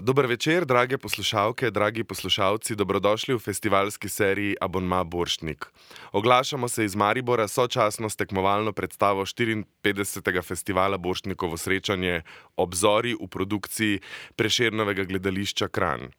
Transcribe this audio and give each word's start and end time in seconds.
Dober 0.00 0.26
večer, 0.26 0.64
drage 0.64 0.98
poslušalke, 0.98 1.70
dragi 1.70 2.04
poslušalci, 2.04 2.74
dobrodošli 2.74 3.34
v 3.34 3.38
festivalski 3.38 4.08
seriji 4.08 4.56
Abonma 4.60 5.04
Borštnik. 5.04 5.66
Oglašamo 6.12 6.68
se 6.68 6.84
iz 6.84 6.96
Maribora 6.96 7.48
sočasno 7.48 8.10
s 8.10 8.16
tekmovalno 8.16 8.72
predstavo 8.72 9.22
54. 9.22 10.42
festivala 10.42 10.98
Borštnikovo 10.98 11.56
srečanje 11.56 12.22
Obzori 12.56 13.14
v 13.14 13.28
produkciji 13.28 14.00
Prešernovega 14.36 15.04
gledališča 15.04 15.68
Kran. 15.68 16.10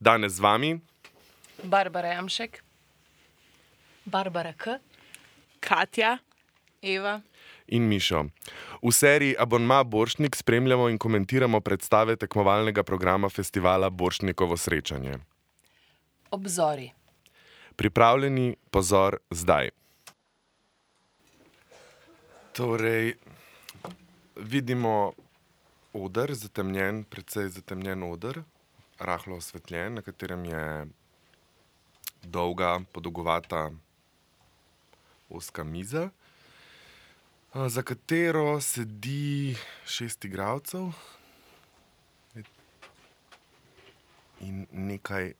Danes 0.00 0.32
z 0.32 0.40
vami 0.40 0.80
Barbara 1.62 2.08
Jamšek, 2.08 2.62
Barbara 4.04 4.52
K. 4.52 4.78
Katja, 5.60 6.18
Eva, 6.82 7.20
in 7.68 7.88
Mišo. 7.88 8.24
V 8.82 8.92
seriji 8.92 9.36
Abonma 9.38 9.84
Borštnik 9.84 10.36
spremljamo 10.36 10.88
in 10.88 10.98
komentiramo 10.98 11.60
predstave 11.60 12.16
tekmovalnega 12.16 12.82
programa 12.82 13.28
festivala 13.28 13.90
Borštnikovo 13.90 14.56
srečanje. 14.56 15.18
obzori. 16.30 16.92
Pripravljeni, 17.76 18.56
pozor, 18.70 19.16
zdaj. 19.30 19.70
Torej, 22.52 23.14
vidimo 24.36 25.12
oder, 25.92 26.34
zatemnjen, 26.34 27.04
precej 27.04 27.48
zatemnjen 27.48 28.02
oder, 28.02 28.42
rahlo 28.98 29.36
osvetljen, 29.36 29.94
na 29.94 30.02
katerem 30.02 30.44
je 30.44 30.86
dolga, 32.22 32.80
podolgovata 32.92 33.70
ozka 35.30 35.64
miza, 35.64 36.10
za 37.66 37.82
katero 37.82 38.60
sedi 38.60 39.56
šest 39.86 40.24
igralcev 40.24 40.92
in 44.40 44.66
nekaj 44.72 45.32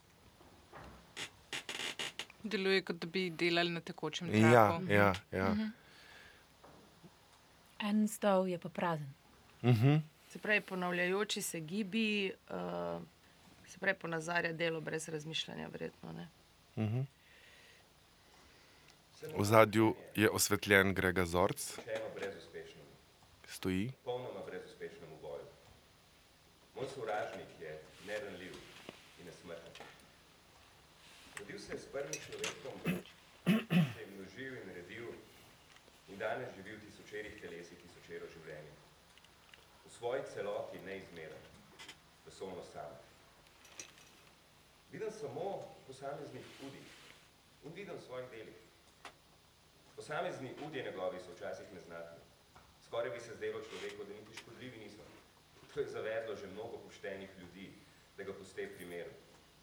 deluje 2.43 2.83
kot 2.83 2.97
da 2.97 3.07
bi 3.07 3.31
delali 3.31 3.71
na 3.71 3.81
tekočem 3.81 4.35
Ja, 4.35 4.51
traku. 4.51 4.93
ja, 4.93 5.13
ja. 5.33 5.55
En 7.81 8.09
stol 8.09 8.47
je 8.47 8.59
pa 8.59 8.69
prazen. 8.69 9.13
Mhm. 9.63 9.97
Se 10.29 10.39
pravi, 10.39 10.61
ponavljajoči 10.61 11.43
se 11.43 11.61
gibi, 11.61 12.33
uh, 12.51 13.03
se 13.67 13.79
pravi, 13.79 13.99
ponazarja 13.99 14.53
delo 14.53 14.81
brez 14.81 15.09
razmišljanja, 15.09 15.69
verjetno. 15.69 16.13
Ne? 16.13 16.29
Mhm. 16.77 17.01
V 19.23 19.45
zadju 19.45 19.95
je 20.15 20.31
osvetljen 20.31 20.95
Grega 20.95 21.25
Zorc, 21.25 21.79
stoji. 23.47 23.93
in 36.19 36.25
danes 36.27 36.55
živi 36.57 36.77
v 36.77 36.81
tisočerih 36.83 37.35
telesih 37.41 37.79
tisočero 37.79 38.27
življenja. 38.33 38.73
V 39.85 39.91
svoji 39.93 40.23
celoti 40.33 40.81
neizmeren, 40.83 41.45
vesolno 42.25 42.65
sam. 42.73 42.97
Vidim 44.91 45.13
samo 45.21 45.51
posameznih 45.87 46.49
udih 46.67 46.97
in 47.65 47.77
vidim 47.77 47.95
v 47.95 48.03
svojih 48.07 48.31
delih. 48.35 48.68
Posamezni 49.99 50.51
udje 50.67 50.83
njegovi 50.83 51.19
so 51.21 51.33
včasih 51.35 51.73
neznatni. 51.75 52.23
Skoraj 52.87 53.11
bi 53.11 53.21
se 53.21 53.35
zdelo 53.35 53.61
človeku, 53.61 54.05
da 54.05 54.15
niti 54.15 54.37
škodljivi 54.39 54.79
niso. 54.79 55.03
To 55.75 55.81
je 55.81 55.87
zavedlo 55.87 56.37
že 56.37 56.47
mnogo 56.47 56.79
poštenih 56.79 57.31
ljudi, 57.39 57.73
da 58.17 58.25
ga 58.25 58.33
puste 58.33 58.69
pri 58.77 58.87
miru 58.87 59.11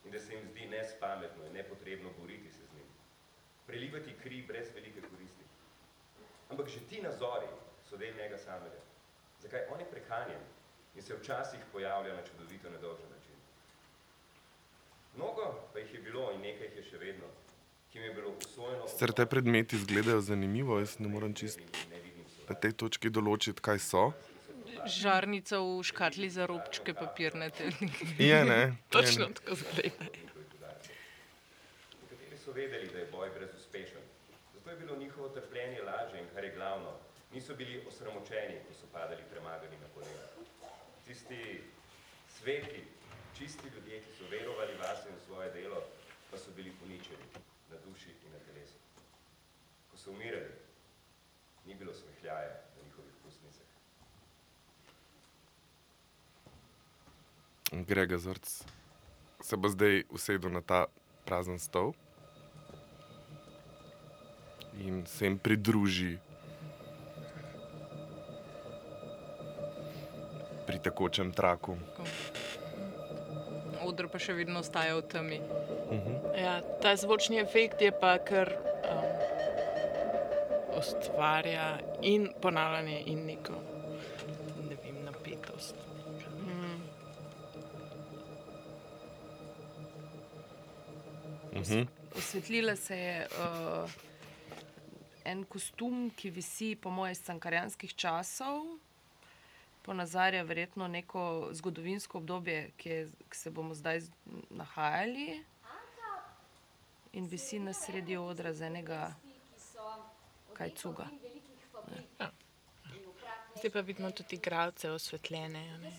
in 0.06 0.12
da 0.12 0.20
se 0.20 0.34
jim 0.34 0.48
zdi 0.52 0.68
nespametno 0.68 1.46
in 1.46 1.54
nepotrebno 1.54 2.10
boriti 2.20 2.52
se 2.52 2.66
z 2.66 2.76
njim. 2.76 2.90
Prelivati 3.68 4.18
kri 4.24 4.42
brez 4.48 4.68
velike 4.76 5.02
koristi. 5.02 5.46
Ampak 6.50 6.68
že 6.68 6.80
ti 6.90 7.02
nazori 7.02 7.48
so 7.90 7.98
del 7.98 8.16
njega 8.16 8.38
samega. 8.38 8.82
Zakaj 9.42 9.68
on 9.72 9.80
je 9.80 9.90
prekanjen 9.92 10.44
in 10.96 11.02
se 11.02 11.16
včasih 11.16 11.60
pojavlja 11.72 12.14
na 12.14 12.28
čudovito 12.28 12.70
nedolžen 12.70 13.10
način. 13.10 13.40
Mnogo 15.16 15.70
pa 15.74 15.80
jih 15.80 15.94
je 15.94 16.00
bilo 16.00 16.32
in 16.32 16.42
nekaj 16.42 16.68
jih 16.68 16.76
je 16.76 16.84
še 16.84 16.98
vedno, 16.98 17.28
Sicer 18.88 19.12
te 19.12 19.26
predmeti 19.26 19.76
izgledajo 19.76 20.22
zanimivo, 20.22 20.80
jaz 20.80 21.00
ne 21.00 21.08
morem 21.08 21.34
čist 21.34 21.60
na 22.50 22.56
tej 22.56 22.74
točki 22.82 23.10
določiti, 23.10 23.62
kaj 23.62 23.80
so. 23.84 24.04
Žarnica 24.86 25.60
v 25.64 25.82
škatli 25.90 26.30
za 26.30 26.46
robčke 26.46 26.94
papirnate. 26.94 27.72
Je, 28.22 28.40
ne? 28.46 28.60
Je, 28.60 28.76
Točno 28.94 29.30
ne. 29.30 29.38
tako 29.40 29.58
zgleda. 29.62 30.10
Nekateri 32.02 32.38
so 32.38 32.54
vedeli, 32.54 32.92
da 32.94 33.00
je 33.02 33.08
boj 33.12 33.32
brezuspešen. 33.38 34.04
Zato 34.54 34.70
je 34.70 34.78
bilo 34.84 34.98
njihovo 35.00 35.30
trpljenje 35.30 35.82
lažje 35.82 36.22
in 36.22 36.30
kar 36.36 36.44
je 36.44 36.54
glavno, 36.56 36.94
niso 37.34 37.56
bili 37.56 37.82
osramočeni, 37.88 38.62
ko 38.68 38.78
so 38.78 38.92
padali 38.94 39.26
premagani 39.32 39.80
na 39.82 39.90
kolena. 39.96 40.28
Tisti 41.08 41.64
sveti, 42.38 42.86
čisti 43.38 43.74
ljudje, 43.74 44.00
ki 44.06 44.12
so 44.20 44.30
verovali 44.32 44.78
vase 44.78 45.10
in 45.10 45.20
svoje 45.26 45.50
delo, 45.58 45.82
pa 46.32 46.38
so 46.38 46.54
bili 46.56 46.72
uničeni 46.86 47.28
na 47.72 47.78
duši 47.86 48.14
in 48.26 48.32
na 48.32 48.40
telesu. 48.46 48.78
Ko 49.92 49.95
so 50.06 50.12
umirali, 50.12 50.52
ni 51.66 51.76
bilo 51.76 51.94
smehljaja 51.94 52.50
na 52.50 52.84
njihovih 52.84 53.14
ustnicah. 53.28 53.66
Grega 57.72 58.18
Zorc 58.18 58.64
se 59.42 59.58
bo 59.58 59.70
zdaj 59.70 60.04
usedel 60.10 60.52
na 60.52 60.62
ta 60.62 60.86
prazen 61.26 61.60
stol 61.60 61.94
in 64.78 65.06
se 65.06 65.26
jim 65.26 65.38
pridruži 65.38 66.18
pri 70.68 70.80
tekočem 70.80 71.32
traku. 71.32 71.78
Odr 73.82 74.08
pa 74.10 74.20
še 74.20 74.34
vedno 74.34 74.60
ostaja 74.60 74.98
v 74.98 75.02
temi. 75.02 75.42
Ja, 76.38 76.62
ta 76.82 76.96
zvočni 76.96 77.38
efekt 77.42 77.82
je 77.82 77.92
pa 77.94 78.18
kar 78.18 78.54
um, 78.54 79.05
ustvarja 80.80 81.80
in 82.02 82.30
ponavljanje, 82.42 83.04
in 83.06 83.26
neko 83.26 83.54
ne 84.70 84.76
vem, 84.84 85.04
napetost. 85.06 85.76
Mhm. 91.56 91.82
Osvetlila 92.18 92.76
se 92.76 92.98
je 92.98 93.28
uh, 93.28 93.92
en 95.26 95.44
kostum, 95.44 96.12
ki 96.16 96.30
visi, 96.30 96.76
po 96.76 96.90
mojem, 96.90 97.12
iz 97.12 97.24
cankarjanskih 97.24 97.96
časov. 97.96 98.66
Ponazarja 99.82 100.44
verjetno 100.44 100.88
neko 100.88 101.50
zgodovinsko 101.54 102.18
obdobje, 102.18 102.72
ki, 102.78 102.90
je, 102.90 103.08
ki 103.30 103.38
se 103.38 103.52
bomo 103.52 103.74
zdaj 103.74 104.02
nahajali. 104.50 105.44
In 107.14 107.28
visi 107.28 107.60
na 107.60 107.74
sredi 107.74 108.18
odra 108.18 108.54
z 108.54 108.68
enega 108.68 109.14
kajcuga. 110.58 111.08
Zdaj 113.56 113.72
pa 113.72 113.82
vidimo 113.82 114.12
tudi 114.12 114.36
igralce 114.36 114.92
osvetljene. 114.92 115.78
ne. 115.78 115.92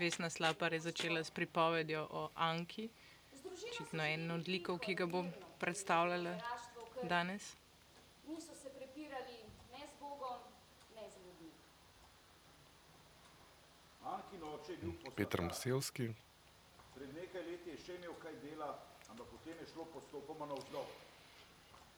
Vesna 0.00 0.30
Slapar 0.30 0.72
je 0.72 0.80
začela 0.80 1.24
s 1.24 1.30
pripovedjo 1.30 2.08
o 2.10 2.28
Anki, 2.34 2.88
očitno 3.68 4.04
en 4.04 4.30
od 4.30 4.48
likov, 4.48 4.78
ki 4.78 4.94
ga 4.94 5.06
bom 5.06 5.32
predstavljala 5.58 6.38
danes. 7.02 7.56
Niso 8.28 8.54
se 8.54 8.70
prepirali 8.70 9.36
ne 9.72 9.86
z 9.86 10.00
Bogom, 10.00 10.38
ne 10.96 11.10
z 11.10 11.16
ljudmi. 11.24 11.50
Petr. 15.16 15.40
Mosevski. 15.42 16.08
Pred 16.94 17.14
nekaj 17.14 17.42
leti 17.42 17.70
je 17.70 17.78
še 17.84 17.94
imel 18.00 18.14
kaj 18.22 18.34
dela, 18.42 18.78
ampak 19.08 19.26
potem 19.26 19.56
je 19.60 19.66
šlo 19.74 19.84
postopoma 19.92 20.46
navzdol. 20.46 21.09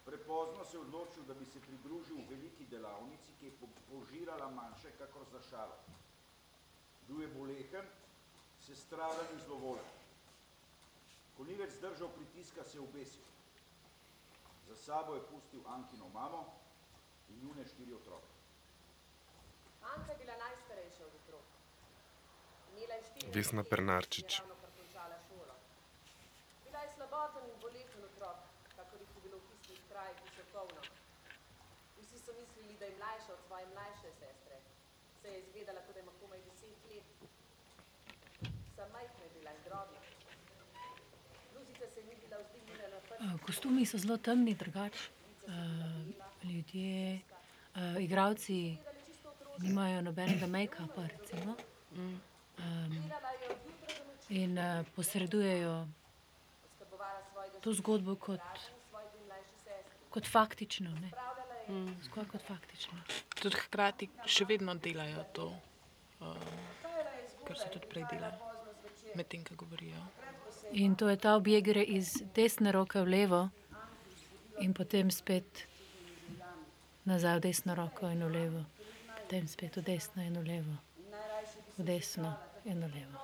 Prepozno 0.04 0.64
se 0.64 0.76
je 0.76 0.80
odločil, 0.80 1.22
da 1.22 1.34
bi 1.34 1.44
se 1.46 1.60
pridružil 1.60 2.16
veliki 2.30 2.64
delavnici, 2.66 3.32
ki 3.40 3.46
je 3.46 3.52
po- 3.52 3.68
požirala 3.88 4.50
manjše 4.50 4.90
kakor 4.98 5.26
za 5.32 5.40
šalo. 5.50 5.76
Bil 7.08 7.22
je 7.22 7.28
bolehen, 7.28 7.86
se 8.60 8.76
stradan 8.76 9.26
in 9.32 9.40
zlovoljen. 9.40 9.90
Ko 11.36 11.44
ni 11.44 11.54
več 11.54 11.70
zdržal 11.72 12.08
pritiska, 12.08 12.64
se 12.64 12.78
je 12.78 12.82
obesil. 12.82 13.22
Za 14.68 14.76
sabo 14.76 15.14
je 15.14 15.22
pustil 15.22 15.62
Ankino 15.66 16.08
mamo 16.08 16.42
in 17.28 17.38
njune 17.38 17.64
štiri 17.64 17.94
otroke. 17.94 18.26
Anka 19.84 20.12
je 20.12 20.18
bila 20.18 20.36
najstarejša 20.36 21.06
od 21.06 21.14
otrok. 21.14 21.46
Imela 22.72 22.94
je 22.94 23.02
štiri 23.02 23.32
Vesna 23.32 23.64
Pernarčič. 23.64 24.40
Bila 26.64 26.78
je 26.78 26.90
slaboten 26.94 27.44
in 27.44 27.60
boleten 27.60 28.04
otrok, 28.04 28.36
kakor 28.76 29.00
jih 29.00 29.16
je 29.16 29.22
bilo 29.22 29.38
tistih 29.92 30.00
krajih 30.00 30.32
še 30.36 30.44
polno. 30.52 30.82
Vsi 32.00 32.18
so 32.18 32.32
mislili, 32.32 32.76
da 32.80 32.86
je 32.86 32.94
mlajša 32.96 33.32
od 33.32 33.40
svoje 33.46 33.66
mlajše 33.74 34.10
sestre. 34.20 34.56
Se 35.20 35.28
je 35.28 35.38
izgledala, 35.40 35.80
kot 35.86 35.94
da 35.94 36.00
ima 36.00 36.12
komaj 36.20 36.38
deset 36.38 36.78
let. 36.88 37.04
drobna. 39.64 40.00
Bluzica 41.52 41.86
se 41.94 42.02
ni 42.02 42.16
bila 42.24 42.38
vzdignila 42.40 42.88
na 42.88 43.00
prst. 43.00 43.20
Uh, 43.20 43.40
kostumi 43.46 43.86
so 43.86 43.98
zelo 43.98 44.16
temni, 44.16 44.54
drugače. 44.54 45.10
Uh, 45.46 46.50
ljudje, 46.50 47.20
uh, 47.76 48.02
igravci 48.02 48.76
nimajo 49.58 50.02
nobenega 50.02 50.46
make-upa, 50.46 51.06
recimo. 51.06 51.56
Um, 51.96 52.20
je 54.30 54.44
in 54.44 54.58
uh, 54.58 54.86
posredujejo 54.96 55.86
to 57.62 57.72
zgodbo 57.72 58.16
kot, 58.16 58.40
in 58.40 58.82
svoji 58.90 59.06
dve 59.12 59.20
mlajši 59.26 59.56
sestri. 59.64 59.98
Kot 60.12 60.28
faktično. 60.28 60.92
Ne? 61.00 61.10
Je, 61.68 61.94
Skoraj 62.04 62.28
kot 62.34 62.44
faktično. 62.46 62.98
Tudi 63.40 63.56
hkrati 63.66 64.08
še 64.26 64.46
vedno 64.50 64.74
delajo 64.74 65.24
to, 65.32 65.48
je 66.20 66.82
kar 67.46 67.58
so 67.58 67.70
tudi 67.72 67.88
prej 67.90 68.06
delali, 68.10 68.38
medtem 69.18 69.44
ko 69.44 69.56
govorijo. 69.58 70.02
In 70.72 70.96
to 70.96 71.08
je 71.08 71.16
ta 71.20 71.34
objekt, 71.36 71.66
gre 71.66 71.82
iz 71.82 72.14
desne 72.36 72.72
roke 72.72 73.02
v 73.02 73.12
levo, 73.16 73.42
in 74.60 74.74
potem 74.74 75.10
spet 75.10 75.66
nazaj 77.04 77.40
v 77.40 77.44
desno 77.48 77.74
roko 77.74 78.08
in 78.08 78.22
v 78.24 78.30
levo, 78.30 78.62
potem 79.18 79.48
spet 79.48 79.76
v 79.76 79.82
desno 79.82 80.22
in 80.22 80.38
v 80.38 80.44
levo, 80.46 80.76
v 81.78 81.84
desno 81.84 82.36
in 82.64 82.80
v 82.80 82.90
levo. 82.94 83.18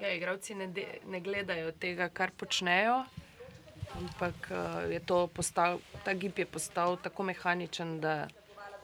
Ja, 0.00 0.12
igravci 0.12 0.54
ne, 0.54 0.70
de, 0.72 0.86
ne 1.04 1.20
gledajo 1.20 1.72
tega, 1.76 2.08
kar 2.08 2.32
počnejo, 2.32 3.04
ampak 3.98 4.50
uh, 4.50 4.90
je 4.90 5.00
to 5.00 5.26
postal, 5.26 5.80
ta 6.04 6.14
gib 6.14 6.38
je 6.38 6.46
postal 6.46 6.96
tako 6.96 7.22
mehaničen, 7.22 8.00
da 8.00 8.28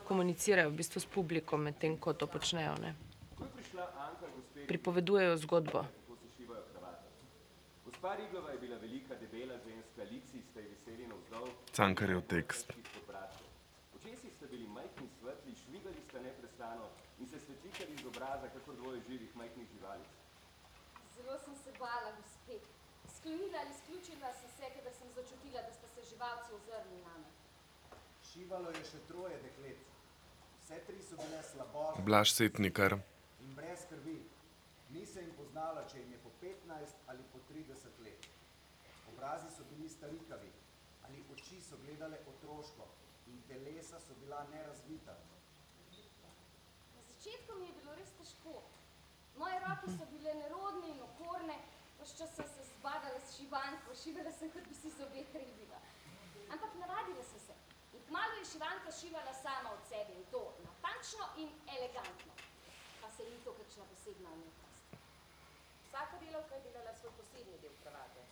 komunicirajo 0.07 0.71
v 0.71 0.79
bistvu 0.79 1.01
s 1.01 1.07
publikom, 1.07 1.67
medtem 1.67 1.99
ko 1.99 2.15
to 2.15 2.27
počnejo. 2.27 2.79
Ne. 2.83 2.95
Ko 3.35 3.45
je 3.45 3.51
prišla 3.59 3.85
Anka 3.99 4.27
gospe, 4.31 4.67
Pripovedujejo 4.67 5.37
zgodbo. 5.43 5.87
Cankarjev 11.77 12.23
tekst. 12.31 12.73
Očesi 13.97 14.31
ste 14.31 14.47
bili 14.47 14.67
majhni, 14.71 15.09
svetli, 15.21 15.53
švigali 15.53 16.01
ste 16.09 16.23
neprestano 16.23 16.89
in 17.21 17.27
se 17.29 17.41
svetlikali 17.41 17.93
iz 17.93 18.07
obraza, 18.07 18.49
kakor 18.55 18.75
dvoje 18.77 19.01
živih 19.09 19.37
majhnih 19.37 19.69
živalic. 19.75 20.09
Zelo 21.17 21.39
sem 21.45 21.55
se 21.57 21.71
bala, 21.79 22.13
gospe. 22.17 22.36
Sklonila 23.27 23.59
ali 23.61 23.71
izključila 23.71 24.29
sem 24.41 24.51
se, 24.57 24.83
da 24.85 24.93
sem 24.93 25.09
začutila, 25.13 25.63
da 25.63 25.73
sta 25.73 25.89
se 25.95 26.03
živalci 26.11 26.53
ozrli 26.55 26.99
name. 27.07 27.31
Šivalo 28.29 28.71
je 28.71 28.83
še 28.91 29.01
troje 29.09 29.39
deklet. 29.43 29.81
Vse 30.61 30.79
tri 30.87 31.03
so 31.03 31.17
bile 31.23 31.41
slabožne 31.43 32.05
Blaž 32.05 32.31
Setnikar. 32.37 32.93
in 33.41 33.55
brez 33.57 33.83
krvi. 33.89 34.19
Ni 34.91 35.07
se 35.07 35.21
jim 35.21 35.33
poznalo, 35.41 35.83
če 35.91 35.99
jim 35.99 36.13
je 36.13 36.19
po 36.19 36.31
15 36.43 36.95
ali 37.07 37.25
po 37.33 37.39
30 37.51 37.99
let. 38.07 38.29
Obrazi 39.13 39.51
so 39.57 39.65
bili 39.71 39.89
starikavi, 39.89 40.53
ali 41.09 41.25
oči 41.33 41.61
so 41.61 41.77
gledale 41.83 42.19
otroško 42.33 42.87
in 43.27 43.43
telesa 43.49 44.01
so 44.01 44.15
bila 44.21 44.47
nerazvita. 44.55 45.17
Na 46.95 47.03
začetku 47.11 47.59
mi 47.59 47.67
je 47.67 47.73
bilo 47.81 47.95
res 47.95 48.11
težko. 48.21 48.63
Moje 49.37 49.59
roke 49.67 49.99
so 49.99 50.07
bile 50.15 50.35
nerodne 50.35 50.95
in 50.95 51.03
okorne, 51.11 51.59
čas 52.19 52.31
sem 52.37 52.49
se 52.55 52.63
zbadala 52.71 53.21
s 53.21 53.37
šivanko, 53.37 53.91
šivala 54.03 54.33
sem, 54.39 54.51
kot 54.51 54.65
bi 54.69 54.75
si 54.75 54.91
zobe 54.99 55.25
trebila. 55.33 55.79
Ampak 56.53 56.73
navadila 56.83 57.23
sem 57.31 57.41
se. 57.47 57.55
In 57.95 58.01
kmalu 58.09 58.35
je 58.41 58.47
šivanka 58.53 58.91
šivala 59.01 59.33
sama 59.35 59.69
od 59.77 59.83
sebe 59.91 60.13
in 60.15 60.25
to 60.31 60.43
natančno 60.67 61.25
in 61.43 61.49
elegantno. 61.77 62.33
Pa 63.01 63.11
se 63.11 63.23
ni 63.31 63.39
to 63.45 63.51
kakšna 63.59 63.85
posebna 63.91 64.29
umetnost. 64.37 64.85
Vsaka 65.89 66.17
delavka 66.25 66.55
je 66.55 66.63
delala 66.69 66.93
svoj 67.01 67.13
posebni 67.19 67.57
del 67.63 67.75
kravate. 67.83 68.23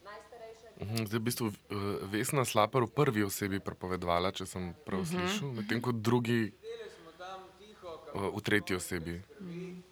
Je 0.00 0.86
Mhm, 0.86 1.06
Zdaj, 1.06 1.18
v 1.18 1.22
bistvu, 1.22 1.46
eh, 1.48 1.52
Vesna 2.08 2.44
Slapar 2.44 2.82
v 2.82 2.90
prvi 2.90 3.22
osebi 3.22 3.60
prepovedovala, 3.60 4.32
če 4.32 4.46
sem 4.46 4.74
prav 4.86 5.04
slišal, 5.04 5.52
medtem 5.52 5.80
ko 5.80 5.92
drugi 5.92 6.48
eh, 6.48 6.52
v 8.14 8.40
tretji 8.40 8.76
osebi. 8.76 9.20
in 9.38 9.82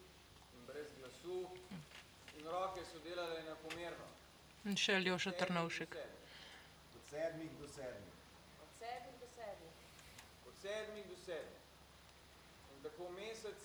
brez 0.67 0.89
glasu, 0.99 1.47
in 2.41 2.45
roke 2.49 2.81
so 2.85 2.99
delale 3.05 3.37
enakomerno. 3.45 4.07
In 4.69 4.77
še 4.77 4.99
Aljoša 4.99 5.31
Trnovšek. 5.33 5.95
Od 5.97 7.05
sedmih 7.09 7.53
do 7.57 7.67
sedmih. 7.73 8.17
od 8.61 8.73
sedmih 8.77 9.15
do 9.21 9.29
sedmih. 9.37 9.77
Od 10.49 10.57
sedmih 10.63 11.05
do 11.09 11.17
sedmih. 11.23 11.63
In 12.75 12.83
tako 12.85 13.07
mesec, 13.17 13.63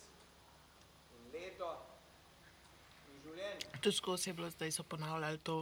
in 1.17 1.25
leto, 1.33 1.71
in 3.11 3.17
življenje. 3.25 3.67
Tudi 3.81 3.97
skozi 3.97 4.29
je 4.29 4.33
bilo, 4.38 4.50
zdaj 4.53 4.71
so 4.71 4.85
ponavljali 4.94 5.41
to 5.44 5.57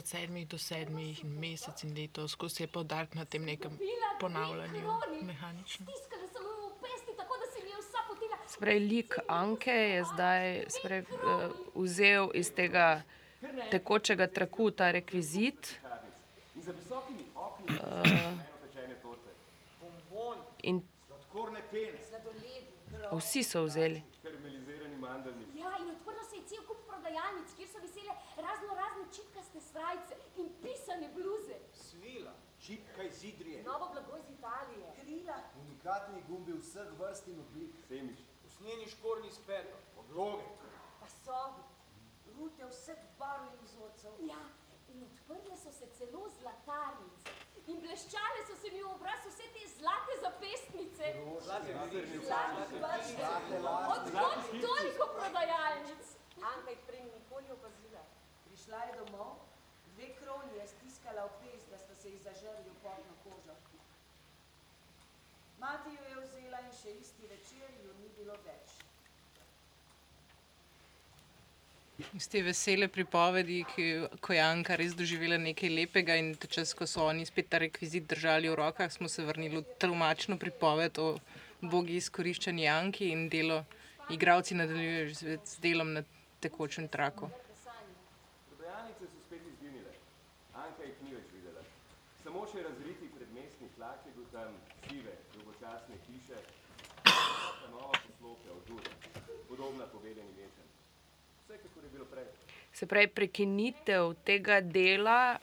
od 0.00 0.08
sedmih 0.08 0.46
do 0.48 0.58
sedmih, 0.58 1.20
in 1.24 1.36
mesec 1.44 1.84
in 1.84 1.92
leto, 1.98 2.24
skozi 2.28 2.62
je 2.64 2.68
poudarek 2.78 3.18
na 3.20 3.26
tem 3.28 3.44
nekem 3.44 3.76
ponavljanju, 4.20 4.96
mehaničnem. 5.28 5.92
Sprej 8.48 8.80
lik 8.80 9.20
Anke 9.28 9.76
je 9.76 10.00
zdaj 10.14 10.64
sprej, 10.72 11.04
uh, 11.20 11.52
vzel 11.76 12.32
iz 12.32 12.54
tega 12.56 13.02
tekočega 13.70 14.26
traku 14.26 14.70
ta 14.70 14.90
rekvizit 14.90 15.80
In 16.56 16.62
za 16.62 16.72
visokimi 16.72 17.24
okni 17.34 17.66
uh, 17.66 18.46
in 20.62 20.82
Sladkorne 21.06 21.60
pene. 21.70 21.98
vsi 23.12 23.42
so 23.42 23.64
vzeli. 23.64 24.02
Ja, 25.54 25.70
in 25.80 25.90
odprlo 25.90 26.24
se 26.30 26.36
je 26.36 26.42
cel 26.48 26.62
kup 26.66 26.80
prodajalnic, 26.88 27.48
kjer 27.56 27.68
so 27.68 27.78
visele 27.82 28.14
razno 28.36 28.74
razne 28.74 29.04
čipkaste 29.16 29.60
srajce 29.60 30.14
in 30.36 30.48
pisane 30.62 31.08
bluze. 31.14 31.56
svila, 31.72 32.32
Čipka 32.60 33.02
iz 33.02 33.24
Idrije. 33.24 33.62
Novo 33.62 33.88
blago 33.92 34.16
iz 34.16 34.38
Italije. 34.38 34.86
Krila. 35.00 35.36
Unikatni 35.60 36.22
gumbi 36.28 36.52
vseh 36.52 36.88
vrst 36.98 37.28
in 37.28 37.40
oblik. 37.40 37.70
Semič. 37.88 38.18
usnjeni 38.46 38.86
škornji 38.86 39.30
s 39.30 39.38
peto. 39.46 39.76
Podloge. 39.96 40.44
Pasovi. 41.00 41.62
Rute 42.36 42.68
vseh 42.70 43.02
barv 43.18 43.48
in 43.50 43.58
vzorcev. 43.64 44.20
Ja, 44.28 44.42
in 44.92 45.02
odprle 45.08 45.56
so 45.56 45.72
se 45.72 45.88
celo 45.98 46.28
zlatarnice. 46.38 47.34
In 47.66 47.80
bleščale 47.82 48.42
so 48.46 48.54
se 48.62 48.70
mi 48.70 48.82
v 48.82 48.90
obraz 48.92 49.24
vse 49.26 49.48
te 49.54 49.62
zlate 49.72 50.18
zapestnice. 50.22 51.08
Zlati 51.46 51.72
vidi, 51.78 52.20
Zlati 52.26 52.82
vrste. 52.84 53.30
Odkot 53.94 54.52
toliko 54.66 55.08
prodajalnic? 55.16 56.12
Anka 56.52 56.70
jih 56.70 56.84
prej 56.86 57.02
ni 57.02 57.10
nikoli 57.16 57.50
opazila. 57.50 58.04
Prišla 58.46 58.84
je 58.84 58.92
domov, 59.00 59.34
dve 59.94 60.12
kroni 60.20 60.60
je 60.60 60.66
stiskala 60.76 61.26
v 61.26 61.40
pes, 61.40 61.66
da 61.70 61.78
sta 61.78 61.94
se 61.94 62.10
ji 62.10 62.18
zažrli 62.18 62.70
v 62.70 62.76
potno 62.82 63.16
kožo. 63.24 63.56
Mati 65.58 65.90
jo 65.90 66.04
je 66.08 66.20
vzela 66.20 66.60
in 66.60 66.72
še 66.72 66.92
isti 67.00 67.26
večer 67.26 67.70
jo 67.84 67.92
ni 67.98 68.08
bilo 68.16 68.36
več. 68.44 68.75
Iz 72.16 72.30
te 72.32 72.40
vesele 72.40 72.86
pripovedi, 72.88 73.58
ki, 73.68 73.86
ko 74.24 74.32
je 74.32 74.40
Anka 74.40 74.76
res 74.80 74.94
doživela 74.96 75.36
nekaj 75.36 75.68
lepega 75.68 76.14
in 76.16 76.30
čas, 76.48 76.70
ko 76.72 76.86
so 76.88 77.02
oni 77.04 77.26
spet 77.28 77.50
ta 77.52 77.58
rekvizit 77.60 78.06
držali 78.08 78.48
v 78.48 78.54
rokah, 78.56 78.88
smo 78.92 79.08
se 79.12 79.24
vrnili 79.26 79.60
v 79.60 79.74
tlumačno 79.76 80.38
pripoved 80.40 80.96
o 80.96 81.18
bogi 81.60 81.98
izkoriščanju 82.00 82.64
Anki 82.72 83.10
in 83.12 83.28
delo. 83.28 83.58
Igravci 84.16 84.56
nadaljujejo 84.56 85.12
z, 85.12 85.36
z 85.44 85.60
delom 85.60 85.92
na 85.92 86.02
tekočem 86.40 86.88
traku. 86.88 87.28
Prodajalnice 88.48 89.10
so 89.12 89.20
spet 89.26 89.44
izginile. 89.52 89.92
Anka 90.54 90.88
jih 90.88 90.96
ni 91.04 91.12
več 91.18 91.28
videla. 91.36 91.68
Samo 92.24 92.46
še 92.48 92.64
razriti 92.64 93.10
predmestni 93.18 93.68
tlak 93.76 94.08
je 94.08 94.14
bil 94.16 94.30
tam, 94.32 94.56
sive, 94.88 95.18
dolgočasne 95.34 96.00
hiše, 96.08 96.40
vsaka 97.04 97.74
nova 97.76 97.92
poslopja 97.92 98.56
od 98.56 98.72
ur, 98.78 98.88
podobna 99.52 99.84
povedeni 99.92 100.32
večer. 100.32 100.46
Vse, 100.46 100.46
kakor 100.46 100.64
je 100.64 100.64
bilo 100.64 100.64
prej. 100.64 101.35
Se 102.72 102.86
pravi, 102.86 103.08
prekinitev 103.08 104.14
tega 104.24 104.60
dela 104.60 105.38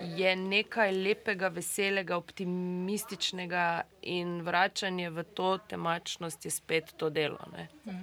je 0.00 0.36
nekaj 0.36 0.92
lepega, 0.92 1.48
veselega, 1.48 2.16
optimističnega 2.16 3.66
in 4.02 4.40
vračanje 4.42 5.10
v 5.10 5.24
to 5.36 5.58
temačnost 5.68 6.44
je 6.44 6.50
spet 6.50 6.94
to 6.96 7.10
delo. 7.10 7.38
Ne? 7.52 7.68
Pečeno 7.84 8.02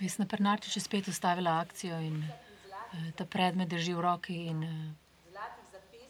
Vesna 0.00 0.24
Pernarčič 0.26 0.76
je 0.76 0.80
spet 0.80 1.08
ustavila 1.08 1.60
akcijo 1.60 1.98
in 2.00 2.24
ta 3.16 3.24
predmet 3.24 3.68
drži 3.68 3.94
v 3.94 4.00
roki 4.00 4.34
in 4.46 4.62
eh, 4.64 4.94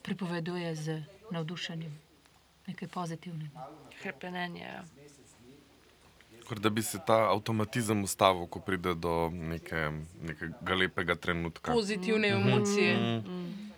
pripoveduje 0.03 0.75
z 0.75 1.03
navdušenjem 1.31 1.93
nekaj 2.67 2.89
pozitivnega. 2.89 3.67
Krepenenje. 4.03 4.63
Ja. 4.63 4.85
Kot 6.49 6.59
da 6.59 6.71
bi 6.71 6.83
se 6.83 6.99
ta 7.07 7.31
avtomatizem 7.31 8.03
ustavil, 8.05 8.47
ko 8.47 8.61
pride 8.61 8.95
do 8.95 9.31
neke, 9.31 9.91
nekega 10.23 10.75
lepega 10.75 11.15
trenutka. 11.15 11.73
Pozitivne 11.73 12.29
emocije. 12.29 12.95
Mhm. 12.97 13.71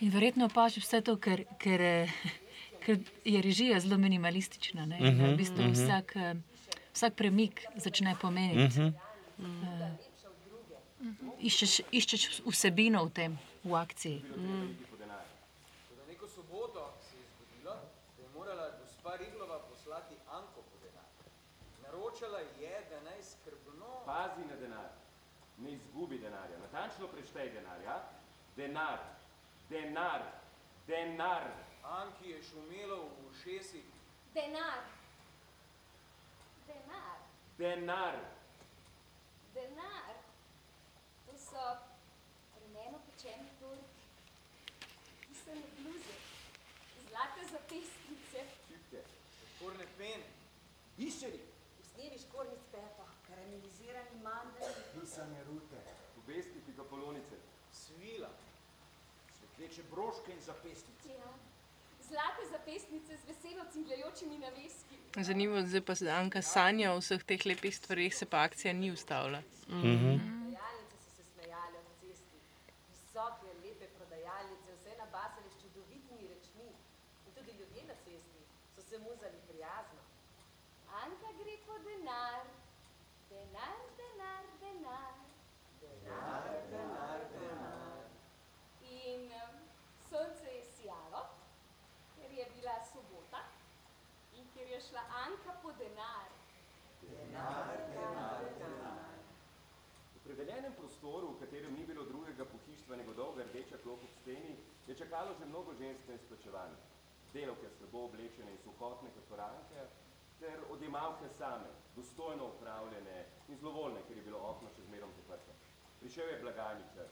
In 0.00 0.10
verjetno 0.12 0.44
opažiš 0.44 0.84
vse 0.84 1.00
to, 1.00 1.16
ker, 1.16 1.46
ker, 1.58 1.80
eh, 1.80 2.10
ker 2.84 2.98
je 3.24 3.42
režija 3.42 3.80
zelo 3.80 3.98
minimalistična. 3.98 4.86
Ne? 4.86 4.98
In, 5.00 5.14
Mhm, 5.14 5.32
v 5.32 5.36
bistvu 5.36 5.62
mhm. 5.62 5.72
vsak, 5.72 6.16
eh, 6.16 6.34
vsak 6.92 7.14
premik 7.14 7.64
začne 7.76 8.14
pomeniti. 8.20 8.92
Mhm. 11.00 11.30
Iščeš, 11.44 11.80
iščeš 11.92 12.22
vsebino 12.46 13.04
v 13.04 13.10
tem, 13.12 13.38
v 13.64 13.74
akciji. 13.76 14.22
Toda 15.90 16.06
neko 16.08 16.28
soboto 16.28 16.94
se 17.04 17.16
je 17.18 17.24
zgodilo, 17.34 17.74
da 18.16 18.22
je 18.22 18.28
morala 18.34 18.70
gospa 18.80 19.16
Riglova 19.16 19.58
poslati 19.68 20.14
Anko 20.30 20.62
po 20.62 20.76
denar. 20.82 21.10
Naročala 21.82 22.40
je, 22.60 22.72
da 22.90 23.00
naj 23.10 23.20
skrbno... 23.22 23.90
Pazi 24.06 24.44
na 24.48 24.56
denar. 24.56 24.88
Ne 25.58 25.72
izgubi 25.72 26.18
denarja. 26.18 26.58
Natančno 26.58 27.08
preštej 27.08 27.52
denar, 27.52 27.80
ja? 27.84 28.00
Denar. 28.56 28.98
Denar. 29.68 30.22
Denar. 30.86 31.50
Anki 31.84 32.30
je 32.30 32.42
šumelo 32.42 32.96
v 33.04 33.28
ušesih. 33.30 33.84
Denar. 34.34 34.80
Denar. 36.66 37.18
Denar. 37.58 38.16
Denar. 39.54 40.05
To 41.56 41.62
so 41.62 42.60
rumeno 42.60 42.98
pečeni 43.06 43.48
torti, 43.60 44.00
pisane 45.28 45.62
bluze, 45.78 46.14
zlate 47.08 47.40
zapestnice, 47.52 48.40
Čipke, 48.68 49.00
sladkorne 49.36 49.86
pene. 49.98 50.26
Biseri. 50.98 51.40
Usnjeni 51.80 52.18
škornji 52.18 52.56
s 52.56 52.66
peto, 52.72 53.04
karamelizirani 53.28 54.16
mandlji, 54.22 54.68
Pisane 55.00 55.44
rute. 55.44 55.80
Obesti 56.18 56.60
pikapolonice. 56.66 57.36
Svila. 57.72 58.30
Svetleče 59.38 59.82
broške 59.90 60.32
in 60.32 60.40
zapestnice. 60.40 61.08
ja. 61.08 61.32
zlate 62.08 62.42
zapestnice 62.50 63.16
z 63.16 63.24
veselo 63.28 63.64
cingljajočimi 63.72 64.38
naveski. 64.38 64.96
Zanimivo, 65.16 65.62
zdaj 65.66 65.80
pa 65.80 65.94
se 65.94 66.10
Anka 66.10 66.42
sanja 66.42 66.92
o 66.92 66.98
vseh 67.00 67.24
teh 67.24 67.46
lepih 67.46 67.76
stvareh, 67.76 68.14
se 68.14 68.26
pa 68.26 68.42
akcija 68.44 68.72
ni 68.72 68.92
ustavila. 68.92 69.42
Prodajalnice 69.66 70.96
so 71.04 71.10
se 71.16 71.22
smejale 71.24 71.78
ob 71.78 71.88
cesti. 72.00 72.38
Visoke, 72.90 73.48
lepe 73.64 73.86
prodajalnice, 73.98 74.70
vse 74.76 74.92
nabasane 74.98 75.50
s 75.50 75.62
čudovitimi 75.62 76.28
rečmi. 76.28 76.68
In 77.26 77.32
tudi 77.34 77.50
ljudje 77.58 77.82
na 77.88 77.94
cesti 78.04 78.40
so 78.74 78.82
se 78.82 78.98
muzali 78.98 79.38
prijazno. 79.48 80.00
Anka 81.02 81.30
gre 81.42 81.56
po 81.66 81.78
denar, 81.78 82.46
denar, 83.30 83.76
denar, 83.98 84.44
denar. 84.60 85.14
Denar, 85.80 86.44
denar, 86.70 87.18
denar. 87.32 87.98
In 88.82 89.20
um, 89.42 89.54
sonce 90.10 90.46
je 90.56 90.64
sijalo, 90.76 91.26
ker 92.16 92.30
je 92.32 92.46
bila 92.54 92.76
sobota 92.92 93.42
in 94.34 94.44
ker 94.54 94.68
je 94.68 94.80
šla 94.96 95.04
Anka 95.26 95.52
po 95.62 95.70
denar. 95.72 96.28
Denar, 97.02 97.68
denar, 97.92 98.40
denar. 98.58 99.12
V 100.16 100.18
predeljenem 100.24 100.72
prostoru, 100.72 101.26
v 101.32 101.40
katerem 101.40 101.74
ni 101.74 101.84
bilo 101.84 102.04
drugega 102.04 102.44
pohištva 102.44 102.96
nego 102.96 103.12
dolga 103.12 103.44
rdeča 103.44 103.76
klop 103.82 104.00
ob 104.02 104.14
steni, 104.22 104.56
je 104.86 104.94
čakalo 104.96 105.34
že 105.38 105.44
mnogo 105.44 105.74
žensk 105.74 106.08
na 106.08 106.14
izplačevanje. 106.14 106.80
Delavke 107.32 107.68
slabo 107.78 108.04
oblečene 108.08 108.50
in 108.52 108.58
suhotne 108.64 109.10
kot 109.14 109.28
koranke, 109.28 109.84
ter 110.40 110.64
odjemalke 110.70 111.28
same, 111.38 111.68
dostojno 111.96 112.48
upravljene 112.56 113.26
in 113.48 113.58
zlovoljne, 113.58 114.00
ker 114.08 114.16
je 114.16 114.22
bilo 114.22 114.40
okno 114.50 114.72
še 114.76 114.82
zmerom 114.88 115.12
zaprto. 115.16 115.52
Prišel 116.00 116.28
je 116.28 116.40
blagajničar, 116.40 117.08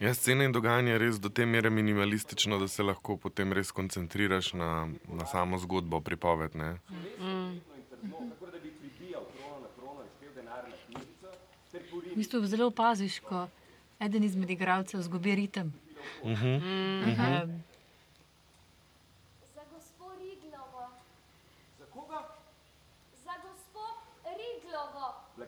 Ja, 0.00 0.14
scena 0.14 0.44
in 0.44 0.52
dogajanje 0.52 0.92
je 0.92 0.98
res 0.98 1.20
do 1.20 1.28
te 1.28 1.46
mere 1.46 1.70
minimalistično, 1.70 2.58
da 2.58 2.68
se 2.68 2.82
lahko 2.82 3.16
potem 3.16 3.52
res 3.52 3.70
koncentriraš 3.70 4.52
na, 4.52 4.88
na 5.08 5.26
samo 5.26 5.58
zgodbo, 5.58 6.00
pripoved. 6.00 6.56
Ne? 6.56 6.76
mm. 7.20 7.60
V 11.94 12.16
bistvu 12.16 12.46
zelo 12.46 12.66
opaziš, 12.70 13.18
ko 13.20 13.46
eden 14.00 14.24
izmed 14.24 14.50
igralcev 14.50 15.00
zgubi 15.02 15.34
ritem. 15.34 15.72
Mhm. 16.24 16.46
Um, 16.46 17.62
Za 19.54 19.62
gospo 19.72 20.12
Riglovo, 20.20 20.90
Za 21.78 21.86
koga? 21.90 22.20
za 23.24 23.34
gospo 23.42 23.84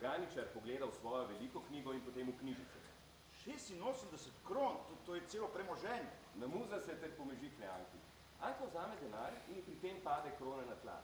Blagajničar 0.07 0.47
pogleda 0.55 0.85
v 0.87 0.95
svojo 0.95 1.25
veliko 1.27 1.59
knjigo 1.67 1.91
in 1.91 1.99
potem 1.99 2.29
v 2.31 2.39
knjižico. 2.39 2.79
86 3.43 4.31
kron, 4.47 4.79
to, 4.87 4.95
to 5.05 5.15
je 5.15 5.27
celo 5.27 5.47
premoženje. 5.51 6.07
Namuza 6.39 6.79
se 6.79 6.95
ter 6.95 7.11
pomežikne 7.17 7.67
Anki. 7.67 7.99
Anka 8.39 8.71
vzame 8.71 8.95
denar 9.03 9.35
in 9.51 9.59
pri 9.67 9.75
tem 9.83 9.99
pade 9.99 10.31
krona 10.39 10.63
na 10.63 10.79
tla. 10.79 10.95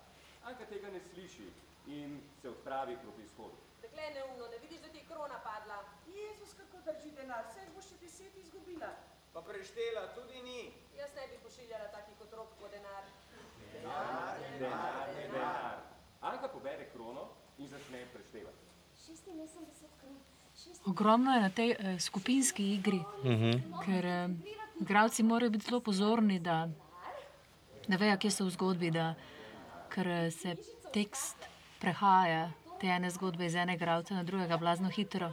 Anka 0.48 0.64
tega 0.72 0.88
ne 0.88 1.04
sliši 1.04 1.52
in 1.92 2.16
se 2.42 2.48
odpravi 2.50 2.96
proti 3.04 3.28
izhodu. 3.28 3.60
Dekle 3.84 4.08
neumno, 4.16 4.48
ne 4.48 4.58
vidiš, 4.64 4.80
da 4.80 4.88
ti 4.88 5.04
je 5.04 5.10
krona 5.12 5.40
padla? 5.44 5.84
Jezus, 6.08 6.56
kako 6.56 6.80
drži 6.88 7.12
denar, 7.12 7.44
vse 7.52 7.68
boš 7.76 7.92
še 7.92 8.00
deset 8.00 8.38
izgubila. 8.40 8.96
Pa 9.36 9.44
preštela 9.44 10.08
tudi 10.16 10.40
ni. 10.48 10.72
Jaz 10.96 11.12
ne 11.20 11.28
bi 11.28 11.44
pošiljala 11.44 11.92
takih 11.92 12.22
otrok 12.24 12.56
po 12.56 12.72
denar. 12.72 13.04
Denar, 13.74 14.40
denar, 14.60 15.16
denar. 15.20 15.82
Anka 16.22 16.48
pobere 16.48 16.88
krono 16.96 17.34
in 17.60 17.68
začne 17.68 18.08
preštevati. 18.16 18.73
86 19.04 19.48
kron. 20.00 20.16
ogromno 20.86 21.32
je 21.32 21.42
na 21.42 21.50
tej 21.50 21.72
eh, 21.72 22.00
skupinski 22.00 22.74
igri, 22.74 23.02
Mhm. 23.24 23.52
ker 23.86 24.06
eh, 24.06 24.30
igralci 24.80 25.24
morajo 25.24 25.50
biti 25.50 25.66
zelo 25.66 25.80
pozorni, 25.80 26.40
da 26.40 26.68
ne 27.88 27.98
vejo, 27.98 28.18
kje 28.18 28.32
so 28.32 28.46
v 28.46 28.50
zgodbi, 28.50 28.92
da, 28.92 29.16
ker 29.90 30.08
eh, 30.08 30.32
se 30.32 30.56
tekst 30.94 31.36
prehaja 31.80 32.52
te 32.80 32.88
ene 32.88 33.10
zgodbe 33.10 33.46
iz 33.46 33.56
enega 33.56 33.74
igralca 33.76 34.14
na 34.14 34.24
drugega 34.24 34.58
blazno 34.58 34.90
hitro. 34.90 35.32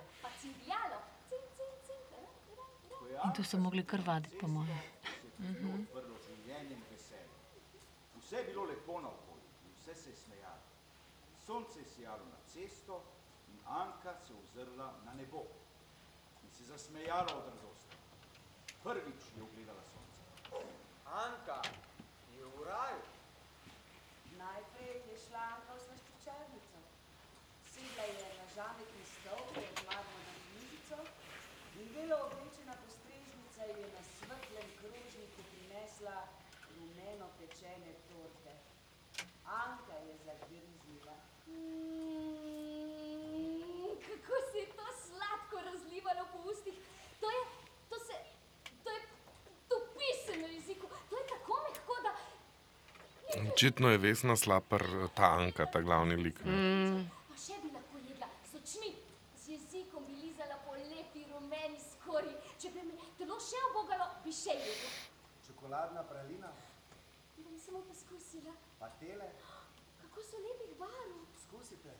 In 3.24 3.32
tu 3.32 3.44
so 3.44 3.58
mogli 3.58 3.84
kar 3.84 4.00
vaditi, 4.00 4.36
po 4.38 4.46
mojem. 4.48 4.78
Mhm. 5.38 5.86
In 6.60 6.82
veselje. 6.90 7.28
Vse 8.16 8.36
je 8.36 8.44
bilo 8.44 8.64
lepo 8.64 9.00
naokoli 9.00 9.40
in 9.64 9.72
vse 9.74 9.94
se 9.94 10.10
je 10.10 10.16
smejalo. 10.16 10.62
Sonce 11.46 11.78
je 11.78 11.84
sijalo 11.86 12.24
na 12.24 12.36
cesto 12.46 13.02
Anka 13.70 14.14
se 14.26 14.32
ozrla 14.34 14.94
na 15.04 15.14
nebo 15.14 15.46
in 16.42 16.50
se 16.50 16.64
zasmejala 16.64 17.34
od 17.36 17.46
radosti. 17.54 17.96
Prvič 18.82 19.20
je 19.36 19.42
ugledala 19.42 19.82
sonce. 19.92 20.20
Anka 21.06 21.62
je 22.34 22.44
v 22.44 22.64
raju. 22.66 23.02
Najprej 24.38 24.94
je 25.10 25.16
šla 25.26 25.40
Anka 25.54 25.74
v 25.74 25.80
slaščičarnico. 25.86 26.78
Sedla 27.72 28.04
je 28.04 28.28
na 28.38 28.46
žametni 28.54 29.04
stol 29.14 29.42
pred 29.54 29.76
marmorno 29.86 30.32
knjižico 30.46 30.98
in 31.80 31.86
belo 31.94 32.16
oblečena 32.26 32.74
postrežnica 32.82 33.62
je 33.70 33.86
na 33.94 34.02
svetlem 34.02 34.68
krožniku 34.80 35.40
prinesla 35.52 36.18
rumeno 36.76 37.26
pečene 37.38 37.92
torte. 38.08 38.52
Anka 39.44 39.96
je 40.08 40.14
zagriznila. 40.26 41.16
Mm, 41.46 42.40
kako 44.06 44.34
se 44.52 44.58
je 44.58 44.66
to 44.78 44.86
sladko 45.04 45.56
razlivalo 45.70 46.24
po 46.32 46.38
ustih. 46.50 46.76
To 47.20 47.28
je, 47.28 47.42
to 47.88 47.96
se, 48.00 48.16
to 48.84 48.90
je, 48.90 49.00
to 49.68 49.76
piše 49.94 50.38
na 50.38 50.46
jeziku. 50.48 50.86
To 51.10 51.16
je 51.16 51.24
tako 51.28 51.54
mehko, 51.62 51.94
da 52.02 52.12
Očitno 53.44 53.90
je 53.90 53.98
Vesna 53.98 54.36
Slapar 54.36 54.82
ta 55.14 55.24
Anka, 55.32 55.66
ta 55.66 55.80
glavni 55.80 56.16
lik. 56.16 56.40
ne. 56.44 57.06
Pa 57.28 57.36
še 57.36 57.54
bi 57.62 57.70
lahko 57.70 57.98
jedla 58.00 58.28
z 58.44 58.56
očmi, 58.56 58.90
z 59.36 59.48
jezikom 59.48 60.04
bi 60.04 60.14
lizala 60.18 60.56
po 60.58 60.72
lepi 60.74 61.24
rumeni 61.26 61.78
skori. 61.82 62.32
Če 62.58 62.70
bi 62.70 62.82
me 62.82 62.96
telo 63.16 63.38
še 63.40 63.60
obogalo, 63.70 64.08
bi 64.24 64.32
še 64.32 64.56
jedla. 64.56 64.90
Čokoladna 65.46 66.02
pralina, 66.04 66.50
Bom 67.38 67.56
samo 67.58 67.80
poskusila, 67.82 68.52
patele, 68.78 69.28
kako 70.00 70.22
so 70.22 70.36
lepih 70.38 70.74
barv. 70.76 71.14
skusite. 71.40 71.92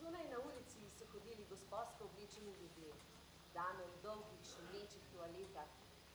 Zunaj 0.00 0.24
na 0.30 0.38
ulici 0.40 0.80
so 0.90 1.04
hodili 1.12 1.44
gospodsko 1.50 2.04
oblečeni 2.04 2.52
ljudje, 2.52 2.92
dame 3.56 3.84
v 3.88 3.96
dolgih 4.04 4.42
šumečih 4.44 5.04
toaletah, 5.12 5.70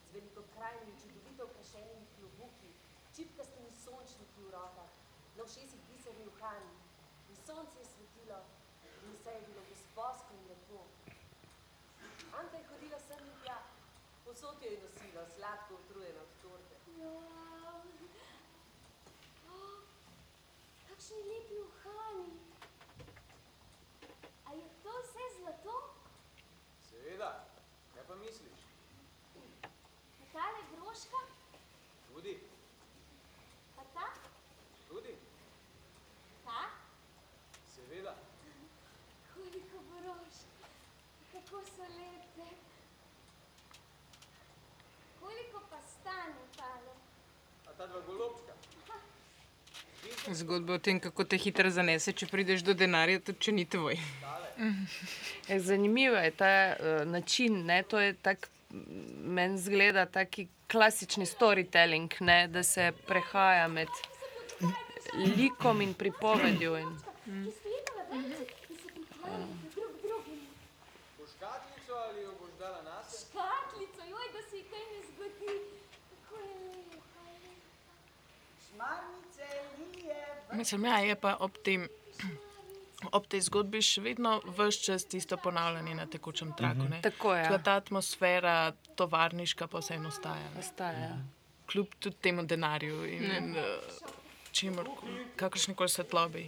z 0.06 0.14
velikokrajnimi 0.14 0.94
čudovito 1.02 1.44
okrašenimi 1.50 2.06
klobuki, 2.16 2.70
čipkastimi 3.16 3.72
sončniki 3.84 4.42
v 4.46 4.52
rokah, 4.54 4.92
na 5.36 5.44
ušesih 5.44 5.82
biserni 5.90 6.28
uhani. 6.28 6.76
In 7.30 7.38
sonce 7.46 7.80
je 7.80 7.86
svetilo 7.86 8.40
in 9.04 9.14
vse 9.16 9.32
je 9.34 9.42
bilo 9.48 9.62
gospodsko 9.70 10.34
in 10.38 10.44
lepo. 10.50 10.82
Anka 12.40 12.58
je 12.58 12.68
hodila 12.70 13.00
sem 13.00 13.24
in 13.26 13.38
tja, 13.44 13.58
posod 14.26 14.62
jo 14.62 14.70
je 14.72 14.84
nosilo, 14.84 15.26
sladko 15.36 15.80
utrujeno 15.82 16.22
od 16.22 16.34
torte. 16.42 16.76
Ja, 17.00 17.16
Kakšni 20.88 21.24
lepi 21.32 21.58
uhani. 21.66 22.38
A 24.46 24.54
je 24.54 24.68
to 24.84 24.94
vse 25.02 25.26
zlato? 25.40 26.02
Seveda, 27.12 27.44
kaj 27.94 28.04
pa 28.08 28.16
misliš? 28.16 28.60
Pa 30.20 30.26
tale 30.34 30.60
broška? 30.72 31.20
Tudi, 32.08 32.40
Pa 33.76 33.84
ta? 33.94 34.06
tudi, 34.88 35.16
Ta? 36.46 36.62
seveda. 37.76 38.16
Koliko 39.34 39.78
brošk. 39.92 40.48
Kako 41.34 41.62
so 41.66 41.84
lepe. 41.90 42.48
Koliko 45.20 45.60
pa 45.70 45.82
stane 45.82 46.48
tale? 46.58 46.96
A 47.68 47.74
ta 47.74 47.88
dva 47.88 48.00
golobčka? 48.02 48.41
Zgodba 50.30 50.74
o 50.74 50.78
tem, 50.80 51.00
kako 51.00 51.24
te 51.24 51.38
hitro 51.38 51.70
zanese, 51.70 52.14
če 52.14 52.28
prideš 52.30 52.62
do 52.64 52.74
denarja, 52.78 53.20
tudi 53.20 53.40
če 53.48 53.52
ni 53.52 53.66
tvoj. 53.66 53.98
Ja, 55.48 55.60
zanimivo 55.60 56.16
je 56.22 56.32
ta 56.32 56.76
uh, 56.76 57.08
način. 57.10 57.66
Ne? 57.66 57.82
To 57.90 58.00
je 58.00 58.14
tak, 58.14 58.50
m, 58.72 58.84
meni 59.34 59.58
zgleda 59.58 60.06
taki 60.06 60.48
klasični 60.72 61.26
storytelling, 61.26 62.14
ne? 62.20 62.48
da 62.48 62.64
se 62.64 62.92
prehaja 63.08 63.68
med 63.68 63.88
likom 65.38 65.82
in 65.82 65.94
pripovedjo. 65.94 66.78
In, 66.78 66.92
Ki 67.26 67.52
stojita 67.52 67.92
na 67.98 68.04
vrtu 68.04 68.74
in 68.74 68.78
se 68.78 68.88
priklanjata 68.94 69.58
drug 69.74 69.92
drugemu. 70.04 70.48
Boš 71.18 71.30
škatlico 71.36 71.94
ali 72.06 72.22
jo 72.22 72.32
boš 72.42 72.54
dala 72.60 72.82
nase? 72.82 73.26
Škatlico, 73.26 74.02
joj, 74.14 74.28
da 74.36 74.42
se 74.50 74.58
ji 74.58 74.64
kaj 74.72 74.86
ne 74.94 75.02
zgodi. 75.10 75.54
Kako 76.10 76.36
je 76.36 76.48
lepa, 76.60 77.24
lepa. 77.28 77.94
Šmarnice, 78.68 79.48
lije, 79.80 80.22
Mislim, 80.54 80.86
ja, 80.86 81.00
je 81.00 81.16
pa 81.16 81.36
ob 81.40 81.58
tem. 81.64 81.88
Ob 83.18 83.26
tej 83.26 83.42
zgodbi 83.42 83.80
še 83.82 84.04
vedno 84.06 84.36
vse 84.46 84.78
čas 84.86 85.08
tisto 85.10 85.34
ponavljanje 85.42 85.96
na 85.98 86.04
tekočem 86.06 86.52
traku. 86.54 86.84
Mhm. 86.86 86.92
ne. 86.92 87.00
Tako 87.02 87.34
je, 87.34 87.44
ja. 87.44 87.58
Ta 87.58 87.80
atmosfera 87.82 88.74
tovarniška 88.96 89.68
pa 89.68 89.82
vseeno 89.82 90.12
ostaja. 90.14 90.52
ne. 90.54 90.60
Ostaja, 90.60 91.00
ja. 91.08 91.16
Kljub 91.72 91.96
tudi 92.00 92.16
temu 92.22 92.46
denarju 92.46 93.06
in 93.10 93.56
uh, 93.58 93.66
čemur, 94.52 94.86
kakršni 95.36 95.74
koli 95.76 95.90
svetlobi. 95.90 96.46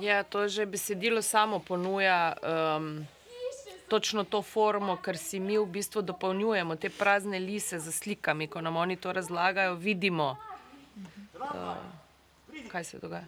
Ja, 0.00 0.22
to 0.22 0.48
že 0.48 0.66
besedilo 0.66 1.22
samo 1.22 1.58
ponuja 1.58 2.32
um, 2.40 3.04
točno 3.88 4.24
to 4.24 4.42
formo, 4.42 4.96
ker 4.96 5.18
si 5.18 5.40
mi 5.40 5.58
v 5.58 5.66
bistvu 5.68 6.02
dopolnjujemo 6.02 6.76
te 6.80 6.88
prazne 6.88 7.38
lise 7.38 7.76
z 7.78 7.92
slikami. 7.92 8.48
Ko 8.48 8.60
nam 8.60 8.76
oni 8.76 8.96
to 8.96 9.12
razlagajo, 9.12 9.74
vidimo, 9.74 10.36
uh, 11.34 12.68
kaj 12.68 12.84
se 12.84 12.98
dogaja. 12.98 13.26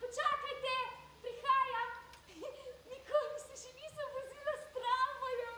Počakajte, 0.00 0.76
prihajam. 1.22 1.90
Nikoli 2.90 3.38
se 3.46 3.54
še 3.62 3.70
nisem 3.76 4.08
vozila 4.14 4.54
s 4.56 4.64
tramvajem. 4.76 5.56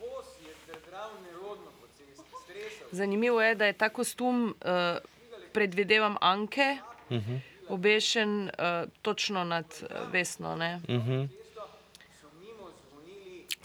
Voz 0.00 0.26
je 0.46 0.54
zdrdral 0.64 1.10
nerodno 1.22 1.70
po 1.80 1.86
cesti, 1.96 2.22
stresal. 2.44 2.88
Zanimivo 2.92 3.42
je, 3.42 3.54
da 3.54 3.66
je 3.66 3.72
ta 3.72 3.88
kostum, 3.88 4.54
uh, 4.60 4.98
predvidevam, 5.52 6.16
Anke, 6.20 6.76
obešen 7.68 8.48
uh, 8.48 8.88
točno 9.02 9.44
nad 9.44 9.64
uh, 9.82 10.12
Vesno. 10.12 10.56
Ne? 10.56 10.80
Mhm. 10.88 11.37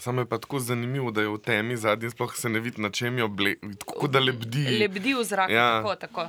Samo 0.04 0.20
je 0.20 0.26
pa 0.26 0.38
tako 0.38 0.58
zanimivo, 0.58 1.10
da 1.10 1.20
je 1.20 1.28
v 1.28 1.38
temi 1.38 1.76
zadnji 1.76 2.10
sploh 2.10 2.34
se 2.36 2.48
ne 2.48 2.60
vidi, 2.60 2.82
na 2.82 2.90
čem 2.90 3.18
je 3.18 3.24
oble... 3.24 3.54
tako 3.78 4.06
da 4.08 4.20
lebdi. 4.20 4.64
Lebdi 4.80 5.14
v 5.14 5.24
zraku, 5.24 5.52
Ja. 5.52 5.80
tako, 5.80 5.94
tako. 5.96 6.28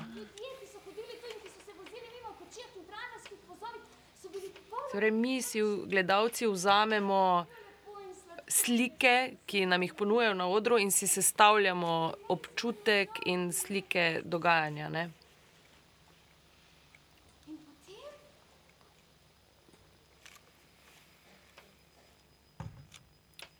Torej, 4.92 5.12
mi 5.12 5.42
si, 5.42 5.60
gledalci, 5.86 6.48
vzamemo 6.48 7.46
slike, 8.48 9.34
ki 9.46 9.66
nam 9.66 9.84
jih 9.84 9.94
ponujajo 9.94 10.34
na 10.34 10.48
odru, 10.48 10.78
in 10.80 10.92
si 10.92 11.08
sestavljamo 11.08 12.14
občutek 12.30 13.10
in 13.26 13.52
slike 13.54 14.22
dogajanja. 14.24 14.90
Ne? 14.90 15.10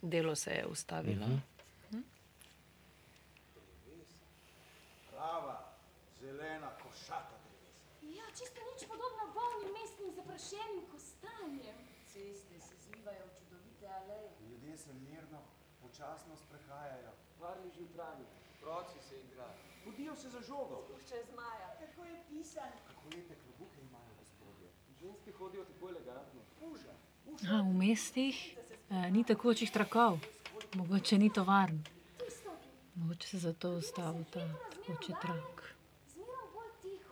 Delo 0.06 0.36
se 0.36 0.52
je 0.52 0.66
ustavilo. 0.68 1.28
Mhm. 1.28 2.02
Prava, 5.10 5.58
zelena, 6.20 6.70
košata 6.84 7.36
drevesa. 7.46 7.86
Ja, 8.18 8.26
čisto 8.38 8.60
nič 8.70 8.82
podobno 8.92 9.24
bolnim 9.34 9.72
mestnim 9.80 10.12
zaprašenim 10.16 10.86
kostanjem. 10.92 11.78
ceste 12.14 12.60
se 12.60 12.76
zlivajo 12.86 13.26
v 13.28 13.32
čudovite 13.40 13.88
aleje. 13.88 14.30
Ljudje 14.50 14.78
se 14.78 14.94
mirno, 14.94 15.42
počasno 15.82 16.36
sprehajajo. 16.36 17.12
Parneži 17.40 17.84
v 17.84 17.94
travi, 17.94 18.26
proci 18.62 19.00
se 19.10 19.16
igrajo. 19.20 19.58
Budijo 19.86 20.16
se 20.16 20.30
za 20.30 20.42
žogo. 20.42 20.86
Puščaj 20.90 21.24
zmaja. 21.32 21.68
Kako 21.80 22.06
je 22.06 22.24
pisan. 22.30 22.72
Kako 22.88 23.06
lepe 23.16 23.36
klobuke 23.44 23.82
imajo 23.82 24.14
gospodje. 24.20 24.70
Ženske 25.02 25.32
hodijo 25.32 25.66
tako 25.66 25.90
elegantno. 25.90 26.42
Puža. 26.60 26.94
A, 27.52 27.62
v 27.62 27.74
mestih 27.74 28.38
ni 28.90 29.24
takočih 29.24 29.72
trakov, 29.72 30.20
mogoče 30.76 31.18
ni 31.18 31.34
tovarn. 31.34 31.84
Mogoče 32.96 33.28
se 33.28 33.38
zato 33.38 33.70
ustavil 33.70 34.24
ta 34.34 34.40
takoči 34.72 35.14
trak. 35.22 35.76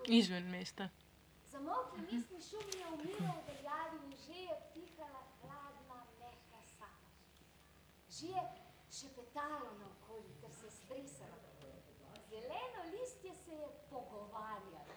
Izven 0.08 0.50
mesta. 0.52 0.90
Zamolkli 1.52 2.02
mestni 2.02 2.42
šum 2.50 2.68
je 2.80 2.88
umiral 2.94 3.38
v 3.40 3.46
daljavi 3.48 3.98
in 4.06 4.14
že 4.26 4.38
je 4.48 4.56
pihala 4.74 5.24
hladna, 5.42 6.00
mehka 6.20 6.60
samoč. 6.78 7.36
Že 8.10 8.28
je 8.28 8.44
šepetalo 8.92 9.70
naokoli 9.80 10.34
ter 10.42 10.52
se 10.52 10.70
stresalo. 10.72 11.38
Zeleno 12.30 12.82
listje 12.92 13.34
se 13.46 13.52
je 13.52 13.68
pogovarjalo. 13.90 14.96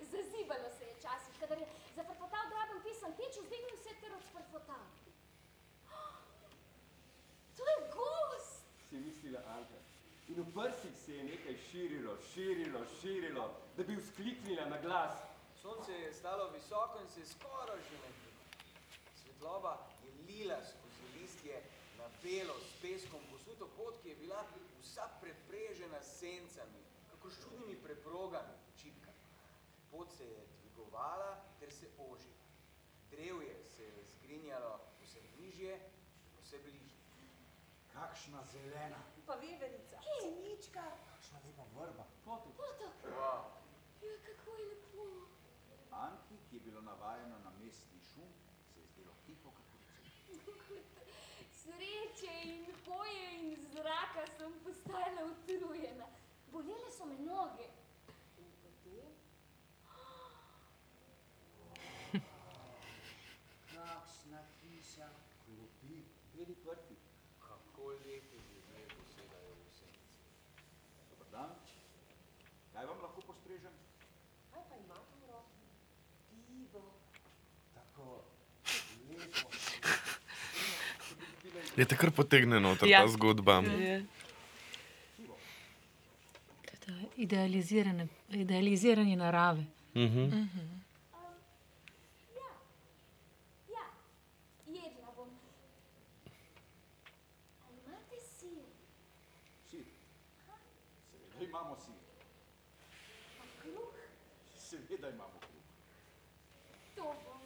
Zazibalo 0.00 0.68
se 0.78 0.84
je 0.84 0.94
časih, 1.02 1.34
kadar 1.40 1.58
je 1.58 1.66
zafrfotal 1.96 2.44
droben 2.50 2.82
pisan 2.82 3.12
teč, 3.18 3.34
vzdignil 3.44 3.78
se 3.84 3.94
ter 4.00 4.12
odfrfotal. 4.14 4.84
To 7.56 7.62
je 7.70 7.76
gost! 7.94 8.62
Si 8.90 8.96
mislila 8.96 9.40
Anka. 9.56 9.78
In 10.34 10.42
v 10.42 10.50
prsih 10.50 10.94
se 10.98 11.12
je 11.14 11.24
nekaj 11.24 11.56
širilo, 11.70 12.16
širilo, 12.32 12.80
širilo, 13.00 13.44
da 13.76 13.82
bi 13.82 13.96
vzkliknila 13.96 14.64
na 14.66 14.80
glas. 14.80 15.14
Sonce 15.62 15.92
je 15.92 16.12
stalo 16.12 16.50
visoko 16.50 16.98
in 17.02 17.08
se 17.08 17.20
je 17.20 17.26
skoraj 17.26 17.78
že 17.90 17.98
nagibalo. 18.02 18.48
Svetloba 19.22 19.72
je 20.02 20.10
lila 20.26 20.58
skozi 20.62 21.06
listje 21.20 21.62
na 21.98 22.08
belo 22.22 22.54
s 22.60 22.82
peskom 22.82 23.22
posuto 23.30 23.68
pot, 23.76 24.02
ki 24.02 24.08
je 24.08 24.16
bila 24.16 24.42
vsa 24.80 25.06
preprežena 25.20 26.02
s 26.02 26.18
sencami, 26.18 26.82
kako 27.10 27.30
s 27.30 27.38
čudnimi 27.42 27.76
preprogami, 27.82 28.54
čipkami. 28.82 29.22
Pot 29.90 30.10
se 30.18 30.24
je 30.24 30.42
dvigovala 30.58 31.38
ter 31.60 31.70
se 31.72 31.86
ožila. 31.98 32.42
Drevje 33.10 33.54
se 33.76 33.82
je 33.82 34.04
zgrinjalo 34.16 34.80
vse 35.02 35.20
bližje, 35.36 35.78
vse 36.42 36.58
bližje. 36.58 36.98
Kakšna 37.92 38.42
zelena. 38.52 38.98
Pa 39.26 39.36
Sinička. 40.20 40.84
Kakšna 41.10 41.38
lepa 41.44 41.64
vrba. 41.74 42.04
Potok! 42.24 42.54
Wow. 43.04 43.42
Ja, 44.02 44.14
kako 44.26 44.50
je 44.56 44.64
lepo! 44.68 45.04
Anki, 45.90 46.36
ki 46.50 46.56
je 46.56 46.60
bilo 46.60 46.80
navajeno 46.80 47.38
na 47.44 47.50
mestni 47.60 48.00
šum, 48.00 48.30
se 48.74 48.80
je 48.80 48.86
zdelo 48.86 49.12
tiho 49.26 49.50
kot 49.50 49.66
rice. 49.78 50.44
Sreče 51.52 52.34
in 52.44 52.66
boje 52.86 53.26
in 53.40 53.56
zraka 53.72 54.26
sem 54.36 54.52
postajala 54.64 55.24
utrujena. 55.30 56.06
Bolele 56.52 56.90
so 56.90 57.06
me 57.06 57.18
noge. 57.18 57.68
In 58.38 58.50
potem? 58.62 59.12
Kakšna 63.72 64.40
hiša. 64.60 65.08
Klopi, 65.44 66.04
beli 66.34 66.54
prti. 66.54 66.96
Kako 67.40 67.88
lepi 67.88 68.36
ljudje 68.36 68.88
posedajo 68.96 69.54
v 69.54 69.70
senci. 69.78 70.00
Dobar 71.10 71.28
dan. 71.30 71.50
Kaj 72.72 72.86
vam 72.86 73.02
lahko 73.02 73.20
postrežem? 73.20 73.74
Kaj 74.52 74.62
pa 74.68 74.76
imate 74.76 75.14
v 75.20 75.32
roki? 75.32 75.64
Pivo. 76.30 76.84
Tako 77.74 78.24
lepo. 79.08 79.48
Je 81.76 81.84
te 81.84 81.96
kar 81.96 82.10
potegne 82.10 82.60
noter 82.60 82.88
Ja. 82.88 83.00
ta 83.00 83.08
zgodba. 83.08 83.62
Je. 83.62 84.04
To 86.66 86.70
je 86.70 86.76
ta 86.80 86.92
idealizirane, 87.16 88.06
idealiziranje 88.30 89.16
narave. 89.16 89.64
Mhm. 89.94 90.20
Ja, 92.34 92.50
ja, 93.68 93.84
jedla 94.66 95.12
bom. 95.16 95.28
A 97.60 97.70
imate 97.70 98.16
sir? 98.30 98.62
Sir. 99.70 99.84
Seveda 101.30 101.44
imamo 101.44 101.76
sir. 101.76 101.94
Seveda 104.56 105.08
imamo 105.08 105.38
kruh. 105.40 105.62
To 106.96 107.02
bom. 107.24 107.40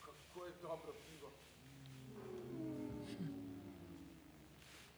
Kako 0.00 0.44
je 0.44 0.52
dobro 0.62 0.92
pivo. 0.92 1.30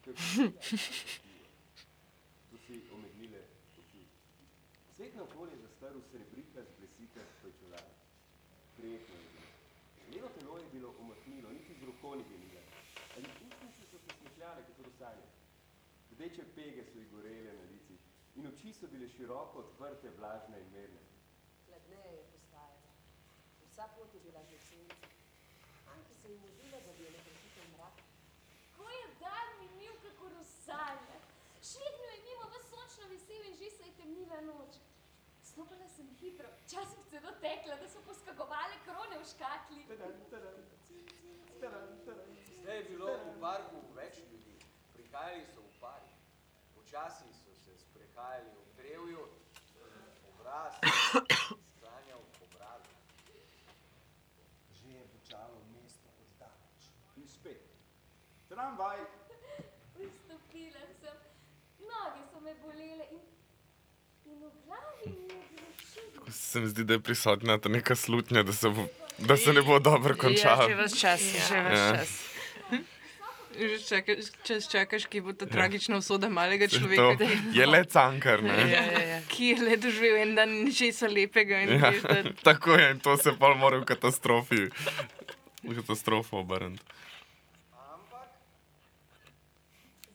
Rdeče 16.21 16.43
pege 16.55 16.83
so 16.85 16.99
ji 16.99 17.05
gorele 17.11 17.53
na 17.53 17.63
licih 17.69 18.01
in 18.35 18.47
oči 18.47 18.73
so 18.73 18.87
bile 18.87 19.07
široko 19.09 19.59
odprte, 19.59 20.09
vlažne 20.17 20.59
in 20.59 20.67
mirne. 20.73 21.01
Hladneje 21.67 22.11
je 22.17 22.25
postajala. 22.33 22.91
Vsa 23.69 23.87
pot 23.95 24.13
je 24.13 24.19
bila 24.25 24.43
že 24.49 24.59
senca. 24.67 25.07
Anki 25.93 26.13
se 26.21 26.27
je 26.31 26.37
mudila, 26.43 26.77
bi 26.97 27.03
jo 27.03 27.09
ne 27.15 27.23
prehitev 27.25 27.65
mrak. 27.73 28.03
Ko 28.77 28.89
je 28.89 29.07
dan 29.23 29.47
minil 29.61 29.95
rusanja. 30.71 31.17
Švignil 31.61 32.09
je 32.15 32.21
mimo 32.23 32.45
v 32.49 32.55
sončno 32.69 33.07
vesel 33.07 33.43
in 33.45 33.55
že 33.55 33.69
se 33.69 33.83
je 33.83 33.91
temnila 33.91 34.41
noč. 34.41 34.75
Stopala 35.43 35.87
sem 35.87 36.07
hitro, 36.19 36.47
včasih 36.63 37.05
celo 37.09 37.31
tekla, 37.41 37.75
da 37.75 37.87
so 37.89 37.99
poskakovale 38.07 38.75
krone 38.85 39.19
v 39.19 39.25
škatli. 39.25 39.85
Zdaj 42.61 42.77
je 42.77 42.83
bilo 42.83 43.07
v 43.07 43.41
parku 43.41 43.81
več 43.93 44.17
ljudi. 44.31 44.55
Prihajali 44.93 45.45
so 45.53 45.61
v 45.61 45.79
pari. 45.79 46.11
Počasi 46.75 47.33
so 47.33 47.55
se 47.55 47.77
sprehajali 47.77 48.49
v 48.49 48.75
drevju, 48.77 49.27
obraz 50.33 50.73
sklanjal 51.75 52.23
po 52.39 52.45
bradu. 52.55 52.89
Že 54.73 54.87
je 54.87 55.05
bučalo 55.13 55.57
mesto 55.75 56.07
oddaleč. 56.07 56.81
In 57.17 57.27
spet. 57.27 57.67
Tramvaj, 58.47 58.99
Pristopila 60.01 60.81
sem, 60.97 61.17
noge 61.85 62.23
so 62.33 62.40
me 62.51 62.59
bolele 62.61 63.05
in, 63.09 63.23
in 64.25 64.39
v 64.41 64.51
glavi 64.61 65.07
mi 65.07 65.31
je 65.31 65.45
bilo 65.49 65.71
čudno. 65.85 66.31
Se 66.31 66.59
mi 66.59 66.67
zdi, 66.67 66.83
da 66.83 66.93
je 66.93 66.99
prisotna 67.01 67.57
ta 67.57 67.69
neka 67.69 67.95
slutnja, 67.95 68.43
da 68.43 68.53
se, 68.53 68.69
bo, 68.69 68.87
da 69.19 69.37
se 69.37 69.53
ne 69.53 69.61
bo 69.63 69.79
dobro 69.81 70.15
končalo. 70.15 70.63
Ja, 70.63 70.69
že 70.69 70.75
ves 70.75 70.93
čas, 70.95 71.21
ja. 71.33 71.47
že 71.47 71.61
ves 71.61 71.79
Ja. 71.79 71.95
čas. 71.95 72.11
Že 73.51 73.77
čakaš, 73.81 74.17
čas 74.43 74.63
čakaš, 74.65 75.05
ki 75.05 75.19
bo 75.21 75.33
ta 75.33 75.43
tragična 75.45 75.97
usoda 75.97 76.29
malega 76.29 76.67
To 76.67 76.77
človeka, 76.77 77.27
je 77.51 77.65
le 77.67 77.81
cankar, 77.85 78.39
ne? 78.41 78.55
Ja, 78.63 78.79
ja, 78.85 79.01
ja. 79.09 79.19
ki 79.27 79.45
je 79.45 79.57
le 79.59 79.75
doživel 79.77 80.21
en 80.21 80.35
dan 80.35 80.49
ničesa 80.63 81.07
lepega. 81.07 81.59
In 81.59 81.75
Ja, 81.75 81.89
veš, 81.89 82.01
da 82.01 82.31
tako 82.47 82.71
je, 82.73 82.91
in 82.91 82.99
to 82.99 83.17
se 83.17 83.33
pa 83.35 83.51
mora 83.53 83.77
v 83.77 83.85
katastrofi, 83.85 84.69
v 85.63 85.75
katastrofo 85.75 86.39
obrniti. 86.39 86.83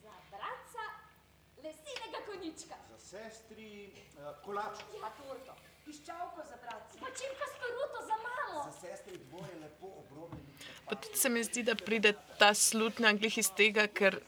Za 0.01 0.17
bratca 0.33 0.85
lesenega 1.59 2.21
konjička. 2.27 2.75
za 2.89 2.99
sestri 2.99 3.93
kolač. 4.47 4.77
Pa 5.01 5.11
torto. 5.13 5.53
Piščalko 5.85 6.43
za 6.45 6.57
bratce. 6.57 6.99
Pa 7.01 7.09
čipkasto 7.13 7.65
ruto 7.71 7.99
za 8.03 8.17
mamo. 8.19 8.65
Za 8.65 8.73
sestri 8.81 9.19
dvoje 9.21 9.55
lepo 9.57 9.87
obrobljeni. 9.99 10.45
Pa 10.85 10.95
tudi 10.97 11.17
se 11.17 11.29
mi 11.29 11.45
zdi, 11.45 11.63
da 11.63 11.75
pride 11.77 12.11
ta 12.39 12.55
slutnja 12.57 13.13
glih 13.15 13.39
iz 13.39 13.51
tega, 13.53 13.87
ker, 13.89 14.21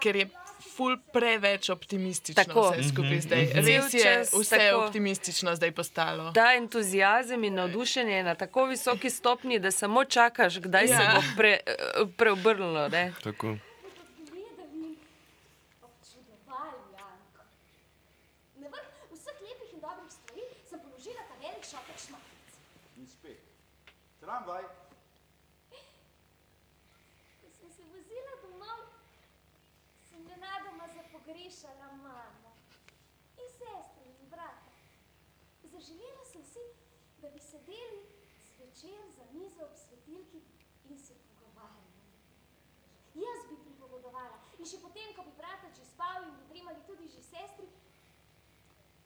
ker 0.00 0.16
je 0.16 0.26
ful 0.68 0.96
preveč 1.12 1.68
optimistično 1.70 2.44
Tako. 2.44 2.62
vse 2.70 2.88
skupaj 2.88 3.20
zdaj. 3.20 3.42
Mhm. 3.44 3.58
Res 3.58 3.94
je 3.94 4.12
vse 4.32 4.58
tako. 4.58 4.78
optimistično 4.80 5.54
zdaj 5.54 5.72
postalo. 5.72 6.32
Ta 6.32 6.54
entuzijazem 6.54 7.44
in 7.44 7.54
navdušenje 7.54 8.14
je 8.14 8.22
na 8.24 8.34
tako 8.34 8.64
visoki 8.66 9.10
stopni, 9.10 9.58
da 9.58 9.70
samo 9.72 10.04
čakaš, 10.06 10.58
kdaj 10.58 10.82
ja. 10.84 10.88
se 10.88 11.02
Ja. 11.04 11.12
bo 11.14 11.22
pre, 11.36 11.60
eh, 11.66 11.74
preobrnilo. 12.16 12.88
Ne? 12.88 13.12
Tako. 13.22 13.46
Gledali, 14.22 14.96
občudovali 15.82 16.78
Janko. 16.92 17.42
Na 18.56 18.68
vrh 18.68 18.86
vseh 19.12 19.36
lepih 19.42 19.70
in 19.72 19.80
dobrih 19.80 20.10
stvari 20.10 20.40
sem 20.64 20.80
položila 20.80 21.22
ta 21.22 21.34
velik 21.38 21.64
šopek 21.64 21.98
šmarnic. 21.98 22.54
In 22.96 23.06
spet. 23.08 23.38
Tramvaj, 24.20 24.62
Ko 27.42 27.48
sem 27.50 27.68
se 27.70 27.82
vozila 27.84 28.34
domov, 28.42 28.80
sem 30.02 30.20
nenadoma 30.24 30.86
zapogrešala 30.88 31.88
mamo 31.98 32.50
in 33.36 33.48
sestre 33.50 33.74
in 34.12 34.28
brata. 34.30 34.70
Zaželela 35.64 36.24
sem 36.24 36.44
si, 36.44 36.64
da 37.20 37.28
bi 37.28 37.40
sedeli 37.40 38.00
zvečer 38.48 39.02
za 39.16 39.24
mizo 39.32 39.62
ob 39.64 39.74
svetilki 39.76 40.40
in 40.90 40.98
se 40.98 41.14
pogovarjali. 41.26 41.90
Jaz 43.14 43.40
bi 43.50 43.56
pripovedovala 43.64 44.36
in 44.58 44.66
še 44.66 44.78
potem, 44.78 45.10
ko 45.16 45.22
bi 45.22 45.32
brat 45.36 45.60
že 45.76 45.84
in 46.72 46.78
dremali 46.78 46.86
tudi 46.86 47.04
že 47.06 47.20
sestri, 47.22 47.66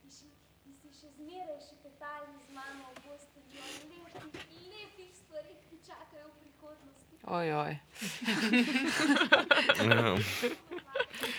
bi, 0.00 0.08
še, 0.08 0.26
bi 0.64 0.72
si 0.74 0.88
še 0.90 1.08
zmeraj 1.12 1.58
šepetali 1.60 2.30
z 2.38 2.50
mamo 2.50 2.86
v 2.88 2.98
postelji 3.02 3.58
o 3.58 4.06
lepih, 4.14 4.34
lepih 4.68 5.10
stvarih, 5.16 5.58
ki 5.64 5.76
čakajo 5.82 6.26
v 6.26 6.36
prihodnosti. 6.40 7.14
Ojoj. 7.24 7.72
Ja. 9.78 10.16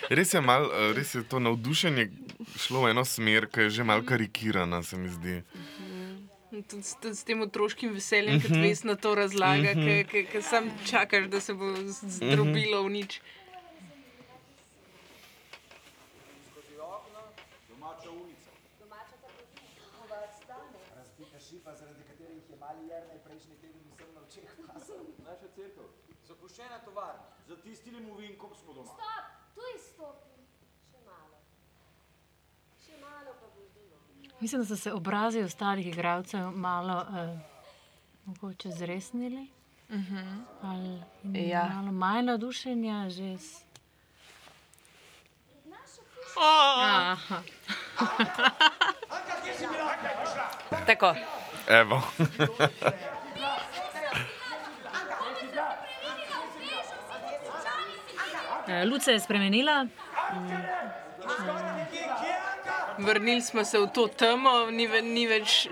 Res 0.10 0.34
je, 0.34 0.42
mal, 0.42 0.64
eh, 0.66 0.94
res 0.94 1.12
je 1.12 1.24
to 1.24 1.40
navdušenje 1.40 2.10
šlo 2.58 2.82
v 2.82 2.92
eno 2.92 3.04
smer, 3.04 3.46
ki 3.46 3.60
je 3.62 3.70
že 3.72 3.84
mal 3.84 4.02
karikirana, 4.02 4.82
se 4.82 4.96
mi 4.96 5.10
zdi. 5.10 5.44
tudi 6.64 6.82
s, 6.82 6.96
tudi 6.96 7.14
s 7.14 7.24
tem 7.24 7.42
otroškim 7.42 7.92
veseljem, 7.92 8.40
ki 8.40 8.48
Mhm. 8.50 8.62
vesno 8.64 8.96
to 8.96 9.14
razlaga, 9.14 9.74
Mhm. 9.74 10.08
ki 10.26 10.42
sam 10.42 10.70
čakaš, 10.84 11.28
da 11.28 11.40
se 11.40 11.54
bo 11.54 11.66
zdrobilo 11.86 12.84
v 12.84 12.90
nič. 12.92 13.20
Skozi 16.48 16.74
okno 16.80 17.22
domača 17.68 18.10
ulica. 18.12 18.50
Domača 18.80 19.16
trgovina. 19.18 19.86
Nova 19.94 20.20
stane. 20.34 20.80
Razbita 20.96 21.40
šipa, 21.40 21.76
zaradi 21.76 22.04
katerih 22.04 22.44
je 22.46 22.58
mali 22.58 22.88
Jernej 22.88 23.20
prejšnji 23.20 23.56
teden 23.58 23.84
vsem 23.92 24.10
na 24.12 24.22
očeh 24.22 24.48
pasal. 24.66 25.00
Naša 25.20 25.48
cerkev. 25.52 25.86
Zapuščena 26.58 26.80
tovarna. 26.86 27.24
Za 27.48 27.56
tistilim 27.56 28.10
uvinkom 28.10 28.50
smo 28.56 28.74
doma. 28.74 28.86
Stop, 28.88 29.26
tu 29.56 29.62
izstopim. 29.76 30.46
Še 30.92 31.02
malo. 31.06 31.38
Še 32.86 32.98
malo 33.02 33.36
pa 33.40 33.48
bo 33.48 33.66
zdelo. 33.68 34.38
Mislim, 34.42 34.62
da 34.62 34.68
so 34.68 34.76
se 34.76 34.94
obrazi 34.94 35.44
ostalih 35.44 35.88
igralcev 35.88 36.52
malo 36.52 36.98
uh, 37.02 37.40
mogoče 38.26 38.72
zresnili. 38.72 39.48
Uh 39.90 39.96
-huh. 39.96 40.44
Ali 40.62 41.50
Ja. 41.50 41.64
malo 41.74 41.92
manj 41.92 42.26
navdušenja, 42.26 43.10
že 43.10 43.38
s... 43.38 43.64
Aha. 46.40 47.42
Tako. 50.86 51.16
Evo. 51.68 52.02
Luč 58.68 59.02
se 59.02 59.12
je 59.12 59.20
spremenila. 59.20 59.88
Vrnili 62.98 63.42
smo 63.42 63.64
se 63.64 63.80
v 63.80 63.88
to 63.88 64.08
temo, 64.08 64.72
ni, 64.72 64.88
ve, 64.88 65.02
ni 65.02 65.28
več. 65.28 65.68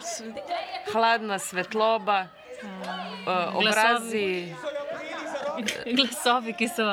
Hladna 0.94 1.40
svetloba, 1.40 2.28
uh, 3.26 3.56
obrazi. 3.56 4.54
Glasovi, 5.98 6.54
ki 6.54 6.68
so, 6.68 6.86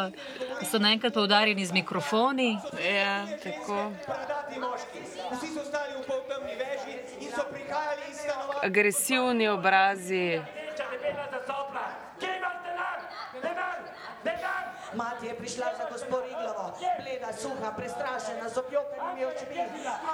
so 0.70 0.78
naenkrat 0.78 1.14
poudarjeni 1.14 1.66
z 1.66 1.74
mikrofoni. 1.74 2.56
Ja, 2.78 3.26
tako. 3.42 3.92
Bradati 4.06 4.60
moški. 4.62 5.04
Vsi 5.32 5.52
so 5.54 5.64
stali 5.66 5.98
v 5.98 6.02
poltemni 6.06 6.56
veži 6.58 6.98
in 7.20 7.30
so 7.30 7.46
prihajali 7.50 8.10
iz 8.10 8.18
stanovanj. 8.24 8.66
Agresivni 8.66 9.48
obrazi. 9.48 10.40
Mati 14.94 15.26
je 15.26 15.31
prišla 15.42 15.66
za 15.78 15.84
gospod 15.92 16.22
Iglovo, 16.30 16.66
bleda, 17.00 17.30
suha, 17.42 17.70
prestrašena, 17.78 18.48
z 18.48 18.56
objokanimi 18.62 19.22
očmi. 19.30 19.58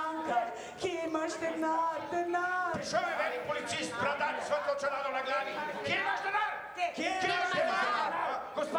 Anka, 0.04 0.40
kje 0.80 1.04
imaš 1.08 1.32
denar, 1.40 2.00
denar? 2.12 2.72
Prišel 2.74 3.04
je 3.10 3.14
velik 3.22 3.42
policist, 3.48 3.92
bradan, 4.00 4.34
svetlo 4.46 4.72
čelado 4.80 5.08
na 5.16 5.22
glavi. 5.26 5.52
Kje 5.86 5.96
imaš 6.04 6.20
denar? 6.26 6.50
Kje 6.96 7.10
imaš 7.28 7.50
denar? 7.56 8.08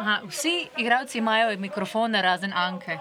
Aha, 0.00 0.16
vsi 0.28 0.68
igralci 0.76 1.18
imajo 1.18 1.56
mikrofone, 1.58 2.22
razen 2.22 2.52
Anke. 2.52 2.98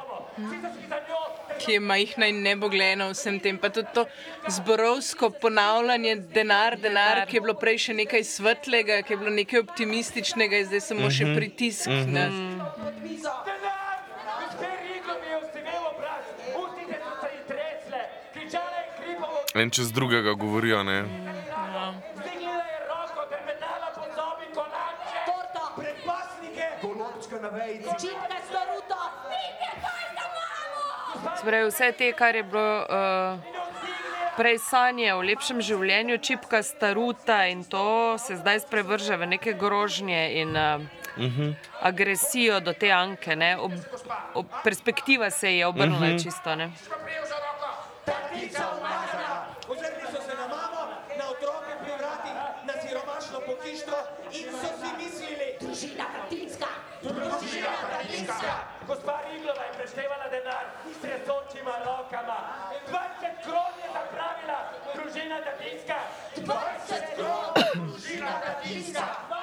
Ki 1.60 1.72
je 1.72 1.80
majhna 1.82 2.28
in 2.28 2.42
nebogljena 2.42 3.10
vsem 3.10 3.40
tem. 3.40 3.58
Pa 3.58 3.70
tudi 3.70 3.88
to 3.94 4.06
zborovsko 4.50 5.30
ponavljanje, 5.32 6.16
denar, 6.34 6.78
denar, 6.78 7.26
ki 7.26 7.38
je 7.38 7.42
bilo 7.42 7.54
prej 7.56 7.78
še 7.80 7.94
nekaj 7.96 8.24
svetlega, 8.26 9.02
ki 9.02 9.14
je 9.14 9.18
bilo 9.18 9.32
nekaj 9.32 9.60
optimističnega, 9.60 10.58
in 10.58 10.66
zdaj 10.66 10.82
samo 10.82 11.10
še 11.10 11.26
Mhm. 11.26 11.36
pritisk. 11.36 11.88
Mhm. 11.88 12.14
ne. 12.14 12.26
So 12.30 13.32
se 17.22 17.28
ji 17.28 17.42
tresle, 17.48 18.02
En 19.56 19.70
čez 19.72 19.92
drugega 19.92 20.34
govorijo, 20.34 20.84
ne? 20.84 20.98
Je 20.98 21.04
roko, 22.88 23.22
trepetala 23.30 23.88
po 23.96 24.06
zobi 24.10 24.48
kolače. 24.54 25.18
Torta! 25.26 25.64
Predpasnike. 25.76 26.66
Golobčka 26.82 27.36
na 27.42 27.50
vejici. 27.50 27.90
Čipka 28.00 28.38
staruto! 28.48 29.00
Spravi 31.40 31.68
vse 31.68 31.92
te, 31.94 32.12
kar 32.14 32.36
je 32.36 32.44
bilo 32.44 32.64
uh, 32.80 33.40
prej 34.36 34.58
sanje 34.60 35.14
o 35.14 35.22
lepšem 35.22 35.62
življenju, 35.62 36.18
čipka 36.20 36.60
staruta 36.62 37.46
in 37.46 37.64
to 37.66 37.86
se 38.18 38.36
zdaj 38.36 38.60
sprevrže 38.62 39.16
v 39.16 39.28
neke 39.28 39.54
grožnje 39.56 40.22
in 40.38 40.56
uh, 40.58 40.82
Mhm. 41.18 41.52
agresijo 41.82 42.60
do 42.62 42.72
te 42.74 42.92
Anke. 42.94 43.36
ne. 43.36 43.58
Ob, 43.58 43.72
ob, 44.36 44.46
perspektiva 44.64 45.30
se 45.32 45.52
je 45.52 45.66
obrnila 45.66 46.08
Mhm. 46.08 46.18
čisto. 46.18 46.56
Ne. 46.56 46.70
Na 51.12 51.26
otroke 51.28 51.72
pri 51.76 51.92
vratih, 51.94 52.36
na 52.64 52.74
siromašno 52.78 53.40
pohištvo 53.42 53.98
in 54.32 54.48
so 54.54 54.70
si 54.78 54.90
mislili. 54.98 55.48
Družina 55.60 56.06
Katinska! 56.06 56.39
Gospa 58.90 59.22
Riglova 59.30 59.64
je 59.64 59.74
preštevala 59.78 60.28
denar 60.34 60.66
s 60.94 60.98
tresočima 61.02 61.76
rokama. 61.86 62.40
20 62.90 63.44
kron 63.46 63.74
je 63.84 63.90
zapravila 63.94 64.60
družina 64.96 65.38
Katinska. 65.46 65.98
20 66.36 67.16
kron, 67.16 67.54
družina 67.86 68.34
Katinska. 68.46 69.06
20! 69.30 69.40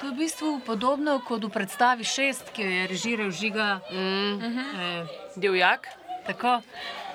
To 0.00 0.06
je 0.06 0.12
v 0.12 0.16
bistvu 0.18 0.60
podobno 0.62 1.18
kot 1.18 1.42
v 1.42 1.50
predstavi 1.50 2.04
šest, 2.06 2.54
ki 2.54 2.62
jo 2.62 2.70
je 2.70 2.86
režiral 2.86 3.30
Žiga. 3.34 3.80
Mm. 3.90 4.38
Eh, 4.38 5.06
Divjak. 5.34 6.03
Tako. 6.26 6.60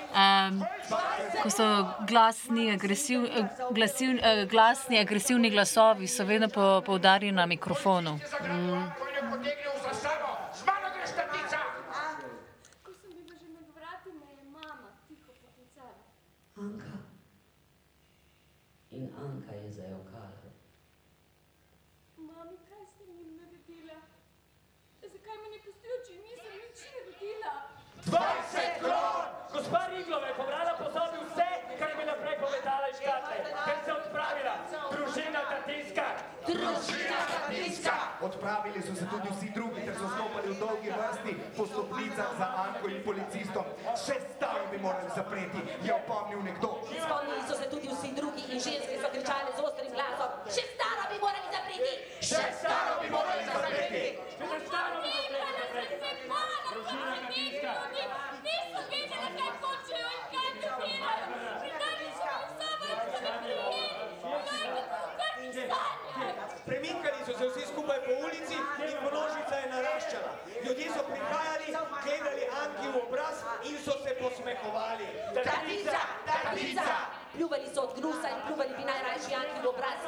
Um, 0.09 0.63
ko 1.43 1.49
so 1.49 1.65
glasni, 2.07 2.71
agresiv, 2.71 3.25
eh, 3.25 3.45
glasiv, 3.71 4.17
eh, 4.21 4.45
glasni, 4.45 4.99
agresivni 4.99 5.49
glasovi, 5.49 6.07
so 6.07 6.25
vedno 6.25 6.49
po, 6.49 6.81
poudarjeni 6.85 7.35
na 7.35 7.45
mikrofonu. 7.45 8.19
Mm. 8.41 8.89
Ko 12.83 12.93
sem 12.93 13.11
bila 13.13 13.35
že 13.37 13.47
med 13.53 13.69
vrati, 13.75 14.09
me 14.09 14.25
je 14.33 14.43
mama 14.49 14.89
tiho 15.07 15.31
poklicala. 15.41 15.93
Anka. 16.57 16.93
In 18.91 19.09
Anka 19.25 19.55
je 19.55 19.71
zajokala. 19.71 20.31
Mami, 22.17 22.57
kaj 22.69 22.83
ste 22.91 23.03
mi 23.05 23.37
naredila? 23.37 23.97
Zakaj 25.01 25.37
me 25.41 25.47
ne 25.53 25.59
pustijo, 25.65 25.95
če 26.07 26.13
nisem 26.25 26.55
nič 26.63 26.77
naredila? 26.93 27.53
20 28.05 28.79
kron! 28.81 29.39
Gospa 29.53 29.81
Riglova 29.91 30.27
je 30.27 30.33
pobrala 30.33 30.73
po 30.77 30.85
sobi 30.93 31.17
vse, 31.25 31.49
kar 31.79 31.89
je 31.89 31.95
bila 31.95 32.13
prej 32.21 32.37
povedala 32.39 32.85
iz 32.89 32.97
škatle, 33.01 33.35
ker 33.65 33.77
se 33.85 33.89
je 33.91 33.95
odpravila. 33.95 34.53
Družina 34.93 35.41
Katinska. 35.51 36.05
Družina 36.47 37.19
Katinska! 37.31 37.95
Odpravili 38.49 38.81
so 38.81 38.95
se 38.95 39.05
tudi 39.05 39.29
vsi 39.29 39.49
drugi, 39.53 39.81
ter 39.85 39.95
so 39.95 40.07
stopali 40.15 40.47
v 40.53 40.59
dolgi 40.59 40.89
vrsti 40.89 41.33
po 41.57 41.65
stopnicah 41.65 42.29
za 42.39 42.47
Anko 42.63 42.87
in 42.89 43.03
policistom. 43.05 43.65
Še 44.05 44.15
staro 44.25 44.63
bi 44.71 44.77
morali 44.81 45.09
zapreti, 45.15 45.61
je 45.85 45.93
opomnil 45.93 46.41
nekdo. 46.41 46.81
Spomnili 46.89 47.43
so 47.45 47.53
se 47.61 47.69
tudi 47.69 47.87
vsi 47.93 48.09
drugi 48.17 48.41
in 48.49 48.57
ženske 48.57 48.97
so 49.01 49.09
kričale 49.13 49.53
z 49.53 49.59
ostrim 49.61 49.93
glasom. 49.93 50.31
Še 50.49 50.65
staro 50.73 51.03
bi 51.11 51.17
morali 51.21 51.49
zapreti! 51.53 51.93
Še 52.25 52.41
staro 52.57 52.93
bi 53.01 53.07
morali 53.13 53.43
zapreti! 53.45 54.03
Še 54.17 54.57
staro 54.65 54.97
bi 54.97 55.13
morali 55.13 55.45
zapreti. 55.61 56.01
Družina 56.73 57.05
Katinska. 57.21 57.73
Nisem 58.33 58.65
vedela, 58.89 59.29
kaj 59.37 59.53
hočejo 59.61 60.09
in 60.17 60.25
kaj 60.33 60.49
delajo. 60.57 61.25
Pridali 61.61 62.09
so 62.17 62.33
mi 62.57 62.73
in 62.89 63.05
so 63.13 63.19
me 63.21 63.33
prijeli. 63.45 63.77
Kaj 64.33 64.49
tako, 64.49 65.01
kar 65.21 65.33
mi 65.37 65.53
sanjajo. 65.53 66.08
Premikali 66.65 67.19
so 67.25 67.33
se 67.37 67.45
vsi 67.49 67.65
skupaj 67.71 67.99
po 68.05 68.11
ulici 68.25 68.57
in 68.89 68.97
množica 69.07 69.55
je 69.61 69.67
naraščala. 69.75 70.31
Ljudje 70.65 70.87
so 70.95 71.03
prihajali, 71.11 71.67
gledali 72.03 72.43
Anki 72.61 72.87
v 72.93 72.97
obraz 73.07 73.37
in 73.69 73.77
so 73.85 73.91
se 74.03 74.15
posmehovali. 74.21 75.07
Tatica! 75.33 76.01
Tatica! 76.25 76.97
Pljuvali 77.33 77.67
so 77.73 77.81
od 77.81 77.91
gnusa 77.99 78.27
in 78.29 78.39
pljuvali 78.47 78.73
bi 78.77 78.83
najrajši 78.91 79.31
Anki 79.41 79.59
v 79.63 79.69
obraz. 79.69 79.99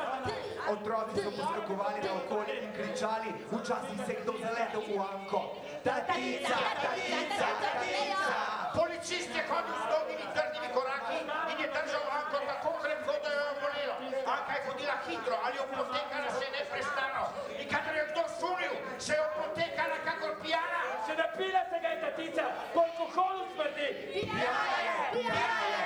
Otroci 0.74 1.16
so 1.24 1.32
poskakovali 1.38 2.00
na 2.06 2.12
okolje 2.22 2.54
in 2.64 2.74
kričali, 2.74 3.30
včasih 3.52 4.00
se 4.06 4.14
kdo 4.22 4.34
zaletel 4.42 4.82
v 4.88 5.00
Anko. 5.12 5.42
Tatica, 5.84 6.58
tatica, 6.78 7.48
tatica! 7.58 8.34
Policist 8.76 9.34
je 9.34 9.44
hodil 9.50 9.78
z 9.82 9.86
dolgimi 9.90 10.26
trdimi 10.36 10.70
koraki 10.78 11.18
in 11.26 11.58
je 11.58 11.68
držal 11.74 12.06
Anko 12.18 12.38
tako 12.50 12.72
krepko, 12.84 13.14
da 13.24 13.30
jo 13.34 13.46
je 13.50 13.56
bolelo. 13.62 13.96
Anka 14.34 14.54
je 14.54 14.62
hodila 14.68 14.96
hitro 15.08 15.36
ali 15.46 15.58
opotekala 15.60 16.30
se 16.38 16.48
neprestano. 16.58 17.24
In 17.58 17.68
kadar 17.74 17.96
je 17.96 18.06
kdo 18.12 18.24
sunil, 18.40 18.74
se 19.00 19.14
je 19.14 19.22
opotekala 19.26 19.98
kakor 20.06 20.34
pijana. 20.44 20.82
Še 21.06 21.14
napila 21.18 21.62
se 21.70 21.78
ga 21.82 21.90
je 21.94 22.00
tatica, 22.06 22.46
po 22.74 22.80
alkoholu 22.86 23.44
smrdi. 23.54 23.90
Pijana 24.14 24.66
je, 24.86 24.94
pijana 25.18 25.62
je. 25.74 25.84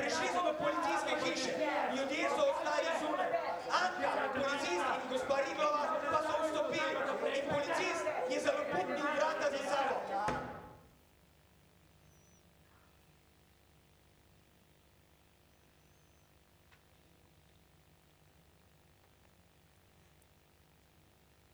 Prišli 0.00 0.26
so 0.32 0.40
do 0.48 0.52
policijske 0.62 1.14
hiše, 1.24 1.52
ljudje 1.96 2.28
so 2.32 2.42
ostali 2.48 2.92
zunaj. 3.00 3.43
Anka, 3.70 4.28
policist 4.34 4.84
in 5.02 5.08
gospa 5.08 5.36
Riglova 5.40 6.00
pa 6.10 6.20
so 6.22 6.34
vstopili. 6.42 6.94
In 7.38 7.48
policist 7.48 8.04
je 8.30 8.40
zaloputnil 8.40 9.08
vrata 9.16 9.50
za 9.50 9.62
sabo. 9.70 9.96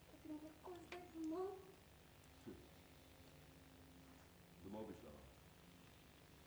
Pa 0.07 0.15
grem 0.23 0.41
lahko 0.45 0.71
zdaj 0.75 1.05
domov. 1.15 1.51
Domov 4.65 4.87
bi 4.89 4.95
šla. 5.01 5.15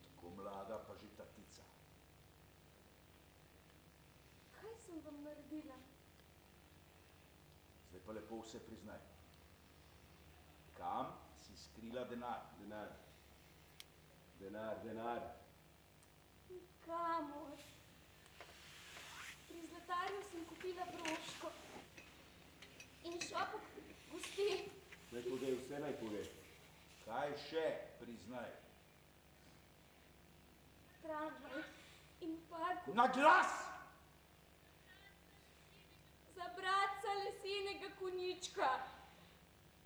Tako 0.04 0.26
mlada, 0.36 0.76
pa 0.86 0.92
že 1.00 1.08
tatica. 1.16 1.64
Kaj 4.60 4.74
sem 4.84 5.00
vam 5.00 5.16
naredila? 5.24 5.80
Lepo 8.34 8.46
vse 8.46 8.58
priznaj. 8.66 8.98
Kam 10.76 11.06
si 11.46 11.56
skrila 11.56 12.04
denar? 12.04 12.40
Denar. 12.58 12.88
Denar, 14.40 14.76
denar. 14.84 15.20
Kamor? 16.86 17.58
Pri 19.48 19.66
zlatarju 19.66 20.22
sem 20.30 20.44
kupila 20.48 20.84
broško. 20.84 21.52
In 23.04 23.20
šopek 23.20 23.62
gospe. 24.12 24.48
Naj 25.12 25.22
povej, 25.30 25.54
vse 25.60 25.78
naj 25.78 25.94
pove. 26.00 26.24
Kaj 27.04 27.36
še 27.46 27.64
priznaj? 28.00 28.50
Tramvaj 31.02 31.62
in 32.20 32.36
park. 32.50 32.90
Na 32.94 33.06
glas! 33.06 33.54
Za 36.34 36.50
bratca 36.58 37.03
lesenega 37.22 37.88
konjička 37.98 38.70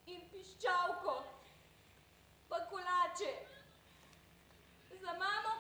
in 0.07 0.21
piščalko, 0.33 1.15
pa 2.49 2.59
kolače. 2.71 3.33
Za 5.01 5.13
mamo 5.19 5.55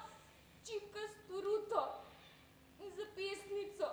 čipka 0.66 1.04
s 1.08 1.16
toruto 1.28 1.82
in 2.80 2.90
za 2.96 3.06
pesnico, 3.14 3.88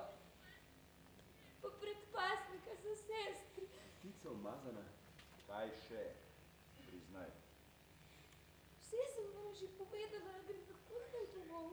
pa 1.62 1.70
predpasnika 1.82 2.76
za 2.84 2.96
sestri. 2.96 3.68
Tica 4.02 4.30
umazana. 4.32 4.86
Kaj 5.48 5.70
še 5.88 6.04
priznaj? 6.82 7.30
Vse 8.82 9.04
sem 9.14 9.30
vam 9.36 9.54
že 9.56 9.70
povedala, 9.78 10.34
da 10.34 10.42
grem 10.48 10.66
lahko 10.72 11.04
zdaj 11.10 11.28
domov. 11.36 11.70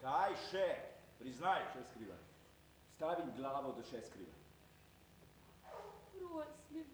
Kaj 0.00 0.34
še 0.48 0.66
priznaj? 1.20 1.68
Še 1.74 1.84
skrivaj. 1.92 2.24
Stavim 2.96 3.30
glavo, 3.36 3.76
da 3.76 3.84
še 3.86 4.02
skrivaj. 4.08 4.37
Prosim, 6.28 6.84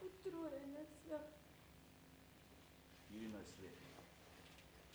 utrujena 0.00 0.82
sem. 1.04 1.20
14 3.10 3.62
let. 3.62 3.78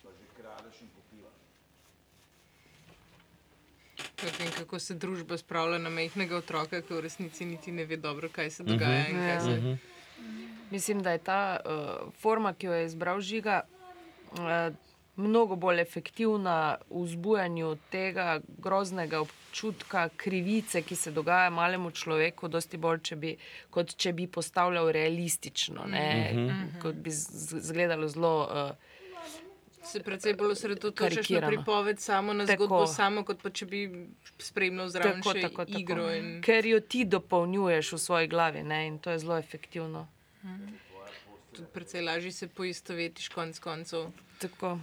Pa 0.02 0.08
že 0.18 0.26
kradeš 0.36 0.80
in 0.82 0.88
popivaš. 0.96 1.38
Potem, 4.20 4.50
kako 4.58 4.78
se 4.78 4.94
družba 4.94 5.38
spravlja 5.38 5.78
na 5.78 5.90
majhnega 5.90 6.36
otroka, 6.36 6.82
ki 6.82 6.94
v 6.94 7.00
resnici 7.00 7.44
niti 7.44 7.72
ne 7.72 7.84
ve 7.84 7.96
dobro, 7.96 8.28
kaj 8.28 8.50
se 8.50 8.62
dogaja. 8.64 9.08
in 9.08 9.16
kaj 9.16 9.40
se... 9.40 9.50
Ja. 9.50 9.76
Mislim, 10.70 11.02
da 11.02 11.10
je 11.10 11.18
ta 11.18 11.60
uh, 11.64 12.12
forma, 12.20 12.52
ki 12.54 12.66
jo 12.66 12.72
je 12.72 12.84
izbral 12.86 13.20
Žiga, 13.20 13.62
uh, 14.32 14.74
mnogo 15.20 15.56
bolj 15.56 15.80
efektivna 15.80 16.56
v 16.88 17.04
vzbujanju 17.04 17.70
tega 17.88 18.26
groznega 18.58 19.20
občutka 19.20 20.08
krivice, 20.16 20.82
ki 20.82 20.96
se 20.96 21.10
dogaja 21.12 21.50
malemu 21.52 21.90
človeku, 21.92 22.48
dosti 22.48 22.76
bolj, 22.78 23.00
če 23.02 23.16
bi, 23.16 23.34
kot 23.70 23.96
če 23.96 24.12
bi 24.12 24.26
postavljal 24.28 24.90
realistično, 24.90 25.84
ne, 25.86 26.06
Mhm. 26.34 26.78
kot 26.78 26.94
bi 26.96 27.10
izgledalo 27.10 28.08
zelo. 28.08 28.34
Uh, 28.42 28.90
Se 29.82 30.00
predvsej 30.00 30.34
bolj 30.34 30.52
osredotočaš 30.52 31.30
na 31.30 31.40
pripoved, 31.42 31.98
samo 31.98 32.32
na 32.34 32.44
Tako. 32.44 32.66
zgodbo, 32.66 32.86
samo 32.88 33.24
kot 33.24 33.40
pa 33.42 33.50
če 33.50 33.66
bi 33.66 33.78
spremljal 34.38 34.88
zraven 34.88 35.18
Tako, 35.18 35.32
še 35.32 35.40
tako, 35.42 35.64
tako. 35.64 35.78
igro. 35.78 36.10
In... 36.12 36.28
Ker 36.42 36.66
jo 36.66 36.80
ti 36.82 37.04
dopolnjuješ 37.06 37.92
v 37.92 37.98
svoji 37.98 38.28
glavi 38.28 38.62
ne? 38.62 38.86
in 38.86 38.98
to 38.98 39.10
je 39.10 39.18
zelo 39.18 39.38
efektivno. 39.38 40.04
Tudi 41.50 41.66
precej 41.72 42.02
lažje 42.02 42.32
se 42.32 42.46
poistovetiš 42.48 43.28
konc 43.30 43.58
koncev. 43.58 44.10
Tako. 44.38 44.78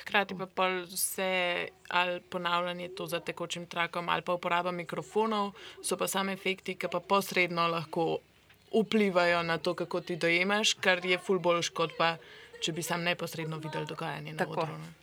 Hkrati 0.00 0.34
pa 0.54 0.68
vse 0.68 1.68
ali 1.88 2.20
ponavljanje 2.20 2.88
to 2.88 3.06
za 3.06 3.20
tekočim 3.20 3.66
trakom, 3.66 4.08
ali 4.08 4.22
pa 4.22 4.32
uporaba 4.34 4.70
mikrofonov, 4.70 5.52
so 5.82 5.96
pa 5.96 6.06
sami 6.08 6.32
efekti, 6.32 6.74
ki 6.74 6.88
pa 6.92 7.00
posredno 7.00 7.66
lahko 7.68 8.18
vplivajo 8.72 9.42
na 9.42 9.58
to, 9.58 9.74
kako 9.74 10.00
ti 10.00 10.16
dojemaš, 10.16 10.74
kar 10.74 11.04
je 11.04 11.18
ful 11.18 11.38
bolj 11.38 11.72
kot 11.74 11.96
pa, 11.98 12.16
če 12.60 12.72
bi 12.72 12.82
sam 12.82 13.02
neposredno 13.02 13.58
videl 13.58 13.86
dogajanje 13.86 14.32
na 14.32 14.38
Tako. 14.38 14.60
odru. 14.60 14.78
ne. 14.78 14.94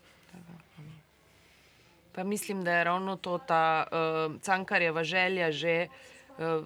Pa 2.16 2.24
mislim, 2.24 2.64
da 2.64 2.72
je 2.72 2.84
ravno 2.84 3.16
to 3.16 3.38
ta 3.38 3.88
uh, 3.92 4.42
cankarjeva 4.42 5.04
želja, 5.04 5.52
že, 5.52 5.88
uh, 6.38 6.66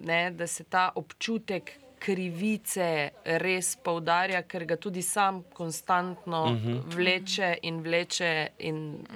ne, 0.00 0.30
da 0.30 0.46
se 0.46 0.64
ta 0.64 0.90
občutek 0.94 1.72
krivice 1.98 3.10
res 3.24 3.76
poudarja, 3.76 4.42
ker 4.42 4.64
ga 4.64 4.76
tudi 4.76 5.02
sam 5.02 5.42
konstantno 5.54 6.44
uh 6.44 6.50
Mhm. 6.50 6.68
-huh. 6.68 6.94
vleče 6.96 7.58
in 7.62 7.80
vleče, 7.82 8.48
in 8.58 9.06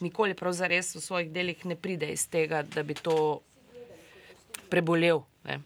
nikoli 0.00 0.34
pravzaprav 0.34 0.78
v 0.78 1.00
svojih 1.00 1.32
delih 1.32 1.64
ne 1.66 1.76
pride 1.76 2.06
iz 2.12 2.28
tega, 2.28 2.62
da 2.62 2.82
bi 2.82 2.94
to 2.94 3.40
prebolel. 4.70 5.20
Ne. 5.44 5.60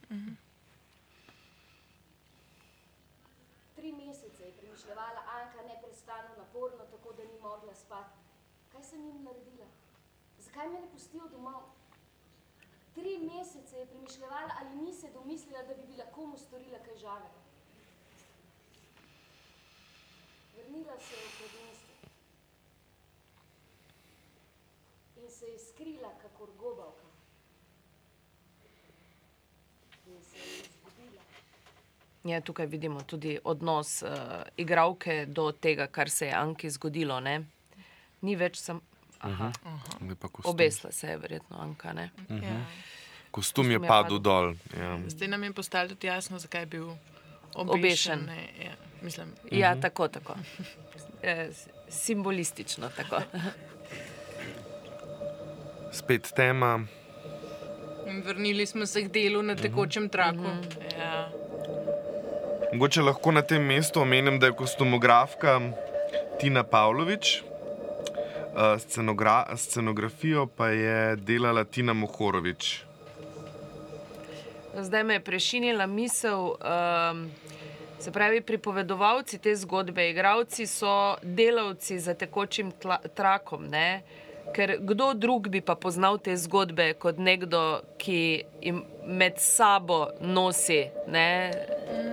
Tri 3.77 3.93
mesece 3.93 4.45
je 4.45 4.53
premišljala 4.53 5.03
Anka 5.37 5.63
neprestano 5.69 6.29
naporno, 6.39 6.85
tako 6.91 7.13
da 7.13 7.23
ni 7.23 7.41
mogla 7.43 7.75
spati. 7.75 8.19
Kaj 8.73 8.83
sem 8.85 9.05
jim 9.05 9.23
naredila? 9.25 9.67
Zakaj 10.39 10.69
me 10.69 10.81
ne 10.81 10.87
pustijo 10.93 11.29
domov? 11.29 11.63
Tri 13.01 13.19
mesece 13.19 13.77
je 13.77 13.87
premišljala, 13.87 14.51
ali 14.61 14.77
ni 14.77 14.93
se 14.95 15.11
domislila, 15.13 15.63
da 15.63 15.75
bi 15.75 15.87
bila 15.87 16.05
komu 16.15 16.39
storila 16.39 16.79
kaj 16.79 16.97
žavega. 16.97 17.41
Vrnila 20.57 20.99
se 20.99 21.15
je 21.15 21.23
v 21.29 21.33
predinstvo 21.39 21.95
in 25.23 25.31
se 25.31 25.47
je 25.47 25.59
skrila 25.59 26.11
kakor 26.23 26.49
gobavka. 26.59 27.07
In 30.07 30.23
se 30.23 30.37
je 30.39 30.61
izgubila. 30.61 31.23
Ja, 32.25 32.41
tukaj 32.41 32.67
vidimo 32.67 33.01
tudi 33.03 33.39
odnos 33.45 34.03
uh, 34.03 34.09
igralke 34.57 35.27
do 35.27 35.53
tega, 35.53 35.87
kar 35.87 36.11
se 36.11 36.27
je 36.27 36.35
Anki 36.35 36.71
zgodilo. 36.71 37.21
Ne? 37.21 37.45
Ni 38.21 38.37
več 38.37 38.61
sam. 38.61 38.90
Aha. 39.21 39.53
Zdaj 40.01 40.17
pa 40.17 40.29
kostum. 40.29 40.51
Obesla 40.51 40.93
se 40.93 41.07
je 41.07 41.17
verjetno 41.19 41.57
Anka. 41.59 41.93
Ne? 41.93 42.11
Mhm. 42.21 42.45
Ja. 42.45 42.61
Kostum 43.31 43.71
je 43.71 43.81
padel 43.81 44.19
dol. 44.19 44.55
Ja. 44.75 44.99
Zdaj 45.07 45.29
nam 45.29 45.45
je 45.45 45.53
postalo 45.53 45.89
tudi 45.89 46.07
jasno, 46.07 46.39
zakaj 46.39 46.63
je 46.63 46.67
bil 46.69 46.89
Obešen. 47.55 47.71
obešen. 47.71 48.25
ne, 48.27 48.49
Ja, 48.61 48.73
mislim, 49.03 49.29
Ja, 49.53 49.71
Mhm. 49.71 49.81
tako, 49.81 50.09
tako. 50.11 50.35
E, 51.23 51.51
simbolistično. 51.89 52.89
Tako. 52.91 53.21
Spet 55.93 56.33
tema. 56.33 56.81
In 58.07 58.23
vrnili 58.23 58.67
smo 58.67 58.87
se 58.87 59.03
k 59.03 59.09
delu 59.09 59.43
na 59.43 59.57
tekočem 59.57 60.09
traku. 60.09 60.45
Ja. 60.99 61.29
Mogoče 62.73 63.03
lahko 63.03 63.33
na 63.33 63.43
tem 63.43 63.63
mestu 63.63 64.01
omenim, 64.01 64.39
da 64.39 64.47
je 64.47 64.53
kostumografka 64.55 65.61
Tina 66.41 66.63
Pavlović, 66.65 67.43
uh, 68.55 68.81
scenogra 68.81 69.57
scenografijo 69.57 70.47
pa 70.47 70.69
je 70.69 71.17
delala 71.17 71.65
Tina 71.65 71.93
Mohorovič. 71.93 72.85
Zdaj 74.77 75.05
me 75.05 75.15
je 75.15 75.21
prešinila 75.21 75.87
misel. 75.87 76.39
Um, 76.41 77.31
se 78.01 78.13
pravi, 78.13 78.41
pripovedovalci 78.41 79.39
te 79.39 79.57
zgodbe, 79.57 80.11
igravci 80.11 80.67
so 80.67 81.17
delavci 81.23 81.99
za 81.99 82.15
tekočim 82.15 82.73
trakom. 83.15 83.67
Ne? 83.69 84.03
Ker 84.53 84.79
kdo 84.81 85.15
drug 85.15 85.49
bi 85.49 85.61
pa 85.61 85.75
poznal 85.77 86.19
te 86.19 86.37
zgodbe 86.37 86.95
kot 86.95 87.19
nekdo, 87.19 87.61
ki 87.97 88.17
jim 88.61 88.81
med 89.07 89.39
sabo 89.39 89.99
nosi, 90.21 90.81
ne? 91.09 91.53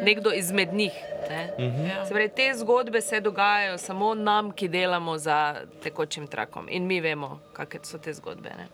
nekdo 0.04 0.32
izmed 0.32 0.73
njih. 0.73 0.93
Ne? 1.30 1.41
Mhm. 1.60 1.86
Ja. 1.86 2.06
Se 2.06 2.13
pravi, 2.13 2.30
te 2.30 2.54
zgodbe 2.54 3.02
se 3.02 3.19
dogajajo 3.19 3.78
samo 3.78 4.13
nam, 4.15 4.52
ki 4.52 4.67
delamo 4.69 5.17
za 5.17 5.39
tekočim 5.84 6.28
trakom 6.28 6.67
in 6.69 6.86
mi 6.86 7.02
vemo, 7.02 7.39
kakšne 7.54 7.86
so 7.86 7.97
te 8.00 8.13
zgodbe. 8.13 8.50
Ne? 8.52 8.67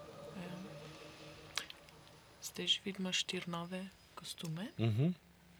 Zdaj 2.43 2.67
že 2.67 2.80
vidimo 2.84 3.12
štiri 3.12 3.47
nove 3.47 3.86
kostume. 4.15 4.67
Mhm. 4.78 5.08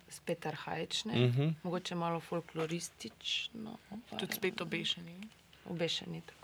Spet 0.10 0.46
arhajične, 0.46 1.14
Mhm. 1.18 1.48
mogoče 1.64 1.96
malo 1.96 2.20
folkloristično. 2.20 3.78
Tudi 4.12 4.34
spet 4.34 4.62
obešeni. 4.62 5.16
Obešeni. 5.66 6.22
Tako. 6.22 6.43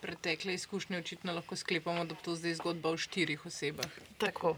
Pretekle 0.00 0.54
izkušnje 0.54 0.98
očitno 0.98 1.32
lahko 1.32 1.56
sklepamo, 1.56 2.04
da 2.04 2.14
bo 2.14 2.20
to 2.24 2.34
zdaj 2.34 2.54
zgodba 2.54 2.90
o 2.90 2.96
štirih 2.96 3.46
osebah. 3.46 3.98
Tako. 4.18 4.56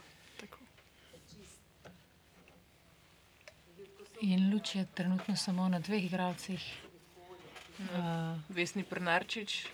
In 4.23 4.53
luč 4.55 4.75
je 4.75 4.87
trenutno 4.95 5.37
samo 5.37 5.69
na 5.69 5.81
dveh 5.81 6.05
igralcih. 6.05 6.63
Uh, 7.79 8.39
Vesni 8.49 8.85
Prnarčič 8.85 9.67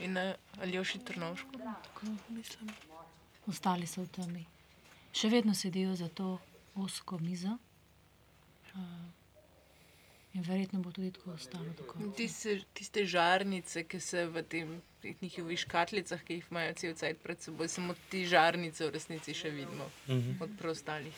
in 0.00 0.16
uh, 0.18 0.34
Aljoši 0.62 0.98
Trnovško. 0.98 1.58
Tako 1.58 2.06
mislim. 2.28 2.70
Ostali 3.46 3.86
so 3.86 4.02
v 4.02 4.08
temi. 4.08 4.42
Še 5.14 5.30
vedno 5.30 5.54
sedijo 5.54 5.94
za 5.94 6.08
to 6.08 6.38
osko 6.74 7.18
mizo. 7.22 7.54
Uh, 8.74 8.82
in 10.34 10.42
verjetno 10.42 10.80
bo 10.80 10.90
tudi 10.90 11.10
tako 11.10 11.30
ostalo. 11.30 11.64
Tiste, 12.16 12.60
tiste 12.72 13.04
žarnice, 13.06 13.84
ki 13.84 14.00
se 14.00 14.26
v 14.26 14.42
tem, 14.44 14.72
teh 15.00 15.22
njihovih 15.22 15.58
škatlicah, 15.58 16.22
ki 16.22 16.34
jih 16.34 16.46
imajo 16.50 16.72
cel 16.74 16.94
cel 16.94 17.14
pred 17.16 17.40
seboj, 17.40 17.68
samo 17.68 17.94
ti 18.10 18.24
žarnice 18.26 18.84
v 18.84 18.90
resnici 18.90 19.34
še 19.34 19.50
vidimo 19.50 19.86
Mhm. 20.08 20.36
od 20.40 20.50
preostalih. 20.58 21.14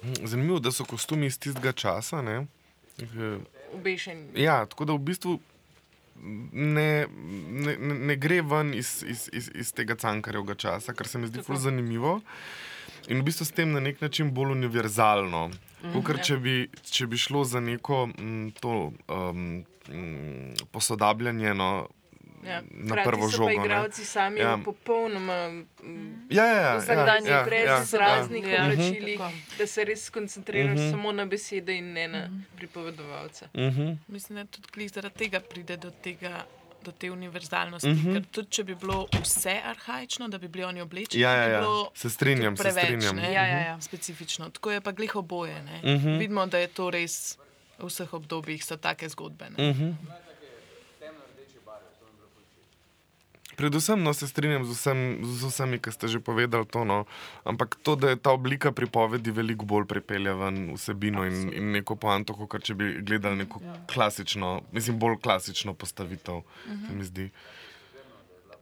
Znancev. 0.00 0.26
Zanimivo, 0.26 0.58
da 0.58 0.72
so 0.72 0.84
kostumi 0.84 1.26
iz 1.26 1.38
tistega 1.38 1.72
časa. 1.72 2.22
Ne? 2.22 2.46
Eh, 2.98 3.38
Obešeni. 3.72 4.26
Ja, 4.36 4.66
tako 4.66 4.84
da 4.84 4.92
v 4.92 4.98
bistvu 5.00 5.38
ne, 6.52 7.06
ne, 7.06 7.76
ne, 7.78 8.16
gre 8.16 8.40
ven 8.42 8.74
iz, 8.74 9.04
iz, 9.04 9.28
iz, 9.32 9.50
iz 9.54 9.72
tega 9.72 9.94
cankarjevega 9.96 10.54
časa, 10.56 10.92
kar 10.92 11.08
se 11.08 11.18
mi 11.18 11.26
zdi 11.26 11.42
zelo 11.42 11.58
zanimivo. 11.58 12.20
In 13.08 13.20
v 13.20 13.22
bistvu 13.22 13.44
s 13.44 13.50
tem 13.50 13.72
na 13.72 13.80
nek 13.80 14.00
način 14.00 14.30
bolj 14.30 14.52
univerzalno. 14.52 15.50
Mhm, 15.82 16.00
Ker 16.00 16.16
ja. 16.16 16.22
če, 16.22 16.36
bi, 16.36 16.54
če 16.84 17.06
bi 17.06 17.16
šlo 17.16 17.44
za 17.44 17.60
neko 17.60 18.08
m, 18.18 18.52
to, 18.52 18.92
um, 19.08 19.64
m, 19.88 20.52
posodabljanje 20.72 21.54
no, 21.54 21.88
Ja. 22.40 22.62
na 22.64 22.94
Hkrati 22.94 23.08
prvo 23.10 23.28
žogo. 23.28 23.50
igralci 23.50 24.04
sami 24.04 24.40
Ja. 24.40 24.48
ja. 24.48 24.58
popolnoma 24.58 25.48
mm, 25.82 26.26
Ja, 26.30 26.44
ja, 26.46 26.60
ja, 26.62 26.76
vsakdanji 26.76 27.28
ja, 27.28 27.36
ja, 27.36 27.44
brez 27.44 27.92
ja, 27.92 27.98
raznih 27.98 28.44
ja. 28.46 28.68
Mhm. 28.68 29.20
da 29.58 29.66
se 29.66 29.84
res 29.84 30.04
skoncentriraš 30.04 30.78
Mhm. 30.78 30.90
samo 30.90 31.12
na 31.12 31.26
besede 31.26 31.76
in 31.76 31.92
ne 31.92 32.08
na. 32.08 32.28
Mhm. 33.54 33.92
Mislim, 34.08 34.36
da 34.36 34.44
tudi 34.46 34.88
zaradi 34.88 35.14
tega 35.16 35.40
pride 35.42 35.76
do, 35.76 35.90
tega, 35.92 36.44
do 36.84 36.92
te 36.92 37.10
univerzalnosti. 37.10 37.88
Mhm. 37.88 37.98
Mm 37.98 38.04
-hmm. 38.04 38.14
Ker 38.14 38.24
tudi 38.30 38.50
če 38.50 38.64
bi 38.64 38.74
bilo 38.74 39.06
vse 39.22 39.60
arhajično, 39.64 40.28
da 40.28 40.38
bi 40.38 40.48
bili 40.48 40.64
oni 40.64 40.80
oblečeni, 40.80 41.22
Ja, 41.22 41.32
ja, 41.32 41.46
bi 41.46 41.52
ja. 41.52 41.60
bilo 41.60 41.90
Se 41.94 42.10
strinjam, 42.10 42.56
tudi 42.56 42.68
se 42.68 42.74
preveč, 42.74 42.84
strinjam. 42.84 43.16
Ne, 43.16 43.32
Ja, 43.32 43.46
ja, 43.46 43.58
ja. 43.58 43.80
Specifično. 43.80 44.50
Tako 44.50 44.70
je 44.70 44.80
pa 44.80 44.92
glih 44.92 45.16
oboje. 45.16 45.62
Ne. 45.62 45.96
Mhm. 45.96 46.18
Vidimo, 46.18 46.46
da 46.46 46.58
je 46.58 46.66
to 46.66 46.90
res 46.90 47.38
v 47.78 47.86
vseh 47.86 48.12
obdobjih 48.12 48.64
so 48.64 48.76
take 48.76 49.08
zgodbe. 49.08 49.50
Ne. 49.50 49.70
Mhm. 49.70 49.90
Predvsem 53.60 54.02
no, 54.02 54.14
se 54.16 54.24
strinjam 54.28 54.64
z, 54.64 54.72
vsem, 54.72 55.00
z 55.20 55.44
vsemi, 55.44 55.76
ki 55.76 55.92
ste 55.92 56.08
že 56.08 56.16
povedali 56.24 56.64
to. 56.64 56.80
No. 56.88 57.04
Ampak 57.44 57.76
to, 57.84 57.92
da 57.92 58.14
je 58.14 58.16
ta 58.16 58.32
oblika 58.32 58.72
pripovedi 58.72 59.28
veliko 59.36 59.68
bolj 59.68 59.84
pripelje 59.84 60.32
ven 60.32 60.72
vsebino 60.72 61.26
in, 61.28 61.52
in 61.52 61.72
neko 61.76 61.92
poanto, 62.00 62.32
kot 62.32 62.64
če 62.64 62.72
bi 62.72 62.86
gledali 63.04 63.44
neko 63.44 63.60
klasično, 63.84 64.64
mislim, 64.72 64.96
bolj 64.96 65.20
klasično 65.20 65.74
postavitev, 65.76 66.40
se 66.64 66.96
mi 66.96 67.04
zdi. 67.04 67.26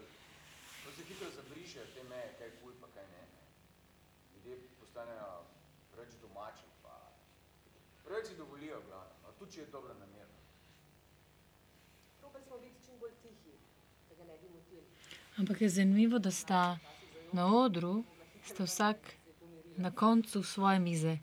bolj 0.84 0.93
se 0.97 1.03
hitro 1.07 1.30
zabrišejo 1.36 1.86
te 1.95 2.03
meje, 2.09 2.34
kaj 2.38 2.47
je 2.47 2.53
kul 2.61 2.74
pa 2.82 2.88
kaj 2.95 3.05
ne. 3.13 3.22
ne. 3.34 3.43
Ljudje 4.34 4.57
postanejo 4.80 5.30
preveč 5.91 6.13
domači 6.22 6.67
pa 6.84 6.93
preveč 8.03 8.28
si 8.28 8.36
dovolijo 8.36 8.82
glavno, 8.88 9.15
no, 9.24 9.32
tudi 9.39 9.51
če 9.53 9.61
je 9.61 9.67
dobro 9.72 9.93
namerno. 9.93 10.39
Probali 12.20 12.43
smo 12.45 12.57
biti 12.57 12.86
čim 12.86 12.99
bolj 12.99 13.15
tihi, 13.24 13.55
da 14.09 14.15
ga 14.15 14.24
ne 14.32 14.38
bi 14.41 14.47
motili. 14.49 14.88
Ampak 15.39 15.61
je 15.61 15.69
zanimivo, 15.71 16.19
da 16.19 16.31
sta 16.31 16.77
na 17.31 17.47
odru, 17.47 18.03
sta 18.43 18.63
vsak 18.63 18.97
na 19.77 19.91
koncu 19.93 20.43
svoje 20.43 20.79
mize. 20.79 21.17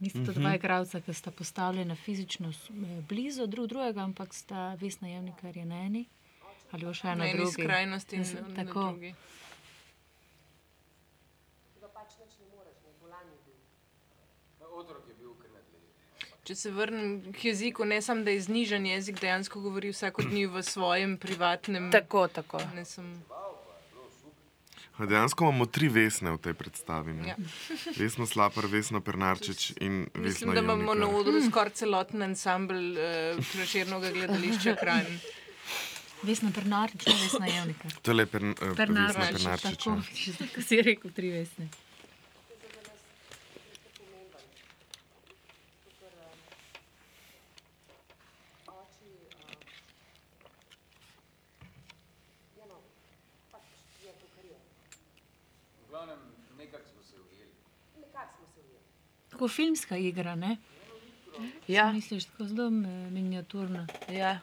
Nista 0.00 0.18
to 0.20 0.32
dva 0.32 0.48
Mhm. 0.48 0.54
igralca, 0.54 1.00
ki 1.00 1.12
sta 1.12 1.30
postavljena 1.32 1.94
fizično 1.96 2.48
eh, 2.48 2.54
blizu 3.02 3.46
drug 3.46 3.66
drugega, 3.68 4.00
ampak 4.02 4.34
sta 4.34 4.74
Vesna 4.74 5.08
Jevnikar 5.08 5.56
je 5.56 5.64
na 5.66 5.76
eni 5.80 6.04
ali 6.72 6.94
še 6.94 7.06
Na 7.06 7.14
na 7.14 7.24
eni 7.24 7.34
drugi. 7.36 7.52
skrajnosti 7.54 8.16
in 8.16 8.20
Mislim, 8.20 8.42
na- 8.42 8.48
na 8.48 8.54
Tako. 8.56 8.82
drugi. 8.84 9.14
Ti 11.66 11.80
pa 11.80 11.88
pač 11.90 12.10
nič 12.16 12.32
ne 12.36 12.46
moreš, 12.48 12.76
ne, 12.80 12.90
bolan 13.00 13.26
je 13.26 13.38
bil. 13.44 13.54
No, 14.60 14.66
otrok 14.72 15.04
je 15.08 15.14
bil 15.14 15.34
kar 15.34 15.50
nadležen. 15.50 16.33
Če 16.44 16.54
se 16.54 16.70
vrnem 16.70 17.32
k 17.32 17.46
jeziku, 17.48 17.86
ne 17.88 18.02
samo 18.04 18.24
da 18.24 18.30
je 18.34 18.40
znižen 18.44 18.86
jezik, 18.86 19.16
dejansko 19.20 19.60
govori 19.64 19.88
vsakodnevno 19.94 20.58
v 20.58 20.62
svojem 20.62 21.16
privatnem. 21.16 21.86
Tako, 21.92 22.26
tako. 22.28 22.60
Ne 22.74 22.84
sem... 22.84 23.06
Dejansko 24.98 25.48
imamo 25.48 25.66
tri 25.66 25.88
vesne 25.88 26.30
v 26.36 26.38
tej 26.38 26.54
predstavi. 26.54 27.14
ne? 27.16 27.32
Ja. 27.32 27.36
Vesno 28.00 28.26
Slapar, 28.28 28.68
Vesno 28.70 29.00
Pernarčič 29.00 29.72
in 29.80 30.04
Vesna 30.12 30.20
Mislim, 30.22 30.52
da 30.54 30.60
imamo 30.60 30.94
na 30.94 31.08
Jevnikar. 31.08 31.20
odru 31.20 31.40
skoraj 31.48 31.72
celoten 31.80 32.22
ansambl 32.22 32.76
uh, 32.92 33.40
preširnega 33.52 34.12
gledališča 34.14 34.76
Kranj. 34.78 35.08
Vesna 36.22 36.52
Pernarčič, 36.54 37.08
Vesna 37.08 37.46
Jevnika. 37.50 37.88
To 38.02 38.12
je 38.12 38.20
le 38.20 38.26
per, 38.26 38.44
uh, 38.44 38.52
Vesna 38.52 38.76
Pernarčič, 38.76 39.42
Pernarčič. 39.42 39.82
tako, 39.82 40.60
ja. 40.60 40.62
si 40.68 40.82
rekel 40.82 41.10
tri 41.10 41.32
Vesne. 41.40 41.68
Oči, 48.66 49.10
uh, 49.10 49.52
ja 52.58 52.64
no, 52.70 52.78
pač 53.52 53.66
je 54.00 54.12
to, 54.20 54.26
kar 54.34 54.44
je. 54.44 54.58
V 55.84 55.90
glavnem, 55.90 56.20
nekako 56.58 56.88
smo 56.88 57.02
se 57.02 57.16
ujeli. 57.20 57.52
Nekako 58.00 58.32
smo 58.36 58.46
se 58.54 58.60
ujeli. 58.60 58.88
Tako 59.34 59.48
filmska 59.48 59.96
igra, 59.96 60.34
ne? 60.34 60.56
Ja. 61.68 61.92
Misliš, 61.92 62.24
tako 62.24 62.44
zelo 62.44 62.68
eh, 62.68 63.10
miniaturna. 63.10 63.86
Ja. 64.08 64.38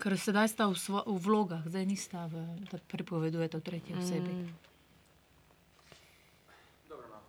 Ker 0.00 0.16
sedaj 0.16 0.48
sta 0.48 0.64
v, 0.64 0.78
svo, 0.80 1.02
v 1.04 1.20
vlogah, 1.20 1.60
zdaj 1.68 1.84
nista, 1.84 2.24
v, 2.32 2.40
da 2.72 2.80
pripovedujeta 2.88 3.60
v 3.60 3.66
tretji 3.68 3.92
osebi. 4.00 4.32
Mm. 4.32 4.48
Dobro, 6.88 7.04
no, 7.12 7.20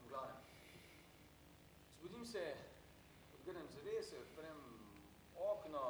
v 0.00 0.08
glavnem. 0.08 0.40
Zbudim 2.00 2.24
se, 2.24 2.46
odgrnem 3.36 3.68
zavese, 3.68 4.16
odprem 4.16 4.56
okno, 5.36 5.84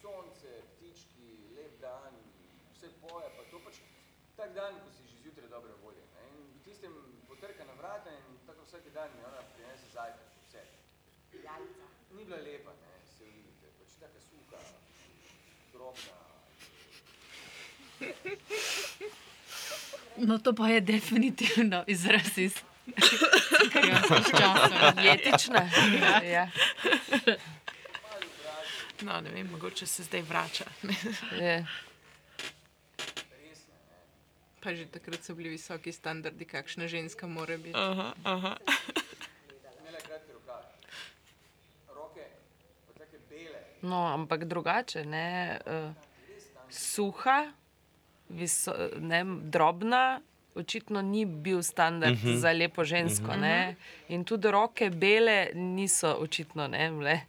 sonce, 0.00 0.64
ptički, 0.72 1.52
lep 1.52 1.76
dan, 1.84 2.16
vse 2.72 2.88
poje, 3.04 3.28
pa 3.36 3.44
to 3.52 3.60
pač 3.60 3.84
tak 4.40 4.56
dan, 4.56 4.72
ko 4.80 4.88
si 4.88 5.04
že 5.04 5.20
zjutraj 5.20 5.52
dobre 5.52 5.76
volje. 5.84 6.00
Ne? 6.16 6.24
In 6.32 6.48
v 6.56 7.35
potrka 7.46 7.64
na 7.64 7.72
vrata 7.72 8.10
in 8.10 8.46
tako 8.46 8.62
vsak 8.66 8.80
dan 8.94 9.08
mi 9.16 9.24
ona 9.24 9.42
prinese 9.54 9.86
zajtrk, 9.94 10.30
vse. 10.48 10.62
Jajca. 11.32 11.86
Ni 12.10 12.24
bila 12.24 12.36
lepa, 12.36 12.70
ne, 12.70 12.92
se 13.18 13.24
vidite, 13.24 13.66
pač 13.78 13.90
taka 14.00 14.20
suha, 14.28 14.58
drobna. 15.72 16.14
No, 20.16 20.38
to 20.38 20.52
pa 20.54 20.68
je 20.68 20.80
definitivno 20.80 21.84
izraz 21.86 22.38
iz 22.38 22.54
cankarjanskih 23.60 24.26
časov. 24.38 25.04
Jetična. 25.04 25.70
Ja. 26.24 26.50
No, 29.00 29.20
ne 29.20 29.30
vem, 29.30 29.50
mogoče 29.50 29.86
se 29.86 30.02
zdaj 30.02 30.22
vrača. 30.22 30.64
Je. 31.40 31.66
Pa 34.66 34.74
že 34.74 34.82
takrat 34.86 35.22
so 35.22 35.30
bili 35.30 35.48
visoki 35.48 35.92
standardi, 35.92 36.42
kakšna 36.44 36.88
ženska 36.88 37.26
mora 37.26 37.54
biti. 37.56 37.70
Aha, 37.72 38.14
aha. 38.24 38.52
No, 43.82 44.06
ampak 44.08 44.44
drugače, 44.44 45.04
ne. 45.04 45.58
Uh, 45.62 45.94
suha, 46.68 47.52
viso, 48.28 48.74
ne, 48.98 49.20
drobna, 49.24 50.20
očitno 50.54 50.98
ni 51.00 51.22
bil 51.24 51.62
standard 51.62 52.12
Mhm. 52.12 52.26
uh 52.26 52.34
-huh. 52.34 52.38
za 52.38 52.52
lepo 52.52 52.84
žensko. 52.84 53.26
Uh 53.26 53.36
Mhm. 53.36 53.44
-huh. 53.44 53.74
In 54.08 54.24
tudi 54.24 54.50
roke 54.50 54.90
bele 54.90 55.50
niso 55.54 56.10
očitno, 56.14 56.66
ne, 56.68 56.90
bile. 56.90 57.20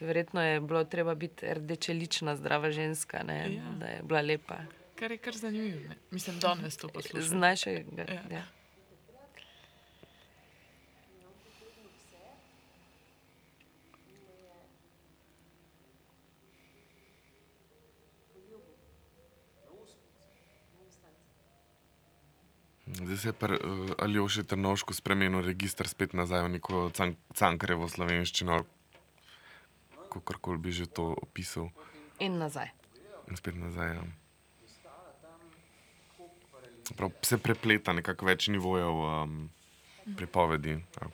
Verjetno 0.00 0.42
je 0.42 0.60
bilo 0.60 0.84
treba 0.84 1.14
biti 1.14 1.46
rdečelična, 1.48 2.36
zdrava 2.36 2.70
ženska, 2.70 3.22
ne, 3.22 3.54
Ja. 3.54 3.62
da 3.72 3.86
je 3.86 4.00
bila 4.02 4.20
lepa. 4.20 4.56
Kar 5.02 5.10
je 5.10 5.18
kar 5.18 5.36
zanimivo. 5.36 5.80
ne. 5.88 5.96
Mislim, 6.10 6.38
danes 6.38 6.76
to 6.76 6.88
poslušam. 6.88 7.28
Z 7.28 7.34
našega. 7.34 8.02
Ja. 8.08 8.22
Ja. 8.30 8.44
Zdaj 22.86 23.16
se 23.16 23.28
je 23.28 23.32
pri 23.32 23.54
uh, 23.54 23.90
Aljoši 23.98 24.44
Trnovšku 24.44 24.94
spremenil 24.94 25.42
registr 25.42 25.88
spet 25.88 26.12
nazaj 26.12 26.42
v 26.42 26.48
neko 26.48 26.90
can 26.94 27.16
cankarevo 27.34 27.88
slovenščino, 27.88 28.64
kako 30.12 30.38
koli 30.38 30.58
bi 30.58 30.72
že 30.72 30.86
to 30.86 31.10
opisal. 31.22 31.70
In 32.20 32.38
nazaj. 32.38 32.70
In 33.26 33.36
spet 33.36 33.58
nazaj. 33.58 33.96
Ja. 33.96 34.21
Prav, 36.96 37.10
se 37.22 37.38
prepleta 37.38 37.92
nekako 37.92 38.26
več 38.26 38.48
nivojev 38.52 39.02
um, 39.06 39.36
pripovedi. 40.16 40.76
Ja. 41.00 41.10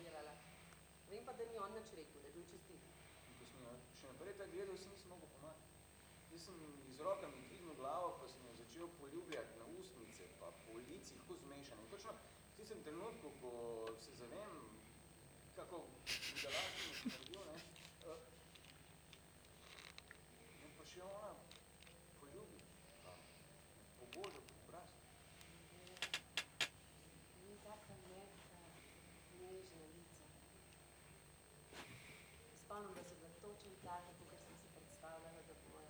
slabše, 33.89 34.13
kot 34.31 34.39
sem 34.45 34.55
si 34.61 34.69
predstavljala, 34.77 35.41
da 35.49 35.55
bo. 35.65 35.81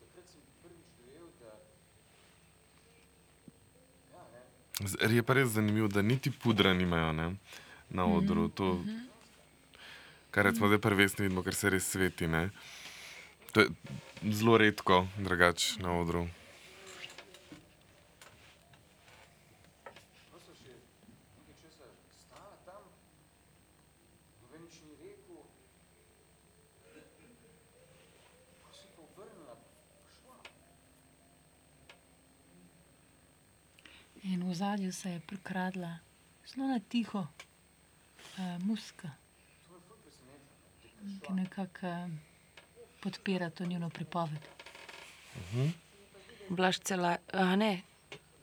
Takrat 0.00 0.26
sem 0.32 0.42
prvič 0.62 0.86
dojel, 0.98 1.26
da 1.40 1.52
ja, 4.12 4.22
ne. 4.34 5.14
Je 5.16 5.22
pa 5.22 5.38
res 5.38 5.48
zanimivo, 5.54 5.88
da 5.88 6.02
niti 6.02 6.30
pudra 6.30 6.74
nimajo 6.74 7.12
ne, 7.12 7.28
na 7.90 8.06
mhm, 8.06 8.16
odru. 8.16 8.48
To, 8.48 8.74
mhm. 8.74 8.98
kar 10.30 10.50
recimo 10.50 10.68
zdaj 10.68 10.82
prvesni 10.82 11.28
vidimo, 11.28 11.42
ker 11.42 11.54
se 11.54 11.70
res 11.70 11.86
sveti. 11.86 12.26
Ne. 12.28 12.50
To 13.54 13.62
je 13.62 13.68
zelo 14.34 14.58
redko 14.58 15.06
drugače 15.18 15.82
na 15.82 15.94
odru. 16.00 16.26
In 34.74 34.80
v 34.80 34.82
zadju 34.82 34.92
se 34.92 35.10
je 35.10 35.20
prikradla 35.20 35.98
zelo 36.46 36.66
na 36.68 36.80
tiho 36.88 37.18
uh, 37.18 37.28
muska, 38.66 39.10
me 41.02 41.20
ki 41.22 41.32
nekako 41.32 41.86
uh, 41.86 42.10
podpira 43.02 43.50
to 43.50 43.64
njeno 43.66 43.90
pripoved. 43.90 44.42
Blaž 46.48 46.78
cela, 46.78 47.16
a 47.32 47.56
ne. 47.56 47.82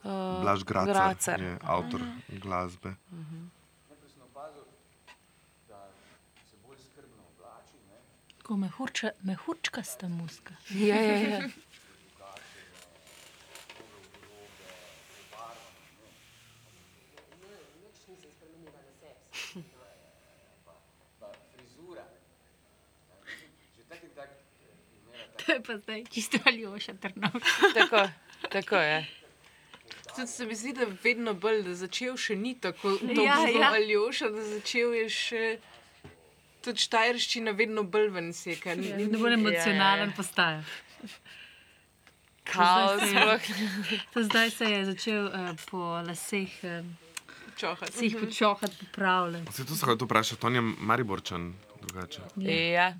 Uh, 0.03 0.41
Blaž 0.41 0.63
Gracer, 0.63 1.41
je 1.41 1.57
avtor 1.61 2.01
glasbe. 2.29 2.95
Najprej 3.89 4.09
sem 4.13 4.21
opazil, 4.21 4.63
da 5.67 5.89
se 6.49 6.55
bolj 6.67 6.77
skrbno 6.77 7.23
oblači, 7.35 7.75
ne, 7.89 7.99
Tako 8.37 8.57
mehurča, 8.57 9.11
mehurčkasta 9.21 10.07
muska. 10.07 10.55
Ja, 10.69 10.95
ja, 10.95 11.17
ja. 11.17 11.41
Nič 17.81 17.97
nisem 18.07 18.31
spremenila 18.37 18.79
na 18.79 18.93
sebi. 18.99 19.63
pa 21.19 21.27
frizura. 21.53 22.05
Ja, 23.09 23.15
mislim, 23.25 23.49
Že 23.77 23.83
tak 23.89 23.99
in 24.03 24.11
tak 24.15 24.29
eh, 24.29 24.75
imela 24.97 25.25
tak 25.27 25.30
To 25.41 25.51
je 25.51 25.61
pa 25.61 25.77
zdaj 25.77 26.03
čisto 26.07 26.37
Aljoša 26.45 26.93
Trnovš. 26.95 27.43
tako, 27.73 28.07
tako 28.49 28.75
je. 28.77 28.99
Tudi 30.11 30.27
se 30.27 30.45
mi 30.45 30.55
zdi, 30.55 30.73
da 30.73 30.81
je 30.81 30.97
vedno 31.03 31.33
bolj, 31.35 31.61
da 31.63 31.75
začel 31.75 32.17
še 32.17 32.35
ni 32.35 32.55
tako 32.55 32.97
Ja, 33.15 33.37
ja. 33.49 33.71
Aljoša, 33.71 34.29
da 34.29 34.43
začel 34.45 34.93
je 34.93 35.09
še 35.11 35.43
tudi 36.61 36.77
štajerščina 36.79 37.51
vedno 37.53 37.83
bolj 37.85 38.09
ven 38.09 38.33
seka. 38.33 38.75
Ni- 38.75 38.91
Vedno 38.93 39.05
ni- 39.11 39.17
bolj 39.19 39.31
ja, 39.31 39.39
emocionalen 39.39 40.09
ja. 40.09 40.15
postaja. 40.15 40.63
Kaos, 42.43 42.99
To 42.99 43.07
zdaj 43.07 43.39
se 43.39 43.53
je- 43.89 43.99
To 44.13 44.23
zdaj 44.23 44.49
se 44.51 44.65
je 44.67 44.85
začel 44.85 45.25
uh, 45.25 45.33
po 45.65 45.77
laseh 46.01 46.49
uh, 46.63 46.85
Čohati. 47.55 47.91
si 47.93 48.05
jih 48.05 48.15
počohati, 48.17 48.75
popravljati. 48.81 49.53
Se 49.53 49.65
tu 49.65 49.75
se 49.75 49.85
hoče 49.85 50.05
vprašati, 50.05 50.45
on 50.45 50.55
je 50.55 50.61
Mariborčan 50.61 51.53
drugače. 51.81 52.21
Ja. 52.37 52.93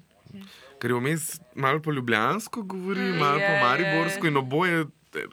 Ker 0.80 0.92
je 0.92 0.96
vmes 0.96 1.26
malo 1.56 1.82
po 1.82 1.92
ljubljansko 1.92 2.62
govori, 2.64 3.00
malo 3.14 3.38
po 3.38 3.44
Ja, 3.44 3.52
ja, 3.54 3.64
mariborsko 3.64 4.26
ja. 4.26 4.32
in 4.32 4.38
oboje 4.38 4.86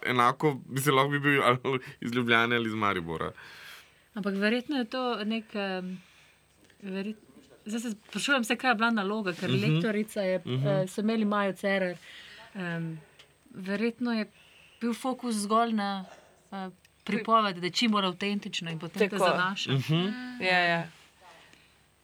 enako, 0.04 0.54
bi 0.66 0.80
se 0.80 0.90
lahko 0.90 1.10
bi 1.10 1.20
bil 1.20 1.42
ali 1.42 1.58
iz 2.00 2.12
Ljubljane 2.12 2.56
ali 2.56 2.68
iz 2.68 2.74
Maribora. 2.74 3.32
Ampak 4.14 4.34
verjetno 4.34 4.76
je 4.76 4.84
to 4.86 5.24
nek. 5.24 5.44
Verjet... 6.82 7.16
Zdaj 7.64 7.80
se 7.80 7.90
sprašujem, 7.90 8.44
se, 8.44 8.56
kaj 8.56 8.70
je 8.70 8.74
bila 8.74 8.90
naloga, 8.90 9.32
ker 9.32 9.50
uh 9.50 9.56
Mhm. 9.56 9.64
-huh. 9.64 9.74
lektorica 9.74 10.20
je, 10.22 10.36
uh 10.36 10.46
Mhm. 10.46 10.66
-huh. 10.66 10.82
uh, 10.82 10.90
so 10.90 11.00
imeli 11.00 11.24
Majo 11.24 11.52
Cerer. 11.52 11.96
Um, 12.54 12.98
verjetno 13.50 14.12
je 14.12 14.26
bil 14.80 14.94
fokus 14.94 15.34
zgolj 15.36 15.72
na 15.72 16.04
uh, 16.50 16.72
pripoved, 17.04 17.56
da 17.56 17.66
je 17.66 17.70
čim 17.70 17.90
bolj 17.90 18.06
avtentično 18.06 18.70
in 18.70 18.78
potem 18.78 18.98
te 19.00 19.08
Tako. 19.08 19.24
zanaša. 19.24 19.72
Mhm. 19.72 20.06
Ja, 20.40 20.58
ja. 20.58 20.88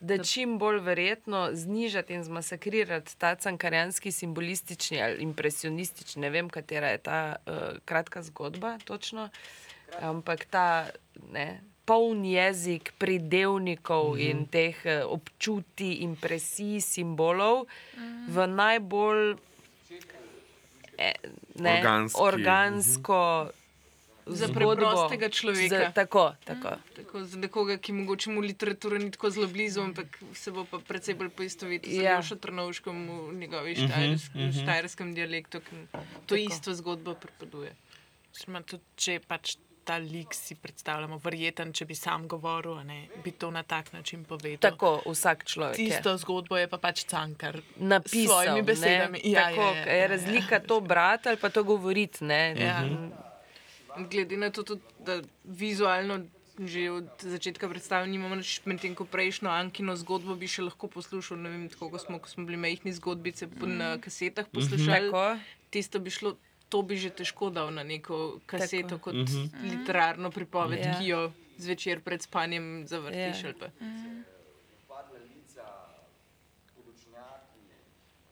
Da 0.04 0.18
čim 0.20 0.58
bolj 0.58 0.78
verjetno 0.80 1.50
znižati 1.52 2.14
in 2.14 2.24
zmasakrirati 2.24 3.16
ta 3.18 3.34
cankarjanski 3.34 4.12
simbolistični 4.12 5.02
ali 5.02 5.22
impresionistični, 5.22 6.20
ne 6.20 6.30
vem, 6.30 6.48
katera 6.48 6.88
je 6.88 6.98
ta 6.98 7.20
uh, 7.38 7.52
kratka 7.84 8.22
zgodba, 8.22 8.78
točno, 8.84 9.28
ampak 10.00 10.44
ta 10.44 10.86
ne, 11.32 11.46
poln 11.84 12.24
jezik 12.24 12.92
pridevnikov 12.98 14.12
Mhm. 14.12 14.20
in 14.20 14.46
teh 14.46 14.76
uh, 14.84 14.92
občutij, 15.08 15.96
impresij, 16.00 16.80
simbolov 16.80 17.66
v 18.28 18.46
najbolj 18.46 19.36
eh, 20.98 21.12
ne, 21.56 21.78
Organski. 21.78 22.20
organsko. 22.20 23.50
Za 24.26 24.48
preprostega 24.48 25.28
človeka. 25.28 25.78
Za, 25.78 25.90
tako, 25.92 26.32
tako. 26.44 26.68
Tako 26.96 27.24
za 27.24 27.38
nekoga, 27.38 27.76
ki 27.76 27.92
mogoče 27.92 28.30
mu 28.30 28.40
literatura 28.40 28.98
ni 28.98 29.10
tako 29.10 29.30
zelo 29.30 29.46
blizu, 29.46 29.80
ampak 29.80 30.18
se 30.34 30.50
bo 30.50 30.64
pa 30.64 30.78
precej 30.78 31.14
bolj 31.14 31.28
poistovetil 31.30 31.92
z 31.92 32.02
Ja. 32.02 32.16
Aljošo 32.16 32.36
Trnovškom 32.36 32.96
v 33.28 33.34
njegovi 33.34 33.74
Mhm, 33.76 33.86
štajersk, 33.86 34.34
mhm. 34.34 34.50
štajerskem 34.62 35.14
dialektu, 35.14 35.60
ki 35.60 35.76
to 36.26 36.36
isto 36.36 36.74
zgodbo 36.74 37.14
pripaduje. 37.14 37.74
Sma 38.32 38.62
tudi, 38.62 38.82
če 38.96 39.20
pač 39.28 39.56
ta 39.84 39.98
lik 40.00 40.32
si 40.34 40.54
predstavljamo, 40.54 41.18
verjeten, 41.20 41.72
če 41.72 41.84
bi 41.84 41.94
sam 41.94 42.24
govoril, 42.28 42.78
a 42.80 42.84
ne, 42.84 43.08
bi 43.24 43.30
to 43.30 43.50
na 43.50 43.62
tak 43.62 43.92
način 43.92 44.24
povedal. 44.24 44.56
Tako, 44.56 45.02
vsak 45.04 45.44
človek. 45.44 45.78
je. 45.78 45.84
Tisto 45.90 46.16
zgodbo 46.16 46.56
je 46.56 46.68
pa 46.68 46.78
pač 46.78 47.04
cankar. 47.04 47.60
napisal. 47.76 48.24
S 48.24 48.24
svojimi 48.24 48.62
besedami. 48.62 49.20
Ne? 49.24 49.30
Ja, 49.30 49.50
Tako, 49.50 49.60
ja, 49.60 49.76
ja, 49.76 49.92
je 49.92 50.00
ja, 50.00 50.06
razlika 50.06 50.60
to 50.60 50.80
brati 50.80 51.28
ali 51.28 51.36
pa 51.36 51.48
to 51.48 51.64
govoriti. 51.64 52.24
Ne? 52.24 52.54
Ja. 52.56 52.80
Glede 53.96 54.36
na 54.36 54.50
to, 54.50 54.62
tudi, 54.64 54.82
da 55.00 55.20
vizualno 55.44 56.24
že 56.56 56.86
od 56.88 57.08
začetka 57.20 57.66
predstavljanja 57.66 58.12
nimamo 58.12 58.36
nič, 58.36 58.62
medtem 58.64 58.92
ko 58.92 59.04
prejšnjo 59.04 59.50
Ankino 59.50 59.96
zgodbo 59.96 60.34
bi 60.34 60.46
še 60.46 60.62
lahko 60.62 60.86
poslušal, 60.88 61.36
ne 61.36 61.50
vem, 61.50 61.64
tako 61.66 61.90
ko 61.90 61.98
smo, 61.98 62.16
ko 62.16 62.28
smo 62.28 62.44
bili 62.44 62.56
majhni 62.56 62.92
zgodbice 62.92 63.48
po- 63.48 63.66
na 63.68 63.98
kasetah 63.98 64.46
poslušali. 64.48 65.10
Tako. 65.10 65.24
Tisto 65.68 65.98
bi 65.98 66.10
šlo, 66.10 66.36
to 66.68 66.82
bi 66.84 66.94
že 66.96 67.10
težko 67.12 67.50
dal 67.50 67.70
na 67.70 67.82
neko 67.84 68.20
kaseto 68.44 68.88
Tako. 68.92 69.02
kot 69.04 69.14
Mhm. 69.26 69.66
literarno 69.68 70.30
pripoved, 70.30 70.78
Ja. 70.80 70.94
ki 70.94 71.06
jo 71.08 71.20
zvečer 71.58 71.98
pred 72.00 72.22
spanjem 72.22 72.64
zavrtiš. 72.84 73.18
Ja. 73.36 73.46
ali 73.46 73.54
pa. 73.56 73.66
padla 74.86 75.18
lica, 75.20 75.66
poročnjaki. 76.72 77.66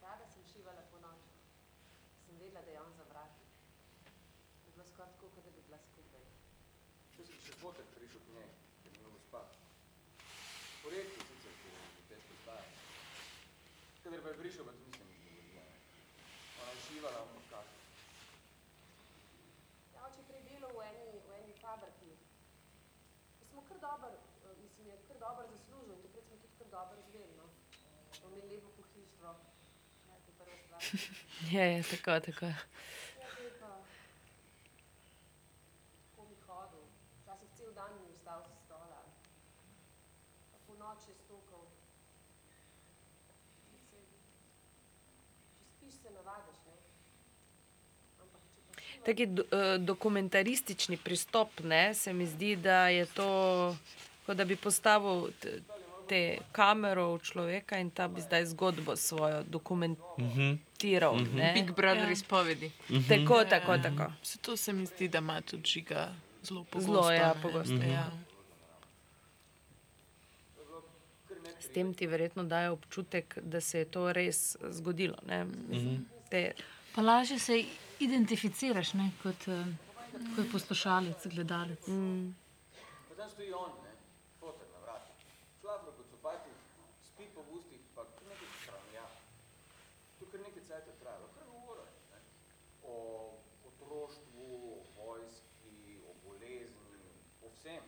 Rada 0.00 0.24
sem 0.28 0.42
šivala 0.44 0.82
po 0.84 0.98
noči. 1.00 1.26
Sem 2.20 2.34
vedela, 2.36 2.60
da 2.60 2.70
je 2.70 2.80
on 2.80 2.92
za 2.92 3.04
vrati. 3.04 3.42
Je 4.60 4.70
bilo 4.70 4.84
skoraj 4.84 5.10
tako, 5.10 5.26
kot 5.28 5.42
da 5.44 5.50
bi 5.50 5.60
bila 5.60 5.78
skupaj. 5.80 6.22
Če 7.12 7.22
sem 7.24 7.38
še 7.40 7.52
fotek 7.56 7.86
prišel 7.92 8.20
k 8.20 8.30
njej, 8.32 8.48
ker 8.80 8.90
ni 8.92 9.00
mogel 9.00 9.20
spati. 9.20 9.54
Poredko 10.82 11.18
sicer, 11.20 11.52
ker 11.56 11.70
je 11.70 12.04
težko 12.08 12.34
spati. 12.36 12.70
Kadar 14.02 14.18
pa 14.20 14.28
je 14.28 14.36
prišel, 14.36 14.62
pa 14.62 14.72
to 14.72 14.82
nisem 14.82 15.06
nič 15.08 15.22
dovolila. 15.22 15.62
Ona 16.56 16.70
je 16.70 16.80
šivala, 16.82 17.18
on 17.20 17.30
pa 17.32 17.42
kaže. 17.52 17.74
Ja, 19.94 20.00
oče 20.02 20.18
je 20.18 20.26
prej 20.26 20.42
delal 20.44 20.72
v 20.72 20.80
eni, 20.84 21.06
v 21.20 21.34
eni 21.36 21.54
fabriki. 21.56 22.10
Pa 23.38 23.44
Smo 23.48 23.60
kar 23.62 23.78
dobro, 23.80 24.10
eh, 24.10 24.54
mislim, 24.58 24.84
je 24.88 24.96
kar 25.04 25.18
dobro 25.18 25.42
zaslužil 25.46 25.92
in 25.92 26.02
takrat 26.02 26.24
smo 26.24 26.36
tudi 26.36 26.54
kar 26.58 26.68
dobro 26.68 26.96
živeli. 27.04 27.34
No. 27.36 27.46
Smo 28.12 28.26
imeli 28.28 28.48
lepo 28.50 28.70
pohištvo. 28.72 29.28
Ja, 30.02 30.14
to 30.16 30.28
je 30.28 30.34
prva 30.34 30.56
stvar. 30.58 30.58
Je, 30.64 30.64
je, 30.64 30.66
tako, 30.66 30.66
tako. 30.66 30.66
Ja, 30.66 30.66
zdaj 30.66 30.66
pa, 30.66 30.66
ko 30.66 30.66
bi 30.66 30.66
hodil, 30.66 30.66
včasih 30.66 30.66
cel 30.66 30.66
dan 30.66 30.66
ni 30.66 30.66
vstal 30.66 30.66
z 30.66 30.66
stola. 30.66 30.70
Pa 30.70 30.70
po 30.70 30.70
noči 30.70 30.70
je 30.70 30.70
stokal. 30.70 30.70
Saj, 30.70 30.70
Če 30.70 30.70
spiš, 30.70 30.70
se 30.70 30.70
navadiš, 30.70 30.70
ne? 30.70 30.72
Ampak 48.22 48.41
če 48.41 48.57
pa 48.62 48.91
šivaš- 48.91 49.05
Taki 49.05 49.26
do, 49.26 49.43
uh, 49.43 49.76
dokumentaristični 49.78 50.97
pristop, 50.97 51.61
ne, 51.61 51.95
se 51.95 52.12
mi 52.12 52.26
zdi, 52.26 52.57
da 52.57 52.89
je 52.89 53.07
to, 53.07 53.76
kot 54.26 54.37
da 54.37 54.45
bi 54.45 54.57
postavil 54.57 55.30
te 56.03 56.20
kamero 56.53 57.14
v 57.14 57.20
človeka 57.20 57.78
in 57.78 57.90
ta 57.90 58.09
bi 58.09 58.20
zdaj 58.20 58.46
zgodbo 58.46 58.96
svojo 58.96 59.42
dokumentiral. 59.44 61.14
Mhm. 61.16 61.36
ne. 61.36 61.53
Big 61.55 61.72
Brother 61.72 62.05
Ja. 62.05 62.11
izpovedi. 62.11 62.70
Tako, 63.09 63.44
tako, 63.44 63.78
tako. 63.78 64.12
Se 64.22 64.38
to 64.38 64.57
se 64.57 64.72
mi 64.72 64.86
zdi, 64.86 65.09
da 65.09 65.18
ima 65.18 65.40
tudi 65.40 65.64
žiga 65.66 66.09
zelo 66.42 66.64
pogosto. 66.64 66.92
Zelo, 66.92 67.11
ja, 67.12 67.34
pogosto. 67.42 67.74
Ja. 67.74 68.11
S 71.59 71.68
tem 71.68 71.94
ti 71.94 72.07
verjetno 72.07 72.44
daje 72.44 72.70
občutek, 72.70 73.38
da 73.40 73.61
se 73.61 73.78
je 73.78 73.84
to 73.86 74.12
res 74.12 74.40
zgodilo. 74.62 75.16
Ne? 75.24 75.44
Mislim, 75.44 76.07
te, 76.28 76.53
Pa 76.94 77.00
lažje 77.03 77.38
se 77.38 77.64
identificiraš 78.00 78.92
ne, 78.92 79.11
kot, 79.22 79.46
uh, 79.46 79.66
kot 80.36 80.44
poslušalec, 80.53 81.26
gledalec. 81.26 81.86
mm, 81.86 82.34
Pa 83.09 83.14
tam 83.14 83.30
stoji 83.30 83.53
on, 83.53 83.70
ne, 83.80 83.92
fotek 84.40 84.68
na 84.68 84.78
vratu. 84.78 85.09
Šlafro 85.61 85.90
kot 85.90 86.07
copati, 86.11 86.50
spi 87.03 87.24
po 87.34 87.40
ustih, 87.50 87.80
pa 87.94 88.05
kar 88.05 88.28
nekaj 88.28 88.48
kravnja. 88.66 89.05
To 90.18 90.26
kar 90.26 90.40
nekaj 90.40 90.62
cajta 90.62 90.92
trajalo, 91.00 91.26
kar 91.34 91.46
govora, 91.50 91.84
ne. 92.12 92.18
O 92.82 92.92
o 93.64 93.68
otroštvu, 93.68 94.44
o 94.68 94.84
vojski, 94.98 95.72
o 96.05 96.12
bolezni, 96.20 97.00
o 97.40 97.48
vsem. 97.48 97.84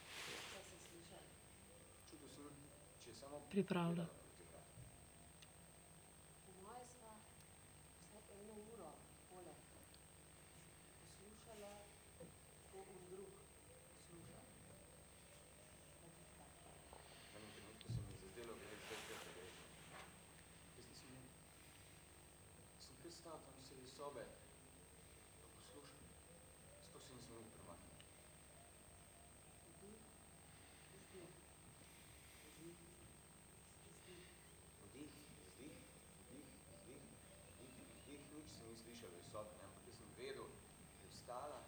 Čudil 2.10 2.28
sem, 2.28 2.52
če 3.02 3.10
je 3.10 3.14
samo 3.16 3.40
pripravlja. 3.52 4.04
po 6.44 6.52
moje 6.62 6.84
sva 6.92 7.12
vsaj 8.02 8.38
eno 8.42 8.54
uro 8.72 8.90
poleg 9.30 9.58
poslušala, 11.00 11.72
ko 12.72 12.78
un 12.94 13.02
drug 13.10 13.32
posluša. 13.92 14.40
V 17.32 17.36
enem 17.36 17.50
trenutku 17.56 17.86
se 17.92 18.00
mi 18.00 18.12
je 18.12 18.18
zazdelo, 18.22 18.54
da 18.62 18.66
je 18.70 18.76
zdaj 18.84 19.00
kar 19.08 19.18
pogrešno. 19.26 19.68
Jaz 20.76 20.84
nisem 20.90 21.10
imel. 21.10 21.26
Sem 22.84 22.94
kar 23.02 23.12
stal 23.20 23.36
tam 23.46 23.56
sredi 23.68 23.88
sobe, 24.02 24.24
pa 25.38 25.46
poslušal. 25.54 26.00
Sploh 26.84 27.02
se 27.06 27.14
nisem 27.14 27.34
mogel 27.34 27.50
premakniti. 27.54 28.06
Vdih, 29.68 30.00
izdih, 30.98 31.30
vdih, 32.42 32.78
izdih, 34.00 34.24
vdih, 34.82 35.10
izdih, 37.68 38.22
nič 38.34 38.48
se 38.50 38.62
ni 38.66 38.76
slišalo 38.82 39.14
iz 39.22 39.28
sobe, 39.30 39.54
ne, 39.58 39.64
ampak 39.70 39.86
jaz 39.86 39.96
sem 40.02 40.10
vedel, 40.18 40.48
da 40.98 41.04
je 41.06 41.10
vstala 41.14 41.60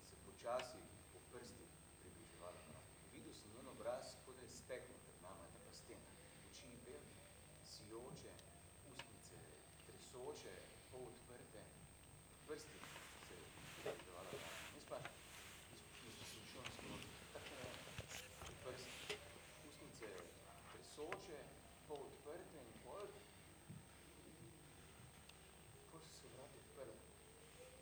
in 0.00 0.04
se 0.08 0.16
počasi 0.24 0.80
po 1.12 1.18
prstih 1.28 1.70
približevala 2.00 2.60
nam. 2.72 2.80
Videl 3.12 3.34
sem 3.36 3.52
njen 3.52 3.68
obraz, 3.68 4.16
kot 4.24 4.34
da 4.40 4.42
je 4.48 4.56
steklo 4.62 4.96
pred 5.04 5.18
nama, 5.28 5.44
ne 5.52 5.60
pa 5.60 5.72
stena. 5.76 6.10
Oči 6.48 6.72
bele, 6.88 7.12
sijoče, 7.68 8.32
ustnice 8.88 9.38
tresoče, 9.86 10.54
pol 10.90 11.04
odprte, 11.12 11.62
prsti 12.46 12.78
se 13.28 13.34
je 13.34 13.44
približevala 13.80 14.32
nam. 14.32 14.52
Jaz 14.76 14.84
pa 14.90 14.98
izposlušal 15.76 16.64
skozi, 16.76 17.08
tako 17.32 17.54
ne, 17.60 17.70
prsti, 18.64 19.16
ustnice 19.68 20.08
tresoče, 20.72 21.38
pol 21.88 22.00
odprte 22.08 22.58
in 22.66 22.72
pol, 22.84 23.08
pol 25.90 26.00
so 26.00 26.12
se 26.18 26.26
vrata 26.34 26.56
odprla. 26.64 26.96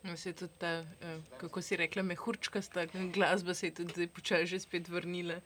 se 0.17 0.29
je 0.29 0.33
tudi 0.35 0.53
ta, 0.57 0.67
eh, 1.01 1.19
kako 1.37 1.61
si 1.61 1.75
rekla, 1.75 2.03
mehurčkasta 2.03 2.85
glasba 3.13 3.53
se 3.53 3.67
je 3.67 3.73
tudi 3.73 4.07
počasi 4.09 4.45
že 4.47 4.59
spet 4.59 4.87
vrnila. 4.89 5.41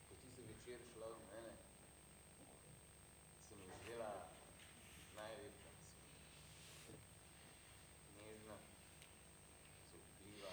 Ko 0.00 0.14
je 0.14 0.18
tisti 0.18 0.42
večer 0.42 0.80
šla 0.88 1.06
od 1.06 1.20
mene, 1.26 1.52
se 3.40 3.54
mi 3.56 3.64
je 3.64 3.76
zdela 3.78 4.10
najlepša 5.14 5.70
na 6.64 6.74
svetu. 6.76 7.08
Nežna, 8.16 8.56
zaupljiva, 9.90 10.52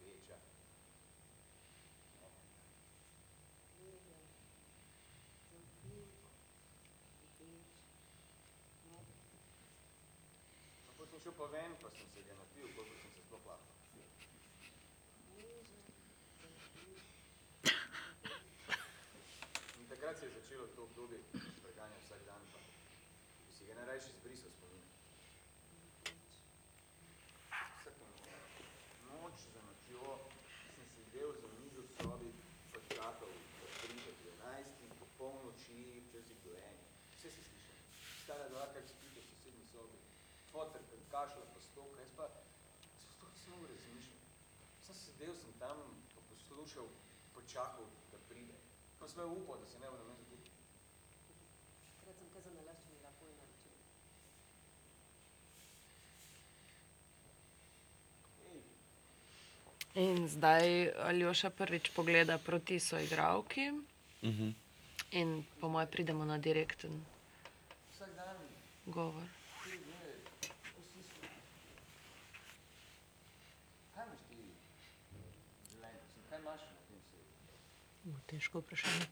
večja. 0.00 0.36
Ljubezen, 3.74 4.22
zaupljiv, 5.44 6.08
ljubeč, 7.34 7.64
mehek. 8.84 9.18
No, 11.26 11.33
pa 11.44 11.50
ven, 11.50 11.76
pa 11.76 11.90
sem 11.90 12.08
se 12.08 12.22
ga 12.24 12.34
napil, 12.40 12.68
koliko 12.74 12.96
sem 13.00 13.10
se 13.12 13.22
sploh 13.22 13.44
lahko. 13.46 13.72
In 19.80 19.86
takrat 19.92 20.16
se 20.18 20.24
je 20.26 20.32
začelo 20.40 20.66
to 20.76 20.82
obdobje, 20.88 21.18
preganja 21.62 21.98
vsak 22.04 22.24
dan, 22.28 22.40
pa 22.52 22.58
bi 23.44 23.52
si 23.56 23.68
ga 23.68 23.74
najrajši 23.74 24.08
izbrisal 24.14 24.50
spomin. 24.56 24.88
Vsako 27.76 28.08
noč 29.10 29.36
za 29.52 29.60
nočjo 29.68 30.16
sem 30.72 30.88
sedel 30.96 31.36
za 31.42 31.52
mizo 31.60 31.84
v 31.84 31.90
sobi, 32.00 32.32
pa 32.72 32.80
čakal, 32.88 33.36
da 33.60 33.68
pride 33.82 34.16
do 34.24 34.32
enajstih, 34.38 34.96
po 34.98 35.06
polnoči, 35.18 36.00
včasih 36.08 36.40
do 36.48 36.56
enih. 36.56 36.88
Vse 37.12 37.28
se 37.36 37.40
slišal. 37.52 37.78
Stara 38.24 38.48
dva, 38.48 38.64
kak 38.72 38.88
spite 38.88 39.20
v 39.20 39.28
sosednji 39.28 39.68
sobi. 39.76 40.00
Foter, 40.52 40.93
kak 41.14 41.22
kašlja 41.22 41.46
pa 41.54 41.60
stoka, 41.62 42.00
jaz 42.00 42.12
pa 42.16 42.24
sploh 43.04 43.30
nisem 43.32 43.52
mogel 43.52 43.68
razmišljati. 43.70 44.26
Sem 44.82 44.94
sedel 44.96 45.34
sem 45.34 45.52
tam, 45.54 45.78
pa 46.14 46.20
poslušal, 46.28 46.86
počakal, 47.34 47.84
da 48.12 48.18
pride. 48.28 48.56
Pa 48.98 49.06
sem 49.08 49.22
upal, 49.32 49.60
da 49.60 49.66
se 49.66 49.78
ne 49.78 49.86
bo 49.86 49.96
na 49.96 50.04
meni 50.04 50.24
zbudil. 50.24 50.50
Takrat 51.96 52.16
sem 52.16 52.28
kar 52.28 52.42
za 52.42 52.50
nalašč 52.50 52.82
imela 52.88 53.12
pojma 53.20 53.44
večer. 53.44 53.72
In 59.96 60.28
zdaj 60.28 60.66
Aljoša 61.00 61.50
prvič 61.52 61.90
pogleda 61.90 62.38
proti 62.40 62.80
soigralki 62.80 63.70
Mhm. 64.22 64.50
in 65.12 65.28
po 65.60 65.68
mojem 65.68 65.88
pridemo 65.88 66.24
na 66.24 66.38
direkten 66.40 67.04
Vsak 67.92 68.10
dan 68.12 68.36
govor. 68.86 69.22
tri 69.64 69.78
dneve, 69.78 70.12
tako 70.40 70.80
stisnjen. 70.82 71.30
Kaj 73.94 74.04
imaš 74.04 74.18
ti 74.28 74.34
v 74.34 75.18
življenju? 75.70 76.00
Mislim, 76.02 76.24
kaj 76.28 76.38
imaš 76.38 76.60
na 76.62 76.76
tem 76.80 77.00
svetu? 77.00 77.28
Uh, 78.06 78.20
težko 78.34 78.58
vprašanje. 78.58 79.06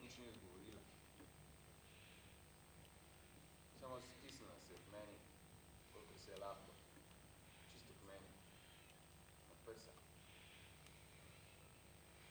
Nič 0.00 0.12
ni 0.16 0.26
odgovorila. 0.32 0.80
Samo 3.80 4.00
stisnila 4.00 4.56
se 4.64 4.72
je 4.72 4.80
k 4.80 4.88
meni, 4.96 5.16
kolikor 5.92 6.18
se 6.24 6.30
je 6.32 6.40
lahko. 6.40 6.72
Čisto 7.68 7.92
k 7.92 8.08
meni. 8.08 8.32
Na 9.52 9.54
prsa. 9.66 9.92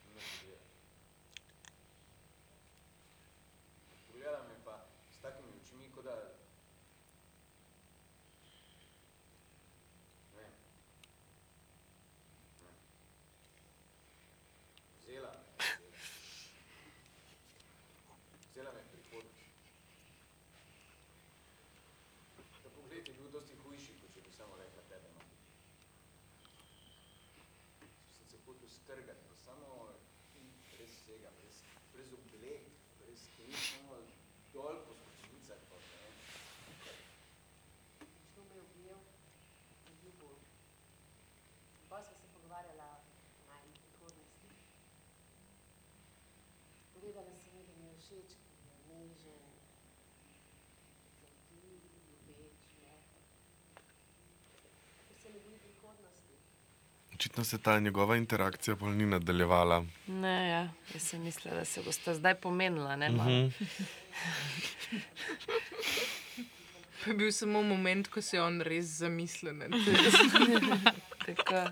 In 0.09 0.17
me 0.17 0.21
pogleda. 0.33 0.65
Pogledala 4.09 4.41
me 4.49 4.57
pa 4.65 4.81
s 5.13 5.21
takimi 5.21 5.53
strgati, 28.93 29.23
pa 29.29 29.35
samo 29.35 29.95
brez 30.71 30.91
vsega, 30.91 31.29
brez, 31.37 31.57
brez 31.93 32.09
oblek, 32.13 32.63
brez 32.99 33.21
tem, 33.37 33.51
samo 33.53 33.95
dol 34.53 34.75
po 34.85 34.93
stopnicah, 34.99 35.61
pa 35.69 35.75
ne 35.79 35.95
vem. 36.01 36.15
Šlo 38.33 38.43
me 38.49 38.55
je 38.55 38.61
objel, 38.61 38.99
ljubo. 40.03 40.29
Bolj 41.89 42.03
sva 42.05 42.17
se 42.19 42.27
pogovarjala 42.33 42.89
o 43.39 43.47
najni 43.47 43.73
prihodnosti. 43.79 44.49
Povedala 46.93 47.33
sem 47.39 47.57
ji, 47.57 47.63
da 47.69 47.73
mi 47.79 47.87
je 47.87 47.95
všeč, 48.03 48.35
ker 48.59 48.77
je 48.91 48.99
nežen, 49.07 49.43
zaupljiv, 51.21 51.81
ljubeč, 52.27 52.67
mehek. 52.83 53.07
Ker 55.07 55.17
se 55.23 55.33
ne 55.33 55.39
boji 55.39 55.59
prihodnosti. 55.65 56.33
Očitno 57.33 57.43
se 57.43 57.57
ta 57.57 57.79
njegova 57.79 58.15
interakcija 58.15 58.75
pol 58.75 58.89
ni 58.89 59.05
nadaljevala. 59.05 59.85
Ne, 60.07 60.49
ja. 60.49 60.69
Jaz 60.93 61.01
sem 61.01 61.21
mislila, 61.21 61.55
da 61.55 61.65
se 61.65 61.81
bosta 61.81 62.13
zdaj 62.13 62.35
pomenila. 62.35 62.95
Ne, 62.95 63.09
malo. 63.09 63.29
Mhm. 63.29 63.47
Pa 67.03 67.09
je 67.09 67.15
bil 67.17 67.31
samo 67.31 67.63
moment, 67.63 68.07
ko 68.07 68.21
se 68.21 68.37
je 68.37 68.41
on 68.41 68.61
res 68.61 68.85
zamislil. 68.85 69.53
Tako. 71.25 71.65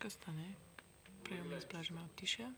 Точка 0.00 0.10
стане. 0.10 0.54
Приемна 1.24 1.56
избражена 1.58 2.00
от 2.04 2.14
Тиша. 2.16 2.54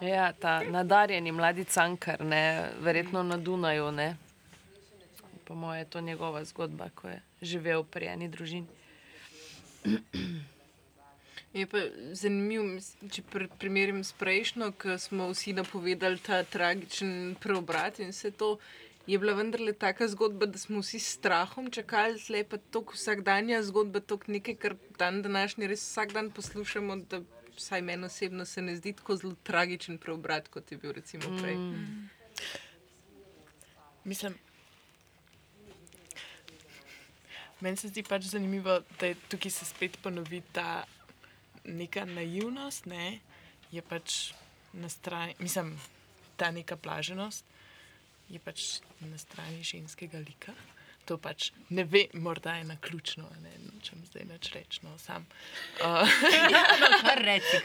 Ja, 0.00 0.32
ta 0.32 0.62
nadarjeni 0.64 1.32
mladi 1.32 1.64
cankar, 1.64 2.24
ne, 2.24 2.70
verjetno 2.80 3.22
na 3.22 3.36
Dunaju. 3.36 3.90
Ne. 3.92 4.16
Po 5.44 5.54
mojem 5.54 5.78
je 5.78 5.90
to 5.90 6.00
njegova 6.00 6.44
zgodba, 6.44 6.88
ko 6.94 7.08
je 7.08 7.22
živel 7.42 7.84
pri 7.84 8.06
eni 8.06 8.28
družini. 8.28 8.66
Je 11.52 11.66
pa 11.66 11.82
zanimivo, 12.14 12.78
če 13.10 13.22
pr 13.26 13.48
primerjam 13.58 14.04
s 14.06 14.14
prejšnjo, 14.16 14.70
ko 14.78 14.94
smo 15.02 15.26
vsi 15.32 15.52
napovedali 15.58 16.20
ta 16.22 16.44
tragičen 16.46 17.34
preobrat 17.42 17.98
in 17.98 18.14
vse 18.14 18.30
to. 18.30 18.54
Je 19.10 19.18
bila 19.18 19.34
vendarle 19.34 19.72
taka 19.72 20.06
zgodba, 20.08 20.46
da 20.46 20.58
smo 20.58 20.80
vsi 20.84 21.00
s 21.02 21.16
strahom 21.18 21.68
čakali, 21.74 22.20
tle 22.22 22.44
pa 22.44 22.60
tako 22.70 22.94
vsakdanja 22.94 23.60
zgodba, 23.66 24.00
tako 24.00 24.32
nekaj, 24.32 24.56
kar 24.62 24.76
dan 24.98 25.20
današnji 25.26 25.66
res 25.66 25.82
vsak 25.82 26.14
dan 26.14 26.30
poslušamo, 26.30 26.96
da 27.10 27.20
vsaj 27.60 27.82
meni 27.82 28.08
osebno 28.08 28.44
se 28.44 28.62
ne 28.62 28.76
zdi 28.76 28.92
tako 28.96 29.16
zelo 29.16 29.34
tragičen 29.42 29.98
preobrat, 29.98 30.48
kot 30.48 30.72
je 30.72 30.78
bil 30.78 30.92
recimo 30.96 31.36
prej. 31.42 31.56
Mm. 31.56 32.08
Mislim, 34.04 34.34
meni 37.60 37.76
se 37.76 37.88
zdi 37.88 38.02
pač 38.02 38.30
zanimivo, 38.32 38.80
da 39.00 39.12
je 39.12 39.18
tukaj 39.28 39.50
se 39.50 39.64
spet 39.68 39.98
ponovi 40.02 40.42
ta 40.52 40.84
neka 41.64 42.04
naivnost, 42.04 42.86
ne, 42.86 43.20
je 43.70 43.82
pač 43.82 44.32
na 44.72 44.88
strani, 44.88 45.34
mislim, 45.38 45.76
ta 46.36 46.50
neka 46.50 46.76
plaženost 46.76 47.44
je 48.30 48.38
pač 48.38 48.80
na 49.00 49.18
strani 49.18 49.62
ženskega 49.62 50.18
lika. 50.18 50.54
To 51.10 51.16
pač 51.18 51.48
ne 51.70 51.82
ve, 51.84 52.04
morda 52.14 52.52
je 52.54 52.64
na 52.64 52.76
ključno, 52.78 53.26
ne 53.40 53.50
čem 53.82 53.98
zdaj 54.04 54.26
več 54.28 54.50
reči, 54.52 54.80
no 54.82 54.92
sam. 54.96 55.24
Uh, 55.80 56.06
Ja, 56.32 56.60
no, 56.78 56.90
kar 57.00 57.18
reci. 57.20 57.58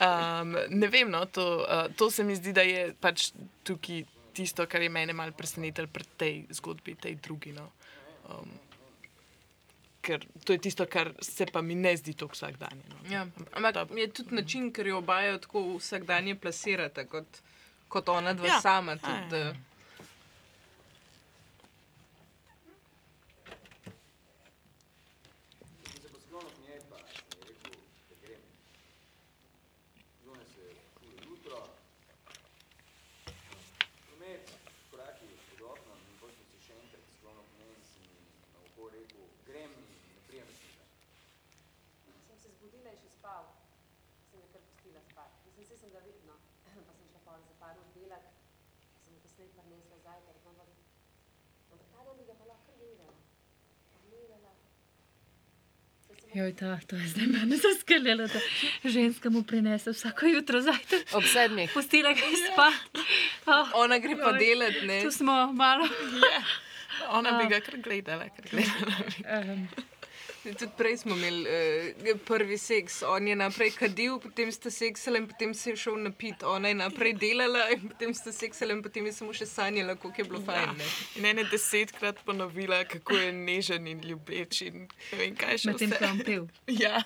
um, 0.00 0.54
ne 0.72 0.88
vem, 0.88 1.10
no, 1.10 1.24
to, 1.28 1.44
uh, 1.60 1.90
to 1.92 2.08
se 2.10 2.24
mi 2.24 2.32
zdi, 2.34 2.52
da 2.52 2.62
je 2.62 2.94
pač 2.96 3.26
tukaj 3.62 4.04
tisto, 4.32 4.64
kar 4.66 4.80
je 4.80 4.88
mene 4.90 5.12
malo 5.12 5.34
presenetilo 5.34 5.86
pri 5.88 6.06
tej 6.16 6.32
zgodbi, 6.52 6.94
tej 6.96 7.18
drugi. 7.18 7.52
No. 7.52 7.66
Um, 8.30 8.48
ker 10.00 10.18
to 10.40 10.54
je 10.54 10.62
tisto, 10.62 10.86
kar 10.88 11.12
se 11.20 11.44
pa 11.46 11.60
mi 11.60 11.74
ne 11.76 11.92
zdi 11.94 12.14
tako 12.14 12.32
vsakdanje. 12.32 12.84
No. 12.88 13.02
Ja, 13.10 13.26
ampak 13.52 13.74
je 13.92 14.08
tudi 14.12 14.34
način, 14.34 14.72
ker 14.72 14.86
jo 14.86 14.98
obajo 14.98 15.36
tako 15.38 15.66
vsakdanje 15.74 16.36
plasirata, 16.36 17.04
kot, 17.06 17.42
kot 17.88 18.08
ona 18.10 18.32
dva 18.32 18.46
Ja. 18.46 18.54
ja. 18.54 18.60
sama. 18.62 18.92
Ja, 18.94 18.98
Tudi, 19.00 19.12
ja, 19.36 19.40
ja. 19.40 19.52
da- 19.52 19.66
Sem 25.80 25.96
se 25.98 26.08
pa 26.08 26.18
sklonil 26.18 26.50
k 26.50 26.60
njej, 26.60 26.80
pa 26.88 26.98
sem 27.08 27.28
ji 27.32 27.44
rekel, 27.44 27.74
da 28.08 28.14
grem. 28.16 28.42
Zunaj 30.20 30.46
se 30.46 30.62
je 30.62 30.74
čuje 30.94 31.16
jutro. 31.24 31.58
Promet, 34.02 34.44
koraki 34.90 35.26
pod 35.48 35.60
oknom 35.66 35.98
in 36.00 36.16
potem 36.20 36.36
sem 36.42 36.52
se 36.52 36.66
še 36.66 36.74
enkrat 36.76 37.04
sklonil 37.10 37.44
k 37.44 37.58
njej 37.58 37.70
in 37.70 37.84
sem 37.84 38.02
ji 38.04 38.18
na 38.78 38.84
oko 38.84 38.90
rekel, 38.94 39.26
grem 39.46 39.70
in 39.70 39.86
ne 40.14 40.20
prijem 40.28 40.46
službe. 40.58 40.84
Sem 42.26 42.38
se 42.42 42.48
zbudila 42.56 42.90
in 42.94 42.98
še 43.02 43.10
spal. 43.10 43.44
Sem 44.30 44.40
ga 44.40 44.48
kar 44.54 44.62
pustila 44.70 45.02
spati. 45.10 45.34
Mislim, 45.46 45.64
saj 45.68 45.78
sem 45.82 45.90
ga 45.94 46.00
vedno, 46.06 46.34
pa 46.86 46.92
sem 46.94 47.08
šla 47.10 47.22
pol 47.26 47.40
za 47.48 47.54
par 47.62 47.74
ur 47.80 47.88
delat, 47.96 48.28
pa 48.28 49.02
sem 49.02 49.14
mu 49.14 49.22
kasneje 49.24 49.50
prinesla 49.56 49.98
zajtrk, 50.06 50.46
ampak, 50.52 50.70
ampak 51.72 51.88
ta 51.94 52.14
bi 52.20 52.28
ga 52.28 52.36
pa 52.38 52.50
lahko 52.52 52.76
gledala. 52.78 53.16
Sem 56.06 56.38
Joj, 56.38 56.54
ta, 56.60 56.78
to 56.86 57.00
je 57.02 57.10
zdaj 57.16 57.28
meni 57.34 57.58
zaskrljalo, 57.66 58.28
da 58.30 58.44
ženska 58.98 59.34
mu 59.34 59.42
prinese 59.42 59.96
vsako 59.96 60.30
jutro 60.36 60.62
zajtrk. 60.62 61.16
Ob 61.18 61.26
sedmih. 61.26 61.74
Pustila 61.74 62.14
ga 62.14 62.30
je 62.30 62.40
spati. 62.46 63.06
Oh, 63.48 63.76
Ona 63.82 63.98
gre 63.98 64.14
pa 64.22 64.36
joj, 64.36 64.40
delat, 64.44 64.82
ne. 64.86 65.02
Tu 65.02 65.10
smo 65.10 65.52
malo. 65.56 65.88
Ja, 66.28 66.42
ona 67.10 67.38
bi 67.38 67.48
ga 67.48 67.60
kar 67.60 67.78
gledala. 67.82 68.28
Kar 68.36 68.50
gledala. 68.50 68.96
Um, 69.52 69.68
Tudi 70.42 70.68
prej 70.76 70.96
smo 70.96 71.16
imeli 71.16 71.44
uh, 72.12 72.20
prvi 72.26 72.58
seks. 72.58 73.02
On 73.02 73.28
je 73.28 73.36
naprej 73.36 73.70
kadil, 73.70 74.18
potem 74.20 74.52
sta 74.52 74.70
seksala 74.70 75.18
in 75.18 75.26
potem 75.28 75.54
se 75.54 75.70
je 75.70 75.76
šel 75.76 75.98
napit. 76.02 76.42
Ona 76.42 76.68
je 76.68 76.74
naprej 76.74 77.12
delala 77.20 77.66
in 77.74 77.88
potem 77.88 78.14
sta 78.14 78.32
seksala 78.32 78.72
in 78.72 78.82
potem 78.82 79.06
je 79.06 79.12
samo 79.12 79.34
še 79.34 79.46
sanjala, 79.46 79.96
kako 79.96 80.14
je 80.22 80.28
bilo 80.30 80.40
fajn. 80.46 80.76
Ne? 80.78 80.86
In 81.18 81.26
ene 81.32 81.44
desetkrat 81.50 82.22
ponovila, 82.24 82.84
kako 82.84 83.18
je 83.18 83.32
nežen 83.32 83.86
in 83.86 84.00
ljubeč 84.04 84.62
in 84.62 84.86
ne 84.86 85.18
vem, 85.18 85.36
kaj 85.36 85.58
še 85.58 85.72
Medtem 85.72 85.92
ko 85.92 86.04
je 86.04 86.10
on 86.10 86.24
pel. 86.24 86.48
Ja. 86.84 87.02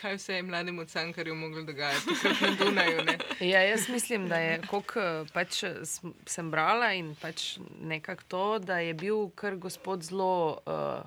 Kaj 0.00 0.14
vse 0.16 0.34
je 0.34 0.42
mlademu 0.42 0.84
cankarju 0.84 1.34
moglo 1.34 1.62
dogajati, 1.62 2.10
na 2.40 2.50
Dunaju. 2.58 3.04
Ne? 3.04 3.18
Ja, 3.52 3.62
jaz 3.62 3.88
mislim, 3.88 4.28
da 4.28 4.36
je, 4.36 4.60
koliko 4.70 5.26
pač 5.32 5.62
sm- 5.82 6.12
sem 6.26 6.50
brala 6.50 6.92
in 6.92 7.14
pač 7.20 7.58
nekako 7.80 8.22
to, 8.28 8.58
da 8.58 8.78
je 8.78 8.94
bil 8.94 9.28
kar 9.34 9.56
gospod 9.56 10.02
zelo 10.02 10.58
uh, 10.66 11.06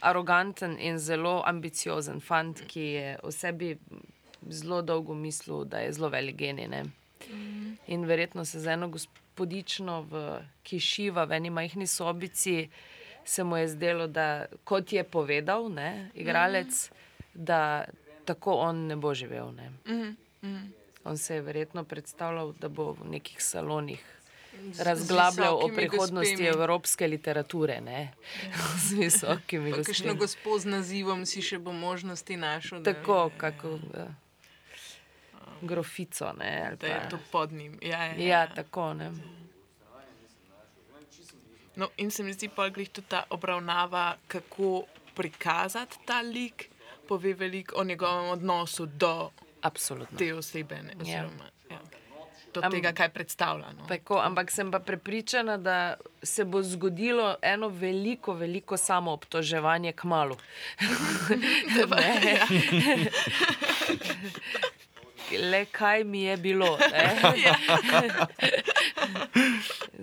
aroganten 0.00 0.76
in 0.78 0.98
zelo 0.98 1.42
ambiciozen 1.46 2.20
fant, 2.20 2.62
ki 2.68 2.80
je 2.80 3.18
o 3.22 3.30
sebi 3.30 3.76
zelo 4.50 4.82
dolgo 4.82 5.14
mislil, 5.14 5.64
da 5.64 5.78
je 5.78 5.92
zelo 5.92 6.08
velik 6.08 6.36
genij. 6.36 6.68
ne. 6.68 6.84
In 7.86 8.04
verjetno 8.04 8.44
se 8.44 8.60
z 8.60 8.66
eno 8.66 8.88
gospodično, 8.88 10.02
v, 10.10 10.22
ki 10.62 10.78
šiva 10.80 11.24
v 11.24 11.32
eni 11.40 11.50
majhni 11.50 11.86
sobici, 11.86 12.68
se 13.24 13.44
mu 13.44 13.56
je 13.56 13.68
zdelo, 13.68 14.06
da 14.06 14.46
kot 14.64 14.92
je 14.92 15.04
povedal, 15.04 15.68
ne, 15.68 16.10
igralec, 16.14 16.90
da 17.36 17.84
tako 18.24 18.54
on 18.56 18.86
ne 18.86 18.96
bo 18.96 19.14
živel. 19.14 19.52
Ne. 19.52 19.70
Mhm, 19.86 20.10
mhm. 20.42 20.66
On 21.04 21.16
se 21.16 21.34
je 21.34 21.42
verjetno 21.42 21.84
predstavljal, 21.84 22.52
da 22.54 22.68
bo 22.70 22.92
v 22.92 23.08
nekih 23.08 23.36
salonih 23.40 24.02
razglabljal 24.78 25.54
o 25.56 25.68
prihodnosti 25.68 26.32
gospemi. 26.32 26.48
evropske 26.48 27.06
literature. 27.06 27.80
Ne? 27.82 28.12
Z 28.80 28.92
visokimi 28.94 29.70
Pa 29.70 29.76
kakšno 29.78 30.14
gospemi. 30.14 30.18
gospo 30.18 30.58
z 30.58 30.64
nazivom 30.66 31.26
si 31.26 31.42
še 31.42 31.58
bo 31.58 31.72
možnosti 31.72 32.36
našel. 32.36 32.80
da- 32.80 32.92
Tako, 32.92 33.30
kako 33.36 33.70
uh, 33.70 33.80
grofico. 35.62 36.32
Ne, 36.34 36.76
Da 36.80 36.86
je 36.88 37.08
to 37.10 37.18
pod 37.30 37.52
njim. 37.52 37.78
Ja, 37.82 38.04
ja, 38.04 38.14
Ja, 38.14 38.26
ja. 38.40 38.46
tako. 38.48 38.94
Ne. 38.94 39.12
No, 41.76 41.88
in 41.96 42.10
se 42.10 42.22
mi 42.22 42.32
zdi 42.32 42.48
pa 42.48 42.68
glih 42.68 42.88
tudi 42.88 43.08
ta 43.08 43.24
obravnava, 43.30 44.16
kako 44.26 44.84
prikazati 45.14 45.96
ta 46.04 46.20
lik, 46.22 46.70
pove 47.08 47.34
veliko 47.34 47.76
o 47.76 47.84
njegovem 47.84 48.28
odnosu 48.28 48.86
do 48.88 49.30
Absolutno. 49.62 50.18
te 50.18 50.34
osebe. 50.34 50.74
Ne, 50.76 50.92
Ja. 50.94 51.00
oziroma, 51.02 51.44
ja. 51.70 51.78
Do 52.54 52.60
Am- 52.62 52.70
tega, 52.72 52.92
kaj 52.92 53.08
predstavlja. 53.10 53.66
No. 53.72 53.86
Tako, 53.86 54.18
ampak 54.18 54.50
sem 54.50 54.70
pa 54.70 54.78
prepričana, 54.80 55.56
da 55.58 55.94
se 56.24 56.44
bo 56.46 56.62
zgodilo 56.64 57.36
eno 57.42 57.68
veliko, 57.70 58.32
veliko 58.34 58.76
samoobtoževanje 58.78 59.92
k 59.92 60.04
malu. 60.04 60.36
Le 65.32 65.64
kaj 65.66 66.04
mi 66.04 66.22
je 66.22 66.36
bilo. 66.38 66.78
ne. 66.92 67.16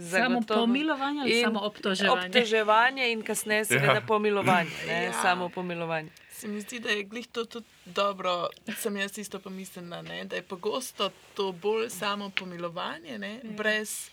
Samo 0.01 0.31
Zagotovo. 0.31 0.59
pomilovanje 0.59 1.21
ali 1.21 1.31
In 1.31 1.43
samo 1.43 1.59
obtoževanje? 1.61 2.25
Obtoževanje 2.27 3.11
in 3.11 3.21
kasneje 3.23 3.65
seveda 3.65 3.93
Ja. 3.93 4.01
pomilovanje. 4.03 4.69
Ne, 4.87 5.03
Ja. 5.03 5.13
Samo 5.13 5.49
pomilovanje. 5.49 6.09
Se 6.43 6.49
mi 6.49 6.61
zdi, 6.61 6.79
da 6.79 6.89
je 6.89 7.03
glih 7.03 7.27
to 7.27 7.45
tudi 7.45 7.65
dobro, 7.85 8.49
sem 8.77 8.97
jaz 8.97 9.17
isto 9.17 9.39
pomislila, 9.39 10.01
ne? 10.01 10.25
da 10.25 10.35
je 10.35 10.41
pogosto 10.41 11.09
to 11.33 11.51
bolj 11.51 11.89
samo 11.89 12.31
pomilovanje, 12.39 13.17
ne? 13.17 13.39
brez 13.43 14.09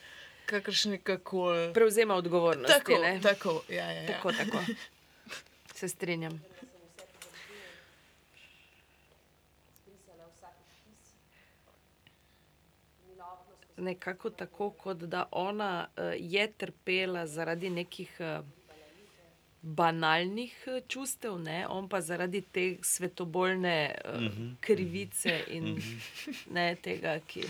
kakršnega 0.46 1.18
koli. 1.18 1.72
Prevzema 1.74 2.14
odgovornosti. 2.14 2.72
Tako, 2.78 2.92
ne. 3.02 3.20
tako, 3.22 3.62
ja, 3.68 3.90
ja, 3.90 4.02
ja. 4.02 4.06
tako, 4.06 4.32
tako. 4.32 4.58
Se 5.74 5.88
strinjam. 5.88 6.44
Nekako 13.76 14.30
tako, 14.30 14.70
kot 14.70 14.96
da 14.98 15.28
ona 15.30 15.88
uh, 15.96 16.04
je 16.16 16.52
trpela 16.52 17.26
zaradi 17.26 17.70
nekih 17.70 18.16
uh, 18.20 18.46
banalnih 19.62 20.54
uh, 20.66 20.80
čustev, 20.88 21.38
ne? 21.38 21.66
on 21.68 21.88
pa 21.88 22.00
zaradi 22.00 22.40
te 22.42 22.62
svetoboljne 22.82 23.74
uh, 24.04 24.20
Mhm. 24.22 24.48
krivice 24.60 25.44
in 25.48 25.76
ne 26.48 26.74
tega, 26.76 27.18
ki. 27.20 27.42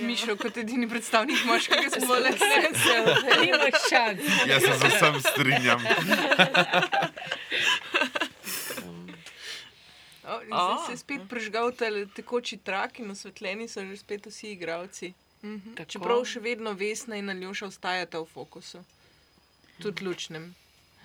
Mišel 0.00 0.36
kot 0.36 0.56
edini 0.56 0.88
predstavnik 0.88 1.44
moškega 1.44 1.90
spola. 1.92 2.32
se- 2.32 2.72
se- 2.74 3.40
Nimaš 3.40 3.78
šans. 3.88 4.20
Jaz 4.46 4.62
se 4.62 4.72
z 4.74 4.84
vsem 4.86 5.20
strinjam. 5.22 5.80
O, 10.24 10.40
zdaj 10.44 10.86
se 10.86 10.92
je 10.92 10.96
spet 10.98 11.20
prižgal 11.28 11.72
ta 11.72 11.86
tekoči 12.08 12.56
trak 12.58 12.98
in 12.98 13.10
osvetljeni 13.10 13.68
so 13.68 13.80
že 13.82 13.96
spet 13.96 14.26
vsi 14.26 14.50
igravci. 14.50 15.12
Mhm. 15.42 15.74
Tako. 15.74 15.90
Čeprav 15.90 16.24
še 16.26 16.40
vedno 16.40 16.72
Vesna 16.72 17.16
in 17.16 17.30
Aljoša 17.30 17.66
ostajata 17.66 18.18
v 18.18 18.26
fokusu. 18.26 18.82
Tudi 19.78 20.04
lučnem. 20.04 20.50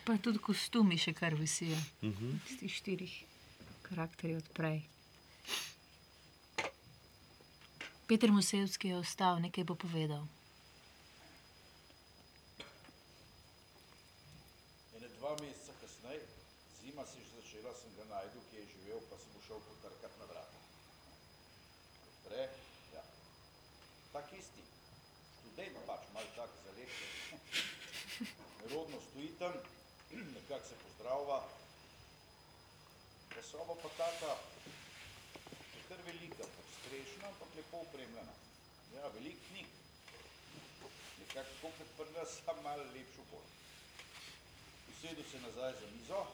Pa 0.04 0.18
tudi 0.20 0.40
kostumi 0.44 0.98
še 1.00 1.14
kar 1.16 1.36
visijo. 1.40 1.78
Mhm. 2.04 2.40
Z 2.48 2.60
tih 2.60 2.74
štirih 2.80 3.14
karakterjev 3.88 4.44
odprej. 4.44 4.84
Peter 8.08 8.32
Musevski 8.32 8.92
je 8.92 8.98
ostal, 9.00 9.40
nekaj 9.40 9.64
bo 9.64 9.76
povedal. 9.80 10.28
Ene 14.98 15.08
dva 15.16 15.32
meseca 15.40 15.74
kasneje, 15.80 16.28
zima 16.82 17.06
se 17.08 17.18
je 17.20 17.24
že 17.24 17.32
začela, 17.40 17.72
sem 17.72 17.96
ga 17.96 18.06
najdel, 18.12 18.44
ki 18.52 18.60
je 18.60 18.66
živel, 18.76 19.00
pa 19.08 19.16
sem 19.18 19.32
šel 19.48 19.60
potrkati 19.70 20.20
na 20.20 20.26
vrata. 20.28 20.60
Odpre, 22.12 22.44
ja. 22.94 23.04
Tak 24.12 24.36
isti, 24.36 24.64
študent 25.40 25.80
pač, 25.88 26.04
malo 26.12 26.30
tak 26.36 26.52
za 26.60 26.72
lektor. 26.76 27.08
Nerodno 28.60 29.00
stoji 29.08 29.32
tam, 29.40 29.56
nekako 30.54 30.70
se 30.70 30.76
pozdravlja. 30.84 31.42
Pa 33.36 33.42
soba 33.42 33.74
pa 33.84 33.90
taka, 33.98 34.32
je 35.76 35.82
kar 35.90 36.02
velika, 36.06 36.46
strešna, 36.78 37.28
ampak 37.28 37.56
lepo 37.56 37.78
opremljena. 37.78 38.34
Ja, 38.96 39.08
velik 39.08 39.38
knjig. 39.50 39.66
Nekako 41.20 41.50
tako 41.56 41.72
kot 41.78 41.90
pri 41.98 42.20
nas, 42.20 42.30
samo 42.46 42.62
malo 42.62 42.84
lepšo 42.84 43.24
bolj. 43.32 43.50
Usedel 44.92 45.26
se 45.32 45.42
nazaj 45.42 45.74
za 45.82 45.88
mizo. 45.96 46.26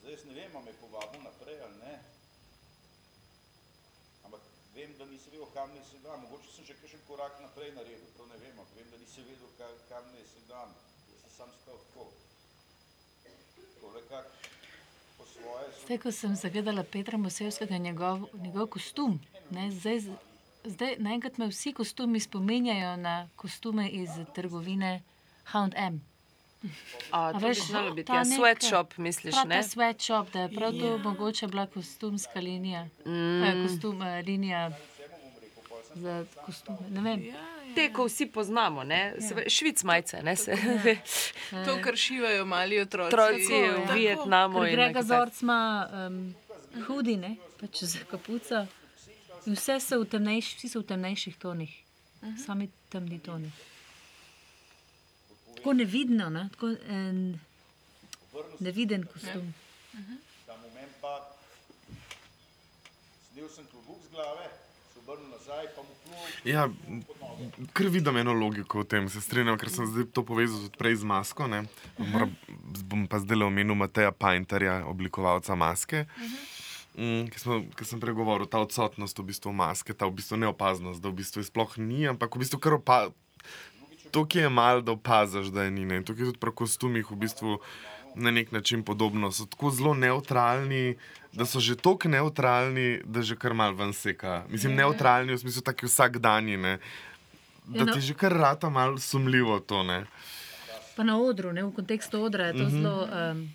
Zdaj 0.00 0.12
jaz 0.12 0.24
ne 0.24 0.34
vem, 0.34 0.56
a 0.56 0.60
me 0.60 0.72
povabil 0.80 1.20
naprej 1.22 1.60
ali 1.62 1.76
ne. 1.76 1.94
Ampak 4.24 4.40
vem, 4.74 4.96
da 4.98 5.04
nisi 5.04 5.30
vedel, 5.30 5.46
kam 5.54 5.74
naj 5.74 5.84
se 5.90 5.98
dam. 5.98 6.20
Mogoče 6.20 6.56
sem 6.56 6.64
že 6.64 6.80
kakšen 6.80 7.04
korak 7.08 7.40
naprej 7.40 7.72
naredil, 7.72 8.08
to 8.16 8.26
ne 8.26 8.36
vem, 8.36 8.58
ampak 8.58 8.76
vem, 8.76 8.90
da 8.90 8.96
nisi 8.96 9.22
vedel, 9.22 9.48
ka- 9.58 9.78
kam 9.88 10.12
naj 10.12 10.24
se 10.24 10.40
dam. 10.48 10.72
Sam 11.36 11.48
stal 11.62 11.74
tako. 11.88 12.06
Zdaj, 15.84 15.98
ko 15.98 16.12
sem 16.12 16.36
zagledala 16.36 16.82
Petra 16.82 17.18
Musevskega, 17.18 17.78
njegov, 17.78 18.28
njegov 18.34 18.66
kostum, 18.66 19.20
ne, 19.50 19.70
zdaj, 19.70 20.00
zdaj 20.64 20.96
naenkrat 20.98 21.38
me 21.38 21.46
vsi 21.48 21.72
kostumi 21.72 22.20
spominjajo 22.20 22.96
na 22.96 23.28
kostume 23.36 23.88
iz 23.88 24.10
trgovine 24.34 25.02
Hound 25.52 25.74
M. 25.76 26.00
A, 27.10 27.32
to 27.32 27.38
bi 27.38 27.44
veš, 27.44 27.66
znalo 27.66 27.90
biti, 27.90 28.06
ta 28.06 28.14
ja, 28.14 28.24
sweatshop, 28.24 28.98
misliš, 28.98 29.34
prav 29.34 29.48
ne? 29.48 29.62
Sweatshop, 29.62 30.32
da 30.32 30.40
je 30.40 30.54
prav 30.54 30.72
to 30.72 30.86
Ja. 30.86 30.96
mogoče 30.96 31.46
bila 31.46 31.66
kostumska 31.66 32.40
linija. 32.40 32.84
Mm. 33.06 33.42
Eh, 33.42 33.66
kostum, 33.66 34.02
eh, 34.02 34.22
linija 34.26 34.70
za 35.94 36.24
kostume. 36.46 36.78
Ne 36.90 37.00
vem. 37.00 37.20
Te, 37.74 37.88
ko 37.90 38.04
vsi 38.04 38.26
poznamo, 38.28 38.84
ne? 38.84 39.14
Ja. 39.20 39.48
švic 39.48 39.82
majice. 39.82 40.22
Ne? 40.22 40.36
Se, 40.36 40.56
To, 41.64 41.78
kar 41.78 41.96
šivajo 41.96 42.44
mali 42.46 42.80
otroci. 42.80 43.08
Otroci 43.08 43.46
v 43.52 43.74
Tako. 43.76 43.92
Vietnamu 43.94 44.60
Grega 44.60 44.76
nekaj 44.88 45.02
Zorc 45.04 45.42
ima 45.42 45.58
um, 46.08 46.34
hudi, 46.82 47.16
ne? 47.16 47.36
pač 47.60 47.84
za 47.84 47.98
kapuco. 48.04 48.66
In 49.44 49.54
vse 49.54 49.76
so 49.80 50.00
v 50.00 50.06
temnejših, 50.06 50.56
vsi 50.56 50.68
so 50.68 50.80
v 50.80 50.86
temnejših 50.86 51.36
tonih, 51.36 51.72
Mhm. 52.22 52.36
sami 52.38 52.68
temni 52.88 53.18
toni. 53.18 53.50
Tako 55.54 55.72
nevidno, 55.74 56.30
ne? 56.30 56.48
tako 56.50 56.70
en, 56.88 57.40
neviden 58.58 59.04
kostum. 59.04 59.52
Ta 60.46 60.56
moment 60.56 60.92
pa, 61.00 61.12
snel 63.26 63.48
sem 63.48 63.64
klobuk 63.66 64.00
z 64.02 64.10
glave, 64.10 64.48
Ja, 66.44 66.68
ker 67.76 67.88
vidim 67.92 68.16
eno 68.20 68.34
logiko 68.36 68.82
v 68.82 68.88
tem, 68.88 69.08
se 69.08 69.20
strinjam, 69.20 69.58
ker 69.60 69.70
sem 69.72 69.88
zdaj 69.88 70.08
to 70.16 70.24
povezal 70.26 70.64
tudi 70.66 70.80
prej 70.80 71.00
z 71.02 71.08
masko. 71.08 71.48
Ne? 71.50 71.64
Moram, 71.98 72.34
bom 72.88 73.06
pa 73.10 73.20
zdaj 73.20 73.40
le 73.40 73.48
omenil 73.48 73.76
Mateja 73.78 74.12
Painterja, 74.12 74.82
oblikovalca 74.88 75.56
maske. 75.58 76.04
Mm, 76.94 77.26
Ker 77.26 77.40
sem, 77.42 77.64
ker 77.74 77.86
sem 77.88 77.98
pregovoril, 77.98 78.46
ta 78.46 78.60
odsotnost 78.62 79.18
v 79.18 79.26
bistvu 79.32 79.50
maske, 79.50 79.96
ta 79.98 80.06
v 80.06 80.14
bistvu 80.20 80.38
neopaznost, 80.38 81.02
da 81.02 81.10
v 81.10 81.18
bistvu 81.24 81.42
je 81.42 81.48
sploh 81.50 81.74
ni, 81.82 82.04
ampak 82.06 82.36
v 82.36 82.44
bistvu 82.44 82.60
kar 82.62 82.78
opa. 82.78 82.98
To, 84.14 84.22
ki 84.22 84.44
je 84.46 84.50
malo, 84.52 84.78
da 84.78 84.94
opaziš, 84.94 85.50
da 85.50 85.66
je 85.66 85.74
ni. 85.74 85.82
Ne? 85.90 86.04
Tukaj 86.06 86.30
tudi 86.30 86.38
pri 86.38 86.54
kostumih 86.54 87.10
v 87.10 87.18
bistvu 87.18 87.58
na 88.16 88.30
nek 88.30 88.52
način 88.52 88.82
podobno. 88.82 89.30
So 89.30 89.46
tako 89.46 89.70
zelo 89.70 89.94
neutralni, 89.94 90.96
da 91.32 91.44
so 91.44 91.60
že 91.60 91.76
tako 91.76 92.08
neutralni, 92.08 93.00
da 93.04 93.22
že 93.22 93.36
kar 93.36 93.54
mal 93.54 93.72
ven 93.72 93.92
seka. 93.92 94.44
Mislim, 94.48 94.72
Ja. 94.72 94.76
neutralni 94.78 95.32
v 95.32 95.38
smislu 95.38 95.62
taki 95.62 95.86
vsakdanji, 95.86 96.56
ne? 96.58 96.78
da 97.66 97.78
Ja, 97.78 97.84
no. 97.84 97.92
ti 97.92 98.00
že 98.02 98.14
kar 98.14 98.32
rata 98.34 98.68
malo 98.68 98.98
sumljivo 98.98 99.60
to. 99.60 99.82
Ne? 99.82 100.04
Pa 100.96 101.02
na 101.02 101.18
odru, 101.18 101.52
ne? 101.52 101.62
v 101.62 101.72
kontekstu 101.72 102.20
odra 102.20 102.46
je 102.46 102.52
to 102.54 102.58
Mhm. 102.60 102.70
zelo. 102.72 103.08
Um, 103.32 103.50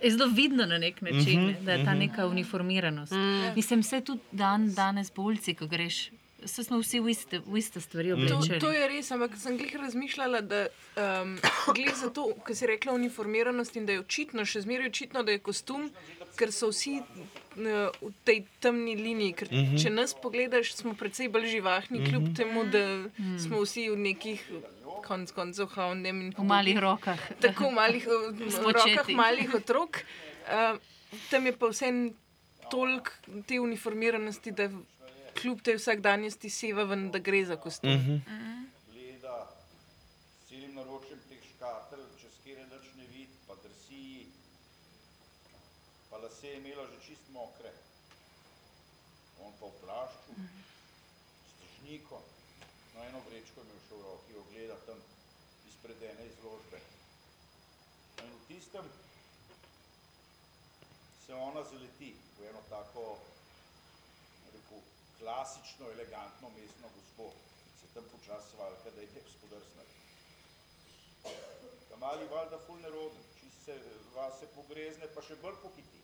Je 0.00 0.10
zelo 0.10 0.26
vidno 0.26 0.66
na 0.66 0.78
nek 0.78 1.00
način, 1.00 1.38
Mhm, 1.38 1.46
ne, 1.46 1.60
da 1.62 1.72
je 1.72 1.84
ta 1.84 1.90
mhm. 1.90 1.98
neka 2.00 2.26
uniformiranost. 2.26 3.12
Mm. 3.12 3.54
Mislim, 3.56 3.82
se 3.82 4.00
tudi 4.00 4.20
dan, 4.32 4.74
danes 4.74 5.10
po 5.10 5.22
ulici, 5.22 5.54
ko 5.54 5.66
greš 5.66 6.10
Vse 6.40 6.62
smo 6.62 6.78
vsi 6.78 6.98
v 6.98 7.08
iste, 7.08 7.40
v 7.40 7.56
iste 7.56 7.80
stvari 7.80 8.08
To, 8.08 8.14
oblečeni. 8.14 8.60
to 8.60 8.70
je 8.70 8.84
res, 8.86 9.10
ampak 9.10 9.34
sem 9.36 9.56
glih 9.56 9.74
razmišljala, 9.76 10.40
da 10.42 10.60
um, 10.94 11.34
glih 11.68 11.90
za 11.92 12.10
to, 12.10 12.28
kar 12.40 12.54
si 12.54 12.64
rekla, 12.64 12.92
uniformiranost 12.94 13.74
in 13.74 13.84
da 13.84 13.92
je 13.92 14.00
očitno, 14.00 14.44
še 14.44 14.60
zmeraj 14.60 14.86
očitno, 14.88 15.22
da 15.22 15.32
je 15.32 15.40
kostum, 15.40 15.88
ker 16.34 16.52
so 16.52 16.68
vsi 16.68 17.00
uh, 17.00 17.66
v 18.00 18.12
tej 18.22 18.38
temni 18.58 18.94
liniji. 18.96 19.32
Ker, 19.34 19.48
Mhm. 19.50 19.76
Če 19.76 19.90
nas 19.90 20.14
pogledaš, 20.16 20.74
smo 20.74 20.94
precej 20.94 21.28
bolj 21.28 21.48
živahni, 21.50 22.04
kljub 22.04 22.22
Mhm. 22.24 22.34
temu, 22.34 22.64
da 22.66 22.84
smo 23.36 23.60
vsi 23.60 23.88
v 23.88 23.96
nekih. 23.98 24.38
Konc 25.00 25.30
koncev, 25.30 25.68
in 25.94 26.32
V 26.32 26.44
malih 26.44 26.76
rokah. 26.76 27.18
Tako 27.40 27.64
v 27.64 27.72
malih 27.72 28.04
Spočeti. 28.48 28.94
rokah 28.94 29.08
malih 29.10 29.54
otrok. 29.54 30.02
Uh, 30.44 30.78
tam 31.30 31.46
je 31.46 31.52
pa 31.54 31.66
vse 31.66 31.90
toliko 32.68 33.10
te 33.42 33.58
uniformiranosti, 33.58 34.50
da 34.52 34.68
kljub 35.40 35.62
tej 35.62 35.78
vsakdanjosti 35.78 36.50
seva 36.50 36.84
ven, 36.90 37.08
da 37.14 37.18
gre 37.18 37.44
za 37.46 37.56
kostum. 37.56 37.90
Mhm. 37.90 38.16
Bleda, 38.90 39.36
s 39.46 40.48
celim 40.48 40.74
naročjem 40.74 41.20
teh 41.28 41.42
škatel, 41.52 42.02
čez 42.20 42.38
kjer 42.44 42.64
nič 42.66 42.88
ne 42.96 43.06
vidi, 43.12 43.36
pa 43.46 43.54
drsiji, 43.62 44.26
pa 46.10 46.18
lase 46.24 46.48
je 46.48 46.56
imela 46.58 46.86
že 46.90 46.98
čist 47.06 47.30
mokre. 47.34 47.72
On 49.38 49.52
pa 49.60 49.66
v 49.66 49.74
plašču, 49.84 50.34
s 50.34 51.52
težnikom, 51.60 52.22
no 52.94 53.04
eno 53.06 53.20
vrečko 53.28 53.60
je 53.60 53.66
imel 53.66 53.82
še 53.86 53.94
v 53.94 54.02
roki, 54.02 54.34
jo 54.34 54.42
gleda 54.50 54.78
tam 54.86 54.98
izpred 55.70 56.02
ene 56.02 56.26
izložbe. 56.26 56.80
In 58.24 58.32
v 58.34 58.46
tistem 58.48 58.88
se 61.26 61.34
ona 61.34 61.62
zaleti 61.62 62.16
v 62.38 62.50
eno 62.50 62.62
tako, 62.70 63.18
klasično, 65.18 65.90
elegantno 65.90 66.50
mestno 66.56 66.88
gospo, 66.96 67.30
se 67.80 67.86
tam 67.94 68.04
počasi 68.12 68.50
svalka, 68.50 68.90
da 68.90 69.00
je 69.00 69.08
gospodarsnak. 69.14 69.86
Ta 71.88 71.96
mali 71.96 72.28
valjda 72.28 72.58
ful 72.66 72.80
neroden, 72.80 73.22
čist 73.40 73.64
se 73.64 73.78
vase 74.14 74.46
pogrezne, 74.54 75.08
pa 75.14 75.22
še 75.22 75.36
bolj 75.42 75.58
pohiti. 75.62 76.02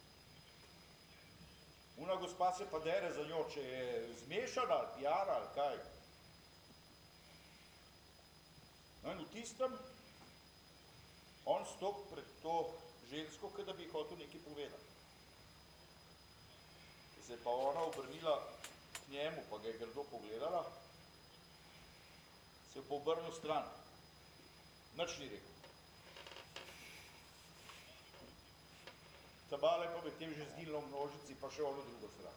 Una 1.97 2.15
gospa 2.19 2.53
se 2.59 2.67
pa 2.71 2.79
dere 2.83 3.13
za 3.15 3.27
njo, 3.29 3.45
če 3.55 3.63
je 3.63 4.15
zmešana 4.25 4.79
ali 4.79 4.89
pijana 4.97 5.37
ali 5.39 5.51
kaj. 5.55 5.77
No 9.05 9.13
in 9.13 9.21
v 9.21 9.31
tistem 9.31 9.79
on 11.45 11.67
stop 11.77 12.09
pred 12.11 12.27
to 12.43 12.57
žensko, 13.11 13.53
kot 13.53 13.67
da 13.69 13.73
bi 13.79 13.89
hotel 13.93 14.19
nekaj 14.19 14.41
povedati. 14.49 14.93
Se 17.27 17.33
je 17.33 17.39
pa 17.45 17.51
ona 17.51 17.81
obrnila 17.81 18.35
k 19.07 19.13
njemu, 19.13 19.43
pa 19.51 19.59
ga 19.59 19.69
je 19.69 19.79
grdo 19.79 20.05
pogledala, 20.11 20.73
se 22.73 22.79
je 22.79 22.85
pa 22.89 22.95
obrnil 22.95 23.33
stran. 23.33 23.65
Nič 24.97 25.19
ni 25.19 25.29
rekel. 25.29 25.55
Tabale 29.51 29.87
pa 29.87 30.01
med 30.05 30.19
tem 30.19 30.35
že 30.35 30.47
zginilo 30.51 30.81
v 30.81 30.89
množici, 30.89 31.35
pa 31.41 31.51
še 31.51 31.63
ono 31.63 31.83
drugo 31.83 32.09
stran. 32.11 32.35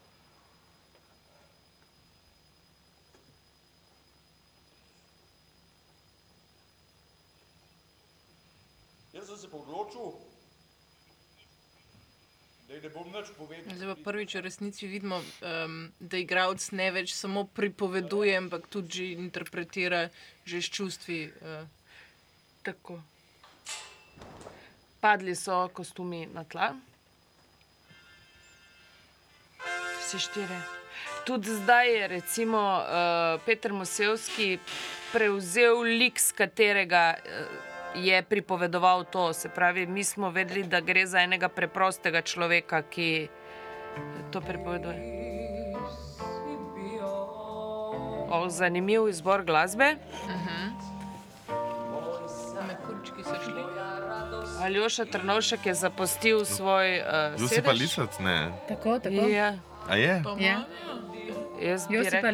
Jaz 9.18 9.26
sem 9.28 9.38
se 9.38 9.48
odločil, 9.50 10.14
da 10.14 10.14
ji 10.14 10.14
ne 10.14 10.14
bom 10.14 10.14
nič 10.14 10.14
povedal. 10.14 10.18
Zdaj 12.68 13.96
pa 13.96 13.96
prvič 14.04 14.36
v 14.36 14.42
resnici 14.44 14.88
vidimo, 14.92 15.24
um, 15.24 15.88
da 16.04 16.20
igralec 16.20 16.60
ne 16.76 16.90
več 16.92 17.14
samo 17.16 17.46
pripoveduje, 17.48 18.36
ampak 18.36 18.68
tudi 18.68 19.14
interpretira 19.16 20.10
že 20.44 20.60
s 20.60 20.68
čustvi. 20.68 21.32
Uh, 21.32 21.64
tako. 22.68 23.00
Padli 25.00 25.36
so 25.36 25.70
kostumi 25.72 26.28
na 26.28 26.44
tla. 26.44 26.76
Vsi 30.04 30.20
štiri. 30.20 30.60
Tudi 31.24 31.56
zdaj 31.64 31.88
je 31.88 32.04
recimo 32.08 32.60
uh, 32.60 33.40
Peter 33.48 33.72
Mosevski 33.72 34.60
prevzel 35.16 35.88
lik, 35.88 36.20
s 36.20 36.36
katerega 36.36 37.16
uh, 37.16 37.67
je 37.96 38.24
pripovedoval 38.24 39.04
to. 39.04 39.34
Se 39.34 39.50
pravi, 39.50 39.86
mi 39.86 40.04
smo 40.04 40.30
vedeli, 40.30 40.64
da 40.64 40.80
gre 40.80 41.06
za 41.06 41.20
enega 41.20 41.50
preprostega 41.50 42.22
človeka, 42.22 42.82
ki 42.84 43.28
to 44.32 44.42
pripoveduje. 44.42 45.28
O, 48.30 48.50
zanimiv 48.50 49.08
izbor 49.08 49.44
glasbe. 49.44 49.96
So 53.18 53.36
šli. 53.36 53.62
Aljoša 54.62 55.06
Trnovšek 55.06 55.66
je 55.66 55.74
zapustil 55.74 56.46
svoj 56.46 57.00
uh, 57.00 57.06
Josip 57.34 57.64
pa 57.64 57.72
sedež. 57.72 57.82
lisec, 57.82 58.20
ne. 58.20 58.52
Tako, 58.68 59.00
tako. 59.00 59.28
Ja. 59.28 59.54
A 59.90 59.96
je? 59.96 60.24
Ja. 60.38 60.60
Jaz 61.62 61.88
bi 61.88 61.96
Josip 61.96 62.14
rekla- 62.14 62.32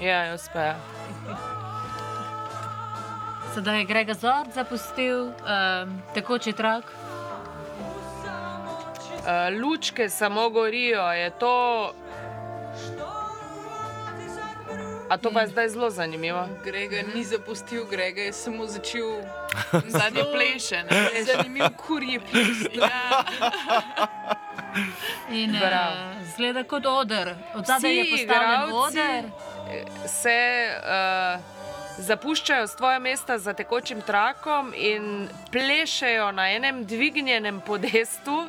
Ja, 0.00 0.36
pa. 0.52 0.60
ja. 0.60 0.76
Sedaj 3.56 3.78
je 3.78 3.84
Grega 3.84 4.14
Zord 4.14 4.52
zapustil 4.54 5.24
um, 5.24 5.32
tekoči 6.14 6.52
trak. 6.52 6.84
Uh, 6.84 6.90
lučke 9.62 10.08
samo 10.08 10.50
gorijo, 10.50 11.12
je 11.12 11.30
to. 11.30 11.92
A 15.08 15.16
to 15.16 15.30
pa 15.30 15.40
je 15.40 15.48
zdaj 15.48 15.68
zelo 15.68 15.90
zanimivo. 15.90 16.48
Grega 16.64 16.96
ni 17.14 17.24
zapustil, 17.24 17.84
Grega 17.90 18.20
je 18.20 18.32
samo 18.32 18.66
začel 18.66 19.22
Zadnji 19.98 20.22
pleše, 20.32 20.84
ne? 20.90 21.10
Zanimiv 21.24 21.64
kurji 21.76 22.20
ples. 22.30 22.56
Ja. 22.76 23.24
In 25.30 25.54
uh, 25.54 25.60
zgleda 26.34 26.64
kot 26.64 26.86
oder. 26.86 27.34
Od 27.54 27.66
zadaj 27.66 27.96
je 27.96 28.04
postavljen 28.10 29.24
eh, 29.24 29.30
Se 30.06 30.38
uh, 30.78 31.40
zapuščajo 31.98 32.66
svoje 32.66 32.98
mesta 33.00 33.38
za 33.38 33.52
tekočim 33.52 34.02
trakom 34.02 34.72
in 34.76 35.28
plešejo 35.52 36.32
na 36.32 36.50
enem 36.52 36.84
dvignjenem 36.84 37.60
podestu. 37.60 38.48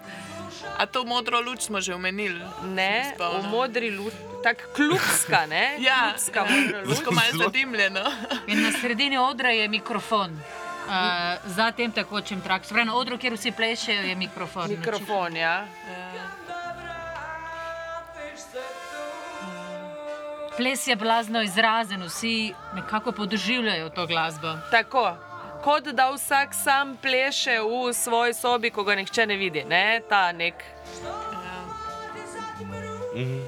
A 0.77 0.85
to 0.85 1.03
modro 1.05 1.39
luč 1.41 1.61
smo 1.61 1.81
že 1.81 1.95
omenili? 1.95 2.41
Ne, 2.63 3.15
v 3.17 3.49
modri 3.49 3.91
luči, 3.91 4.17
tako 4.43 4.61
klubska, 4.75 5.45
ne? 5.45 5.77
Ja, 5.87 6.13
klubska 6.13 6.39
ja. 6.39 6.51
modra 6.51 6.81
luč. 6.85 6.97
Tako 6.97 7.11
malo 7.11 7.43
zadimljeno. 7.43 8.03
In 8.51 8.61
na 8.61 8.71
sredini 8.71 9.17
odra 9.17 9.49
je 9.49 9.67
mikrofon. 9.67 10.39
Uh, 10.87 10.93
za 11.45 11.71
tem 11.71 11.91
tekočim 11.91 12.41
trakom. 12.41 12.65
Spravi, 12.65 12.85
na 12.85 12.95
odru, 12.95 13.17
kjer 13.17 13.33
vsi 13.33 13.51
plešejo, 13.51 14.01
je 14.07 14.15
mikrofon. 14.15 14.69
Mikrofon, 14.69 15.35
ja. 15.35 15.67
Ples 20.57 20.87
je 20.87 20.95
blazno 20.95 21.41
izrazen, 21.41 22.03
vsi 22.03 22.53
nekako 22.75 23.11
podoživljajo 23.11 23.89
to 23.89 24.07
glasbo. 24.07 24.47
Tako. 24.71 25.15
Kot 25.63 25.83
da 25.83 26.09
vsak 26.11 26.53
sam 26.53 26.97
pleše 27.01 27.59
v 27.59 27.93
svoji 27.93 28.33
sobi, 28.33 28.69
ko 28.69 28.83
ga 28.83 28.95
nihče 28.95 29.25
ne 29.25 29.35
vidi. 29.35 29.63
Ne? 29.63 30.01
Ta 30.09 30.31
nek. 30.31 30.53
Mhm. 33.15 33.41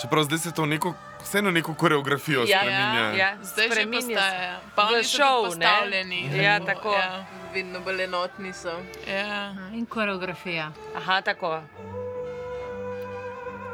Čeprav 0.00 0.24
zdaj 0.24 0.38
se 0.38 0.52
to 0.52 0.66
neko, 0.66 0.94
vseeno 1.20 1.50
neko 1.50 1.74
koreografijo 1.74 2.40
Ja, 2.40 2.58
spreminja. 2.58 3.12
ja. 3.14 3.36
Zdaj 3.42 3.64
že 3.64 3.72
Spreminja 3.72 4.00
postaja. 4.16 4.58
se. 4.60 4.66
Pa 4.74 4.82
V 4.82 4.86
oni 4.88 5.04
so 5.04 5.16
šov, 5.16 5.42
ne? 5.44 5.48
postavljeni. 5.48 6.30
Ja, 6.34 6.60
tako. 6.60 6.92
Ja, 6.92 7.24
vedno 7.54 7.80
bolj 7.80 8.02
enotni 8.02 8.52
so. 8.52 8.72
Ja. 9.08 9.54
In 9.72 9.86
koreografija. 9.86 10.70
Aha, 10.96 11.20
tako. 11.20 11.62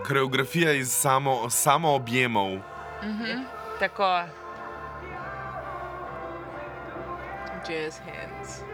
Koreografija 0.05 0.73
iz 0.73 0.93
samo, 0.93 1.51
samo 1.51 1.93
objemov. 1.93 2.51
Mhm. 3.03 3.43
Tako. 3.79 4.23
Jazz 7.65 7.99
hands. 7.99 8.74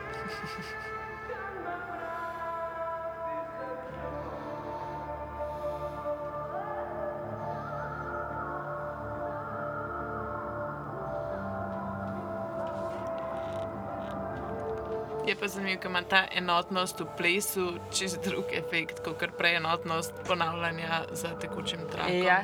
Je 15.31 15.37
pa 15.39 15.49
zanimivo, 15.49 15.79
ker 15.81 15.91
ima 15.91 16.01
ta 16.03 16.25
enotnost 16.35 17.01
v 17.01 17.05
plesu 17.17 17.65
čist 17.95 18.25
drug 18.25 18.51
efekt, 18.51 18.99
kot 19.05 19.37
prej 19.39 19.61
enotnost 19.61 20.15
ponavljanja 20.27 21.05
za 21.13 21.29
tekočim 21.39 21.85
trakom. 21.93 22.17
Ja. 22.25 22.41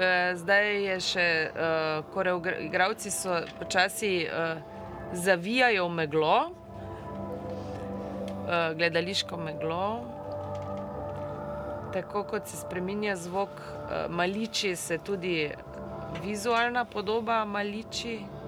Eh, 0.00 0.32
Zdaj 0.36 0.84
je 0.84 0.96
še, 1.00 1.50
uh, 1.50 2.04
koreografci 2.14 3.12
so 3.12 3.36
počasi 3.58 4.24
uh, 4.24 4.32
zavijajo 5.12 5.88
meglo, 5.92 6.38
uh, 6.48 6.56
gledališko 8.80 9.36
meglo. 9.36 10.00
Tako 11.92 12.24
kot 12.24 12.48
se 12.48 12.56
spremenja 12.64 13.16
zvok, 13.16 13.50
uh, 13.60 14.08
maliči 14.08 14.76
se 14.76 14.98
tudi 15.04 15.50
vizualna 16.24 16.84
podoba 16.84 17.44
maliči. 17.44 18.39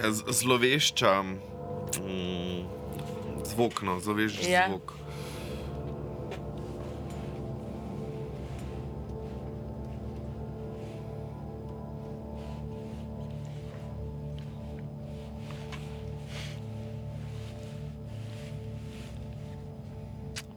Z- 0.00 0.24
Zlovešča, 0.28 1.22
mm, 1.22 2.60
zvok, 3.46 3.82
no, 3.82 4.00
zlovešč 4.00 4.48
Ja. 4.48 4.68
zvok. 4.68 4.92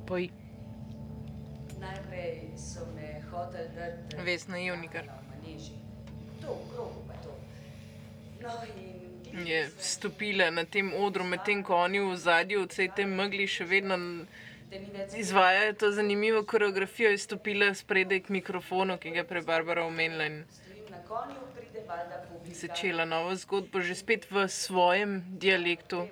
Poj. 0.06 0.30
Najprej 1.80 2.50
so 2.58 2.80
me 2.96 3.22
hoteli 3.24 3.70
dati 3.76 4.16
Vesna 4.18 4.58
Jevnikar. 4.58 5.04
To, 6.42 6.58
krogu 6.74 7.02
pa 7.08 7.14
to. 7.16 7.30
No 8.42 8.50
in 8.76 8.99
Je 9.34 9.70
stopila 9.80 10.50
na 10.52 10.66
tem 10.66 10.94
odru, 10.94 11.24
medtem 11.24 11.64
ko 11.64 11.76
oni 11.86 12.00
v 12.00 12.16
zadju, 12.18 12.66
v 12.66 12.90
tej 12.96 13.06
megli 13.06 13.48
še 13.48 13.66
vedno 13.66 13.98
izvajajo 15.18 15.74
to 15.74 15.92
zanimivo 15.92 16.44
koreografijo, 16.44 17.10
je 17.10 17.18
stopila 17.18 17.74
spredaj 17.74 18.20
k 18.26 18.30
mikrofonu, 18.30 18.98
ki 18.98 19.10
ga 19.10 19.24
je 19.24 19.30
prej 19.30 19.46
Barbara 19.46 19.86
omenila 19.86 20.26
in 20.26 20.44
začela 22.54 23.06
novo 23.06 23.36
zgodbo, 23.36 23.82
že 23.82 23.96
spet 23.96 24.30
v 24.32 24.48
svojem 24.50 25.24
dialektu 25.38 26.06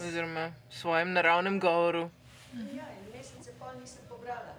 oziroma 0.00 0.52
svojem 0.70 1.12
naravnem 1.12 1.60
govoru. 1.60 2.10
ja, 2.72 2.86
in 2.88 3.04
mesece 3.12 3.52
pol 3.58 3.72
nisem 3.80 4.04
pobrala. 4.08 4.54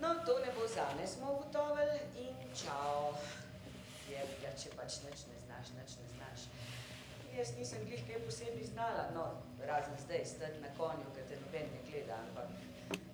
No, 0.00 0.14
to 0.24 0.38
ne 0.38 0.50
bo 0.56 0.66
zame, 0.68 1.06
smo 1.06 1.32
ugotovili 1.32 2.00
in 2.16 2.36
čao. 2.54 3.16
Je 4.08 4.20
ga, 4.42 4.50
če 4.56 4.68
pač 4.76 5.04
nič 5.04 5.20
ne 5.28 5.36
znaš, 5.44 5.66
nič 5.76 5.90
ne 6.00 6.06
znaš. 6.16 6.40
Jaz 7.36 7.50
nisem 7.58 7.82
glih 7.84 8.00
kaj 8.08 8.22
posebej 8.24 8.64
znala, 8.64 9.02
no, 9.14 9.24
razen 9.68 9.96
zdaj, 10.00 10.22
stati 10.24 10.60
na 10.60 10.70
konju, 10.78 11.10
ker 11.14 11.24
te 11.28 11.36
noben 11.36 11.66
ne 11.72 11.80
gleda, 11.88 12.16
ampak 12.28 12.48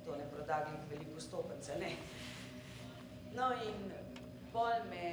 to 0.06 0.14
ne 0.16 0.26
proda 0.30 0.60
glih 0.68 0.84
veliko 0.90 1.20
stopence, 1.20 1.74
ne. 1.80 1.88
No 3.34 3.48
in 3.66 3.90
pol 4.52 4.86
me 4.92 5.08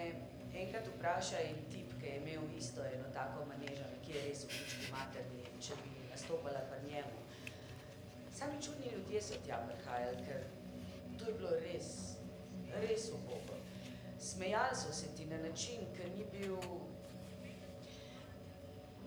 enkrat 0.62 0.92
vpraša 0.92 1.42
en 1.48 1.58
tip, 1.72 1.96
ki 2.02 2.06
je 2.06 2.20
imel 2.20 2.46
isto 2.58 2.86
eno 2.86 3.10
tako 3.16 3.48
manežo, 3.50 3.88
nekje 3.96 4.22
res 4.28 4.44
v 4.46 4.52
kučki 4.54 4.92
materni, 4.94 5.42
če 5.68 5.80
bi 5.82 5.96
nastopala 6.12 6.62
pri 6.70 6.86
njemu. 6.92 7.26
Sami 8.38 8.62
čudni 8.62 8.94
ljudje 8.94 9.24
so 9.26 9.42
tja 9.48 9.58
prihajali, 9.66 10.22
ker 10.30 10.46
to 11.18 11.32
je 11.32 11.38
bilo 11.42 11.56
res, 11.66 11.90
res 12.86 13.10
ubogo. 13.18 13.58
Smejali 14.22 14.78
so 14.78 14.94
se 14.94 15.10
ti 15.18 15.26
na 15.26 15.42
način, 15.48 15.90
ker 15.98 16.14
ni 16.14 16.30
bil 16.38 16.62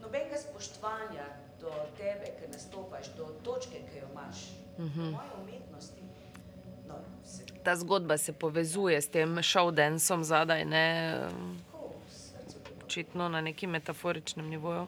nobenega 0.03 0.37
spoštovanja 0.39 1.25
do 1.61 1.71
tebe, 1.97 2.27
ki 2.39 2.51
nastopaš, 2.53 3.07
do 3.17 3.25
točke, 3.45 3.79
ki 3.83 3.99
jo 3.99 4.09
imaš, 4.13 4.37
do 4.79 4.85
Mhm. 4.85 5.01
moje 5.11 5.29
umetnosti. 5.43 6.03
No, 6.89 6.95
se 7.25 7.45
Ta 7.63 7.77
zgodba 7.77 8.19
se 8.19 8.33
povezuje 8.33 9.03
s 9.03 9.09
tem 9.09 9.43
showdanceom 9.43 10.25
zadaj, 10.25 10.65
ne? 10.65 11.19
Očitno 12.85 13.29
na 13.29 13.41
nekem 13.41 13.71
metaforičnem 13.71 14.49
nivoju. 14.49 14.87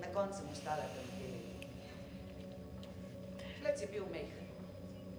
Na 0.00 0.06
koncu 0.14 0.34
sem 0.34 0.48
ostala 0.52 0.76
tam 0.76 1.06
dve. 1.10 1.28
Flec 3.60 3.80
je 3.82 3.86
bil 3.86 4.04
mehen. 4.12 4.46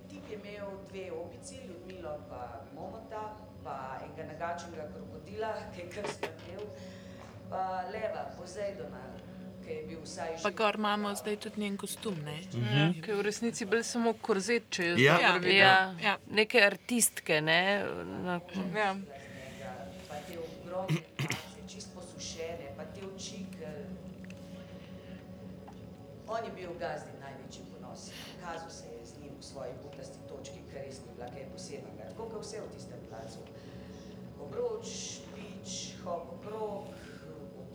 Tip 0.09 0.29
je 0.29 0.35
imel 0.35 0.67
dve 0.89 1.11
opici, 1.11 1.55
Ljudmilo 1.67 2.17
pa 2.29 2.41
Momota, 2.75 3.33
pa 3.63 3.75
enega 3.99 4.33
nagačenega 4.33 4.87
krokodila, 4.93 5.53
ki 5.75 5.81
je 5.81 5.89
kar 5.89 6.07
smrtel, 6.07 6.63
leva, 7.91 8.25
Pozejdona, 8.37 9.01
ki 9.63 9.71
je 9.71 9.83
bil 9.83 9.99
vsaj 10.03 10.37
Pa 10.43 10.49
gor 10.51 10.75
imamo 10.75 11.15
zdaj 11.15 11.35
tudi 11.37 11.61
njen 11.61 11.77
kostum. 11.77 12.15
Ne? 12.25 12.37
Ja, 12.73 12.93
ki 12.93 13.11
je 13.11 13.15
v 13.15 13.21
resnici 13.21 13.65
bil 13.65 13.83
samo 13.83 14.13
korzet, 14.13 14.63
če 14.69 14.83
je 14.85 15.03
Ja. 15.03 15.17
zdaj 15.17 15.55
Ja, 15.55 15.65
ja, 15.65 15.95
Ja. 16.01 16.17
neke 16.27 16.61
artistke, 16.61 17.41
ne? 17.41 17.83
Na, 18.05 18.39
Ja. 18.75 18.95
pa 20.09 20.15
te 20.27 20.37
ogromne 20.39 21.01
čist 21.67 21.93
posušene, 21.95 22.73
pa 22.77 22.83
te 22.85 23.01
oči. 23.05 23.45
On 26.29 26.43
je 26.43 26.51
bil 26.51 26.73
gazdi 26.75 27.11
največji 27.21 27.61
ponos. 27.71 28.11
Kazal 28.43 28.69
se 28.69 28.85
je 28.89 29.05
z 29.05 29.21
njim 29.21 29.31
v 29.39 29.43
svoji 29.43 29.71
butasti 29.81 30.19
točki, 30.27 30.59
kar 30.73 30.83
res 30.83 30.99
ni 30.99 31.13
bila 31.15 31.27
kaj 31.27 31.45
posebnega. 31.53 32.03
Tako 32.09 32.23
kot 32.29 32.43
vse 32.43 32.59
v 32.59 32.67
tistem 32.75 32.99
placu. 33.09 33.39
Obroč, 34.39 34.87
pič, 35.31 35.95
hop 36.03 36.27
okrog, 36.33 36.91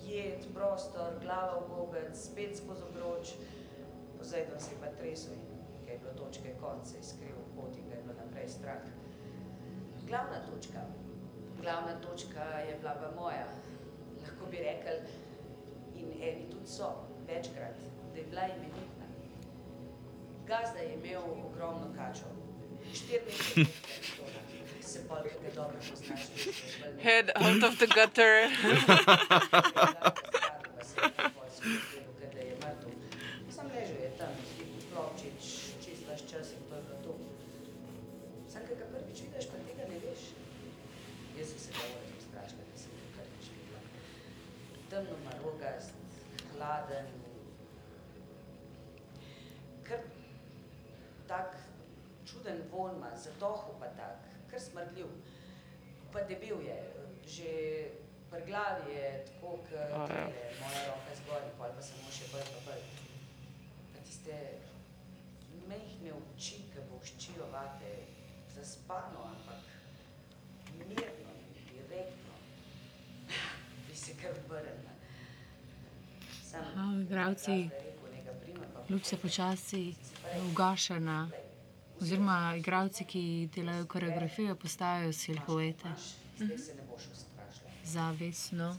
objet, 0.03 0.47
prostor, 0.55 1.15
glava 1.21 1.61
v 1.61 1.69
gobec, 1.69 2.17
spet 2.17 2.57
skozi 2.57 2.83
obroč. 2.83 3.35
Pozajdon 4.19 4.61
se 4.61 4.71
je 4.71 4.79
pa 4.81 4.87
tresel 4.99 5.33
in 5.33 5.85
kaj 5.87 5.95
je 5.95 5.99
bilo 5.99 6.13
točke 6.13 6.55
konce, 6.61 7.03
skril 7.03 7.39
pot 7.57 7.77
in 7.79 7.89
ga 7.89 7.97
je 7.97 8.03
bilo 8.03 8.15
naprej 8.15 8.49
strah. 8.49 8.83
Glavna 10.07 10.43
točka, 10.47 10.81
glavna 11.61 12.01
točka 12.01 12.45
je 12.69 12.77
bila 12.79 12.95
pa 12.95 13.11
moja. 13.21 13.47
Lahko 14.23 14.47
bi 14.51 14.57
rekli, 14.57 14.99
in 15.95 16.13
eni 16.23 16.51
tudi 16.51 16.67
so, 16.67 16.95
večkrat, 17.27 17.79
da 18.13 18.19
je 18.19 18.27
bila 18.31 18.47
imenitna. 18.47 19.07
Gazda 20.47 20.79
je 20.79 20.95
imel 20.95 21.23
ogromno 21.47 21.95
kačo, 21.97 22.27
štiri 22.93 23.25
metre, 23.25 24.42
Head 27.01 27.31
out 27.35 27.63
of 27.63 27.79
the 27.79 27.87
gutter. 27.87 28.49
Sam 33.49 33.67
ležal 33.73 33.99
je 34.05 34.11
tam, 34.19 34.35
klopčič, 34.93 35.45
čist 35.85 36.03
vaš 36.09 36.21
čas 36.31 36.53
in 36.53 36.63
to 36.69 36.77
je 36.77 36.99
to. 37.05 37.13
Sam, 38.49 38.63
ki 38.69 38.75
ga 38.81 38.87
prvič 38.93 39.19
vidiš, 39.25 39.47
pa 39.49 39.57
tega 39.65 39.85
ne 39.89 39.99
veš. 40.05 40.23
Jaz 41.39 41.49
sem 41.53 41.59
se 41.59 41.71
dovolj 41.79 42.13
strašila, 42.27 42.65
da 42.69 42.77
sem 42.77 42.93
ga 42.93 43.09
prvič 43.17 43.45
videla. 43.55 43.81
Temno 44.91 45.17
marogast, 45.25 45.97
hladen, 46.53 47.07
kar 49.89 50.05
tak 51.29 51.57
čuden 52.29 52.61
von 52.71 52.97
ima, 52.97 53.17
zatohel 53.17 53.75
pa 53.81 53.89
tak, 53.97 54.32
kar 54.53 54.61
smrdljiv. 54.61 55.09
Pa 56.13 56.21
debel 56.29 56.61
je, 56.61 56.79
že 57.27 57.51
pri 58.31 58.43
glavi 58.47 58.93
je 58.93 59.25
tako, 59.27 59.57
kot 59.57 59.73
A, 59.73 60.15
ja. 60.15 60.27
je 60.29 60.45
moja 60.61 60.83
roka 60.89 61.15
zgoraj, 61.21 61.51
pol 61.59 61.73
pa 61.77 61.83
samo 61.83 62.13
še 62.13 62.29
bolj 62.33 62.45
pa 62.53 62.61
bolj. 62.67 62.85
Pa 63.95 64.05
tiste 64.05 64.37
mehne 65.69 66.13
oči, 66.19 66.59
ki 66.73 66.85
boščijo 66.91 67.49
vate, 67.53 67.93
zaspano, 68.53 69.25
ampak 69.33 69.65
mirno 70.77 71.33
in 71.33 71.69
direktno. 71.73 72.37
Bi 73.89 73.97
se 73.97 74.17
kar 74.21 74.37
obrnila. 74.45 74.93
Sam 76.45 76.69
Aha, 76.75 76.91
igralci, 77.01 77.57
Gazda 77.63 77.77
je 77.77 77.85
rekel, 77.89 78.13
"Nega 78.17 78.33
prima 78.43 78.69
pa 78.75 78.85
luč 78.91 79.05
se 79.05 79.17
počasi 79.17 79.95
ugaša 80.51 80.99
na, 80.99 81.19
oziroma 82.03 82.55
igralci, 82.59 83.05
ki 83.05 83.49
delajo 83.55 83.87
koreografijo, 83.87 84.57
postajajo 84.57 85.13
silhuete. 85.13 85.95
Zdaj 86.39 86.59
se 86.59 86.75
ne 86.75 86.83
boš 86.91 87.03
ustrašila. 87.13 87.71
Zavestno. 87.85 88.77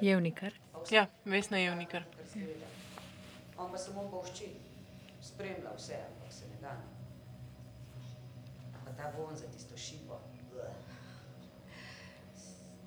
Jevnikar. 0.00 0.52
Ja, 0.90 1.06
Vesna 1.24 1.58
Jevnikar. 1.58 2.04
Kar 2.16 2.26
seveda. 2.32 2.66
On 3.58 3.70
pa 3.72 3.78
samo 3.78 4.08
bolšči, 4.12 4.50
spremlja 5.22 5.72
vse, 5.76 5.98
ampak 6.08 6.32
se 6.32 6.48
ne 6.48 6.60
gane. 6.60 6.84
Pa 8.84 8.92
ta 8.92 9.12
von 9.18 9.36
za 9.36 9.46
tisto 9.46 9.76
šipo. 9.76 10.20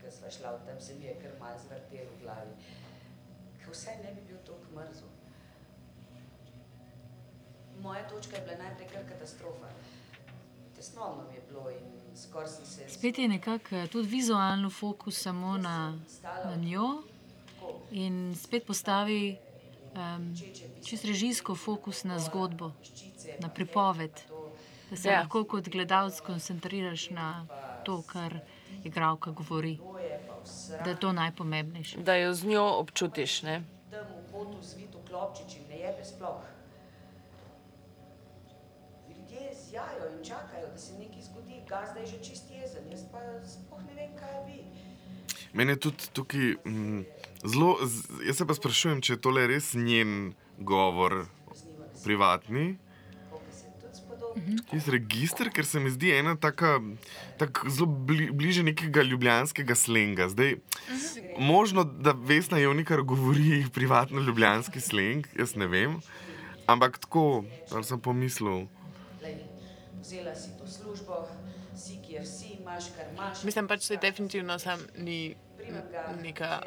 Ko 0.02 0.12
sva 0.12 0.32
šla 0.32 0.52
v 0.56 0.66
tam, 0.66 0.82
se 0.82 0.96
mi 0.96 1.06
je 1.06 1.16
kar 1.22 1.32
malo 1.40 1.60
zvrtelo 1.60 2.12
v 2.16 2.22
glavi. 2.22 2.54
Ko 3.66 3.72
vsaj 3.72 4.04
ne 4.04 4.14
bi 4.14 4.22
bil 4.28 4.38
toliko 4.46 4.80
mrzel. 4.80 5.19
Moja 7.82 8.08
točka 8.08 8.36
je 8.36 8.42
bila 8.42 8.58
najprej 8.58 8.88
kar 8.88 9.04
katastrofa. 9.10 9.68
tesnobno 10.76 11.24
mi 11.30 11.36
je 11.36 11.42
bilo 11.50 11.70
in 11.70 11.86
skoraj 12.18 12.48
sem 12.48 12.66
se... 12.66 12.90
Spet 12.90 13.18
je 13.18 13.28
nekako 13.28 13.76
eh, 13.76 13.88
tudi 13.88 14.08
vizualno 14.08 14.70
fokus 14.70 15.22
samo 15.22 15.58
na, 15.58 16.00
na 16.46 16.56
njo 16.56 17.04
in 17.92 18.36
spet 18.36 18.66
postavi 18.66 19.38
um, 19.96 20.36
čist 20.86 21.06
režijsko 21.06 21.56
fokus 21.56 22.04
na 22.04 22.20
zgodbo, 22.20 22.72
na 23.40 23.50
pripoved. 23.50 24.12
Da 24.90 24.96
se 24.96 25.10
Ja. 25.10 25.20
lahko 25.20 25.44
kot 25.44 25.70
gledalec 25.70 26.20
koncentriraš 26.22 27.10
na 27.10 27.46
to, 27.86 28.02
kar 28.02 28.40
igralka 28.84 29.32
govori. 29.32 29.80
Da 30.84 30.90
je 30.90 31.00
to 31.00 31.12
najpomembnejše. 31.14 31.98
Da 32.00 32.16
jo 32.16 32.34
z 32.34 32.46
njo 32.46 32.64
občutiš. 32.64 33.42
Ne? 33.42 33.64
Tam 33.92 34.00
v 34.00 34.32
potu 34.32 34.58
zvit 34.62 34.96
v 34.96 35.08
klopčič 35.10 35.56
in 35.58 35.64
ne 35.70 35.78
jebe 35.78 36.06
sploh. 36.06 36.42
Zjajo 39.70 40.06
in 40.18 40.26
čakajo, 40.26 40.68
da 40.74 40.78
se 40.78 40.94
nekaj 40.94 41.22
zgodi, 41.22 41.62
gazda 41.70 42.00
je 42.00 42.06
že 42.06 42.20
čist 42.24 42.50
jezen, 42.50 42.90
jaz 42.92 43.04
pa 43.12 43.22
sploh 43.46 43.82
ne 43.86 43.94
vem, 43.94 44.14
kaj 44.18 44.38
bi. 44.48 44.64
Meni 45.54 45.72
je 45.72 45.80
tudi 45.80 46.10
tukaj 46.14 46.56
mm, 46.66 47.04
zelo. 47.44 47.76
Jaz 48.26 48.38
se 48.38 48.48
pa 48.50 48.54
sprašujem, 48.58 49.02
če 49.02 49.14
je 49.14 49.22
tole 49.22 49.48
res 49.50 49.74
njen 49.78 50.34
govor 50.58 51.26
privatni. 52.04 52.80
Tisti 54.70 54.94
register, 54.94 55.50
ker 55.54 55.66
se 55.66 55.82
mi 55.82 55.92
zdi 55.94 56.14
ena 56.18 56.36
taka, 56.38 56.78
tak 57.42 57.62
zelo 57.68 57.90
bli, 58.10 58.30
bliže 58.34 58.64
nekega 58.66 59.06
ljubljanskega 59.06 59.76
slenga. 59.76 60.30
Zdaj, 60.34 60.56
možno, 61.38 61.84
da 61.84 62.14
Vesna 62.18 62.58
Jovnikar 62.62 63.02
govori 63.02 63.66
privatno 63.74 64.22
ljubljanski 64.22 64.82
sleng, 64.82 65.30
jaz 65.38 65.54
ne 65.56 65.68
vem. 65.68 65.98
Ampak 66.70 66.98
tako, 67.06 67.44
ali 67.74 67.84
sem 67.84 68.02
pomislil. 68.02 68.68
Vzela 70.02 70.36
si 70.36 70.50
to 70.58 70.68
službo, 70.68 71.28
si, 71.76 72.00
kjer 72.08 72.26
si, 72.28 72.56
imaš, 72.60 72.84
kar 72.96 73.06
imaš. 73.14 73.44
Mislim 73.44 73.68
pač, 73.68 73.88
da 73.88 73.94
je 73.94 74.00
definitivno 74.02 74.60
sam 74.60 74.80
ni 74.98 75.36
neka 76.22 76.62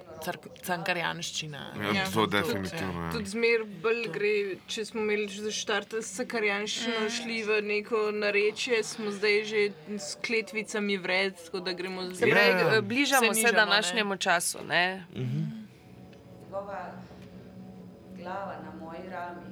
cankarjanščina. 0.63 1.63
Ja, 1.95 2.05
to 2.15 2.27
definitivno, 2.27 3.03
ja. 3.03 3.11
Tudi 3.13 3.27
zmer 3.27 3.65
bolj 3.83 4.05
gre, 4.09 4.33
če 4.67 4.85
smo 4.85 5.01
imeli 5.01 5.27
že 5.29 5.43
zaštarte 5.43 6.03
s 6.03 6.13
sakarjanščino, 6.17 7.09
šli 7.11 7.41
v 7.43 7.57
neko 7.63 8.11
narečje, 8.13 8.83
smo 8.85 9.11
zdaj 9.11 9.45
že 9.45 9.63
s 9.99 10.15
kletvicami 10.17 10.99
vred, 10.99 11.35
tako 11.45 11.61
da 11.61 11.73
gremo 11.73 12.05
Se 12.15 12.27
pravi, 12.27 12.61
Ja. 12.61 12.77
eh, 12.77 12.81
bližamo 12.83 13.35
se, 13.35 13.41
nižamo, 13.41 13.57
današnjemu 13.57 14.17
času. 14.17 14.59
Ne? 14.65 15.07
Njegova 15.15 16.93
glava 18.15 18.57
na 18.63 18.71
moji 18.81 19.09
rami, 19.11 19.51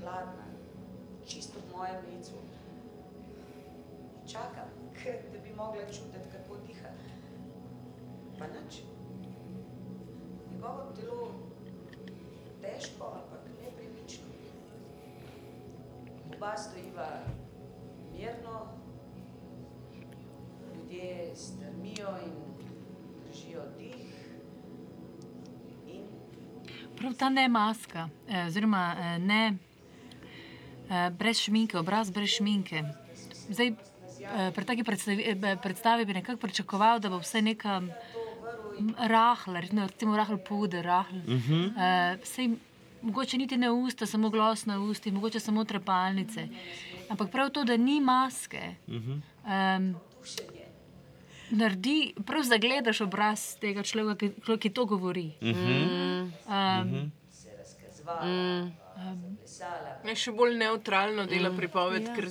hladna, 0.00 0.44
čisto 1.26 1.58
v 1.58 1.76
mojem 1.76 1.96
licu. 2.06 2.39
Čakam, 4.32 4.68
da 5.32 5.38
bi 5.38 5.54
mogla 5.56 5.82
čutiti, 5.86 6.30
kako 6.32 6.60
diha. 6.66 6.88
Pa 8.38 8.44
nič. 8.46 8.82
Njegovo 10.52 10.92
telo 10.96 11.30
težko, 12.62 13.04
ampak 13.04 13.40
nepremično. 13.62 14.24
Oba 16.36 16.56
stojiva 16.56 17.08
mirno, 18.12 18.66
ljudje 20.74 21.36
strmijo 21.36 22.08
in 22.26 22.32
držijo 23.26 23.62
dih. 23.78 23.96
Prav 26.96 27.12
ta 27.18 27.28
ne 27.28 27.48
maska, 27.48 28.08
eh, 28.28 28.46
oziroma 28.46 28.96
eh, 28.98 29.18
ne 29.18 29.56
eh, 30.90 31.10
brez 31.10 31.38
šminke, 31.38 31.78
obraz 31.78 32.10
brez 32.10 32.28
šminke. 32.28 32.82
Zdaj, 33.48 33.74
pri 34.54 34.64
taki 34.64 34.84
predstavi, 34.84 35.22
eh, 35.22 35.56
predstavi 35.62 36.04
bi 36.04 36.14
nekako 36.14 36.38
pričakoval, 36.38 37.00
da 37.00 37.08
bo 37.08 37.18
vse 37.18 37.42
neka 37.42 37.80
rahla, 38.98 39.60
recimo, 39.60 40.16
rahel 40.16 40.38
puder, 40.38 40.84
rahel. 40.84 41.18
Mhm. 41.18 41.78
Eh, 41.78 42.18
sej, 42.24 42.50
mogoče 43.02 43.38
niti 43.38 43.56
ne 43.56 43.70
usta, 43.70 44.06
samo 44.06 44.30
glas 44.30 44.66
na 44.66 44.78
usti, 44.80 45.10
mogoče 45.10 45.40
samo 45.40 45.64
trepalnice. 45.64 46.48
Ampak 47.08 47.30
prav 47.30 47.50
to, 47.50 47.64
da 47.64 47.76
ni 47.76 48.00
maske, 48.00 48.74
um, 48.86 49.94
naredi, 51.50 52.14
prav 52.26 52.42
zagledaš 52.42 53.00
obraz 53.00 53.56
tega 53.56 53.82
človeka, 53.82 54.28
ki, 54.36 54.58
ki 54.58 54.70
to 54.70 54.84
govori. 54.86 55.32
Um, 55.40 57.10
Mm. 58.22 58.72
Je 60.04 60.14
še 60.16 60.32
bolj 60.32 60.56
neutralno 60.56 61.26
dela 61.26 61.50
pripoved, 61.50 62.08
Ja. 62.08 62.14
ker 62.14 62.26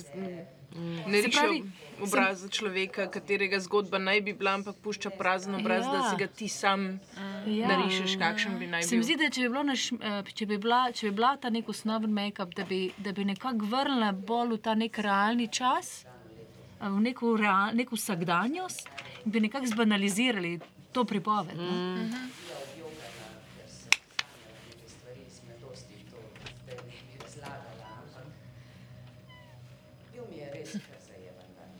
ne 1.06 1.22
pravi, 1.32 1.62
obraza 2.02 2.48
človeka, 2.48 3.06
katerega 3.10 3.60
zgodba 3.60 3.98
naj 3.98 4.20
bi 4.20 4.32
bila, 4.32 4.54
ampak 4.54 4.76
pušča 4.82 5.10
prazen 5.10 5.54
obraz, 5.54 5.84
ja. 5.86 5.92
da 5.92 6.10
si 6.10 6.16
ga 6.16 6.26
ti 6.26 6.48
sam 6.48 7.00
ja. 7.46 7.68
narišeš, 7.68 8.16
kakšen 8.18 8.58
bi 8.58 8.66
naj 8.66 8.82
Se 8.82 8.96
mi 8.96 9.00
bil. 9.00 9.06
zdi, 9.06 9.16
da 9.16 9.30
če 9.30 9.40
bi, 9.40 9.48
bilo 9.48 9.62
naš, 9.62 9.92
eh, 9.92 10.32
če 10.34 10.46
bi, 10.46 10.58
bila, 10.58 10.80
če 10.92 11.08
bi 11.08 11.14
bila 11.18 11.36
ta 11.36 11.50
nek 11.50 11.68
osnoven 11.68 12.14
make-up, 12.14 12.54
da 12.54 12.64
bi, 12.64 12.90
da 12.98 13.12
bi 13.12 13.24
nekako 13.24 13.70
vrnila 13.72 14.12
bolj 14.12 14.56
v 14.56 14.60
ta 14.62 14.74
nek 14.74 14.98
realni 14.98 15.48
čas, 15.48 16.04
eh, 16.04 16.88
v 16.88 17.00
neko, 17.10 17.36
real, 17.36 17.74
neko 17.74 17.98
vsakdanjost 17.98 18.88
in 19.24 19.32
bi 19.32 19.40
nekako 19.40 19.66
zbanalizirali 19.74 20.58
to 20.92 21.04
pripoved. 21.04 21.56
No? 21.56 21.72
Mhm. 21.72 22.48
stvari 24.90 25.20
iz 25.26 25.40
mladosti, 25.46 25.94
to 26.10 26.16
zdaj 26.64 26.76
ne 26.76 26.96
bi 27.06 27.18
razlagala, 27.22 27.88
ampak 28.02 28.26
bil 30.12 30.24
mi 30.30 30.36
je 30.36 30.50
res 30.54 30.72
kar 30.72 31.00
zajeban 31.08 31.50
dan. 31.56 31.72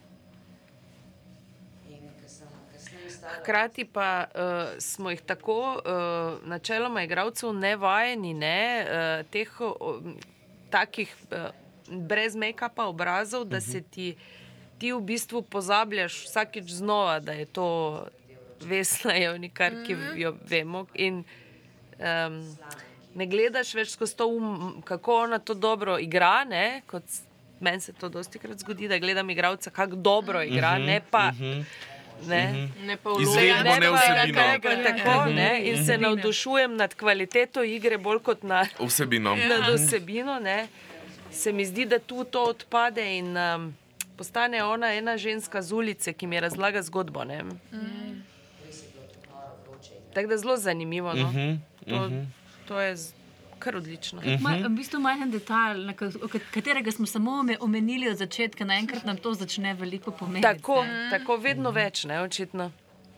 In 1.88 2.08
ko 2.20 2.28
sem 2.28 2.48
kasneje 2.72 3.10
stala... 3.10 3.28
Hkrati 3.40 3.84
pa 3.86 4.06
uh, 4.26 4.40
smo 4.78 5.10
jih 5.10 5.20
tako, 5.22 5.56
uh, 5.74 5.82
načeloma, 6.44 7.02
igralcev 7.02 7.52
ne 7.54 7.76
vajeni, 7.76 8.34
ne, 8.34 8.60
uh, 8.82 9.26
teh 9.26 9.60
uh, 9.60 9.72
takih 10.70 11.08
uh, 11.30 11.48
brez 11.88 12.36
make-upa 12.36 12.84
obrazov, 12.84 13.44
da 13.46 13.60
se 13.62 13.80
ti, 13.82 14.16
ti 14.78 14.92
v 14.92 15.00
bistvu 15.02 15.42
pozabljaš 15.44 16.24
vsakič 16.24 16.64
znova, 16.72 17.18
da 17.20 17.32
je 17.32 17.46
to 17.46 17.66
Vesna 18.62 19.14
Jovnikar, 19.14 19.72
ki 19.82 19.96
jo 20.16 20.34
vemo. 20.44 20.84
In, 20.96 21.24
um, 21.96 22.36
ne 23.12 23.26
gledaš 23.26 23.74
več 23.74 23.88
skozi 23.90 24.14
to, 24.14 24.28
um, 24.28 24.50
kako 24.82 25.16
ona 25.18 25.38
to 25.40 25.54
dobro 25.56 25.98
igra. 25.98 26.44
Ne, 26.46 26.82
kot 26.86 27.02
s- 27.06 27.22
Meni 27.60 27.76
se 27.78 27.92
to 27.92 28.08
dosti 28.08 28.38
krat 28.38 28.58
zgodi, 28.58 28.86
da 28.88 28.96
gledam 28.98 29.30
igralca, 29.30 29.70
kako 29.70 29.96
dobro 29.96 30.40
igra, 30.42 30.70
Mhm, 30.70 30.86
ne 30.86 31.00
pa. 31.02 31.26
mhm. 31.28 31.60
Ne, 32.22 32.42
ne 32.80 32.97
pa 32.97 33.10
Izvedbo, 33.12 33.62
ne 33.64 33.80
pa 33.82 33.97
vsebino. 33.97 34.42
tako, 34.84 35.24
ne, 35.26 35.60
in 35.64 35.76
se 35.78 35.92
Mhm. 35.92 36.02
navdušujem 36.02 36.76
nad 36.76 36.94
kvaliteto 36.94 37.62
igre, 37.64 37.98
bolj 37.98 38.18
kot 38.20 38.42
na, 38.42 38.66
Vsebino. 38.80 39.36
nad 39.38 39.74
vsebino. 39.76 40.38
Ne. 40.40 40.68
Se 41.32 41.52
mi 41.52 41.64
zdi, 41.64 41.84
da 41.86 41.98
tu 42.01 42.24
to 42.24 42.44
odpade 42.44 43.18
in 43.18 43.36
um, 43.36 43.74
postane 44.16 44.64
ona 44.64 44.92
ena 44.92 45.16
ženska 45.18 45.62
z 45.62 45.72
ulice, 45.72 46.12
ki 46.12 46.26
mi 46.26 46.40
razlaga 46.40 46.82
zgodbo. 46.82 47.24
ne. 47.24 47.44
Tako 50.12 50.28
da 50.28 50.36
zelo 50.36 50.56
zanimivo. 50.59 51.12
No. 51.14 51.28
Mhm, 51.28 51.55
To, 51.88 52.06
mhm. 52.06 52.22
to 52.68 52.80
je 52.80 52.97
kar 53.61 53.77
odlično. 53.77 54.23
Ma, 54.41 54.55
v 54.57 54.70
bistvu 54.74 55.01
majhen 55.01 55.31
detajl, 55.31 55.85
katerega 56.55 56.93
smo 56.93 57.07
samo 57.07 57.39
ome- 57.41 57.59
omenili 57.61 58.09
od 58.09 58.16
začetka, 58.16 58.65
naenkrat 58.65 59.05
nam 59.05 59.16
to 59.16 59.35
začne 59.35 59.74
veliko 59.74 60.11
pomeniti. 60.12 60.49
Tako, 60.49 60.81
ne. 60.85 61.09
tako 61.12 61.37
vedno 61.37 61.70
več, 61.70 62.05
ne, 62.05 62.23
očitno. 62.23 62.70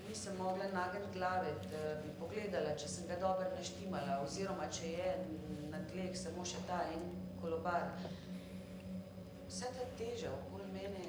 Nisem 0.09 0.37
mogla 0.37 0.67
nagniti 0.75 1.15
glave, 1.15 1.55
da 1.71 1.83
bi 2.03 2.11
pogledala, 2.19 2.75
če 2.77 2.89
sem 2.89 3.07
ga 3.09 3.17
dobro 3.21 3.47
naštimala, 3.57 4.19
oziroma 4.21 4.67
če 4.71 4.91
je 4.91 5.15
na 5.71 5.79
tleh 5.89 6.11
samo 6.17 6.45
še 6.45 6.61
ta 6.69 6.83
en 6.93 7.07
kolobar. 7.41 7.87
Vsa 9.49 9.71
ta 9.73 9.85
teža 9.99 10.31
okoli 10.33 10.69
mene, 10.73 11.07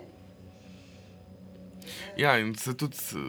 Ja, 2.18 2.38
in 2.40 2.56
se 2.56 2.74
tudi 2.78 2.98
eh, 2.98 3.22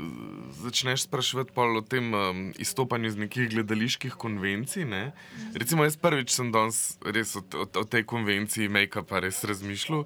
začneš 0.62 1.06
spraševati 1.08 1.52
pol 1.54 1.76
o 1.76 1.82
tem 1.82 2.14
um, 2.14 2.42
izstopanju 2.58 3.06
iz 3.12 3.16
nekih 3.16 3.50
gledaliških 3.50 4.12
konvencij. 4.20 4.84
Ne? 4.84 5.12
Recimo, 5.54 5.84
jaz 5.84 5.96
prvič 5.96 6.30
sem 6.34 6.52
danes 6.52 6.98
res 7.04 7.36
o, 7.36 7.42
o, 7.54 7.64
o 7.80 7.84
tej 7.84 8.04
konvenciji 8.04 8.68
make-upa 8.68 9.20
res 9.24 9.44
razmišljal, 9.44 10.04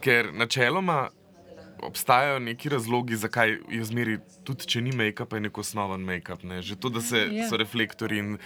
ker 0.00 0.32
načeloma 0.32 1.08
obstajajo 1.82 2.38
neki 2.44 2.68
razlogi, 2.68 3.16
zakaj 3.16 3.54
je 3.72 3.84
zmeri, 3.84 4.18
tudi 4.44 4.66
če 4.68 4.82
ni 4.84 4.92
make-up, 4.92 5.32
je 5.32 5.40
nek 5.46 5.58
osnoven 5.58 6.02
make-up. 6.04 6.42
Ne? 6.44 6.60
Že 6.62 6.76
to, 6.76 6.88
da 6.92 7.00
se, 7.00 7.22
Ja. 7.32 7.48
so 7.48 7.56
reflektori 7.56 8.18
in 8.18 8.38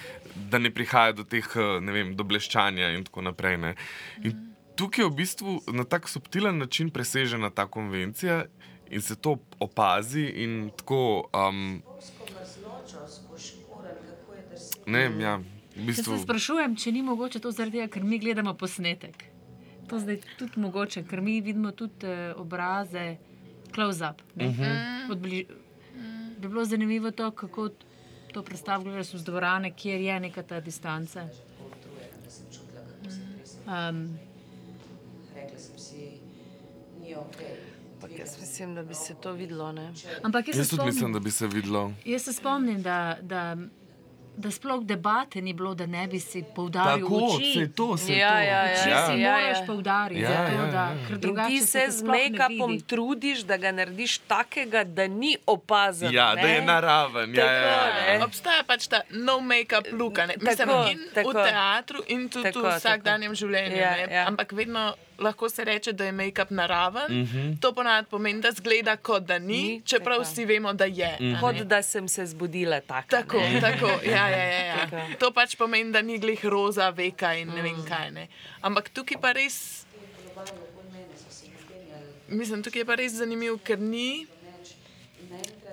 da 0.50 0.58
ne 0.58 0.70
prihaja 0.70 1.12
do 1.12 1.24
teh, 1.24 1.42
eh, 1.56 1.80
ne 1.80 1.92
vem, 1.92 2.14
do 2.16 2.24
bleščanja 2.24 2.92
in 2.94 3.04
tako 3.04 3.22
naprej. 3.26 3.56
Ne? 3.58 3.74
In 4.22 4.36
tukaj 4.76 5.04
je 5.04 5.08
v 5.10 5.14
bistvu 5.14 5.62
na 5.74 5.84
tak 5.84 6.08
subtilen 6.08 6.58
način 6.58 6.90
presežena 6.90 7.50
ta 7.50 7.66
konvencija 7.66 8.44
in 8.94 9.02
se 9.02 9.16
to 9.16 9.32
opazi 9.58 10.22
in 10.38 10.52
tako. 10.72 11.00
Um, 11.34 11.82
ne 14.86 15.00
ja, 15.18 15.36
v 15.36 15.44
Jaz 15.78 15.86
bistvu. 15.88 16.12
se 16.12 16.22
sprašujem, 16.22 16.76
če 16.76 16.92
ni 16.92 17.02
mogoče 17.02 17.40
to 17.40 17.50
zaradi 17.50 17.78
tega, 17.78 17.88
ker 17.90 18.04
mi 18.04 18.18
gledamo 18.18 18.54
posnetek. 18.54 19.24
to 19.84 19.98
zdaj 19.98 20.20
tudi 20.38 20.56
mogoče, 20.58 21.02
ker 21.04 21.20
mi 21.20 21.40
vidimo 21.40 21.70
tudi 21.72 22.06
uh, 22.06 22.12
obraze, 22.36 23.16
close-up. 23.68 24.22
ne. 24.34 24.48
Mhm. 24.48 25.10
Od 25.10 25.18
bli- 25.18 25.46
Bi 26.36 26.48
bilo 26.48 26.64
zanimivo 26.64 27.10
to, 27.12 27.30
kako 27.32 27.68
to 28.32 28.42
predstavljaš 28.42 29.14
iz 29.14 29.24
dvorane, 29.24 29.70
kjer 29.72 30.00
je 30.00 30.20
neka 30.20 30.42
ta 30.44 30.60
distanca. 30.60 31.28
Um, 33.66 34.18
Rekla 35.34 35.58
sem 35.58 35.78
si, 35.78 36.10
ni 37.00 37.14
ok. 37.16 37.73
Ampak 38.04 38.18
jaz 38.18 38.40
mislim, 38.40 38.74
da 38.74 38.82
bi 38.82 38.94
se 38.96 39.14
to 39.16 39.32
videlo. 39.32 39.72
Ne? 39.72 39.92
ampak 40.22 40.48
jaz 40.48 40.54
se 40.54 40.60
Jaz 40.60 40.70
tudi 40.70 40.82
mislim, 40.82 40.98
spomnim, 40.98 41.12
da 41.14 41.20
bi 41.20 41.30
se 41.32 41.46
videlo. 41.48 41.92
jaz 42.04 42.22
se 42.22 42.32
spomnim 42.32 42.82
da, 42.82 42.98
da, 43.22 43.56
da 44.36 44.50
sploh 44.50 44.84
debate 44.84 45.40
ni 45.40 45.52
bilo, 45.52 45.74
da 45.74 45.86
ne 45.86 46.06
bi 46.06 46.18
si 46.20 46.44
poudaril 46.56 47.04
Tako, 47.04 47.16
oči. 47.28 47.52
saj 47.54 47.68
to, 47.70 47.96
saj 47.96 48.16
Ja, 48.16 48.30
to. 48.30 48.34
ja, 48.36 48.42
ja, 48.42 48.72
Oči 48.72 48.90
ja. 48.90 49.06
si 49.06 49.20
ja, 49.20 49.32
moraš 49.32 49.58
ja. 49.58 49.66
poudariti, 49.66 50.20
Ja, 50.20 50.28
zato, 50.30 50.52
ja, 50.54 50.66
da, 50.68 50.82
ja. 50.82 50.96
ker 51.06 51.14
In 51.14 51.20
drugače 51.20 51.48
ti 51.50 51.60
se 51.60 51.86
z 51.90 52.02
make-upom 52.04 52.80
trudiš, 52.82 53.38
da 53.40 53.56
ga 53.56 53.72
narediš 53.72 54.18
takega, 54.20 54.84
da 54.86 55.06
ni 55.08 55.36
opazen. 55.46 56.12
Ja, 56.12 56.34
ne? 56.34 56.42
da 56.42 56.48
je 56.48 56.62
naraven. 56.62 57.34
Ja, 57.34 57.44
ja, 57.44 57.52
ja. 57.52 57.78
Tako, 57.78 58.18
ne. 58.18 58.24
Obstaja 58.24 58.62
pač 58.64 58.86
ta 58.88 59.00
no 59.12 59.40
make-up 59.40 59.86
look, 59.92 60.18
a 60.18 60.26
ne? 60.26 60.34
mislim, 60.36 60.68
Tako, 60.68 60.90
in 60.90 60.98
tako. 61.14 61.30
v 61.30 61.44
teatru, 61.44 61.98
in 62.08 62.28
tudi 62.28 62.44
Tako, 62.44 62.60
v 62.60 62.74
vsakdanjem 62.74 63.34
življenju. 63.34 63.76
Ja, 63.78 63.96
ne. 63.96 64.08
ja. 64.10 64.26
Ampak 64.26 64.52
vedno 64.52 64.94
lahko 65.18 65.48
se 65.48 65.64
reče, 65.64 65.92
da 65.92 66.04
je 66.04 66.12
make-up 66.12 66.50
naraven. 66.50 67.12
Mhm. 67.12 67.52
To 67.56 67.72
ponavadi 67.72 68.08
pomeni, 68.08 68.40
da 68.40 68.50
zgleda 68.52 68.96
kot 68.98 69.22
da 69.24 69.38
ni, 69.38 69.46
Ni, 69.46 69.82
čeprav 69.82 70.16
tako. 70.16 70.22
vsi 70.24 70.44
vemo, 70.46 70.72
da 70.74 70.84
je. 70.86 71.10
a 71.28 71.40
Kot 71.40 71.54
ne. 71.54 71.64
da 71.64 71.82
sem 71.82 72.08
se 72.08 72.26
zbudila 72.26 72.80
tako. 72.82 73.08
Tako, 73.10 73.38
tako, 73.60 73.86
ja, 74.06 74.28
ja, 74.28 74.44
ja, 74.44 74.64
ja. 74.64 74.76
Tako. 74.80 75.02
To 75.18 75.30
pač 75.32 75.56
pomeni, 75.56 75.92
da 75.92 76.02
ni 76.02 76.18
glih 76.18 76.44
roza, 76.46 76.90
veka 76.90 77.34
in 77.34 77.48
ne 77.48 77.54
Mm. 77.54 77.64
vem 77.64 77.84
kaj. 77.84 78.10
Ne. 78.12 78.28
Ampak 78.60 78.88
tukaj 78.90 79.18
pa 79.18 79.32
res, 79.32 79.86
mislim, 82.28 82.62
tukaj 82.62 82.80
je 82.80 82.86
pa 82.86 82.94
res 82.94 83.12
zanimivo, 83.14 83.58
ker 83.58 83.78
ni. 83.80 84.26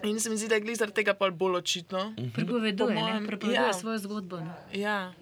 In 0.04 0.20
se 0.20 0.30
mi 0.30 0.36
zdi, 0.36 0.48
da 0.48 0.56
je 0.56 0.62
glih 0.62 0.76
zaradi 0.76 0.96
tega 0.96 1.14
bolj 1.14 1.56
očitno. 1.56 2.00
Pripoveduje, 2.34 2.78
Po 2.80 2.90
ne? 2.90 3.02
mojem, 3.02 3.28
Pripoveduje 3.28 3.62
ja. 3.64 3.74
svojo 3.74 3.98
zgodbo. 4.00 4.40
Ne? 4.40 4.54
Ja. 4.74 5.14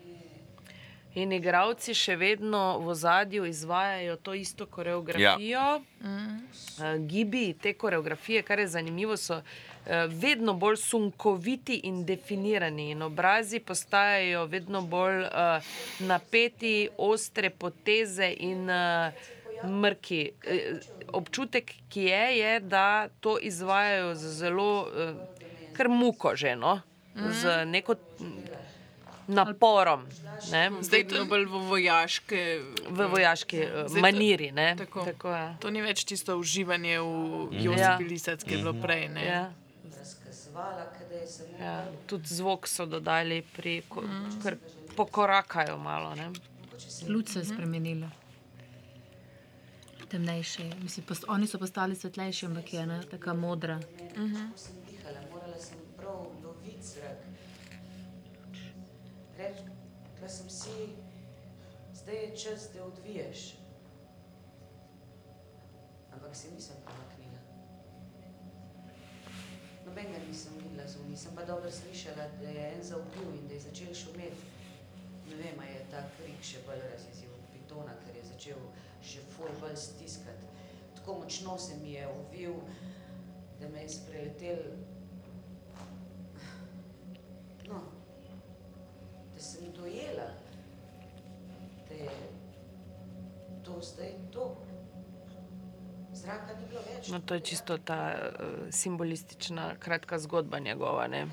In 1.20 1.34
igravci 1.36 1.94
še 1.98 2.16
vedno 2.16 2.80
v 2.80 2.94
zadju 2.96 3.46
izvajajo 3.46 4.16
to 4.24 4.34
isto 4.34 4.66
koreografijo. 4.66 5.64
Ja. 5.64 5.80
Uh, 6.00 6.96
gibi 7.08 7.54
te 7.54 7.74
koreografije, 7.74 8.44
kar 8.48 8.60
je 8.60 8.68
zanimivo, 8.68 9.18
so 9.18 9.42
uh, 9.42 9.44
vedno 10.08 10.54
bolj 10.54 10.78
sunkoviti 10.80 11.82
in 11.90 12.06
definirani, 12.06 12.92
in 12.92 13.02
obrazi 13.02 13.60
postajajo 13.60 14.46
vedno 14.46 14.82
bolj 14.82 15.26
uh, 15.26 15.74
napeti, 16.00 16.90
ostre 16.98 17.50
poteze 17.50 18.32
in 18.40 18.70
uh, 18.70 19.12
mrki. 19.68 20.22
Uh, 20.32 20.80
občutek, 21.20 21.74
ki 21.90 22.08
je, 22.08 22.24
je, 22.38 22.60
da 22.60 23.10
to 23.20 23.36
izvajajo 23.42 24.16
z 24.16 24.38
zelo 24.40 24.72
uh, 24.88 25.18
kar 25.76 25.90
muko, 25.90 26.36
že, 26.36 26.56
no? 26.56 26.80
z 27.20 27.66
neko 27.66 27.96
naporom. 29.30 30.04
Ne? 30.50 30.72
Zdaj 30.82 31.04
to 31.06 31.16
je 31.16 31.26
bolj 31.26 31.46
v 31.46 31.62
vojaške. 31.64 32.42
V 32.90 33.08
vojaški 33.08 33.58
uh, 33.60 33.70
Zdaj 33.86 33.94
to- 33.94 34.02
maniri. 34.02 34.52
Ne? 34.52 34.76
Tako. 34.76 35.06
Tako, 35.06 35.30
ja. 35.32 35.48
To 35.58 35.70
ni 35.70 35.82
več 35.82 36.04
čisto 36.04 36.36
uživanje 36.36 37.00
v 37.00 37.06
Mhm. 37.46 37.62
Josipi 37.62 37.80
Ja. 38.04 38.10
Lisac, 38.10 38.44
ki 38.44 38.52
je 38.52 38.58
bilo 38.60 38.74
prej. 38.76 39.08
Ne? 39.10 39.24
Ja. 39.24 39.44
Ja, 41.58 41.74
tudi 42.06 42.28
zvok 42.30 42.68
so 42.68 42.86
dodali, 42.86 43.42
pri, 43.44 43.82
ko, 43.84 44.04
kar 44.40 44.56
pokorakajo 44.94 45.78
malo. 45.78 46.12
Ne? 46.14 46.32
Luč 47.08 47.30
se 47.30 47.40
je 47.40 47.46
spremenila. 47.46 48.10
Temnejše. 50.06 50.64
Mislim, 50.80 51.06
post, 51.06 51.24
oni 51.28 51.48
so 51.48 51.60
postali 51.60 51.96
svetlejši, 51.96 52.46
ampak 52.46 52.74
je 52.74 52.80
ena 52.80 52.98
taka 53.04 53.34
modra. 53.34 53.78
Ko 53.78 54.24
sem 54.58 54.76
dihala, 54.84 55.22
morala 55.30 55.58
sem 55.58 55.78
prav 55.96 56.16
loviti 56.44 56.82
zrak. 56.84 57.20
Rekla 59.38 60.28
sem 60.28 60.50
si, 60.70 60.90
zdaj 61.94 62.16
je 62.16 62.38
čas, 62.38 62.70
da 62.74 62.86
odviješ. 62.86 63.56
Ampak 66.14 66.36
se 66.36 66.52
nisem 66.52 66.76
premaknila. 66.86 67.40
Nobenega 69.86 70.20
nisem 70.28 70.54
videla 70.58 70.88
zunaj, 70.88 71.18
sem 71.18 71.36
pa 71.36 71.46
dobro 71.46 71.72
slišala, 71.72 72.28
da 72.42 72.50
je 72.50 72.74
en 72.76 72.84
zaubil 72.84 73.34
in 73.42 73.48
da 73.48 73.54
je 73.54 73.60
začel 73.60 73.94
šumeti. 73.94 74.46
Ne 75.30 75.36
vem, 75.36 75.62
je 75.74 75.86
ta 75.92 76.04
krik 76.18 76.44
še 76.44 76.62
bolj 76.66 76.82
razjezil 76.92 77.34
od 77.34 77.46
pitona, 77.54 77.94
ker 78.06 78.16
je 78.16 78.24
začel 78.32 78.62
še 79.02 79.22
ful 79.34 79.50
bolj 79.62 79.76
stiskati. 79.78 80.46
Tako 80.96 81.20
močno 81.22 81.58
se 81.58 81.78
mi 81.78 81.94
je 81.94 82.08
uvil, 82.08 82.56
da 83.60 83.70
me 83.70 83.82
je 83.82 83.90
spreletel. 83.90 84.64
No, 87.70 87.82
da 89.34 89.42
sem 89.42 89.72
dojela, 89.74 90.32
je 92.00 92.10
to 93.64 93.82
zdaj 93.82 94.12
to. 94.32 94.56
Zraka 96.14 96.56
ni 96.60 96.66
bilo 96.68 96.82
več. 96.88 97.10
No, 97.14 97.20
to 97.22 97.38
je 97.38 97.40
čisto 97.40 97.78
ta 97.78 98.16
uh, 98.18 98.68
simbolistična 98.72 99.76
kratka 99.80 100.20
zgodba 100.20 100.60
njegova, 100.60 101.08
ne? 101.08 101.28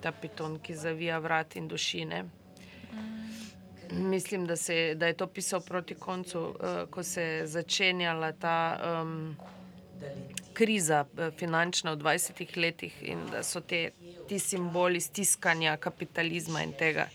ta 0.00 0.12
piton, 0.12 0.58
ki 0.58 0.76
zavija 0.76 1.18
vrat 1.18 1.56
in 1.56 1.68
dušine. 1.68 2.24
Mislim, 3.90 4.46
da, 4.46 4.56
se, 4.56 4.94
da 4.94 5.06
je 5.06 5.14
to 5.14 5.26
pisal 5.26 5.60
proti 5.60 5.94
koncu, 5.94 6.40
uh, 6.40 6.90
ko 6.90 7.02
se 7.02 7.22
je 7.22 7.46
začenjala 7.46 8.32
ta 8.32 8.56
um, 9.02 9.36
kriza 10.52 11.04
eh, 11.18 11.30
finančna 11.38 11.92
v 11.92 11.96
20 11.96 12.56
letih 12.56 12.94
in 13.02 13.26
da 13.30 13.42
so 13.42 13.60
te, 13.60 13.90
ti 14.28 14.38
simboli 14.38 15.00
stiskanja 15.00 15.76
kapitalizma 15.76 16.62
in 16.62 16.72
tega 16.72 17.08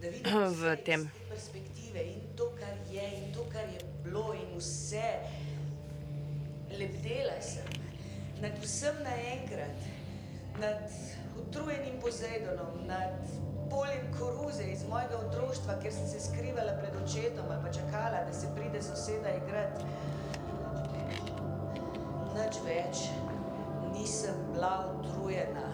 Da 0.00 0.08
vidim 0.08 0.54
v 0.54 0.76
tem. 0.84 1.00
iz 1.00 1.28
perspektive 1.28 2.00
in 2.00 2.20
to, 2.36 2.52
kar 2.60 2.72
je, 2.92 3.04
in 3.16 3.34
to, 3.34 3.44
kar 3.52 3.68
je 3.68 3.80
bilo, 4.04 4.32
in 4.34 4.48
vse. 4.60 5.06
Lebdela 6.70 7.40
sem 7.42 7.80
nad 8.40 8.52
vsem 8.62 8.94
naenkrat, 9.04 9.80
nad 10.60 10.82
utrujenim 11.40 12.00
Pozeidonom, 12.00 12.86
nad 12.86 13.12
poljem 13.70 14.06
koruze 14.18 14.64
iz 14.64 14.84
mojega 14.88 15.16
otroštva, 15.16 15.74
kjer 15.82 15.92
sem 15.92 16.06
se 16.06 16.20
skrivala 16.20 16.72
pred 16.80 16.96
očetom 17.04 17.44
ali 17.50 17.62
pa 17.64 17.72
čakala, 17.72 18.24
da 18.26 18.32
se 18.32 18.46
pride 18.56 18.82
soseda 18.82 19.28
igrati. 19.36 19.84
Nič 22.34 22.60
več 22.64 23.04
nisem 23.92 24.34
bila 24.52 24.74
utrujena. 24.98 25.68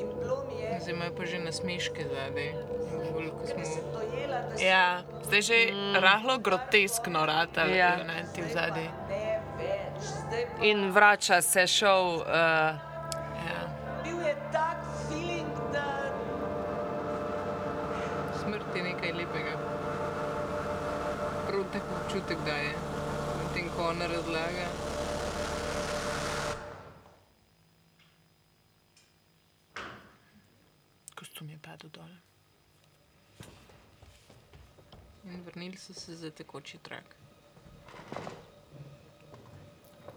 In 0.00 0.08
bilo 0.18 0.44
mi 0.48 0.62
je, 0.62 0.78
Zdaj 0.82 0.94
imajo 0.94 1.16
pa 1.16 1.26
že 1.26 1.38
nasmeške 1.38 2.08
zadaj. 2.10 2.73
Bolj, 3.12 3.28
ko 3.30 3.46
smo... 3.46 3.62
dojela, 3.92 4.38
da 4.50 4.56
sem 4.56 4.66
Ja, 4.66 5.02
zdaj 5.24 5.42
že 5.42 5.58
mm. 5.72 5.94
rahlo 6.00 6.38
groteskno 6.38 7.26
rata, 7.26 7.64
Ja. 7.64 7.74
ja. 7.98 8.04
ne 8.04 8.24
ti 8.34 8.42
v 8.42 8.48
zadnji. 8.52 8.88
In 10.62 10.90
vrača 10.90 11.42
se 11.42 11.66
šov. 11.66 12.16
Uh, 12.16 12.24
Ja. 13.44 13.60
bil 14.04 14.20
je 14.26 14.34
tak 14.52 14.76
feeling, 15.08 15.52
da 15.72 15.84
Smrt 18.40 18.76
je 18.76 18.82
nekaj 18.82 19.12
lepega. 19.12 19.54
Prav 21.46 21.64
tak 21.72 21.82
občutek 21.96 22.38
daje, 22.46 22.72
medtem 23.38 23.68
ko 23.76 23.88
ona 23.88 24.06
razlaga. 24.06 24.66
Kostum 31.14 31.48
je 31.50 31.58
padel 31.62 31.90
dol. 31.90 32.10
In 35.24 35.42
vrnili 35.42 35.76
so 35.76 35.94
se 35.94 36.14
za 36.14 36.30
tekoči 36.30 36.78
trak. 36.78 37.16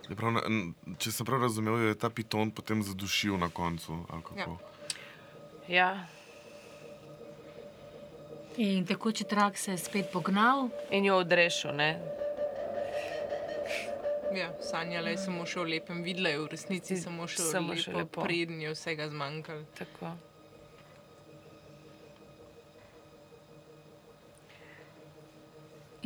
Je 0.09 0.15
Prav, 0.15 0.31
na- 0.31 0.43
če 0.97 1.11
sem 1.11 1.25
prav 1.25 1.41
razumel, 1.41 1.77
je 1.79 1.95
ta 1.95 2.09
piton 2.09 2.51
potem 2.51 2.81
zadušil 2.81 3.37
na 3.37 3.49
koncu. 3.49 4.05
ali 4.09 4.23
kako? 4.23 4.57
ja. 5.67 6.07
In 8.57 8.85
tekoči 8.85 9.23
trak 9.23 9.57
se 9.57 9.71
je 9.71 9.77
spet 9.79 10.11
pognal. 10.11 10.69
In 10.91 11.05
jo 11.05 11.17
odrešil. 11.17 11.71
Ne? 11.73 11.99
Ja, 14.33 14.51
sanjala 14.61 15.09
je 15.09 15.17
samo 15.17 15.45
še 15.45 15.59
o 15.59 15.63
lepem, 15.63 16.03
videla 16.03 16.29
je 16.29 16.39
v 16.39 16.47
resnici 16.47 16.97
samo 16.97 17.27
še 17.27 17.37
o 17.37 17.45
Samo 17.45 17.69
lepo, 17.69 17.81
še 17.81 17.93
lepo. 17.93 18.21
preden 18.21 18.61
je 18.61 18.71
vsega 18.71 19.07
zmanjkalo. 19.07 19.63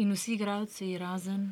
In 0.01 0.15
vsi 0.17 0.33
igravci, 0.33 0.97
razen 0.97 1.51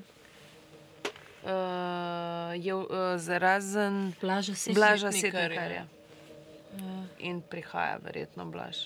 Uh, 1.40 2.66
je 2.66 2.76
uh, 2.76 2.86
zrazen 3.16 4.14
Blaža 4.22 4.56
Setnikarja. 4.56 4.88
Blaža 4.88 5.12
Setnikarja. 5.12 5.40
Setnikarja. 5.40 5.86
In 7.20 7.42
prihaja 7.42 7.98
verjetno 8.04 8.46
Blaž. 8.46 8.78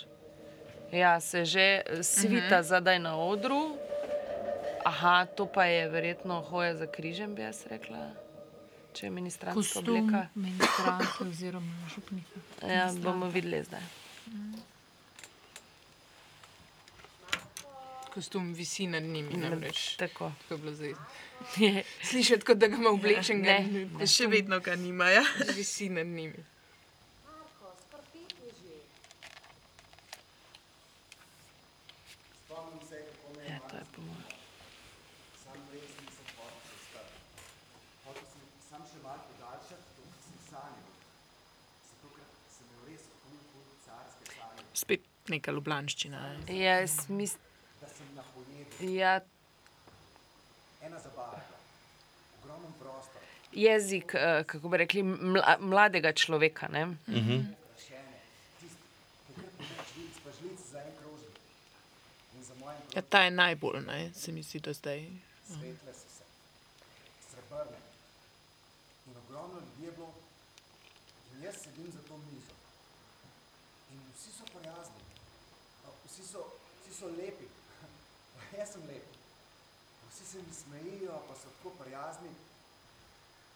Ja, 0.91 1.19
se 1.19 1.45
že 1.45 1.81
svita 2.01 2.45
uh 2.45 2.51
-huh. 2.51 2.61
zadaj 2.61 2.99
na 2.99 3.17
odru. 3.17 3.77
aha, 4.85 5.25
to 5.25 5.45
pa 5.45 5.65
je 5.65 5.89
verjetno 5.89 6.41
hoja 6.41 6.75
za 6.75 6.87
križem, 6.87 7.35
bi 7.35 7.41
jaz 7.41 7.65
rekla. 7.65 8.11
Če 8.93 9.05
je 9.05 9.09
ministrantska 9.09 9.59
Kostum 9.59 9.97
obleka. 9.97 10.27
ministranta 10.35 11.23
oziroma 11.29 11.73
župnika. 11.95 12.67
Ja, 12.67 12.91
bomo 13.03 13.29
videli 13.29 13.63
zdaj. 13.63 13.81
Kostum 18.13 18.53
visi 18.53 18.87
nad 18.87 19.03
njimi, 19.03 19.33
Ne, 19.33 19.49
namreč. 19.49 19.95
Tako. 19.97 20.31
Tako 20.41 20.53
je 20.53 20.57
bilo 20.57 20.73
zdaj. 20.73 20.93
Slišati, 22.03 22.45
kot 22.45 22.57
da 22.57 22.67
ga 22.67 22.75
ima 22.75 22.89
oblečen, 22.89 23.41
Ne, 23.41 23.59
ne, 23.67 24.07
še 24.07 24.27
vedno 24.27 24.59
ga 24.59 24.75
nima, 24.75 25.09
ja. 25.09 25.23
Visi 25.55 25.89
nad 25.89 26.07
njimi. 26.07 26.43
Ja, 33.49 33.59
to 33.59 33.75
je 33.75 33.85
po 33.95 34.01
mojem. 34.01 34.23
Spet 44.73 45.01
neka 45.27 45.51
ljubljanščina. 45.51 46.19
ne. 46.47 46.57
Jaz 46.59 47.09
mislim, 47.09 47.41
Da 47.81 47.87
sem 47.87 48.07
na 48.15 48.23
pojedu. 48.23 48.32
Ja, 48.79 49.21
Ena 50.81 50.99
zabava. 50.99 51.39
Ogromen 52.43 52.73
prostor. 52.79 53.21
jezik, 53.51 54.13
eh, 54.15 54.43
kako 54.43 54.69
bi 54.69 54.77
rekli, 54.77 55.03
mla, 55.03 55.57
mladega 55.59 56.11
človeka. 56.13 56.67
Ne? 56.67 56.95
In 62.35 62.43
za 62.43 62.53
mojim 62.59 62.79
Ja, 62.95 63.01
ta 63.01 63.23
je 63.23 63.31
najbolj, 63.31 63.81
ne, 63.81 64.11
se 64.13 64.31
mi 64.31 64.43
zdi, 64.43 64.59
da 64.59 64.73
zdaj. 64.73 65.09
Svetle 65.47 65.93
so 65.93 66.07
se, 66.17 66.23
srebrne. 67.31 67.77
In 69.07 69.17
ogromno 69.17 69.59
ljudi 69.59 69.85
je 69.85 69.91
bilo, 69.91 70.13
in 71.33 71.43
jaz 71.43 71.55
sedim 71.63 71.91
za 71.91 71.99
to 72.07 72.17
mizo. 72.17 72.53
In 73.91 73.99
vsi 74.15 74.31
so 74.31 74.43
prijazni, 74.45 75.01
vsi 76.05 76.23
so, 76.27 76.45
vsi 76.81 76.93
so 76.99 77.07
lepi, 77.07 77.45
jaz 78.57 78.73
sem 78.73 78.85
lep. 78.87 79.05
Vsi 80.09 80.25
se 80.25 80.41
mi 80.41 80.53
smejijo, 80.53 81.19
pa 81.27 81.35
so 81.35 81.49
tako 81.57 81.69
prijazni. 81.79 82.31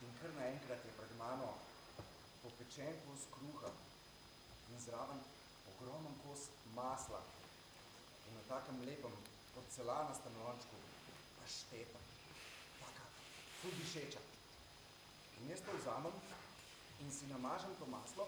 In 0.01 0.13
kar 0.21 0.31
naenkrat 0.37 0.85
je 0.85 0.91
pred 0.97 1.11
mano 1.17 1.53
popečen 2.41 2.95
kos 3.05 3.25
kruha 3.33 3.71
in 4.71 4.79
zraven 4.85 5.21
ogromen 5.71 6.15
kos 6.23 6.47
masla. 6.75 7.21
In 8.27 8.35
na 8.37 8.43
takem 8.49 8.81
lepem 8.89 9.15
porcelanastem 9.55 10.33
lončku 10.43 10.81
pašteta, 11.37 11.99
taka 12.79 13.05
ful 13.61 13.71
dišeča. 13.79 14.21
In 15.39 15.49
jaz 15.49 15.61
to 15.65 15.77
vzamem 15.77 16.13
in 17.01 17.11
si 17.11 17.25
namažem 17.33 17.73
to 17.79 17.85
maslo 17.85 18.27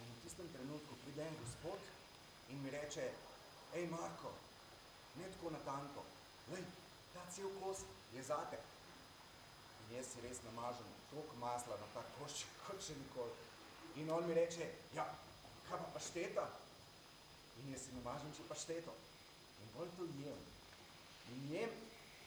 in 0.00 0.14
v 0.14 0.22
tistem 0.24 0.48
trenutku 0.52 0.96
pride 1.04 1.28
en 1.28 1.36
gospod 1.40 1.80
in 2.48 2.62
mi 2.62 2.70
reče, 2.70 3.12
hej 3.72 3.86
Marko, 3.90 4.32
ne 5.18 5.28
tako 5.32 5.50
na 5.50 5.60
tanko, 5.66 6.04
lej, 6.52 6.64
ta 7.12 7.24
cel 7.34 7.50
kos 7.60 7.84
je 8.14 8.22
zate. 8.22 8.58
In 9.82 9.96
jaz 9.96 10.12
si 10.12 10.20
res 10.24 10.40
namažem 10.46 10.88
toliko 11.10 11.36
masla 11.40 11.76
na 11.76 11.88
ta 11.94 12.04
košček, 12.18 12.52
kot 12.66 12.80
še 12.84 12.96
nikoli. 12.96 13.34
In 14.00 14.10
on 14.10 14.24
mi 14.26 14.34
reče, 14.34 14.68
ja, 14.96 15.04
kaj 15.68 15.82
pa 15.84 15.88
pašteta? 15.98 16.46
In 17.60 17.72
jaz 17.74 17.86
si 17.86 17.96
namažem 17.96 18.32
še 18.36 18.46
pašteto. 18.48 18.94
In 19.62 19.74
bolj 19.76 19.92
to 19.98 20.08
jem. 20.20 20.40
In 21.34 21.44
jem, 21.52 21.76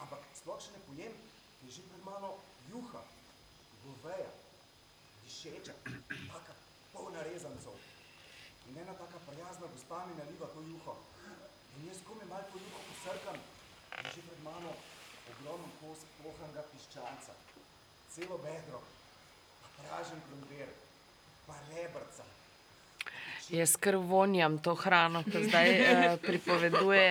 ampak 0.06 0.22
sploh 0.38 0.62
še 0.62 0.76
ne 0.76 0.84
pojem, 0.90 1.18
je 1.66 1.74
že 1.78 1.88
pred 1.90 2.04
mano 2.06 2.36
juha, 2.70 3.02
goveja, 3.82 4.30
dišeča, 5.26 5.74
taka 6.30 6.54
polna 6.94 7.26
rezancev. 7.26 7.74
In 8.70 8.78
ena 8.82 8.94
taka 8.98 9.20
prijazna 9.26 9.68
gospa 9.74 10.06
mi 10.06 10.16
naliva 10.18 10.48
to 10.54 10.62
juho. 10.62 10.96
In 11.86 11.92
jaz 11.92 12.00
komaj 12.02 12.26
malo 12.26 12.46
to 12.52 12.58
juho 12.58 12.80
posrkam, 12.90 13.36
in 14.02 14.06
že 14.14 14.22
pred 14.28 14.40
mano 14.44 14.72
ogromen 15.32 15.72
kos 15.78 16.00
pohanega 16.18 16.64
piščanca, 16.72 17.36
celo 18.10 18.38
bedro, 18.42 18.80
pa 19.62 19.68
pražen 19.78 20.24
krompir, 20.26 20.72
pa 21.46 21.60
rebrca. 21.70 22.26
Jaz 23.54 23.76
kar 23.78 24.00
vonjam 24.02 24.58
to 24.66 24.74
hrano, 24.82 25.22
ki 25.30 25.44
zdaj 25.46 25.70
uh, 25.78 26.18
pripoveduje. 26.26 27.06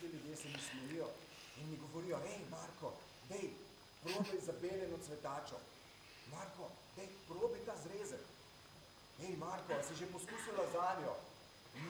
Ti 0.00 0.06
ljudje 0.10 0.34
se 0.42 0.48
mi 0.50 0.58
smejijo 0.66 1.06
in 1.62 1.70
mi 1.70 1.76
govorijo, 1.86 2.18
hej 2.26 2.42
Marko, 2.50 2.94
dej, 3.30 3.46
probaj 4.02 4.38
zabeljeno 4.50 4.98
cvetačo. 5.06 5.62
Marko, 6.34 6.74
dej, 6.98 7.14
probaj 7.30 7.62
ta 7.66 7.78
zrezek. 7.86 8.26
Hej 9.22 9.36
Marko, 9.38 9.82
si 9.86 10.02
že 10.02 10.14
poskusil 10.18 10.58
lazanjo? 10.58 11.29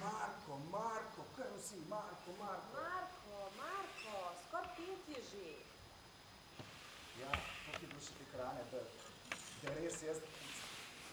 Marko, 0.01 0.53
Marko, 0.73 1.23
kar 1.37 1.51
vsi, 1.57 1.79
Marko, 1.89 2.31
Marko. 2.41 2.73
Marko, 2.81 3.37
Marko, 3.61 4.15
skoraj 4.43 4.71
pet 4.77 5.09
je 5.15 5.21
že. 5.31 5.49
Ja, 7.23 7.33
tako 7.65 7.81
je 7.83 7.89
bilo 7.93 8.01
še 8.01 8.15
te 8.19 8.25
hrane, 8.33 8.63
da, 8.73 8.81
da 9.63 9.75
res 9.77 10.01
jaz 10.03 10.23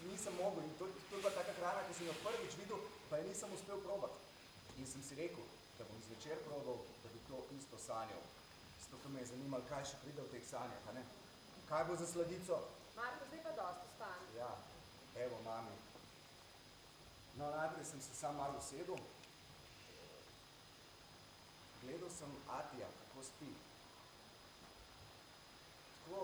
nisem 0.08 0.36
mogel. 0.40 0.64
In 0.64 0.74
to, 0.80 0.88
to 1.10 1.16
je 1.16 1.22
bila 1.22 1.34
taka 1.36 1.54
hrana, 1.60 1.84
ki 1.88 1.98
sem 1.98 2.08
jo 2.08 2.16
prvič 2.24 2.56
videl, 2.62 2.80
pa 3.10 3.20
je 3.20 3.28
nisem 3.28 3.54
uspel 3.54 3.82
probati. 3.84 4.24
In 4.78 4.88
sem 4.88 5.04
si 5.04 5.20
rekel, 5.20 5.44
da 5.78 5.88
bom 5.90 6.00
zvečer 6.08 6.40
probal, 6.46 6.80
da 7.04 7.12
bi 7.12 7.20
to 7.28 7.44
isto 7.58 7.82
sanjal. 7.82 8.24
Zato, 8.86 9.02
ker 9.04 9.12
me 9.12 9.26
je 9.26 9.32
zanimalo, 9.34 9.68
kaj 9.70 9.84
še 9.92 10.00
pride 10.06 10.24
v 10.24 10.32
teh 10.32 10.48
sanjah, 10.48 10.88
a 10.88 10.96
ne? 10.96 11.04
Kaj 11.68 11.90
bo 11.90 12.00
za 12.00 12.08
sladico? 12.08 12.62
Marko, 12.96 13.28
zdaj 13.28 13.44
pa 13.50 13.58
dosti 13.60 13.92
ostane. 13.92 14.32
Ja, 14.38 14.54
evo, 15.26 15.44
mami. 15.44 15.76
No, 17.38 17.52
najprej 17.52 17.86
sem 17.86 18.02
se 18.02 18.16
sam 18.16 18.36
malo 18.36 18.58
usedel. 18.58 18.98
Gledal 21.82 22.10
sem 22.10 22.32
Atija, 22.50 22.88
kako 23.00 23.24
spi. 23.24 23.52
Tako, 26.06 26.22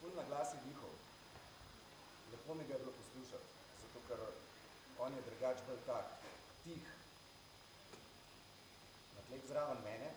ful 0.00 0.16
na 0.16 0.22
glas 0.28 0.54
je 0.54 0.60
dihal. 0.64 0.94
Lepo 2.32 2.54
mi 2.54 2.64
ga 2.64 2.74
je 2.74 2.78
bilo 2.78 2.92
poslušati, 2.92 3.50
zato 3.82 4.00
ker 4.08 4.20
on 4.98 5.12
je 5.14 5.22
drugač 5.28 5.58
bolj 5.66 5.82
tak, 5.86 6.06
tih. 6.64 6.88
Na 9.14 9.20
tleh 9.28 9.44
zraven 9.48 9.84
mene 9.84 10.10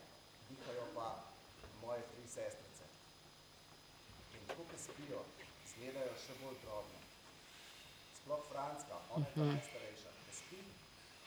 dihajo 0.50 0.88
pa 0.96 1.10
moje 1.82 2.08
tri 2.12 2.28
sestrice. 2.28 2.88
In 4.34 4.48
tako, 4.48 4.64
ko 4.72 4.82
spijo, 4.88 5.26
izgledajo 5.68 6.16
še 6.26 6.40
bolj 6.44 6.64
drobne. 6.64 7.09
Sploh 8.30 8.46
Franska, 8.46 8.94
ona 9.10 9.26
je 9.26 9.34
ta 9.34 9.42
Mhm. 9.42 9.50
najstarejša, 9.50 10.10
ko 10.26 10.32
spi, 10.40 10.58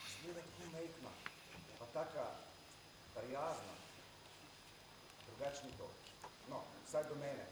izgleda 0.08 0.40
tako 0.40 0.64
mehna, 0.72 1.10
pa 1.78 1.86
taka 1.92 2.26
prijazna. 3.14 3.74
Drugač 5.26 5.62
ni 5.64 5.70
to. 5.78 5.88
No, 6.50 6.58
vsaj 6.86 7.04
do 7.04 7.14
mene. 7.14 7.46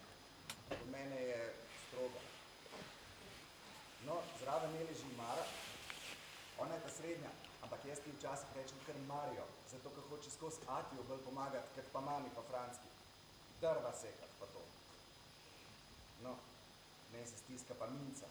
Do 0.70 0.86
mene 0.86 1.18
je 1.22 1.40
stroga. 1.89 2.20
No, 4.06 4.22
zraven 4.40 4.70
nje 4.72 4.85
leži 4.85 5.10
Mara, 5.16 5.44
ona 6.59 6.74
je 6.74 6.81
ta 6.81 6.90
srednja, 6.90 7.31
ampak 7.62 7.85
jaz 7.85 7.98
ti 8.05 8.12
včasih 8.12 8.48
rečem 8.55 8.78
kar 8.86 8.94
Marijo, 9.09 9.44
zato 9.70 9.90
ker 9.90 10.05
hoče 10.10 10.31
skozi 10.31 10.60
Atijo 10.68 11.02
bolj 11.02 11.24
pomagati, 11.24 11.74
kot 11.74 11.90
pa 11.93 12.01
mami 12.01 12.31
pa 12.35 12.43
Franski. 12.43 12.89
Drva 13.60 13.93
sekati 13.93 14.35
pa 14.40 14.47
to. 14.47 14.62
No, 16.22 16.36
meni 17.12 17.27
se 17.27 17.36
stiska 17.39 17.74
pa 17.74 17.86
minca, 17.86 18.27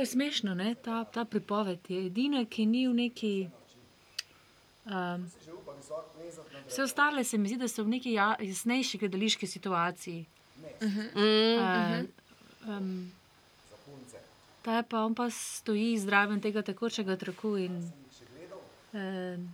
je 0.00 0.06
smešno, 0.06 0.54
ne? 0.54 0.74
Ta, 0.74 1.04
ta 1.04 1.24
pripoved 1.24 1.90
je 1.90 2.06
edina, 2.06 2.44
ki 2.44 2.66
ni 2.66 2.88
v 2.88 2.94
neki. 2.94 3.34
Um, 4.86 5.30
vse 6.66 6.82
ostale 6.82 7.24
se 7.24 7.38
mi 7.38 7.48
zdi, 7.48 7.58
da 7.60 7.68
so 7.68 7.84
v 7.84 7.96
neki 7.96 8.12
ja, 8.12 8.34
jasnejši 8.40 8.98
gledališki 8.98 9.46
situaciji. 9.46 10.24
Uh, 10.80 10.88
um, 12.68 13.12
za 13.70 13.76
punce. 13.84 14.18
ta 14.62 14.76
je 14.76 14.82
pa 14.88 15.04
on 15.04 15.14
pa 15.14 15.30
stoji 15.30 15.98
zraven 15.98 16.40
tega 16.40 16.62
tekočega 16.62 17.16
traku 17.16 17.56
in 17.56 17.76
um, 18.92 19.48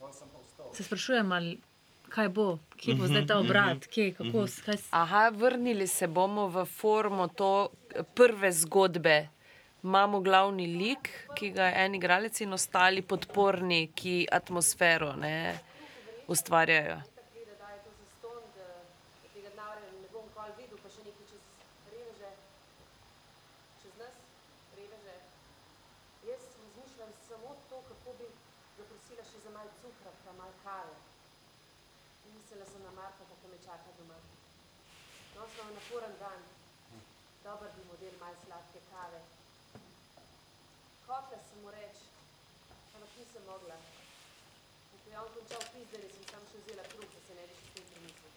vstal. 0.00 0.72
se 0.74 0.84
sprašujem, 0.84 1.32
ali 1.32 1.58
kaj 2.08 2.28
bo, 2.28 2.58
kje 2.76 2.94
bo 2.94 3.06
zdaj 3.06 3.26
ta 3.26 3.38
obrat, 3.38 3.86
kje, 3.86 4.14
kako, 4.14 4.46
s- 4.46 4.60
kaj, 4.60 4.76
s- 4.76 4.88
Aha, 4.92 5.28
vrnili 5.30 5.86
se 5.88 6.06
bomo 6.08 6.48
v 6.48 6.64
formo 6.66 7.28
to 7.30 7.70
prve 8.14 8.52
zgodbe. 8.54 9.28
Imamo 9.82 10.20
glavni 10.20 10.66
lik, 10.68 11.08
ki 11.34 11.50
ga 11.50 11.66
je 11.66 11.74
en 11.78 11.94
igralec 11.94 12.40
in 12.40 12.52
ostali 12.52 13.02
podporni, 13.04 13.92
ki 13.92 14.14
atmosfero 14.30 15.12
ne, 15.16 15.58
ustvarjajo. 16.26 16.96
Tako 16.98 17.22
pride, 17.30 17.54
da 17.54 17.68
je 17.68 17.78
to 17.80 17.90
zaston, 17.94 18.42
da, 18.52 18.66
da 19.14 19.28
tega 19.28 19.48
denarja 19.48 19.86
ne 19.92 20.08
bom 20.10 20.24
nikoli 20.26 20.52
videl, 20.58 20.78
pa 20.78 20.88
še 20.88 21.00
nekaj 21.00 21.24
čez 21.24 21.42
reveže, 21.88 22.30
čez 23.80 23.94
nas, 23.96 24.16
reveže. 24.74 25.16
Jaz 26.24 26.42
razmišljam 26.56 27.10
samo 27.22 27.48
to, 27.70 27.78
kako 27.84 28.10
bi 28.18 28.26
zaprosila 28.76 29.22
še 29.24 29.38
za 29.40 29.50
malo 29.52 29.70
cukra, 29.78 30.10
pa 30.20 30.32
malo 30.34 30.56
kave. 30.60 30.96
Mislila 32.26 32.66
sem 32.66 32.82
na 32.82 32.90
Marka, 32.92 33.22
ki 33.30 33.46
me 33.46 33.58
čaka 33.60 33.90
doma. 33.94 34.18
No, 35.32 35.46
smo 35.46 35.62
na 35.64 35.72
naporen 35.72 36.14
dan. 36.18 36.40
Dober 37.40 37.70
bi 37.70 37.82
model 37.86 38.14
malo 38.18 38.34
sladke 38.42 38.82
kave. 38.90 39.22
Hotela 41.06 41.38
sem 41.40 41.58
mu 41.62 41.70
reči, 41.70 42.02
ampak 42.90 43.10
nisem 43.14 43.34
mogla. 43.46 43.78
In 44.92 44.98
ko 45.02 45.10
je 45.10 45.18
on 45.20 45.30
končal 45.34 45.62
pizdali, 45.72 46.08
sem 46.14 46.24
samo 46.30 46.46
še 46.50 46.62
vzela 46.64 46.84
kruh, 46.92 47.08
da 47.14 47.20
se 47.26 47.38
ne 47.38 47.44
bi 47.48 47.54
še 47.58 47.66
s 47.66 47.74
tem 47.74 47.86
premislil. 47.92 48.32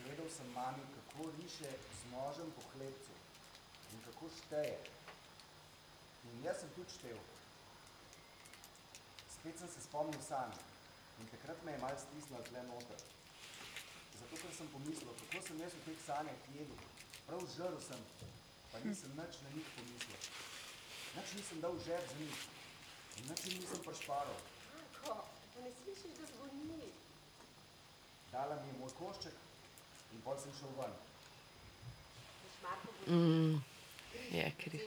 Gledal 0.00 0.28
sem 0.36 0.50
mami, 0.56 0.84
kako 0.96 1.30
riše 1.38 1.70
z 1.98 2.02
nožem 2.12 2.50
po 2.58 2.66
hlebcu 2.74 3.14
in 3.94 4.04
kako 4.08 4.30
šteje. 4.40 4.78
In 6.28 6.44
jaz 6.44 6.62
sem 6.62 6.70
tudi 6.76 6.96
štel. 6.98 7.20
Spet 9.36 9.58
sem 9.60 9.70
se 9.74 9.84
spomnil 9.86 10.22
sanje 10.24 10.62
in 11.20 11.28
takrat 11.30 11.60
me 11.64 11.72
je 11.72 11.78
malo 11.78 11.98
stisnilo 11.98 12.42
tle 12.48 12.62
noter. 12.68 13.02
Zato, 14.18 14.34
ker 14.40 14.52
sem 14.56 14.68
pomislil, 14.72 15.14
kako 15.20 15.42
sem 15.46 15.60
jaz 15.62 15.76
v 15.78 15.84
teh 15.86 16.00
sanjah 16.06 16.48
jedel. 16.56 16.80
Prav 17.26 17.44
žrl 17.54 17.78
sem, 17.86 18.02
pa 18.72 18.82
nisem 18.84 19.14
nič 19.20 19.40
na 19.46 19.54
njih 19.54 19.68
pomislil. 19.76 20.28
Nič 21.14 21.34
nisem 21.38 21.60
dal 21.62 21.78
žep 21.86 22.10
z 22.10 22.20
njih. 22.20 22.42
In 23.18 23.22
nič 23.30 23.40
jim 23.46 23.56
nisem 23.60 23.80
prišparal. 23.86 24.36
Marko, 24.74 25.14
pa 25.54 25.58
ne 25.64 25.70
slišiš, 25.80 26.12
da 26.20 26.26
zvoni? 26.34 26.92
Dala 28.32 28.54
mi 28.62 28.68
je 28.72 28.78
moj 28.80 28.92
košček 28.98 29.36
in 30.12 30.20
pol 30.24 30.38
sem 30.38 30.52
šel 30.60 30.72
ven. 30.78 30.94
Mm, 33.06 33.60
je 34.32 34.52
kri. 34.58 34.78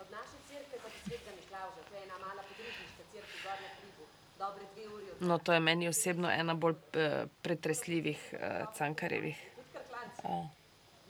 Od 0.00 0.08
naše 0.10 0.36
cerkve 0.48 0.78
pa 0.82 0.88
do 0.88 0.98
svetega 1.04 1.32
Miklavža, 1.36 1.82
to 1.88 1.94
je 1.94 2.02
ena 2.02 2.16
mala 2.18 2.42
podružniška 2.48 3.02
cerkev 3.12 3.38
gor 3.44 3.58
na 3.60 3.68
hribu, 3.76 4.04
dobre 4.38 4.64
dve 4.74 4.88
uri 4.94 5.10
od 5.10 5.20
No, 5.20 5.38
to 5.38 5.52
je 5.52 5.60
meni 5.60 5.88
osebno 5.88 6.30
ena 6.32 6.54
bolj 6.54 6.74
eh, 6.92 7.26
pretresljivih 7.42 8.20
uh, 8.32 8.40
cankarjevih 8.76 9.36
Tudi 9.56 9.68
krklanci. 9.72 10.20
O. 10.24 10.48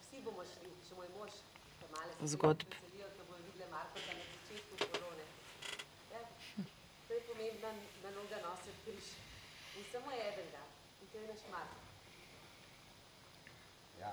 Vsi 0.01 0.16
bomo 0.24 0.43
šli, 0.43 0.70
še 0.89 0.94
moj 0.98 1.09
mož, 1.19 1.32
pa 1.81 1.86
male 1.94 2.12
se 2.19 2.27
Zgodb. 2.35 2.66
veselijo, 2.74 3.07
ko 3.16 3.23
bojo 3.31 3.43
videle 3.47 3.70
Marka 3.70 4.01
na 4.11 4.24
začetku 4.35 4.74
korone. 4.90 5.24
Ja, 6.12 6.20
to 7.07 7.12
je 7.15 7.20
pomembno, 7.31 7.70
da 8.02 8.09
noga 8.19 8.39
nosi 8.48 8.70
križ. 8.82 9.07
In 9.70 9.78
samo 9.92 10.12
eden 10.12 10.50
ga, 10.50 10.62
in 11.02 11.08
to 11.12 11.18
je 11.18 11.28
naš 11.28 11.40
Mark. 11.50 11.70
Ja. 14.00 14.12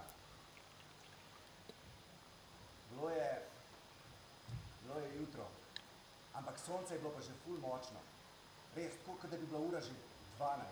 Bilo 2.89 3.09
je, 3.09 3.47
bilo 4.81 4.99
je 4.99 5.15
jutro, 5.19 5.47
ampak 6.33 6.59
sonce 6.59 6.93
je 6.93 6.99
bilo 6.99 7.11
pa 7.11 7.21
že 7.21 7.33
ful 7.45 7.57
močno. 7.57 7.99
Res, 8.75 8.93
tako, 8.99 9.17
kot 9.21 9.29
da 9.29 9.37
bi 9.37 9.45
bila 9.45 9.59
ura 9.59 9.81
že 9.81 9.93
12. 10.39 10.63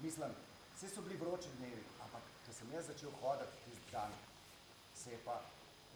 Mislim, 0.00 0.34
vse 0.76 0.88
so 0.88 1.02
bili 1.02 1.16
vroči 1.16 1.48
dnevi, 1.58 1.84
ampak 2.04 2.22
ko 2.46 2.52
sem 2.52 2.72
jaz 2.72 2.86
začel 2.86 3.10
hoditi 3.20 3.62
tisti 3.64 3.92
dan, 3.92 4.12
se 4.94 5.12
je 5.12 5.18
pa 5.24 5.40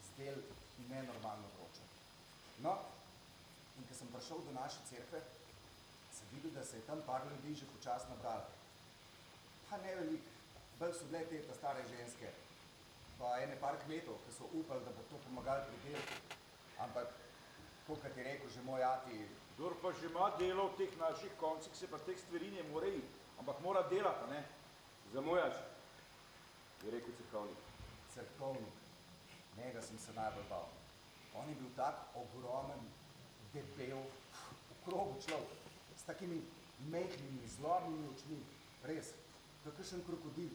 zdel 0.08 0.36
nenormalno 0.88 1.48
vroče. 1.56 1.84
No, 2.58 2.78
in 3.78 3.86
ko 3.88 3.94
sem 3.94 4.08
prišel 4.12 4.38
do 4.46 4.52
naše 4.52 4.78
cerkve, 4.90 5.20
videl, 6.32 6.50
da 6.50 6.64
se 6.64 6.76
je 6.76 6.86
tam 6.86 7.02
par 7.06 7.22
ljudi 7.30 7.54
že 7.54 7.66
počasno 7.76 8.14
nabralo. 8.14 8.46
Pa 9.70 9.76
ne 9.76 9.94
veliko, 9.94 10.28
bolj 10.78 10.94
so 10.94 11.04
bile 11.10 11.24
te 11.24 11.42
ta 11.46 11.54
stare 11.54 11.84
ženske, 11.88 12.32
pa 13.18 13.36
ene 13.42 13.56
par 13.60 13.78
kmetov, 13.84 14.18
ki 14.26 14.32
so 14.38 14.48
upali, 14.52 14.84
da 14.84 14.90
bo 14.90 15.02
to 15.10 15.16
pomagalo 15.24 15.66
pri 15.68 15.78
delu. 15.84 16.02
Ampak, 16.78 17.12
kot 17.86 18.04
je 18.16 18.24
rekel 18.24 18.48
že 18.48 18.62
moj 18.62 18.84
ati, 18.84 19.28
Kdor 19.60 19.76
pa 19.76 19.92
že 19.92 20.08
ima 20.08 20.32
delo 20.40 20.72
v 20.72 20.76
teh 20.80 20.92
naših 20.96 21.36
koncih, 21.36 21.68
se 21.76 21.84
pa 21.84 22.00
teh 22.00 22.16
stvari 22.16 22.48
ne 22.48 22.64
more 22.72 22.88
iti, 22.88 23.12
ampak 23.36 23.60
mora 23.60 23.84
delati, 23.92 24.24
ne? 24.32 24.40
Zamujaš, 25.12 25.52
je 26.80 26.88
rekel 26.88 27.12
cerkovnik. 27.12 27.60
cerkovnik, 28.14 28.76
njega 29.60 29.82
sem 29.82 29.98
se 29.98 30.16
najbolj 30.16 30.48
bal. 30.48 30.64
On 31.36 31.44
je 31.48 31.54
bil 31.60 31.68
tak 31.76 32.08
ogromen, 32.16 32.80
debel, 33.52 34.00
okrogu 34.72 35.20
človek, 35.28 35.59
takimi 36.10 36.42
mehkimi, 36.90 37.48
zlobnimi 37.56 38.08
očmi, 38.10 38.40
res, 38.90 39.14
kakšen 39.64 40.02
krokodil. 40.06 40.50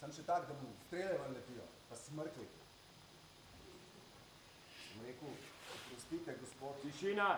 Sem 0.00 0.12
še 0.12 0.26
tak, 0.28 0.44
da 0.48 0.54
mu 0.60 0.72
strele 0.86 1.16
ven 1.22 1.34
letijo, 1.34 1.64
pa 1.88 1.96
smrkli. 1.98 2.46
Sem 4.76 5.06
rekel, 5.06 5.38
oprostite, 5.78 6.36
gospod. 6.42 6.76
Tišina! 6.84 7.30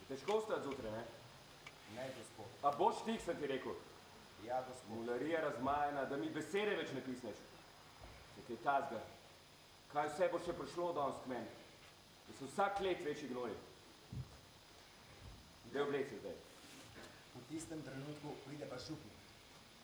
Je 0.00 0.08
težko 0.14 0.40
vstati 0.40 0.64
zjutraj, 0.64 0.96
ne? 0.96 1.04
Ne, 1.98 2.08
gospod. 2.16 2.56
A 2.64 2.72
boš 2.78 3.04
tih, 3.04 3.20
sem 3.22 3.36
ti 3.36 3.52
rekel. 3.52 3.76
Ja, 4.46 4.62
gospod. 4.68 4.96
Mularija 4.96 5.44
razmajena, 5.44 6.08
da 6.08 6.16
mi 6.16 6.32
besede 6.32 6.78
več 6.80 6.96
ne 6.96 7.04
pisneš. 7.04 7.44
Če 8.36 8.48
ti 8.48 8.56
je 8.56 8.64
tazga, 8.64 9.04
kaj 9.92 10.10
vse 10.12 10.32
bo 10.32 10.40
še 10.44 10.56
prišlo 10.56 10.90
danes 10.96 11.22
k 11.24 11.32
meni? 11.34 11.54
Da 12.26 12.34
so 12.40 12.48
vsak 12.48 12.80
let 12.84 13.04
večji 13.04 13.30
gnoj. 13.30 13.52
Kde 15.76 15.84
obleci 15.84 16.16
zdaj? 16.16 16.32
V 17.36 17.40
tistem 17.52 17.76
trenutku 17.84 18.32
pride 18.48 18.64
pa 18.64 18.80
župnik. 18.80 19.12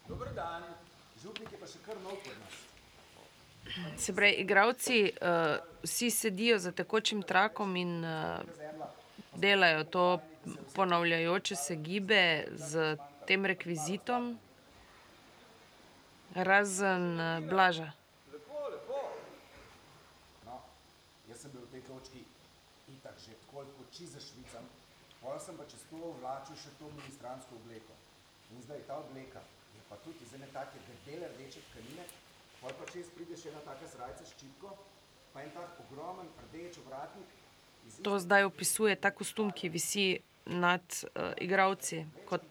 Dober 0.08 0.32
dan. 0.32 0.64
Župnik 1.20 1.52
je 1.52 1.58
pa 1.60 1.68
še 1.68 1.84
kar 1.84 2.00
nov 2.00 2.16
kod 2.16 2.32
nas. 2.40 2.56
Se 4.00 4.16
pravi, 4.16 4.40
igravci 4.40 5.12
uh, 5.12 5.60
vsi 5.84 6.08
sedijo 6.08 6.56
za 6.56 6.72
tekočim 6.72 7.20
trakom 7.20 7.76
in 7.76 8.00
uh, 8.08 8.40
delajo 9.36 9.84
to 9.84 10.06
ponavljajoče 10.72 11.60
se 11.60 11.76
gibe 11.76 12.48
z 12.56 12.96
tem 13.28 13.44
rekvizitom, 13.44 14.32
razen 16.32 17.20
uh, 17.20 17.44
blaža. 17.44 17.92
Lepo, 18.32 18.64
lepo. 18.72 19.02
No, 20.48 20.56
jaz 21.28 21.44
sem 21.44 21.52
bil 21.52 21.68
v 21.68 21.76
tej 21.76 21.84
točki 21.84 22.24
itak 22.96 23.20
že 23.20 23.36
tako 23.44 23.68
kot 23.76 23.92
či 23.92 24.08
zašvicam, 24.08 24.64
pol 25.22 25.38
sem 25.38 25.56
pa 25.56 25.64
čez 25.70 25.82
to 25.90 26.12
vlačil 26.20 26.56
še 26.58 26.70
to 26.78 26.90
ministransko 26.98 27.54
obleko. 27.62 27.94
In 28.50 28.62
zdaj 28.62 28.82
ta 28.86 28.98
obleka 28.98 29.42
je 29.74 29.82
pa 29.88 29.96
tudi 30.04 30.26
iz 30.26 30.34
ene 30.34 30.48
take 30.52 30.82
debele 30.88 31.30
rdeče 31.34 31.62
tkanine, 31.70 32.04
pol 32.60 32.74
pa 32.78 32.88
čez 32.92 33.10
pride 33.14 33.38
še 33.38 33.52
ena 33.54 33.62
taka 33.64 33.88
srajca 33.88 34.26
s 34.26 34.34
čipko, 34.40 34.74
pa 35.32 35.46
en 35.46 35.54
tak 35.54 35.78
ogromen 35.86 36.28
rdeč 36.48 36.78
ovratnik. 36.84 37.28
iz 37.86 38.02
To 38.02 38.18
zdaj 38.18 38.44
opisuje 38.50 38.96
ta 38.96 39.10
kostum, 39.10 39.50
ki 39.50 39.68
visi 39.68 40.06
nad 40.46 40.82
uh, 40.82 41.32
igravci, 41.38 42.02
kot 42.26 42.42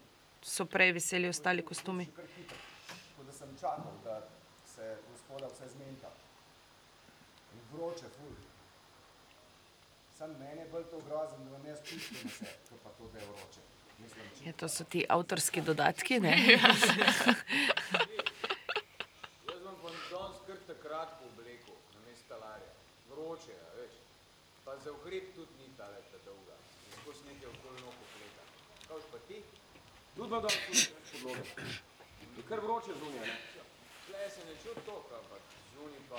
so 0.42 0.66
prej 0.66 0.96
veseli 0.98 1.30
ostali 1.30 1.64
kostumi. 1.64 2.08
Tako 2.08 3.24
da 3.28 3.32
sem 3.32 3.52
čakal, 3.60 3.94
da 4.04 4.22
se 4.66 4.96
gospoda 5.12 5.52
vse 5.54 5.68
zmenta. 5.76 6.10
In 7.54 7.68
vroče, 7.74 8.10
ful. 8.18 8.41
Sam 10.22 10.32
meni 10.40 10.62
je 10.62 10.68
bolj 10.72 10.84
to 10.84 11.00
grozen, 11.08 11.46
da 11.46 11.52
vam 11.52 11.66
jaz 11.66 11.80
čistim 11.84 12.30
vse, 12.30 12.46
kot 12.70 12.80
pa 12.84 12.90
to, 12.90 13.08
da 13.14 13.20
je 13.20 13.26
vroče. 13.26 13.62
Mislim, 14.00 14.26
čisto. 14.30 14.46
Je, 14.46 14.54
to 14.54 14.68
so 14.70 14.84
ti 14.84 15.06
avtorski 15.10 15.62
dodatki, 15.62 16.20
ne? 16.20 16.34
Jaz 19.48 19.62
vam 19.66 19.78
bom 19.82 19.96
danes 20.12 20.38
kar 20.48 20.60
takrat 20.68 21.10
po 21.20 21.26
obleku, 21.26 21.74
namesto 21.96 22.26
talarja. 22.30 22.70
Vroče, 23.10 23.56
a 23.70 23.74
veš. 23.80 23.94
Pa 24.66 24.78
za 24.84 24.92
uhrib 24.92 25.34
tudi 25.36 25.54
ni 25.58 25.74
ta 25.78 25.90
ta 26.12 26.18
dolga. 26.26 26.56
Skozi 27.00 27.26
nekaj 27.26 27.50
okoli 27.50 27.82
nog 27.82 27.96
opleta. 28.06 28.44
Kaj 28.88 29.02
pa 29.12 29.20
ti? 29.28 29.38
Tudi 30.16 30.28
ima 30.28 30.40
danes 30.46 30.90
podloge. 31.12 31.44
Je 32.38 32.44
kar 32.50 32.60
vroče 32.60 32.92
zunaj, 33.00 33.28
ne? 33.28 33.36
Tle 34.06 34.30
se 34.30 34.46
ne 34.46 34.56
čuti 34.64 34.86
toliko, 34.86 35.16
ampak 35.24 35.42
zunaj 35.74 36.02
pa... 36.10 36.18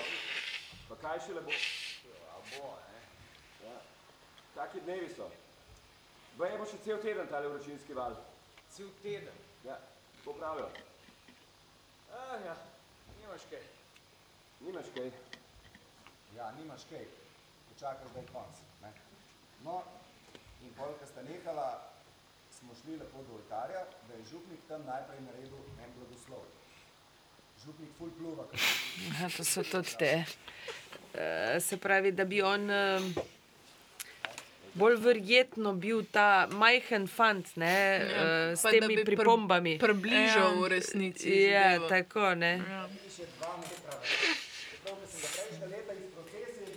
Pa 0.89 0.95
kaj 1.07 1.27
še 1.27 1.39
le 1.39 1.47
bo? 1.47 1.55
A 2.35 2.37
bo, 2.51 2.75
ne? 2.91 3.01
Ja. 3.63 3.92
Taki 4.55 4.81
dnevi 4.81 5.09
so. 5.17 5.31
Baje 6.39 6.59
bo 6.59 6.67
še 6.69 6.79
cel 6.85 7.01
teden 7.01 7.29
tale 7.29 7.49
vročinski 7.49 7.97
val. 7.97 8.17
Cel 8.73 8.89
teden? 9.03 9.37
Ja, 9.65 9.79
tako 10.19 10.37
pravijo. 10.41 10.69
Ah, 12.13 12.37
ja, 12.45 12.57
nimaš 13.21 13.47
kaj. 13.51 13.65
Nimaš 14.61 14.93
kaj. 14.95 15.11
Ja, 16.37 16.51
nimaš 16.59 16.85
kaj, 16.91 17.05
počakaj 17.71 18.13
zdaj 18.13 18.29
konc. 18.33 18.61
Ne? 18.83 18.93
No, 19.65 19.83
in 20.65 20.73
pol, 20.77 20.95
ko 21.01 21.09
sta 21.09 21.25
nehala, 21.27 21.69
smo 22.53 22.77
šli 22.81 22.97
lepo 23.01 23.25
do 23.29 23.37
oltarja, 23.41 23.85
da 24.09 24.17
je 24.17 24.31
župnik 24.31 24.65
tam 24.69 24.85
najprej 24.89 25.21
naredil 25.27 25.61
en 25.85 25.93
blagoslov. 25.99 26.49
Župnik 27.65 27.93
ful 27.99 28.11
pluva, 28.19 28.49
ker 28.51 28.65
Ja, 29.21 29.29
to 29.37 29.45
so 29.45 29.65
tudi 29.65 29.97
te. 30.01 30.13
Uh, 31.13 31.61
se 31.61 31.77
pravi, 31.77 32.13
da 32.13 32.25
bi 32.25 32.41
on 32.43 32.71
uh, 32.71 33.13
bolj 34.75 34.97
verjetno 34.99 35.73
bil 35.75 36.03
ta 36.07 36.27
majhen 36.53 37.07
fant 37.07 37.57
ne, 37.57 37.73
Ja, 38.01 38.23
uh, 38.51 38.57
s 38.57 38.63
pa 38.63 38.71
temi 38.71 38.87
bi 38.89 39.03
pr- 39.03 39.15
pripombami. 39.15 39.75
približal 39.79 40.57
v 40.57 40.69
resnici 40.71 41.29
Ja, 41.47 41.77
zadevo. 41.77 41.89
tako 41.89 42.35
ne. 42.35 42.53
Ja. 42.59 42.87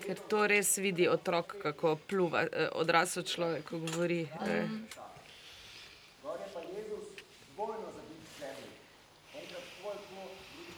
Ker 0.02 0.18
to 0.24 0.46
res 0.46 0.78
vidi 0.78 1.08
otrok, 1.08 1.56
kako 1.60 1.96
pluva, 2.00 2.44
eh, 2.44 2.70
odrasel 2.74 3.24
človek, 3.24 3.64
ko 3.66 3.80
govori. 3.80 4.22
eh. 4.44 4.68
Gor 6.22 6.38
je 6.38 6.48
pa 6.54 6.62
Jezus 6.62 7.06
dvojno 7.52 7.88
zabit 7.88 8.20
v 8.20 8.30
sebi. 8.36 8.70
Enkrat 9.36 9.66
tvoj 9.74 9.98
plod, 10.04 10.30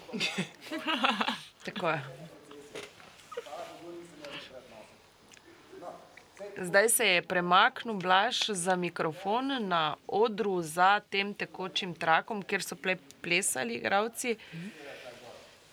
drugič 0.08 0.32
pa 0.72 0.96
moj. 0.96 1.36
Tako 1.66 1.88
je. 1.88 2.00
Hvala 3.38 3.64
Bogu, 3.74 3.92
nisem 3.92 4.16
imel 4.16 4.32
takrat 4.32 4.64
nosil. 4.70 4.96
No, 5.78 5.90
saj 5.92 6.28
Zdaj 6.62 6.90
se 6.90 7.06
je 7.06 7.22
premaknil 7.22 7.94
Blaž 7.94 8.50
za 8.50 8.76
mikrofon 8.76 9.68
na 9.68 9.96
odru 10.08 10.62
za 10.62 11.00
tem 11.00 11.34
tekočim 11.34 11.94
trakom, 11.94 12.42
kjer 12.44 12.64
so 12.64 12.76
ple, 12.76 12.98
plesali 13.22 13.78
igravci. 13.78 14.38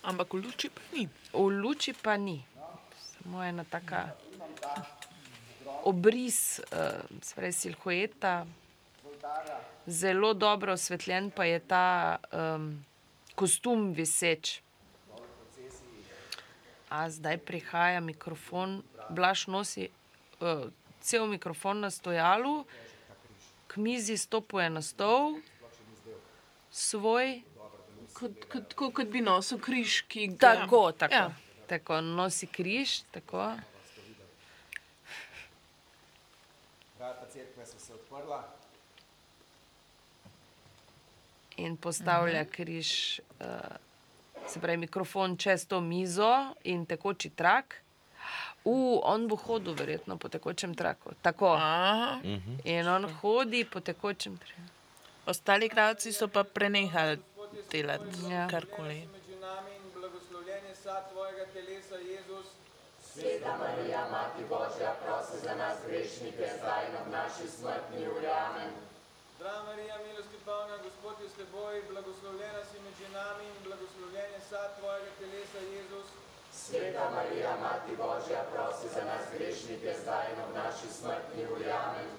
Ampak 0.03 0.33
v 0.33 0.45
luči 0.45 0.69
pa 0.69 0.81
ni. 0.93 1.07
V 1.33 1.47
luči 1.49 1.93
pa 1.93 2.17
ni. 2.17 2.45
Samo 2.99 3.43
ena 3.43 3.63
taka 3.63 4.13
obris, 5.83 6.59
uh, 6.59 7.01
spravi 7.21 7.51
silhueta. 7.51 8.45
Zelo 9.87 10.33
dobro 10.33 10.73
osvetljen 10.73 11.31
pa 11.31 11.45
je 11.45 11.59
ta 11.59 12.17
um, 12.31 12.85
kostum 13.35 13.93
viseč. 13.93 14.61
A 16.89 17.09
zdaj 17.09 17.37
prihaja 17.37 17.99
mikrofon, 17.99 18.81
Blaž 19.09 19.47
nosi 19.47 19.89
uh, 20.39 20.69
cel 21.01 21.27
mikrofon 21.27 21.79
na 21.79 21.89
stojalu, 21.89 22.65
k 23.67 23.77
mizi 23.77 24.17
stopuje 24.17 24.69
na 24.69 24.81
stol, 24.81 25.35
svoj. 26.71 27.41
Kot, 28.13 28.31
kot, 28.51 28.73
kot, 28.73 28.93
kot 28.95 29.07
bi 29.11 29.19
nosil 29.21 29.59
križ, 29.59 30.01
ki 30.07 30.27
ga 30.27 30.55
Tako, 30.55 30.91
tako. 30.91 31.13
Ja. 31.13 31.19
Ja. 31.19 31.31
tako 31.67 32.01
nosi 32.01 32.47
križ, 32.47 33.01
tako. 33.11 33.51
vrata 36.97 37.25
cerkve 37.29 37.65
so 37.65 37.79
se 37.79 37.93
odprla. 37.93 38.43
in 41.57 41.77
postavlja 41.77 42.41
Mhm. 42.41 42.49
križ, 42.51 43.19
uh, 43.39 43.45
se 44.47 44.59
pravi, 44.59 44.77
mikrofon 44.77 45.37
čez 45.37 45.67
to 45.67 45.81
mizo 45.81 46.53
in 46.63 46.85
tekoči 46.85 47.29
trak. 47.29 47.75
U, 48.65 48.99
on 49.03 49.27
bo 49.27 49.35
hodil 49.35 49.73
verjetno 49.73 50.17
po 50.17 50.29
tekočem 50.29 50.75
traku. 50.75 51.11
Tako. 51.21 51.53
Aha. 51.53 52.19
In 52.63 52.87
on 52.87 53.05
hodi 53.21 53.65
po 53.65 53.79
tekočem 53.79 54.37
traku. 54.37 54.61
Ostali 55.25 55.65
igralci 55.65 56.13
so 56.13 56.27
pa 56.27 56.43
prenehali 56.43 57.17
delati 57.71 58.19
Ja. 58.31 58.47
karkoli. 58.47 59.07
Med 59.13 59.41
nami 59.41 59.71
in 59.75 59.85
blagoslovljen 59.93 60.65
je 60.69 60.75
sad 60.75 61.11
tvojega 61.11 61.45
telesa, 61.53 61.95
Jezus. 61.95 62.47
Sveta 63.13 63.57
Marija, 63.57 64.01
Mati 64.11 64.43
Božja, 64.49 64.91
prosi 65.03 65.37
za 65.45 65.55
nas 65.55 65.77
grešnike, 65.87 66.45
zdaj 66.59 66.83
in 66.89 66.95
ob 67.01 67.07
naši 67.11 67.45
smrtni 67.57 68.01
uri. 68.07 68.27
Amen. 68.27 68.71
Draga 69.39 69.63
Marija, 69.63 69.95
milosti 70.07 70.37
polna, 70.45 70.77
Gospod 70.85 71.15
je 71.23 71.29
s 71.29 71.35
teboj, 71.39 71.75
blagoslovljena 71.91 72.61
si 72.69 72.77
med 72.85 72.93
ženami 73.01 73.43
in 73.51 73.57
blagoslovljen 73.67 74.29
je 74.35 74.41
sad 74.49 74.67
tvojega 74.79 75.11
telesa, 75.19 75.59
Jezus. 75.59 75.74
Sveta 76.65 77.05
Marija, 77.15 77.51
Mati 77.65 77.93
Božja, 78.03 78.41
prosi 78.53 78.87
za 78.95 79.03
nas 79.09 79.23
grešnike, 79.33 79.89
zdaj 80.01 80.25
in 80.31 80.37
ob 80.45 80.51
naši 80.61 80.87
smrtni 80.97 81.41
uri. 81.53 81.67
Amen. 81.85 82.09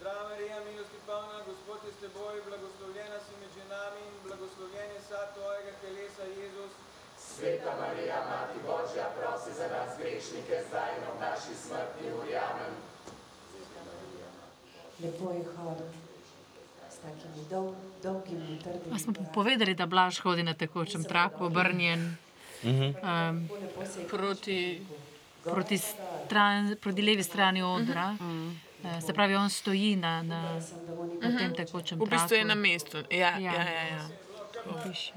Draga 0.00 0.22
Marija, 0.30 0.56
milosti 0.68 0.98
polna, 1.08 1.38
Gospod 1.48 1.80
je 1.86 1.92
s 1.96 1.98
teboj, 2.02 2.36
blagoslovljena 2.48 3.18
si 3.24 3.32
med 3.40 3.50
ženami 3.58 4.00
in 4.08 4.14
blagoslovljen 4.26 4.90
je 4.96 5.02
sad 5.10 5.26
tvojega 5.36 5.72
telesa, 5.82 6.24
Jezus. 6.40 6.72
Sveta 7.28 7.72
Marija, 7.82 8.18
Mati 8.32 8.58
Božja, 8.68 9.06
prosi 9.18 9.50
za 9.60 9.66
nas 9.74 9.90
grešnike, 10.00 10.54
zdaj 10.68 10.90
in 10.98 11.02
ob 11.10 11.16
naši 11.26 11.52
smrtni 11.64 12.06
uri. 12.18 12.34
Amen. 12.50 12.72
Lepo 15.02 15.26
je 15.36 15.42
hodil 15.56 15.90
s 16.94 16.96
takimi 17.04 17.42
dol, 17.50 17.68
dolgimi, 18.02 18.58
A 18.58 18.62
trdimi. 18.64 18.98
smo 18.98 19.12
povedali, 19.34 19.74
da 19.74 19.86
Blaž 19.86 20.20
hodi 20.24 20.42
na 20.42 20.54
tekočem 20.54 21.04
traku, 21.04 21.44
obrnjen 21.44 22.02
um, 22.64 23.48
Proti 24.08 24.86
proti, 25.44 25.78
stran, 25.78 26.76
proti 26.80 27.02
levi 27.02 27.22
strani 27.22 27.62
odra. 27.62 28.16
Eh, 28.84 29.00
Se 29.00 29.12
pravi, 29.12 29.34
on 29.34 29.50
stoji 29.50 29.96
na, 29.96 30.22
na, 30.22 30.58
na 31.20 31.38
tem 31.38 31.54
tekočem 31.54 31.98
V 31.98 32.02
traku. 32.02 32.10
bistvu 32.10 32.34
je 32.36 32.44
na 32.44 32.54
mestu. 32.54 32.98
Ja, 33.10 33.38
ja, 33.38 33.52
ja. 33.52 33.82
ja. 33.88 34.08
Piše. 34.82 35.12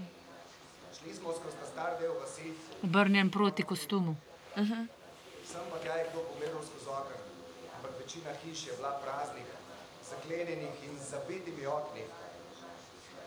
Del 2.00 2.14
vasi, 2.14 2.54
Obrnjen 2.84 3.30
proti 3.30 3.64
kostumu. 3.64 4.16
sem 5.46 5.64
pa 5.72 5.78
tja 5.78 5.94
je 5.94 6.06
kdo 6.10 6.20
pogledal 6.24 6.62
skozi 6.62 6.90
okno, 6.90 7.18
ampak 7.78 7.92
večina 8.00 8.32
hiš 8.42 8.68
je 8.68 8.74
bila 8.78 8.92
praznih, 9.04 9.46
zaklenjenih 10.04 10.76
in 10.84 10.98
zabitimi 11.00 11.66
okni. 11.68 12.02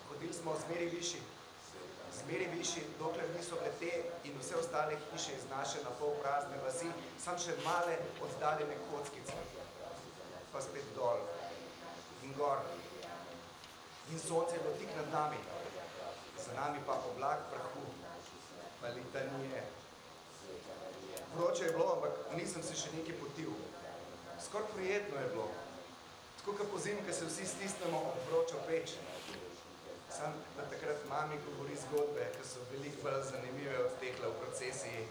Hodili 0.09 0.33
smo 0.33 0.57
zmeri 0.67 0.87
višji, 0.87 1.21
zmeri 2.29 2.49
višji, 2.59 2.83
dokler 2.99 3.25
niso 3.37 3.57
bile 3.57 3.71
te 3.81 4.29
in 4.29 4.35
vse 4.41 4.57
ostale 4.57 4.97
hiše 5.13 5.33
iz 5.37 5.45
naše 5.51 5.79
na 5.85 5.91
pol 6.01 6.11
prazne 6.23 6.57
vasi, 6.65 6.91
sam 7.25 7.39
še 7.41 7.55
male 7.65 7.95
oddaljene 8.21 8.77
kockice, 8.91 9.37
pa 10.53 10.61
spet 10.61 10.91
dol 10.97 11.23
in 12.27 12.35
gor. 12.37 12.61
In 14.13 14.21
sonce 14.21 14.57
je 14.57 14.61
bilo 14.61 14.75
tik 14.81 14.93
nad 14.97 15.09
nami, 15.13 15.41
za 16.45 16.53
nami 16.61 16.85
pa 16.87 16.99
oblak 17.13 17.49
prahu, 17.53 17.87
pa 18.81 18.93
litanije. 18.93 19.65
Vroče 21.37 21.65
je 21.65 21.73
bilo, 21.73 21.95
ampak 21.95 22.37
nisem 22.37 22.63
se 22.63 22.77
še 22.77 22.93
nekaj 22.99 23.17
potil. 23.23 23.57
Skoraj 24.45 24.69
prijetno 24.75 25.17
je 25.17 25.33
bilo. 25.33 25.49
Tako 26.37 26.59
kot 26.61 26.71
po 26.73 26.79
zimi, 26.79 27.01
ko 27.09 27.13
se 27.13 27.25
vsi 27.25 27.49
stisnemo 27.57 28.05
ob 28.13 28.21
vročo 28.29 28.61
peč. 28.69 28.99
Sam, 30.19 30.35
da 30.57 30.63
takrat 30.73 31.01
mami 31.13 31.37
govori 31.47 31.77
zgodbe, 31.85 32.25
ki 32.35 32.45
so 32.51 32.61
veliko 32.71 32.99
bolj 33.05 33.21
zanimive 33.33 33.77
od 33.87 33.93
tehle 34.01 34.27
v 34.31 34.39
procesiji. 34.41 35.03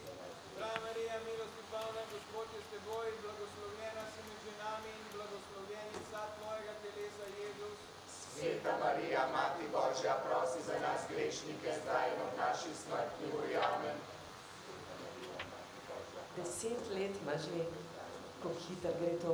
Draga 0.55 0.79
Marija, 0.85 1.15
milosti 1.27 1.63
polna, 1.71 2.01
Gospod 2.13 2.47
je 2.55 2.61
s 2.65 2.67
teboj, 2.73 3.07
blagoslovljena 3.23 4.03
si 4.13 4.19
med 4.27 4.39
ženami 4.47 4.89
in 4.99 5.05
blagoslovljen 5.15 5.88
je 5.95 6.01
sad 6.11 6.27
tvojega 6.38 6.73
telesa, 6.84 7.27
Jezus. 7.41 7.77
Sveta 8.34 8.73
Marija, 8.84 9.21
Mati 9.35 9.65
Božja, 9.75 10.13
prosi 10.25 10.59
za 10.69 10.75
nas 10.85 11.01
grešnike, 11.11 11.69
zdaj 11.81 12.07
in 12.13 12.19
ob 12.25 12.34
naši 12.43 12.71
smrtni 12.81 13.27
uri. 13.38 13.55
Amen. 13.71 13.97
Deset 16.38 16.84
let 16.95 17.13
ima 17.21 17.35
že, 17.45 17.57
kako 18.41 18.59
hitro 18.65 18.91
gre 18.99 19.13
to. 19.23 19.31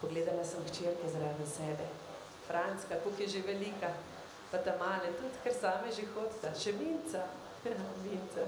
Pogledala 0.00 0.44
sem 0.50 0.68
hčerke 0.68 1.06
zraven 1.14 1.50
sebe. 1.56 1.88
Franska, 2.48 2.94
kako 2.94 3.22
je 3.22 3.28
že 3.34 3.48
velika, 3.52 3.90
pa 4.50 4.58
ta 4.58 4.76
male, 4.76 5.12
tudi 5.12 5.38
ker 5.38 5.52
same 5.54 5.88
že 5.90 6.02
hodita, 6.08 6.52
še 6.54 6.72
minca, 6.72 7.22
minca. 8.04 8.44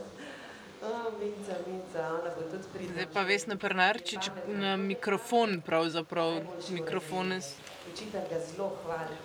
O, 0.81 0.90
minca, 1.14 1.55
minca, 1.66 2.01
ona 2.14 2.31
bo 2.31 2.43
tudi 2.48 2.66
pridna. 2.72 2.94
Zdaj 2.94 3.09
pa 3.12 3.22
Vesna 3.22 3.56
Prnarčič 3.56 4.31
na 4.48 4.77
mikrofon 4.77 5.60
pravzaprav. 5.60 6.40
Mikrofon 6.70 7.32
je... 7.32 7.40
s- 7.43 7.52
Učitelj 7.86 8.24
ga 8.27 8.39
zelo 8.40 8.70
hvali. 8.81 9.16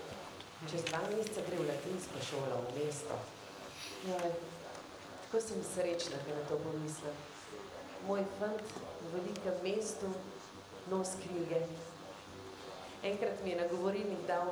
Čez 0.65 0.83
dva 0.83 0.99
meseca 1.05 1.41
gre 1.41 1.55
v 1.55 1.65
latinsko 1.65 2.17
šolo 2.21 2.59
v 2.59 2.75
mesto. 2.75 3.15
Joj, 4.03 4.31
tako 5.21 5.37
sem 5.39 5.63
srečna, 5.63 6.19
da 6.19 6.33
na 6.33 6.43
to 6.43 6.59
pomislim. 6.59 7.15
Moj 8.03 8.25
fant 8.35 8.67
v 9.01 9.13
velikem 9.13 9.55
mestu 9.63 10.11
nos 10.87 11.15
knjige. 11.17 11.61
Enkrat 13.01 13.39
mi 13.43 13.49
je 13.49 13.61
na 13.61 13.67
govorilnik 13.67 14.27
dal 14.27 14.51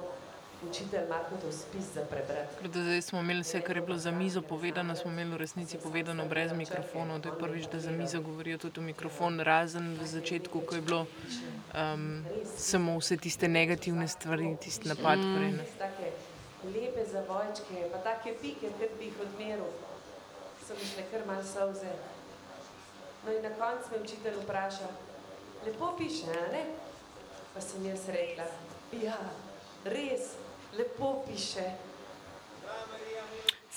učitelj 0.69 1.07
Markotov 1.10 1.52
spis 1.52 1.94
za 1.94 2.02
prebrati. 2.06 2.69
Zdaj 2.73 3.02
smo 3.02 3.19
imeli 3.19 3.41
vse, 3.41 3.61
kar 3.61 3.77
je 3.77 3.81
bilo 3.81 3.98
za 3.98 4.11
mizo 4.11 4.41
povedano, 4.41 4.95
smo 4.95 5.11
imeli 5.11 5.31
v 5.31 5.38
resnici 5.38 5.77
povedano 5.77 6.26
brez 6.26 6.53
mikrofonov. 6.53 7.22
To 7.22 7.30
je 7.30 7.40
prvič, 7.40 7.68
da 7.72 7.80
za 7.80 7.91
mizo 7.91 8.22
govorijo 8.22 8.57
tudi 8.57 8.80
v 8.80 8.84
mikrofon, 8.84 9.40
razen 9.40 9.98
v 10.02 10.07
začetku, 10.07 10.61
ko 10.61 10.76
je 10.76 10.81
bilo 10.81 11.06
um, 11.73 12.26
samo 12.57 12.98
vse 12.99 13.18
tiste 13.18 13.48
negativne 13.48 14.07
stvari, 14.07 14.57
tisti 14.61 14.88
napad. 14.88 15.19
Mm. 15.19 15.35
Prej, 15.35 15.52
ne. 15.52 15.65
Take 15.80 16.11
lepe 16.64 17.06
zavojčke, 17.06 17.90
pa 17.91 17.98
take 17.98 18.35
pike, 18.41 18.72
kot 18.80 18.98
bi 18.99 19.11
jih 19.11 19.19
odmeril. 19.22 19.72
So 20.64 20.76
mi 20.80 20.85
šle 20.88 21.03
kar 21.11 21.26
malo 21.27 21.44
solze. 21.44 21.91
No 23.26 23.31
in 23.31 23.44
na 23.44 23.49
koncu 23.49 23.91
me 23.91 24.03
učitelj 24.03 24.40
vpraša, 24.44 24.88
lepo 25.65 25.95
piše, 25.98 26.31
a 26.31 26.52
ne? 26.52 26.64
Pa 27.53 27.61
sem 27.61 27.85
jaz 27.85 28.07
rekla, 28.10 28.45
ja, 29.02 29.18
res, 29.85 30.34
lepo 30.77 31.23
piše. 31.27 31.71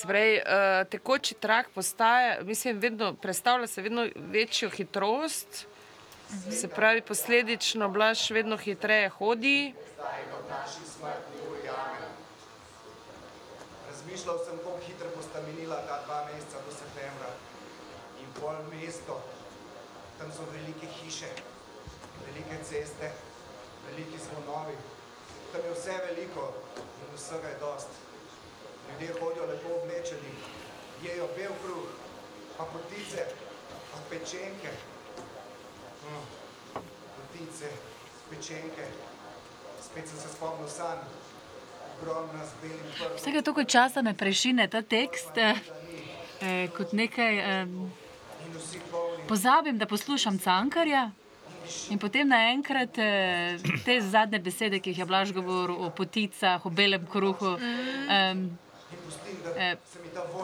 Pravi, 0.02 0.36
uh, 0.36 0.88
tekoči 0.90 1.34
trak 1.34 1.70
postaja, 1.74 2.42
mislim, 2.42 2.78
vedno, 2.78 3.14
predstavlja 3.14 3.66
se 3.66 3.82
vedno 3.82 4.08
večjo 4.16 4.70
hitrost, 4.70 5.66
se 6.50 6.68
pravi, 6.68 7.00
posledično 7.00 7.88
Blaž 7.88 8.30
vedno 8.30 8.56
hitreje 8.56 9.08
hodi. 9.08 9.74
Zdaj 9.94 10.22
ob 10.38 10.50
naši 10.50 10.84
smrtni 10.92 11.40
uri. 11.50 11.68
Amen. 11.68 12.12
Razmišljal 13.88 14.38
sem, 14.44 14.58
kako 14.58 14.78
hitro 14.86 15.08
bosta 15.16 15.40
minila 15.48 15.76
ta 15.76 16.02
dva 16.06 16.28
meseca 16.28 16.60
do 16.66 16.72
septembra 16.72 17.30
in 18.20 18.28
pol 18.40 18.54
mesto 18.70 19.22
Tam 20.18 20.32
so 20.32 20.44
velike 20.52 20.86
hiše, 20.86 21.28
velike 22.26 22.64
ceste, 22.64 23.10
veliki 23.88 24.18
zvonovi. 24.18 24.95
Tam 25.52 25.60
je 25.64 25.72
vse 25.74 25.94
veliko 26.08 26.52
in 27.00 27.16
vsega 27.16 27.48
je 27.48 27.58
dost. 27.60 27.88
Ljudje 28.90 29.14
hodijo 29.20 29.46
lepo 29.46 29.68
oblečeni, 29.82 30.32
jejo 31.02 31.28
bel 31.36 31.52
kruh, 31.62 31.88
pa 32.56 32.64
potice, 32.64 33.26
pa 33.92 33.98
pečenke. 34.10 34.72
Mm. 36.04 36.26
Potice, 37.16 37.70
pečenke. 38.30 38.86
Spet 39.82 40.08
sem 40.08 40.18
se 40.18 40.28
spomnil 40.36 40.68
sanj. 40.68 41.02
Vsega 43.16 43.42
toliko 43.42 43.64
časa 43.64 44.02
me 44.02 44.14
prešine 44.14 44.68
ta 44.68 44.82
tekst 44.82 45.38
eh, 45.38 45.56
eh, 46.40 46.68
kot 46.76 46.92
nekaj. 46.92 47.38
Eh, 47.38 47.66
pozabim, 49.28 49.78
da 49.78 49.86
poslušam 49.86 50.38
cankarja. 50.38 51.10
In 51.90 51.98
potem 51.98 52.28
naenkrat 52.28 52.98
eh, 52.98 53.56
te 53.84 54.00
zadnje 54.00 54.38
besede, 54.42 54.80
ki 54.80 54.92
jih 54.92 55.02
je 55.02 55.06
Blaž 55.08 55.32
govoril 55.34 55.76
o 55.86 55.90
poticah, 55.90 56.64
o 56.66 56.70
belem 56.70 57.06
kruhu, 57.10 57.56
eh, 57.58 58.34
eh, 59.56 59.76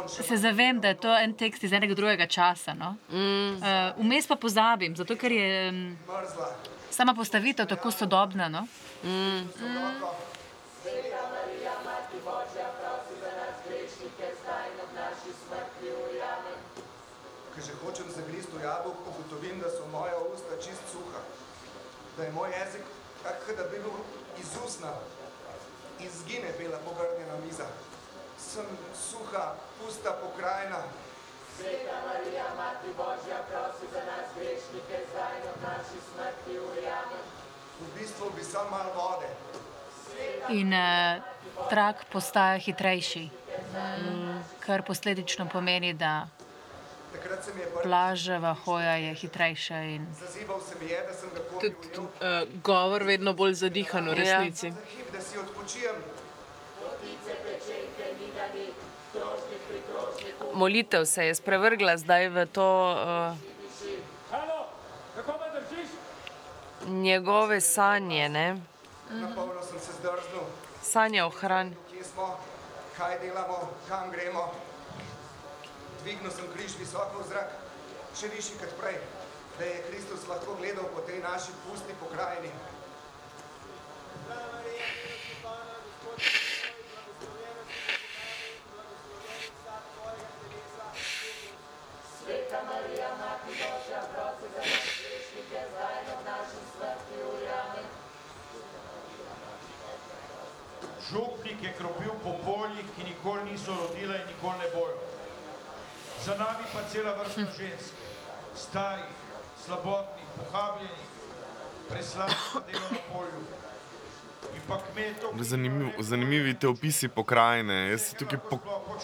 se 0.06 0.36
zavem, 0.36 0.80
da 0.80 0.88
je 0.88 0.94
to 0.94 1.14
en 1.16 1.34
tekst 1.34 1.64
iz 1.64 1.72
enega 1.72 1.94
drugega 1.94 2.26
časa. 2.26 2.74
No? 2.74 2.96
Eh, 3.12 3.92
Vmes 3.98 4.26
pa 4.26 4.36
pozabim, 4.36 4.96
zato 4.96 5.16
ker 5.16 5.32
je 5.32 5.48
em, 5.68 5.80
sama 6.90 7.14
postavitev 7.14 7.66
tako 7.66 7.90
sodobna. 7.90 8.48
No? 8.48 8.66
Ker 17.54 17.62
že 17.64 17.72
hočem 17.84 18.08
zagristi 18.08 18.56
v 18.56 18.64
jabolko, 18.64 19.12
ugotovim, 19.12 19.60
da 19.60 19.68
so 19.68 19.84
moja 19.92 20.16
usta 20.32 20.56
čist 20.56 20.84
suha. 20.92 21.20
Da 22.16 22.24
je 22.24 22.32
moj 22.32 22.48
jezik 22.48 22.84
tak, 23.22 23.56
da 23.56 23.64
bi 23.68 23.78
bil 23.78 23.98
iz 24.40 24.56
usna. 24.66 24.92
Izgine 26.00 26.52
bela 26.58 26.78
pogrnjena 26.84 27.36
miza. 27.44 27.66
Sem 28.38 28.66
suha, 28.96 29.54
pusta 29.78 30.16
pokrajina. 30.22 30.82
Sveta 31.56 31.96
Marija, 32.06 32.44
Mati 32.56 32.90
Božja, 32.96 33.38
prosi 33.48 33.86
za 33.92 34.02
nas 34.08 34.28
grešnike, 34.36 34.96
zdaj 35.12 35.36
ob 35.50 35.58
naši 35.62 35.98
smrti 36.08 36.58
ujamem. 36.58 37.24
V 37.80 37.98
bistvu 37.98 38.30
bi 38.36 38.44
sam 38.44 38.70
malo 38.70 38.92
vode. 38.96 39.28
In 40.48 40.72
eh, 40.72 41.20
trak 41.70 42.04
postaja 42.12 42.58
hitrejši, 42.58 43.28
mm, 43.28 44.44
kar 44.60 44.82
posledično 44.82 45.48
pomeni, 45.52 45.92
da 45.94 46.26
plaževa 47.82 48.54
hoja 48.54 48.96
je 48.96 49.14
hitrejša. 49.14 49.76
In... 49.82 50.06
zazibal 50.20 50.60
se 50.60 50.74
mi 50.80 50.90
je, 50.90 51.02
da 51.06 51.12
sem 51.12 51.30
ga 51.34 51.40
Tudi 51.60 51.98
uh, 51.98 52.62
govor 52.62 53.02
vedno 53.02 53.32
bolj 53.32 53.54
zadihan 53.54 54.08
v 54.08 54.14
resnici. 54.14 54.72
Da 55.12 55.20
si 55.20 55.38
odpočijem. 55.38 55.96
Molitev 60.54 61.04
se 61.04 61.26
je 61.26 61.34
sprevrgla 61.34 61.96
zdaj 61.96 62.28
v 62.28 62.46
to 62.46 62.68
uh, 62.92 63.52
njegove 66.88 67.60
sanje, 67.60 68.28
ne? 68.28 68.60
Na 69.10 69.34
polno 69.34 69.62
sem 69.62 69.78
se 69.80 69.92
zdrznil. 69.92 70.44
sanje 70.82 71.24
o 71.24 71.30
hrani. 71.30 71.76
Kje 71.90 72.04
smo, 72.04 72.38
kaj 72.96 73.18
delamo, 73.18 73.70
kam 73.88 74.10
gremo. 74.10 74.52
Dvignil 76.02 76.34
sem 76.34 76.48
križ 76.50 76.74
visoko 76.82 77.22
v 77.22 77.30
zrak, 77.30 77.50
še 78.18 78.26
višji 78.34 78.56
kot 78.58 78.72
prej, 78.74 78.96
da 79.54 79.68
je 79.68 79.82
Kristus 79.86 80.26
lahko 80.26 80.56
gledal 80.58 80.88
po 80.90 81.04
tej 81.06 81.22
naši 81.22 81.54
pusti 81.62 81.94
pokrajini. 82.00 82.50
Sveta 92.18 92.60
Marija, 92.66 93.10
Mati 93.22 93.54
Božja, 93.62 94.02
prosi 94.10 94.50
za 94.50 94.62
nas 94.66 94.90
grešnike, 94.98 95.64
zdaj 95.70 96.02
ob 96.16 96.20
naši 96.26 96.60
smrti 96.74 97.22
ujamem. 97.30 97.88
Župnik 101.12 101.62
je 101.62 101.74
kropil 101.78 102.14
po 102.26 102.34
poljih, 102.42 102.86
ki 102.98 103.10
nikoli 103.14 103.54
niso 103.54 103.70
rodile 103.70 104.18
in 104.18 104.30
nikoli 104.34 104.58
ne 104.66 104.70
bojo. 104.74 105.11
Za 106.24 106.34
nami 106.38 106.64
pa 106.72 106.80
cela 106.92 107.12
vrsta 107.18 107.40
žensk, 107.58 107.94
starih, 108.56 109.04
slabotnih, 109.64 110.26
pohabljenih, 110.36 111.08
preslanih 111.88 112.36
na 112.54 112.60
delo 112.66 112.86
na 112.90 112.98
polju. 113.12 113.42
Zanimiv, 115.40 115.88
zanimivi 115.98 116.54
te 116.58 116.68
opisi 116.68 117.08
pokrajine. 117.08 117.90
Jaz 117.90 118.00
si 118.00 118.16
tukaj 118.16 118.38
po, 118.50 118.58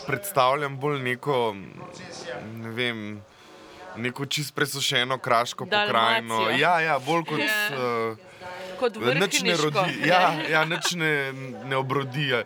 predstavljam 0.06 0.78
bolj 0.78 0.98
neko, 1.02 1.54
ne 2.54 2.70
vem, 2.70 3.22
neko 3.96 4.26
čist 4.26 4.54
presušeno 4.54 5.18
kraško 5.18 5.64
pokrajino. 5.66 6.34
Dalmacijo. 6.34 6.58
Ja, 6.60 6.80
ja, 6.80 6.98
bolj 6.98 7.24
kot. 7.24 7.38
Ja. 7.40 7.78
Uh, 8.10 8.18
Kot 8.78 8.94
Nič 8.94 9.02
ne 9.02 9.54
vrhniško. 9.54 9.64
rodi, 9.64 10.08
ja, 10.08 10.32
ja, 10.50 10.64
nič 10.64 10.92
ne, 10.94 11.32
ne 11.64 11.76
obrodi. 11.76 12.28
ja. 12.28 12.42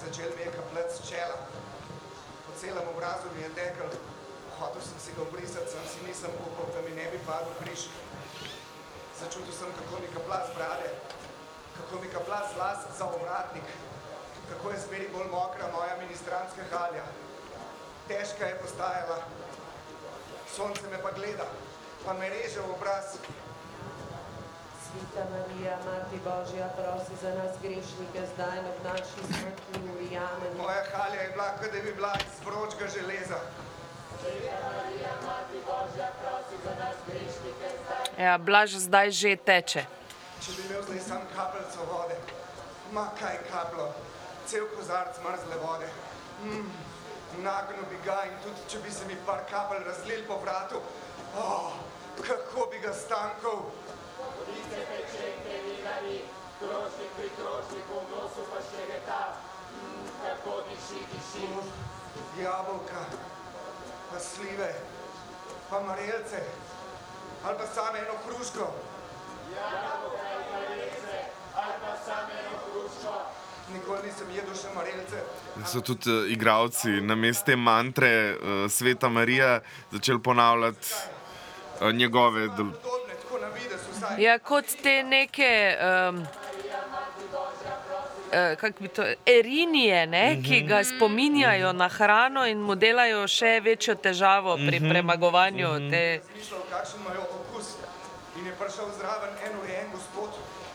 Začel 0.00 0.30
mi 0.36 0.42
je 0.42 0.50
kapljati 0.56 0.94
z 0.96 1.08
čela. 1.10 1.36
Po 2.46 2.52
celem 2.60 2.86
obrazu 2.94 3.26
mi 3.36 3.42
je 3.42 3.50
tekel. 3.54 3.88
Hotel 4.58 4.82
sem 4.82 4.98
si 5.04 5.10
ga 5.16 5.22
obrisati, 5.22 5.70
sam 5.72 5.84
si 5.92 5.98
nisem 6.06 6.30
upal, 6.46 6.66
da 6.74 6.80
mi 6.84 6.92
ne 6.96 7.10
bi 7.12 7.18
padel 7.26 7.52
križ. 7.60 7.80
Začutil 9.20 9.52
sem, 9.52 9.68
kako 9.78 10.00
mi 10.00 10.08
kaplja 10.14 10.40
z 10.46 10.50
brade, 10.56 10.88
kako 11.76 11.94
mi 12.00 12.08
kaplja 12.08 12.40
z 12.50 12.56
las 12.60 12.80
za 12.98 13.04
ovratnik, 13.04 13.68
kako 14.50 14.70
je 14.70 14.78
zmeri 14.84 15.06
bolj 15.12 15.18
mokra 15.30 15.66
moja 15.76 15.96
ministrantska 16.02 16.62
halja. 16.72 17.04
Težka 18.08 18.46
je 18.46 18.58
postajala. 18.62 19.18
Sonce 20.56 20.82
me 20.90 20.98
pa 21.02 21.10
gleda, 21.10 21.46
pa 22.04 22.12
me 22.12 22.28
reže 22.28 22.60
v 22.60 22.70
obraz. 22.74 23.16
Sveta 24.84 25.22
Marija, 25.30 25.78
Mati 25.86 26.18
Božja, 26.26 26.66
prosi 26.74 27.14
za 27.22 27.30
nas 27.38 27.54
grešnike, 27.62 28.20
zdaj 28.34 28.58
in 28.58 28.66
ob 28.66 28.78
naši 28.84 29.20
smrti 29.30 29.78
ujamem. 30.00 30.52
Moja 30.58 30.82
halja 30.92 31.20
je 31.22 31.30
bila, 31.30 31.48
kot 31.58 31.72
da 31.72 31.80
bi 31.80 31.92
bila 31.92 32.12
iz 32.18 32.46
vročega 32.46 32.86
železa. 32.90 33.38
Ja, 38.18 38.38
Blaž 38.38 38.74
zdaj 38.76 39.10
že 39.10 39.36
teče. 39.36 39.86
Če 40.42 40.50
bi 40.56 40.62
imel 40.66 40.82
zdaj 40.82 41.00
sam 41.00 41.22
kapljico 41.36 41.86
vode, 41.88 42.16
ma 42.92 43.06
kaj 43.20 43.38
kaplo, 43.52 43.94
cel 44.50 44.66
kozarc 44.76 45.14
mrzle 45.22 45.56
vode. 45.62 45.88
Mm, 46.42 46.70
nagnil 47.42 47.84
bi 47.90 47.98
ga 48.04 48.18
in 48.26 48.36
tudi 48.42 48.62
če 48.70 48.78
bi 48.82 48.90
se 48.90 49.06
mi 49.06 49.16
par 49.26 49.44
kapelj 49.50 49.84
razlil 49.86 50.24
po 50.26 50.38
vratu, 50.42 50.80
oh, 51.42 51.76
kako 52.26 52.66
bi 52.72 52.80
ga 52.82 52.92
stankal. 53.02 53.60
Lice 54.48 54.80
pečenke, 54.88 55.60
nigani, 55.66 56.16
krožnik 56.58 57.12
pri 57.18 57.30
krožniku, 57.36 58.00
v 58.00 58.10
nosu 58.10 58.46
pa 58.50 58.62
še 58.70 58.86
geta. 58.90 59.20
Mm, 59.70 60.08
kako 60.24 60.56
diši, 60.68 61.02
diši. 61.12 61.46
Jabolka, 62.40 63.04
pa 64.10 64.18
slive, 64.18 64.72
pa 65.70 65.80
marelce, 65.86 66.42
ali 67.44 67.58
pa 67.60 67.68
samo 67.74 68.02
eno 68.02 68.18
hruško. 68.26 68.66
Jabolka 69.54 70.26
in 70.34 70.42
marelice, 70.56 71.22
ali 71.54 71.78
pa 71.84 71.94
samo 72.08 72.42
eno 72.42 72.58
hruško. 72.66 73.14
Nikoli 73.72 74.02
nisem 74.06 74.26
jedel 74.34 74.54
še 74.54 74.68
marelce. 74.74 75.22
So 75.66 75.80
tudi 75.80 76.10
uh, 76.10 76.30
igravci 76.32 77.00
na 77.00 77.14
mestu 77.14 77.56
mantre 77.56 78.34
uh, 78.34 78.70
Sveta 78.70 79.08
Marija 79.08 79.60
začeli 79.92 80.22
ponavljati 80.22 80.88
uh, 81.80 81.92
njegove. 81.92 82.48
Del... 82.56 82.72
Ja, 84.18 84.38
kot 84.38 84.64
te 84.82 85.02
neke. 85.02 85.76
Um, 86.10 86.26
kako 88.30 88.82
bi 88.82 88.88
to, 88.88 89.02
erinije, 89.26 90.06
ne, 90.06 90.34
mm 90.34 90.36
-hmm. 90.42 90.48
ki 90.48 90.60
ga 90.60 90.84
spominjajo 90.84 91.72
na 91.72 91.88
hrano 91.88 92.46
in 92.46 92.58
mu 92.62 92.74
delajo 92.74 93.28
še 93.28 93.60
večjo 93.60 93.94
težavo 93.94 94.54
pri 94.56 94.80
Mhm. 94.80 94.88
premagovanju 94.90 95.68
Mhm. 95.68 95.90
te 95.90 96.20
Slišal, 96.32 96.58
kakšen 96.70 97.00
imajo 97.00 97.20
okus. 97.22 97.66
In 98.38 98.46
je 98.46 98.52
prišel 98.52 98.86
zraven 98.98 99.30
en 99.46 99.52
urejen 99.62 99.86
gospod 99.92 100.30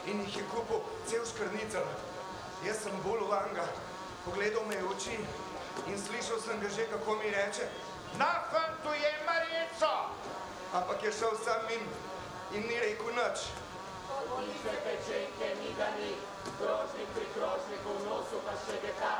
in 0.07 0.19
jih 0.21 0.37
je 0.37 0.43
kupil 0.51 0.79
cel 1.07 1.23
škrnicel. 1.25 1.83
Jaz 2.65 2.81
sem 2.83 2.95
bolj 3.03 3.27
vanga, 3.29 3.65
pogledal 4.25 4.65
me 4.65 4.75
je 4.75 4.81
v 4.81 4.89
oči 4.89 5.17
in 5.85 5.97
slišal 5.99 6.39
sem 6.41 6.57
ga 6.59 6.69
že, 6.69 6.87
kako 6.89 7.15
mi 7.21 7.29
reče, 7.29 7.69
Na 8.17 8.31
fantu 8.51 8.93
je 8.95 9.11
Marico! 9.27 9.93
ampak 10.73 11.03
je 11.03 11.11
šel 11.11 11.35
sam 11.43 11.61
mim 11.69 11.83
in 12.55 12.63
ni 12.67 12.79
rekel 12.79 13.11
nič. 13.15 13.39
Lice 14.39 14.73
pečenke, 14.83 15.47
nigani, 15.61 16.11
krožnik 16.59 17.09
pri 17.15 17.27
krožniku, 17.35 17.89
v 17.99 18.01
nosu 18.07 18.37
pa 18.45 18.53
še 18.65 18.79
geta. 18.83 19.15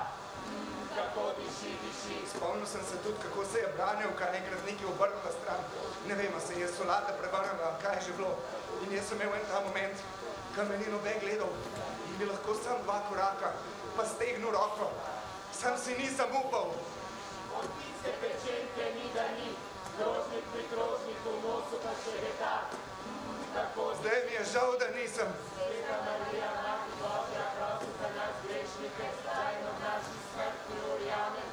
Kako 0.96 1.36
diši, 1.38 1.72
diši. 1.84 2.18
Franjevka 3.76 4.26
enkrat 4.38 4.62
nekaj 4.66 4.88
obrnila 4.90 5.32
stran. 5.38 5.62
Ne 6.08 6.16
vem, 6.16 6.34
a 6.38 6.40
se 6.40 6.54
je 6.60 6.68
solata 6.78 7.14
prevrnila, 7.20 7.72
ali 7.72 7.82
kaj 7.84 7.96
je 7.96 8.02
že 8.08 8.12
bilo. 8.18 8.34
In 8.84 8.96
jaz 8.96 9.06
sem 9.10 9.22
imel 9.22 9.36
en 9.36 9.46
ta 9.52 9.60
moment, 9.60 9.98
ko 10.56 10.64
me 10.70 10.78
ni 10.78 10.88
noben 10.92 11.20
gledal 11.20 11.52
in 11.52 11.95
bi 12.20 12.26
lahko 12.26 12.56
sam 12.64 12.84
dva 12.84 13.00
koraka, 13.10 13.54
pa 13.98 14.04
stegnil 14.06 14.52
roko. 14.52 14.92
Sam 15.52 15.78
si 15.78 15.96
nisem 16.00 16.32
upal. 16.42 16.72
Tiste 17.80 18.12
pečenke 18.22 18.86
ni 18.96 19.06
da 19.16 19.26
ni, 19.38 19.50
krožnik 19.98 20.46
pri 20.54 20.64
krožniku, 20.72 21.30
v 21.36 21.40
nosu 21.44 21.76
pa 21.84 21.94
še 22.04 22.16
geta. 22.24 22.56
Tako 23.56 23.96
Zdaj 24.00 24.20
mi 24.28 24.34
je 24.36 24.44
žal, 24.54 24.72
da 24.80 24.88
nisem. 24.96 25.30
Sveta 25.56 25.98
Marija, 26.08 26.52
Mati 26.64 26.92
Božja, 27.00 27.46
prosi 27.56 27.92
za 28.00 28.10
nas 28.18 28.36
grešnike, 28.44 29.08
zdaj 29.22 29.52
in 29.60 29.68
ob 29.72 29.80
naši 29.88 30.16
smrti 30.32 30.76
urjame. 30.92 31.44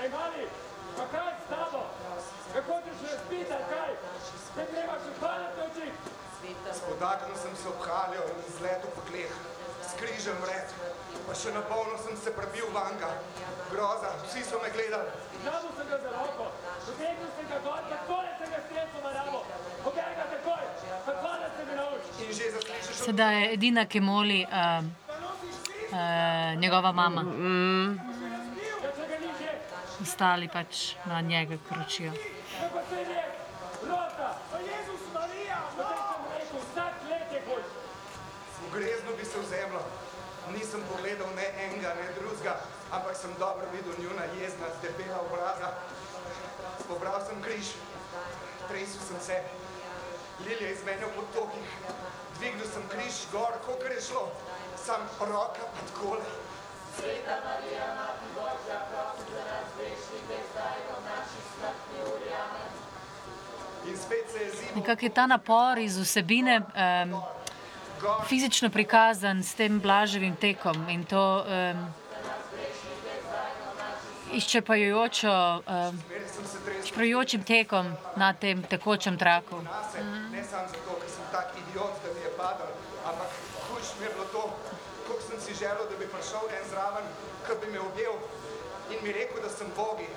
Ej, 0.00 0.08
mali, 0.16 0.48
pa 0.96 1.04
kaj 1.12 1.32
s 1.36 1.44
tabo? 1.52 1.82
Kako 2.54 2.80
ti 2.84 2.92
še 3.02 3.12
spita, 3.24 3.58
kaj? 3.72 3.92
Te 4.56 4.64
treba 4.72 4.96
še 5.04 5.12
hvaliti 5.20 5.66
oči. 5.68 5.88
Spodaknil 6.80 7.36
sem 7.36 7.56
se 7.62 7.68
ob 7.68 7.80
haljo 7.84 8.24
in 8.32 8.38
zletel 8.56 8.90
po 8.96 9.04
tleh, 9.10 9.32
s 9.90 9.94
križem 10.00 10.36
vred, 10.44 10.68
pa 11.26 11.34
še 11.34 11.50
na 11.54 11.62
polno 11.66 11.98
sem 11.98 12.16
se 12.16 12.30
prebil 12.36 12.70
vanga. 12.74 13.10
Groza, 13.70 14.10
vsi 14.26 14.42
so 14.44 14.58
me 14.62 14.70
gledali. 14.74 15.10
Žabu 15.44 15.68
sem 15.76 15.86
ga 15.90 15.98
za 16.04 16.10
roko, 16.14 16.46
potegnil 16.86 17.30
sem 17.36 17.46
ga 17.50 17.58
gor, 17.66 17.82
takole 17.90 18.30
sem 18.38 18.48
ga 18.54 18.60
stresel 18.66 19.00
na 19.04 19.12
ramo. 19.18 19.40
Pobej 19.84 20.12
ga 20.18 20.24
takoj, 20.34 20.64
takoj 21.06 21.36
da 21.42 21.48
se 21.56 21.62
mi 21.68 21.74
nauči. 21.80 22.08
In 22.26 22.32
že 22.38 22.50
zaslišiš 22.56 22.96
Sedaj 23.04 23.40
je 23.40 23.52
edina, 23.54 23.86
ki 23.86 24.00
moli 24.00 24.40
uh, 24.44 24.84
uh, 25.92 26.58
njegova 26.60 26.92
mama. 26.92 27.22
Mm. 27.22 27.94
Ja, 28.62 28.76
Ostali 30.02 30.48
pač 30.48 30.94
na 31.06 31.20
njega 31.20 31.56
kročijo. 31.68 32.12
kaj 32.12 32.68
pa 32.74 32.82
se 32.90 33.00
je? 33.00 33.24
Rota, 33.88 34.30
o 34.54 34.58
Jezus 34.58 35.02
Marija, 35.14 35.58
potem 35.76 36.04
sem 36.10 36.22
rekel, 36.36 36.60
vsak 36.68 36.94
let 37.10 37.28
je 37.32 37.40
boljši. 37.48 37.76
V 38.60 38.72
grezno 38.74 39.10
bi 39.18 39.24
se 39.24 39.38
vzemlo. 39.40 39.84
Nisem 40.52 40.80
pogledal 40.90 41.30
ne 41.36 41.46
enega, 41.64 41.94
ne 42.00 42.06
drugega, 42.40 42.60
ampak 42.90 43.16
sem 43.16 43.30
dobro 43.38 43.66
videl 43.72 43.92
njuna 44.00 44.24
jezna, 44.40 44.66
debela 44.82 45.20
obraza. 45.20 45.68
Pobral 46.88 47.20
sem 47.26 47.42
križ, 47.42 47.66
tresel 48.68 49.00
sem 49.08 49.20
se, 49.20 49.42
Lilija 50.44 50.70
iz 50.72 50.84
mene 50.84 51.06
v 51.06 51.12
potokih. 51.20 51.68
Dvignil 52.38 52.66
sem 52.72 52.82
križ 52.88 53.28
gor, 53.32 53.52
kolikor 53.66 53.92
je 53.92 54.00
šlo, 54.00 54.32
sam 54.76 55.00
roka 55.20 55.60
pa 55.60 55.80
takole. 55.92 56.24
Sveta 56.96 57.36
Marija, 57.44 57.86
Mati 57.94 58.28
Božja, 58.34 58.78
prosi 58.88 59.24
za 59.32 59.42
nas 59.44 59.68
grešnike, 59.76 60.36
zdaj 60.52 60.76
in 60.80 60.88
ob 60.96 61.04
naši 61.04 61.40
smrtni 61.52 61.98
uri. 62.14 62.30
Amen. 62.32 62.70
In 63.88 63.98
spet 63.98 64.32
se 64.32 64.38
je 64.44 64.50
zimo. 64.50 64.80
Nekako 64.80 65.04
je 65.04 65.14
ta 65.14 65.26
napor 65.26 65.78
iz 65.78 65.98
vsebine 65.98 66.60
um, 66.60 67.20
fizično 68.28 68.70
prikazan 68.70 69.42
s 69.42 69.54
tem 69.54 69.80
blaževim 69.80 70.36
tekom 70.36 70.88
in 70.88 71.04
to 71.04 71.44
um, 71.46 71.92
izčrpajočo, 74.32 75.62
um, 75.66 76.02
izčrpajočim 76.82 77.42
tekom 77.44 77.92
na 78.16 78.32
tem 78.32 78.62
tekočem 78.62 79.18
traku. 79.18 79.62
Nase, 79.62 80.04
ne 80.32 80.42
samo 80.44 80.68
zato, 80.68 80.98
ker 81.00 81.10
sem 81.10 81.26
tak 81.32 81.54
idiot, 81.62 81.94
da 82.04 82.08
mi 82.14 82.20
je 82.20 82.32
padal, 82.36 82.70
ampak 83.04 83.30
hujš 83.68 83.88
mi 83.98 84.06
je 84.06 84.10
bilo 84.14 84.26
to, 84.32 84.44
koliko 85.06 85.22
sem 85.28 85.40
si 85.40 85.52
želel, 85.54 85.84
da 85.90 85.96
bi 85.98 86.06
prišel 86.14 86.44
en 86.58 86.64
zraven, 86.70 87.06
ki 87.46 87.58
bi 87.60 87.72
me 87.72 87.80
objel 87.80 88.14
in 88.90 88.98
mi 89.02 89.12
rekel, 89.12 89.42
da 89.42 89.50
sem 89.50 89.68
bogi. 89.76 90.08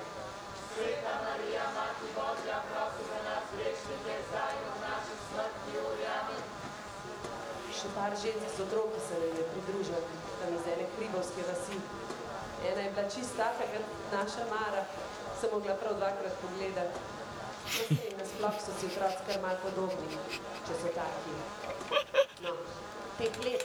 Sveta 0.74 1.14
Marija, 1.26 1.64
Mati 1.76 2.08
Božja, 2.16 2.58
prosi 2.70 3.02
za 3.10 3.18
nas 3.28 3.44
grešnike, 3.54 4.14
zdaj 4.28 4.54
ob 4.68 4.76
naši 4.86 5.14
smrtni 5.26 5.74
uri. 5.88 6.06
Amen. 6.18 6.42
Še 7.74 7.88
par 7.94 8.12
žensk 8.22 8.50
z 8.56 8.64
otroki 8.66 9.00
se 9.06 9.14
nam 9.22 9.38
je 9.38 9.44
pridružil, 9.52 10.02
tam 10.40 10.56
iz 10.58 10.66
ene 10.72 10.86
hribovske 10.96 11.46
vasi. 11.50 11.78
Ena 12.64 12.80
je 12.80 12.90
bila 12.90 13.08
čist 13.10 13.36
taka, 13.36 13.64
kot 13.72 13.84
naša 14.12 14.44
Mara, 14.50 14.84
sem 15.40 15.50
mogla 15.52 15.74
prav 15.74 15.94
dvakrat 15.96 16.34
pogledati. 16.42 16.98
Sej, 17.70 18.12
Nasploh 18.18 18.56
so 18.60 18.72
si 18.80 18.86
otroci 18.86 19.22
kar 19.26 19.40
malo 19.42 19.58
podobni, 19.62 20.08
če 20.66 20.74
so 20.80 20.88
taki. 20.94 21.32
No, 22.44 22.52
teh 23.18 23.32
let. 23.44 23.64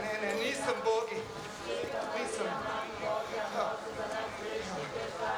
Ne, 0.00 0.12
ne, 0.22 0.30
nisem 0.34 0.78
bogi. 0.84 1.20
Nisem. 2.14 2.50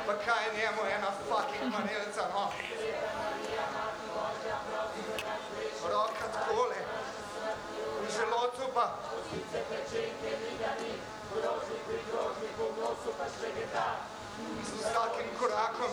Pa 0.06 0.14
kaj 0.24 0.44
je 0.46 0.50
njemu 0.58 0.82
ena 0.96 1.10
fucking 1.28 1.72
manelca, 1.72 2.24
no? 2.34 2.44
Roka 5.92 6.26
takole. 6.34 6.80
V 8.02 8.04
želodcu 8.16 8.64
pa. 8.74 8.86
Z 14.64 14.70
vsakim 14.80 15.28
korakom. 15.40 15.92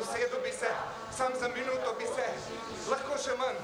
Usedel 0.00 0.40
bi 0.42 0.52
se, 0.52 0.70
sam 1.16 1.32
za 1.40 1.48
minuto 1.48 1.88
bi 1.98 2.06
se, 2.14 2.28
lahko 2.90 3.14
še 3.24 3.34
manj. 3.38 3.58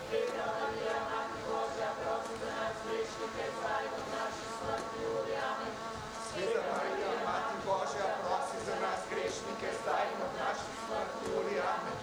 Sveta 6.31 6.63
Marija, 6.71 7.13
Mati 7.27 7.57
Božja, 7.67 8.07
prosi 8.23 8.59
za 8.67 8.77
nas 8.85 9.01
grešnike, 9.11 9.69
zdaj 9.81 10.05
in 10.13 10.21
ob 10.27 10.35
naši 10.43 10.71
smrti 10.83 11.27
uri. 11.39 11.57
Amen. 11.73 11.99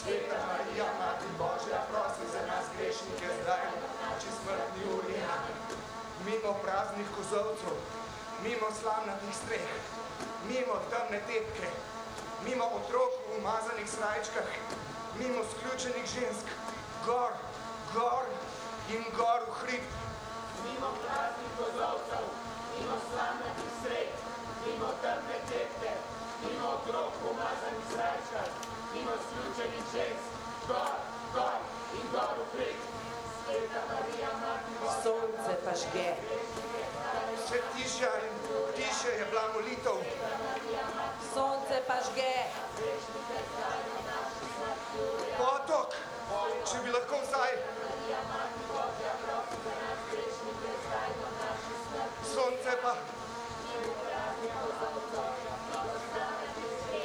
Sveta 0.00 0.38
Marija, 0.48 0.88
Mati 1.00 1.30
Božja, 1.40 1.78
prosi 1.90 2.26
za 2.34 2.42
nas 2.50 2.66
grešnike, 2.76 3.28
zdaj 3.40 3.64
in 3.72 3.80
ob 3.88 3.96
naši 4.04 4.30
smrti 4.40 4.80
uri. 4.96 5.16
Amen. 5.36 5.56
Mimo 6.26 6.52
praznih 6.64 7.08
kozovcev, 7.16 7.80
mimo 8.44 8.68
slamnatih 8.80 9.34
streh, 9.40 9.72
mimo 10.50 10.76
temne 10.90 11.20
tepke, 11.28 11.68
mimo 12.44 12.64
otrok 12.78 13.12
v 13.26 13.38
umazanih 13.38 13.88
srajčkah, 13.90 14.48
mimo 15.22 15.42
sključenih 15.50 16.06
žensk, 16.14 16.46
gor, 17.06 17.32
gor 17.94 18.24
in 18.94 19.04
gor 19.18 19.40
v 19.48 19.52
hrib. 19.60 19.84
Mimo 20.64 20.88
praznih 21.02 21.52
kozovcev, 21.58 22.24
mimo 22.74 22.96
slamnatih 23.08 23.72
srek, 23.82 24.10
mimo 24.64 24.88
temne 25.02 25.38
tepke, 25.50 25.92
mimo 26.44 26.66
otrok 26.76 27.12
umazanih 27.30 27.86
srajčkah, 27.92 28.50
mimo 28.94 29.14
sključenih 29.24 29.84
žensk, 29.94 30.26
gor, 30.68 30.96
gor 31.36 31.60
in 31.98 32.06
gor 32.14 32.34
v 32.40 32.48
hrib. 32.56 32.80
Sveta 33.44 33.80
Marija, 33.90 34.30
Mati 34.42 34.72
Božja, 34.80 35.02
Sonce 35.02 35.54
pa 35.64 35.72
žge. 35.82 36.10
Vse 37.36 37.58
tišja 37.74 38.10
in 38.26 38.34
tiše 38.76 39.10
je 39.18 39.24
bila 39.30 39.46
molitev. 39.54 39.98
Sonce 41.34 41.82
pa 41.86 41.98
žge. 42.10 42.34
Potok, 45.62 45.92
če 46.66 46.78
bi 46.82 46.90
lahko 46.90 47.18
vsaj. 47.22 47.52
Sonce 52.30 52.74
pa. 52.82 52.94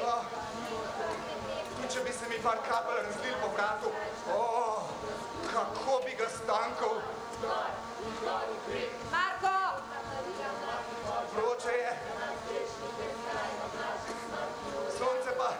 Oh, 0.07 0.23
tudi 1.75 1.91
če 1.93 2.03
bi 2.07 2.15
se 2.17 2.31
mi 2.31 2.41
par 2.47 2.63
kapelj 2.65 3.03
razlil 3.05 3.37
po 3.43 3.51
vratu, 3.53 3.93
oh, 4.39 4.89
kako 5.53 6.01
bi 6.07 6.17
ga 6.17 6.33
stankal. 6.39 6.97
Marko! 9.13 9.55
Vroče 11.37 11.77
je. 11.77 11.97
Sonce 14.97 15.37
pa. 15.37 15.53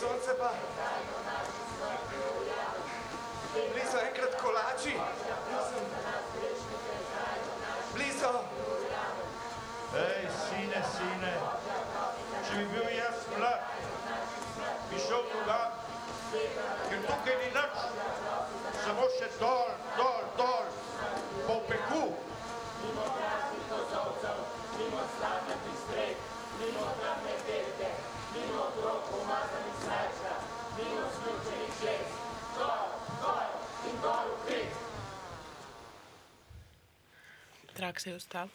Sonce 0.00 0.34
pa. 0.38 0.50
Bili 3.54 3.84
so 3.90 3.98
enkrat 3.98 4.30
kolači. 4.42 4.94
Bili 7.94 8.12
so. 8.20 8.32
Ej, 9.92 10.24
sine, 10.40 10.80
sine, 10.96 11.32
če 12.46 12.54
bi 12.56 12.64
bil 12.72 12.86
jaz 12.96 13.26
mlad, 13.36 13.66
bi 14.88 15.00
šel 15.04 15.26
drugam, 15.32 15.74
ker 16.88 17.02
tukaj 17.08 17.36
ni 17.42 17.50
nič, 17.58 17.82
samo 18.86 19.10
še 19.18 19.28
dol, 19.36 19.74
dol, 20.00 20.24
dol, 20.40 20.72
po 21.44 21.60
peku. 21.68 22.02
mimo 22.82 23.04
praznih 23.18 23.68
kozovcev, 23.68 24.42
mimo 24.80 25.04
slamnatih 25.18 25.78
streh, 25.84 26.26
mimo 26.56 26.88
temne 27.04 27.38
tepke, 27.46 27.94
mimo 28.32 28.60
otrok 28.64 29.12
v 29.12 29.20
umazanih 29.20 29.80
srajčkah, 29.84 30.52
mimo 30.80 31.08
sključenih 31.18 31.80
žensk, 31.84 32.22
gor, 32.56 32.96
gor 33.20 33.51
Trak 37.82 38.00
se 38.00 38.10
je 38.10 38.16
ustal. 38.16 38.48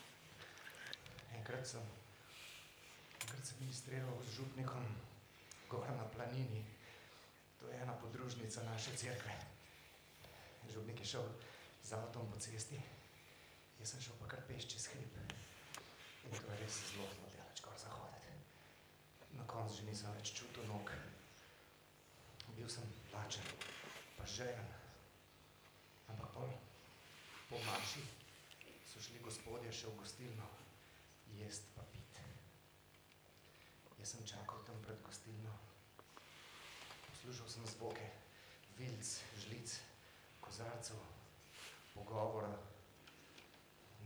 Enkrat 1.36 1.68
sem, 1.68 1.84
enkrat 3.22 3.46
sem 3.46 3.58
ministriral 3.60 4.22
z 4.24 4.36
župnikom 4.38 4.86
gor 5.70 5.90
na 5.90 6.06
planini. 6.16 6.64
To 7.60 7.68
je 7.68 7.76
ena 7.82 7.94
podružnica 7.94 8.64
naše 8.64 8.96
cerkve. 8.98 9.36
Župnik 10.74 11.00
je 11.00 11.06
šel 11.06 11.28
z 11.84 11.92
avtom 11.94 12.32
po 12.32 12.40
cesti, 12.40 12.80
jaz 13.80 13.90
sem 13.90 14.02
šel 14.02 14.16
pa 14.22 14.32
kar 14.32 14.48
peš 14.48 14.70
čez 14.72 14.88
hrib. 14.94 15.12
In 16.24 16.32
to 16.32 16.48
je 16.52 16.58
res 16.64 16.80
zelo 16.94 17.10
zelo 17.12 17.28
daleč 17.36 17.62
gor 17.62 17.76
zahoditi. 17.76 18.32
Na 19.36 19.44
koncu 19.44 19.76
že 19.76 19.84
nisem 19.92 20.14
več 20.16 20.32
čutil 20.32 20.64
nog. 20.72 20.92
Bil 22.56 22.70
sem 22.70 22.88
lačen, 23.12 23.44
pa 24.16 24.26
žejen. 24.26 24.77
Ampak 26.08 26.30
pol, 26.34 26.52
po 27.50 27.60
maši 27.66 28.06
so 28.88 29.02
šli 29.02 29.20
gospodje 29.20 29.74
še 29.74 29.92
v 29.92 30.00
gostilno 30.00 30.48
jest 31.38 31.64
pa 31.76 31.84
pit. 31.92 32.20
Jaz 34.00 34.16
sem 34.16 34.26
čakal 34.26 34.64
tam 34.66 34.80
pred 34.82 35.02
gostilno. 35.02 35.54
Poslušal 37.10 37.50
sem 37.50 37.66
zvoke 37.68 38.08
vilc, 38.78 39.10
žlic, 39.42 39.80
kozarcev, 40.42 41.02
pogovora. 41.94 42.54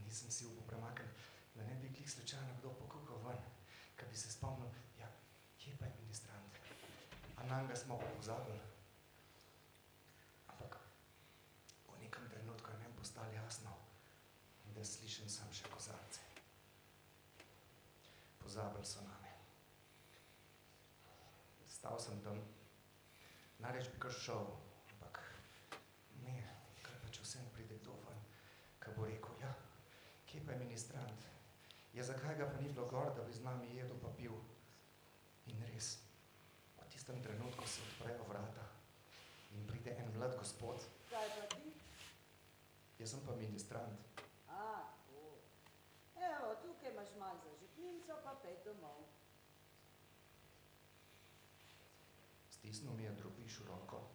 Nisem 0.05 0.31
si 0.31 0.45
upal 0.45 0.67
premakniti, 0.67 1.21
da 1.55 1.63
ne 1.63 1.75
bi 1.79 1.93
klik 1.93 2.09
slučajno 2.09 2.55
kdo 2.59 2.73
pokukal 2.73 3.19
ven, 3.27 3.39
kad 3.95 4.09
bi 4.09 4.17
se 4.17 4.31
spomnil, 4.31 4.71
ja, 4.99 5.07
kje 5.59 5.77
pa 5.79 5.85
je 5.85 5.95
ministrant? 5.99 6.55
A 7.37 7.43
nam 7.45 7.67
ga 7.67 7.75
smo 7.75 7.99
pa 7.99 8.07
pozabili. 8.17 8.59
Ampak 10.47 10.79
v 11.87 11.99
nekem 12.03 12.29
trenutku 12.29 12.71
je 12.71 12.77
meni 12.77 12.93
postalo 13.51 13.75
jasno, 13.75 14.75
da 14.75 14.83
slišim 14.83 15.29
sam 15.29 15.47
še 15.51 15.67
kozarce. 15.73 16.21
Pozabili 18.39 18.85
so 18.85 19.01
name. 19.03 19.31
Stal 21.67 21.99
sem 21.99 22.21
tam, 22.23 22.39
najreč 23.59 23.89
bi 23.91 23.99
kar 23.99 24.15
šel, 24.15 24.47
ampak 24.93 25.19
ne, 26.23 26.37
kaj 26.85 26.95
pa 27.03 27.11
če 27.11 27.25
vsem 27.25 27.49
pride 27.51 27.81
kdo 27.81 27.97
ven, 28.05 28.23
kaj 28.79 28.95
bo 28.95 29.09
rekel, 29.09 29.35
ja, 29.43 29.51
kje 30.31 30.45
pa 30.45 30.55
je 30.55 30.63
ministrant? 30.63 31.27
Ja, 31.91 32.07
zakaj 32.07 32.39
ga 32.39 32.47
pa 32.53 32.61
ni 32.61 32.71
bilo 32.71 32.87
gor, 32.87 33.11
da 33.17 33.25
bi 33.27 33.35
z 33.35 33.43
nami 33.43 33.75
jedel 33.75 33.99
pa 33.99 34.13
pil? 34.15 34.37
In 35.51 35.59
res, 35.73 35.97
v 36.77 36.87
tistem 36.93 37.19
trenutku 37.19 37.67
se 37.67 37.83
odprejo 37.89 38.29
vrata 38.31 38.69
in 39.51 39.67
pride 39.67 39.97
en 39.99 40.15
mlad 40.15 40.39
gospod, 40.39 40.87
Kaj 41.11 41.27
pa 41.35 41.51
ti? 41.51 41.60
Jaz 43.01 43.09
sem 43.09 43.21
pa 43.25 43.33
ministrant. 43.33 43.97
A, 44.47 44.93
to. 45.09 45.41
Evo, 46.15 46.53
tukaj 46.61 46.93
imaš 46.93 47.09
malo 47.19 47.39
za 47.41 47.49
žepninco, 47.57 48.13
pa 48.23 48.35
pet 48.43 48.61
domov. 48.65 49.09
Stisnil 52.49 52.93
mi 52.93 53.03
je 53.03 53.11
drobiš 53.17 53.59
v 53.59 53.67
roko, 53.67 54.05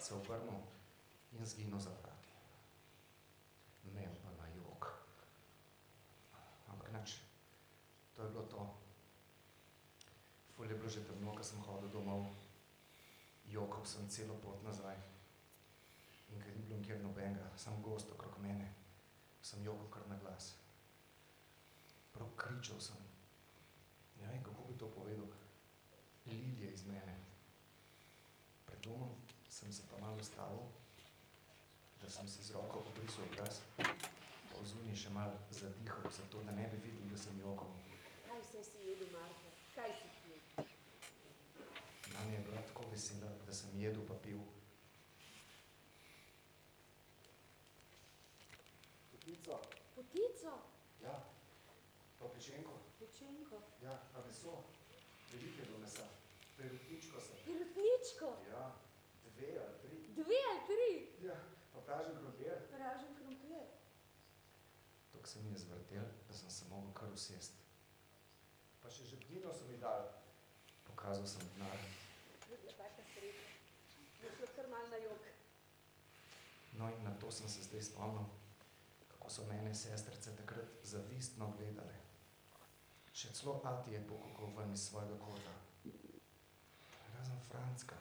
se 0.00 0.14
obrnil 0.14 0.64
in 1.32 1.44
zginil 1.44 1.78
za 1.78 1.90
vrati. 1.90 2.32
Men 3.92 4.16
pa 4.24 4.32
na 4.40 4.48
jok. 4.56 4.88
Ampak 6.72 6.88
nič, 6.96 7.20
to 8.16 8.24
je 8.24 8.32
bilo 8.32 8.48
to. 8.48 8.64
Ful 10.56 10.70
je 10.70 10.74
bilo 10.74 10.88
že 10.88 11.04
temno, 11.04 11.36
ko 11.36 11.44
sem 11.44 11.60
hodil 11.60 11.92
domov. 11.92 12.32
Jokal 13.46 13.84
sem 13.84 14.08
celo 14.08 14.34
pot 14.40 14.58
nazaj. 14.64 14.96
In 16.32 16.42
ker 16.42 16.56
ni 16.56 16.65
bilo 16.65 16.65
nikjer 16.76 17.00
nobenega, 17.02 17.50
sam 17.56 17.82
gost 17.82 18.10
okrog 18.12 18.38
mene, 18.42 18.68
sem 19.42 19.64
jokal 19.64 19.90
kar 19.90 20.08
na 20.08 20.18
glas. 20.20 20.54
Prav 22.12 22.28
kričal 22.36 22.80
sem. 22.80 22.96
Ne 24.20 24.28
vem, 24.28 24.42
kako 24.44 24.64
bi 24.68 24.78
to 24.78 24.90
povedal. 24.90 25.28
Lilje 26.26 26.72
iz 26.72 26.84
mene. 26.86 27.16
Pred 28.66 28.80
domom 28.84 29.14
sem 29.48 29.72
se 29.72 29.82
pa 29.90 30.00
malo 30.00 30.16
ustavil, 30.20 30.66
da 32.02 32.10
sem 32.10 32.28
si 32.28 32.42
z 32.42 32.52
roko 32.52 32.78
obrisal 32.78 33.24
obraz, 33.24 33.60
pa 33.76 34.58
v 34.60 34.66
zunji 34.66 34.96
še 34.96 35.10
malo 35.10 35.38
zadihal, 35.50 36.10
zato 36.12 36.42
da 36.44 36.52
ne 36.52 36.68
bi 36.72 36.82
videl, 36.84 37.08
da 37.10 37.18
sem 37.18 37.38
jokal. 37.40 37.72
Kaj 38.26 38.42
vse 38.42 38.64
si 38.64 38.84
jedel, 38.88 39.08
Marko? 39.14 39.54
Kaj 39.74 39.94
si 39.96 40.10
pil? 40.20 40.66
Nam 42.12 42.32
je 42.32 42.42
bila 42.48 42.62
tako 42.68 42.90
vesela, 42.92 43.32
da 43.46 43.54
sem 43.54 43.80
jedel 43.80 44.04
pa 44.08 44.18
pil. 44.26 44.42
Potico? 50.16 50.52
ja, 51.04 51.12
pa 52.18 52.24
pečenko, 52.32 52.72
Pečenko? 52.98 53.56
ja, 53.84 54.00
pa 54.12 54.22
meso, 54.26 54.64
veliko 55.32 55.60
je 55.60 55.66
bilo 55.66 55.78
mesa, 55.78 56.06
perutničko 56.56 57.20
sem. 57.20 57.36
Perutničko? 57.44 58.28
Ja, 58.50 58.72
dve 59.24 59.50
ali 59.60 59.76
tri. 59.82 59.98
Dve 60.16 60.38
ali 60.50 60.62
tri? 60.70 61.26
Ja, 61.26 61.36
pa 61.74 61.80
pražen 61.80 62.16
krompir. 62.16 62.56
Pražen 62.72 63.12
krompir. 63.18 63.66
Tako 65.12 65.26
se 65.28 65.42
mi 65.42 65.52
je 65.52 65.58
zvrtel, 65.58 66.08
da 66.28 66.34
sem 66.34 66.50
se 66.50 66.64
mogel 66.70 66.92
kar 66.96 67.12
usest. 67.12 67.52
Pa 68.82 68.88
še 68.90 69.04
žepnino 69.04 69.52
so 69.52 69.68
mi 69.68 69.76
dali. 69.76 70.08
Pokazal 70.88 71.26
sem 71.26 71.44
denar. 71.52 71.76
Je 72.48 72.56
bila 72.56 72.72
taka 72.72 73.04
sreča. 73.12 73.52
Je 74.24 74.32
šlo 74.38 74.48
kar 74.56 74.68
malo 74.72 74.88
na 74.88 74.96
jok. 74.96 75.28
No 76.72 76.88
in 76.88 77.04
na 77.04 77.12
to 77.20 77.30
sem 77.30 77.48
se 77.48 77.68
zdaj 77.68 77.82
spomnil, 77.82 78.24
kako 79.26 79.34
so 79.34 79.46
mene 79.48 79.74
sestrice 79.74 80.36
takrat 80.36 80.64
zavistno 80.82 81.52
gledale. 81.58 81.94
Še 83.12 83.32
celo 83.34 83.60
ati 83.64 83.90
je 83.90 84.00
pokukal 84.06 84.52
ven 84.54 84.72
iz 84.72 84.84
svojega 84.86 85.18
kota. 85.18 85.54
Razen 87.14 87.40
Francka. 87.48 87.96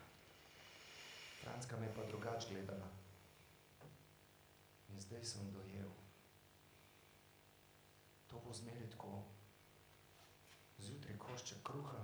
Francka 1.41 1.77
me 1.77 1.87
je 1.87 1.93
pa 1.95 2.05
drugače 2.05 2.53
gledala. 2.53 2.89
In 4.89 5.01
zdaj 5.01 5.25
sem 5.25 5.51
dojel. 5.51 5.89
To 8.29 8.41
bo 8.45 8.53
zmeri 8.53 8.89
tako. 8.93 9.23
Zjutraj 10.77 11.17
košček 11.17 11.63
kruha, 11.65 12.03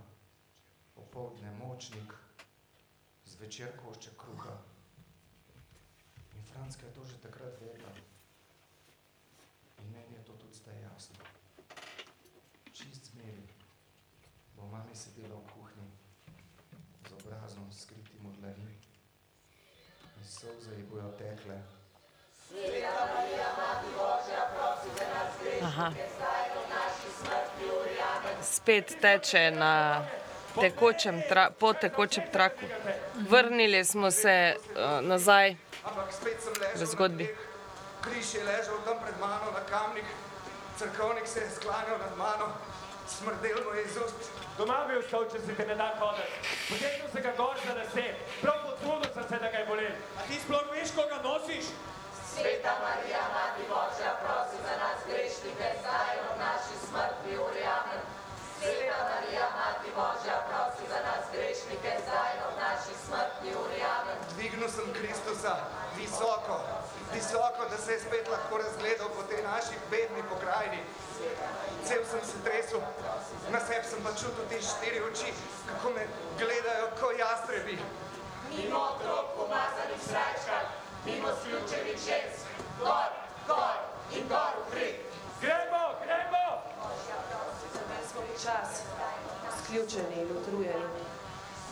popoldne 0.95 1.51
močnik, 1.59 2.15
zvečer 3.25 3.77
košček 3.83 4.17
kruha. 4.17 4.57
In 6.37 6.47
Franska 6.53 6.87
je 6.87 6.93
to 6.93 7.05
že 7.05 7.21
takrat 7.21 7.61
vedela. 7.61 8.10
In 9.91 9.97
meni 9.97 10.15
je 10.15 10.23
to 10.23 10.31
tudi 10.31 10.55
zdaj 10.55 10.75
jasno. 10.81 11.15
Čist 12.73 13.11
zmeri 13.11 13.43
bo 14.55 14.63
mami 14.71 14.95
sedela 14.95 15.35
v 15.35 15.51
kuhinji 15.51 15.91
z 17.09 17.11
obrazom 17.19 17.67
skritim 17.71 18.25
od 18.25 18.35
dlani 18.39 18.71
in 20.17 20.23
solze 20.23 20.71
ji 20.77 20.83
bojo 20.83 21.11
tekle. 21.19 21.59
Sveta 22.47 23.03
Marija, 23.15 23.49
Mati 23.59 23.91
Božja, 23.97 24.41
prosi 24.55 24.89
za 24.97 25.05
nas 25.13 25.63
Aha. 25.63 25.89
grešnike, 25.89 26.09
zdaj 26.15 26.45
v 26.55 26.63
naši 26.71 27.09
smrti 27.19 27.65
urjame. 27.81 28.43
Spet 28.43 28.95
teče 29.01 29.51
na 29.51 30.05
tekočem 30.55 31.21
tra, 31.29 31.49
po 31.59 31.73
tekočem 31.73 32.23
traku. 32.31 32.65
Vrnili 33.29 33.85
smo 33.85 34.11
se 34.11 34.55
uh, 34.55 35.07
nazaj 35.07 35.55
Ampak 35.83 36.13
spet 36.13 36.37
sem 36.41 36.53
v 36.53 36.59
ležal 36.61 36.87
zgodbi. 36.87 37.50
Križ 38.01 38.33
je 38.33 38.43
ležal 38.43 38.77
tam 38.85 38.97
pred 39.03 39.17
mano 39.19 39.51
na 39.53 39.63
kamnih, 39.69 40.09
crkovnik 40.77 41.27
se 41.27 41.39
je 41.39 41.49
sklanjal 41.55 41.97
nad 41.99 42.17
mano, 42.17 42.47
smrdel 43.07 43.59
mu 43.65 43.75
je 43.75 43.83
iz 43.83 43.97
ust. 43.97 44.31
Doma 44.57 44.85
bi 44.87 44.97
ostal, 44.97 45.25
če 45.31 45.39
si 45.45 45.55
te 45.55 45.65
ne 45.65 45.75
da 45.75 45.93
hoditi. 45.99 46.35
Potegnil 46.69 47.09
se 47.13 47.21
ga 47.21 47.31
gor 47.37 47.55
za 47.65 47.73
lase, 47.77 48.05
prav 48.41 48.57
potrudil 48.65 49.13
sem 49.13 49.25
se, 49.29 49.37
da 49.43 49.51
ga 49.51 49.57
je 49.57 49.65
bolel. 49.65 49.95
A 50.17 50.21
ti 50.27 50.39
sploh 50.43 50.67
veš, 50.71 50.93
ko 50.97 51.05
ga 51.11 51.19
nosiš? 51.25 51.71
Sveta 52.31 52.73
Marija, 52.83 53.23
Mati 53.35 53.63
Božja, 53.71 54.11
prosi 54.23 54.57
za 54.65 54.75
nas 54.81 54.99
grešnike, 55.09 55.67
zdaj 55.81 56.15
v 56.25 56.29
naši 56.43 56.75
smrti 56.87 57.31
urjame. 57.47 57.97
Sveta 58.59 58.99
Marija, 59.09 59.47
Mati 59.57 59.89
Božja, 59.97 60.37
prosi 60.49 60.83
za 60.91 60.99
nas 61.07 61.23
grešnike, 61.33 61.91
zdaj 62.05 62.33
v 62.43 62.51
naši 62.63 62.93
smrti 63.05 63.49
urjame. 63.63 64.13
Dvignil 64.35 64.69
sem 64.69 64.87
Kristusa 64.99 65.55
visoko, 65.97 66.55
visoko, 67.13 67.61
da 67.71 67.77
se 67.77 67.91
je 67.91 67.99
spet 67.99 68.27
lahko 68.27 68.57
razgledal 68.57 69.09
po 69.15 69.23
tej 69.23 69.43
naši 69.43 69.75
bedni 69.91 70.23
pokrajini. 70.29 70.81
Cel 71.87 72.01
sem 72.11 72.23
se 72.29 72.37
tresel, 72.43 72.81
na 73.51 73.59
sebi 73.59 73.85
sem 73.89 73.99
pa 74.03 74.11
čutil 74.19 74.45
te 74.49 74.61
štiri 74.61 74.99
oči, 75.09 75.33
kako 75.69 75.89
me 75.95 76.03
gledajo 76.39 76.87
kot 76.99 77.19
jastrebi. 77.19 77.77
Mimo 78.55 78.79
otrok 78.91 79.25
pomazanih 79.37 80.01
srajčkah, 80.07 80.65
mimo 81.05 81.29
sključenih 81.39 81.97
žensk, 82.07 82.45
gor, 82.79 83.09
gor 83.47 83.77
in 84.17 84.27
gor 84.27 84.53
v 84.59 84.71
hrik. 84.71 84.97
Gremo, 85.41 85.83
gremo! 86.03 86.41
Čas, 88.43 88.81
sključeni 89.63 90.21
in 90.21 90.37
utrujeni. 90.37 90.85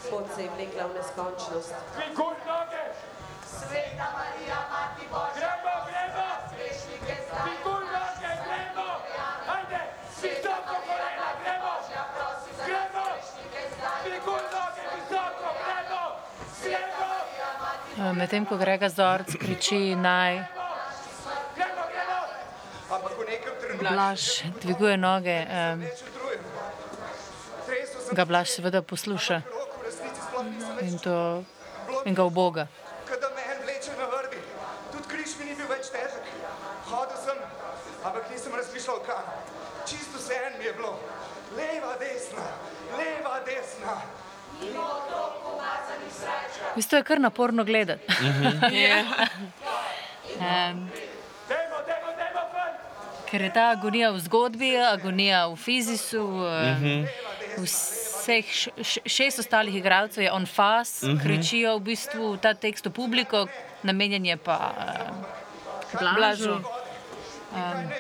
Pot 0.09 0.25
se 0.35 0.43
je 0.43 0.49
vlekla 0.49 0.85
v 0.87 0.93
neskončnost. 0.93 1.73
Dviguj 1.95 2.35
noge! 2.47 2.83
Sveta 3.60 4.07
Marija, 4.15 4.60
Mati 4.72 5.06
Božja, 5.11 5.52
Gremo, 5.60 5.76
gremo! 5.88 6.27
grešnike 6.53 7.15
zdaj 7.26 7.41
Dviguj 7.44 7.84
noge, 7.95 8.31
gremo! 8.45 8.88
Ajde, 9.56 9.81
visoko 10.22 10.76
kolena, 10.88 11.30
gremo! 11.41 11.73
Gremo! 12.65 13.06
Dviguj 14.03 14.44
noge, 14.56 14.84
visoko, 14.95 15.48
gremo! 15.64 16.03
Gremo! 16.64 17.10
Eh, 18.10 18.14
Medtem 18.14 18.45
ko 18.45 18.57
Grega 18.57 18.90
Zorc 18.90 19.30
kriči 19.40 19.95
naj 19.95 20.60
Blaž 23.80 24.44
dviguje 24.61 24.98
noge, 24.98 25.45
sem 28.06 28.15
ga 28.15 28.26
Blaž 28.26 28.49
seveda 28.49 28.81
posluša 28.81 29.41
in, 30.81 30.99
to, 30.99 31.44
in 32.06 32.15
ga 32.15 32.23
uboga. 32.23 32.68
Kada 33.07 33.30
me 33.36 33.41
en 33.53 33.61
vleče 33.64 33.91
na 33.98 34.06
vrbi, 34.06 34.41
tudi 34.91 35.07
križ 35.07 35.38
mi 35.40 35.45
ni 35.45 35.56
bil 35.56 35.68
več 35.69 35.91
težek. 35.94 36.26
Hodil 36.90 37.18
sem, 37.23 37.40
ampak 38.03 38.30
nisem 38.31 38.56
razmišljal 38.56 38.99
kam. 39.07 39.23
Čisto 39.86 40.18
vse 40.18 40.36
en 40.48 40.57
mi 40.60 40.65
je 40.65 40.73
bilo. 40.73 40.99
Leva, 41.57 41.94
desna, 41.99 42.48
leva, 42.98 43.40
desna. 43.45 43.95
Mimo 44.60 44.81
otrok 44.81 45.53
umazanih 45.53 46.14
sreča. 46.14 46.68
V 46.80 46.81
bistvu 46.81 46.95
je 46.95 47.03
kar 47.03 47.19
naporno 47.19 47.64
gledati. 47.65 48.03
Mhm. 48.10 48.64
Um, 50.31 50.89
Dajmo, 51.49 51.77
dajmo, 51.84 52.10
dajmo 52.14 52.41
ven! 52.53 52.73
ker 53.26 53.41
je 53.41 53.49
ta 53.51 53.65
agonija 53.69 54.11
v 54.11 54.19
zgodbi, 54.19 54.69
agonija 54.80 55.47
v 55.47 55.56
fizisu, 55.57 56.22
um, 56.22 56.45
Mhm. 56.72 57.03
vseh 57.57 58.45
š, 58.47 58.69
š, 58.80 58.99
šest 59.06 59.39
ostalih 59.39 59.76
igralcev 59.76 60.23
je 60.23 60.31
on 60.31 60.45
fast, 60.47 61.03
Mhm. 61.03 61.19
kričijo 61.19 61.76
v 61.76 61.81
bistvu 61.81 62.38
ta 62.38 62.53
tekst 62.53 62.85
v 62.85 62.91
publiko, 62.91 63.47
namenjen 63.84 64.26
je 64.26 64.38
pa 64.38 64.72
um, 64.72 65.26
Blažu. 65.99 66.53
Um, 66.53 67.91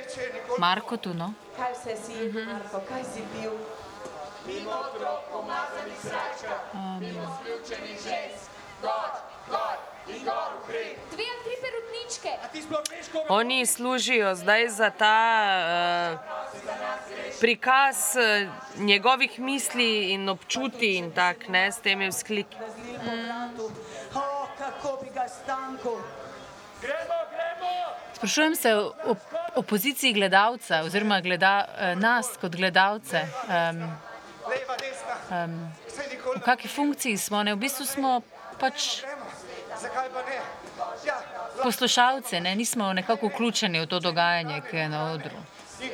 Marko 0.57 0.97
tu, 0.97 1.13
no? 1.13 1.33
Kaj 1.57 1.73
vse 1.73 1.95
si, 1.97 2.13
Marko, 2.31 2.79
kaj 2.81 3.03
si 3.03 3.21
pil? 3.33 3.51
Mimo 4.47 4.71
otrok 4.71 5.35
umazanih 5.35 5.99
sreča. 5.99 6.53
Um, 6.73 6.99
Mimo 7.01 7.27
sključenih 7.35 7.97
žensk. 7.97 8.48
Gor, 8.81 9.11
gor 9.49 9.77
in 10.07 10.23
gor 10.23 10.51
v 10.67 10.71
hrib. 10.71 10.97
Dve 11.11 11.25
ali 11.33 11.43
tri 11.43 11.55
perutničke. 11.63 12.31
A 12.43 12.47
ti 12.47 12.61
sploh 12.61 12.83
veš, 12.91 13.09
koga 13.13 13.33
Oni 13.33 13.65
služijo 13.65 14.35
zdaj 14.35 14.67
za 14.69 14.89
ta 14.89 15.19
uh, 16.13 16.19
prikaz 17.41 18.15
uh, 18.15 18.49
njegovih 18.79 19.39
misli 19.39 20.11
in 20.13 20.29
občutij 20.29 20.97
in 20.97 21.11
tak, 21.11 21.47
ne, 21.47 21.71
s 21.71 21.79
temi 21.79 22.09
vzkliki. 22.09 22.57
O, 24.15 24.47
kako 24.57 24.97
bi 25.03 25.09
ga 25.13 25.27
stanko. 25.27 26.01
Gremo, 26.81 27.19
gremo! 27.31 27.73
Sprašujem 28.15 28.55
se 28.55 28.75
o, 28.75 29.15
o 29.55 29.61
poziciji 29.61 30.13
gledalca, 30.13 30.81
oziroma 30.83 31.21
gleda, 31.21 31.65
eh, 31.77 31.95
nas 31.95 32.27
kot 32.41 32.55
gledalce. 32.55 33.21
Um, 33.47 33.83
um, 35.31 35.71
v 36.35 36.41
kakšni 36.45 36.69
funkciji 36.69 37.17
smo? 37.17 37.43
Ne? 37.43 37.53
V 37.55 37.57
bistvu 37.57 37.85
smo 37.85 38.21
pač 38.59 39.01
gremo. 39.01 39.25
Zakaj 39.81 40.09
pa 40.13 40.21
ne? 40.27 40.41
Ja, 41.05 41.21
poslušalci, 41.63 42.39
ne? 42.39 42.55
nismo 42.55 42.93
nekako 42.93 43.27
vključeni 43.27 43.79
v 43.79 43.87
to 43.87 43.99
dogajanje, 43.99 44.61
ki 44.69 44.77
je 44.77 44.89
na 44.89 45.03
odru. 45.11 45.39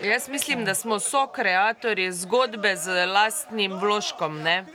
Jaz 0.02 0.30
mislim, 0.30 0.66
da 0.66 0.76
smo 0.76 1.00
sokreatorji 1.00 2.12
zgodbe 2.12 2.76
z 2.76 3.06
lastnim 3.06 3.80
vložkom. 3.80 4.42
Ne? 4.42 4.66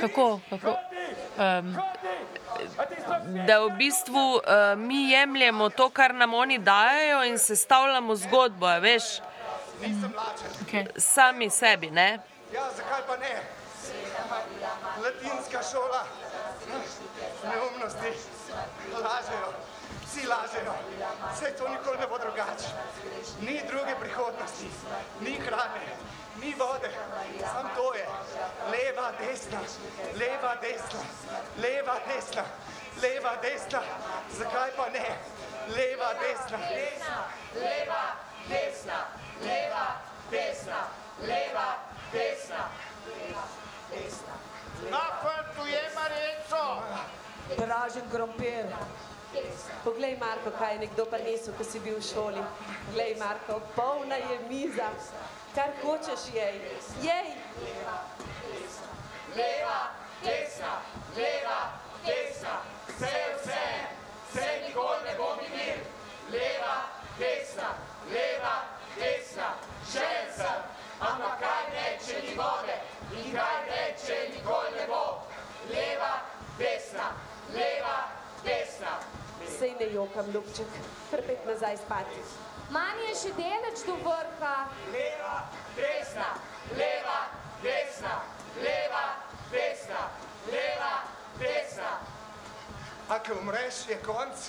Kako? 0.00 0.40
Kako? 0.50 0.76
Um, 1.38 1.76
Da 3.46 3.58
v 3.60 3.70
bistvu 3.78 4.34
uh, 4.34 4.42
mi 4.76 5.10
jemljemo 5.10 5.68
to, 5.70 5.88
kar 5.90 6.14
nam 6.14 6.34
oni 6.34 6.58
dajo, 6.58 7.24
in 7.24 7.38
sestavljamo 7.38 8.16
zgodbo, 8.16 8.66
veš, 8.80 9.02
lačen. 9.80 10.52
okay. 10.66 10.86
sami 10.96 11.50
sebi. 11.50 11.90
Ne? 11.90 12.18
Ja, 12.54 12.68
zakaj 12.76 13.02
pa 13.06 13.16
ne? 13.16 13.42
Latinska 15.02 15.62
šola. 15.72 16.04
Neumnosti. 17.44 18.12
Lažejo. 18.92 19.52
Vsi 20.06 20.26
lažejo. 20.26 20.74
Vse 21.34 21.52
to 21.58 21.68
nikoli 21.68 21.98
ne 21.98 22.06
bo 22.06 22.18
drugače. 22.18 22.68
Ni 23.40 23.60
druge 23.70 23.94
prihodnosti. 24.00 24.70
Ni 25.20 25.34
hrane. 25.34 25.86
Ni 26.40 26.54
vode. 26.58 26.90
Sam 27.52 27.70
to 27.76 27.94
je. 27.94 28.06
Leva, 28.72 29.12
desna. 29.18 29.60
Leva, 30.18 30.56
desna. 30.62 31.00
Leva, 31.58 31.96
desna. 32.08 32.44
Leva, 33.02 33.36
desna. 33.42 33.82
Zakaj 34.38 34.70
pa 34.76 34.88
ne? 34.88 35.06
Leva, 35.76 36.14
desna. 36.22 36.58
Leva, 36.58 36.62
desna, 36.72 37.18
leva, 37.54 38.04
desna, 38.48 39.06
leva, 39.40 39.86
desna. 40.30 40.80
Pražen 47.92 48.10
krompir. 48.10 48.64
Poglej, 49.84 50.16
Marko, 50.20 50.50
kaj 50.58 50.72
je 50.72 50.78
nekdo 50.78 51.04
prinesel, 51.04 51.52
ko 51.58 51.64
si 51.64 51.80
bil 51.84 51.98
v 52.00 52.04
šoli. 52.04 52.44
Poglej, 52.88 53.16
Marko, 53.20 53.60
polna 53.76 54.16
je 54.16 54.38
miza. 54.48 54.88
Kar 55.52 55.76
hočeš 55.82 56.32
jej. 56.32 56.56
Jej! 57.04 57.28
Leva, 57.60 58.08
desna, 58.56 58.88
leva, 59.36 59.92
desna, 60.24 60.72
Ne 79.82 79.92
jokam, 79.92 80.26
ljubček. 80.30 80.66
Prpet 81.10 81.46
nazaj 81.46 81.76
spati. 81.76 82.20
Manj 82.70 83.00
je 83.08 83.14
še 83.20 83.30
deleč 83.34 83.80
do 83.86 83.96
vrha. 84.04 84.52
Leva, 84.94 85.32
desna, 85.74 86.28
leva, 86.78 87.16
desna, 87.64 88.12
leva, 88.62 89.00
desna, 89.50 90.04
leva, 90.52 90.92
desna. 91.40 91.90
A 93.08 93.18
ko 93.26 93.40
umreš, 93.40 93.80
je 93.90 93.98
konc. 94.06 94.46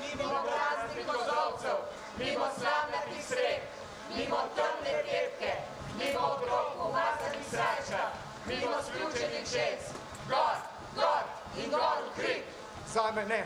Mimo 0.00 0.40
praznih 0.48 1.12
kozovcev, 1.12 1.84
mimo 2.22 2.48
slamnatih 2.56 3.22
srek, 3.28 3.68
mimo 4.16 4.40
temne 4.56 4.96
petke, 5.10 5.52
mimo 6.00 6.24
otrok 6.30 6.80
umazanih 6.88 7.46
sreča, 7.52 8.08
mimo 8.48 8.80
sključenih 8.88 9.46
žensk, 9.52 10.02
gor, 10.32 10.56
gor 10.96 11.30
in 11.60 11.70
gor 11.76 12.02
v 12.08 12.18
hrib. 12.22 12.60
Zame 12.94 13.28
ne. 13.28 13.44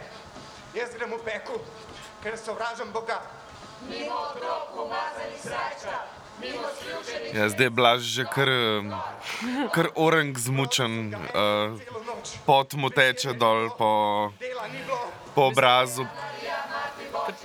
Jaz 0.74 0.92
grem 0.92 1.10
v 1.10 1.22
peku, 1.24 1.56
ker 2.22 2.36
sovražim 2.36 2.92
Boga. 2.92 3.22
Mimo 3.88 4.12
otrok 4.12 4.74
umazanih 4.84 5.40
sreča, 5.40 5.96
mimo 6.40 6.68
sključenih 6.76 7.34
Ja, 7.34 7.48
zdaj 7.48 7.66
je 7.66 7.70
blaž 7.70 8.00
že 8.02 8.24
kar, 8.24 8.50
kar 9.72 9.88
orang 9.94 10.38
zmučen, 10.38 11.14
uh, 11.14 11.78
pot 12.46 12.74
mu 12.74 12.90
teče 12.90 13.32
dol 13.32 13.70
po, 13.78 13.92
po 15.34 15.42
obrazu. 15.48 16.04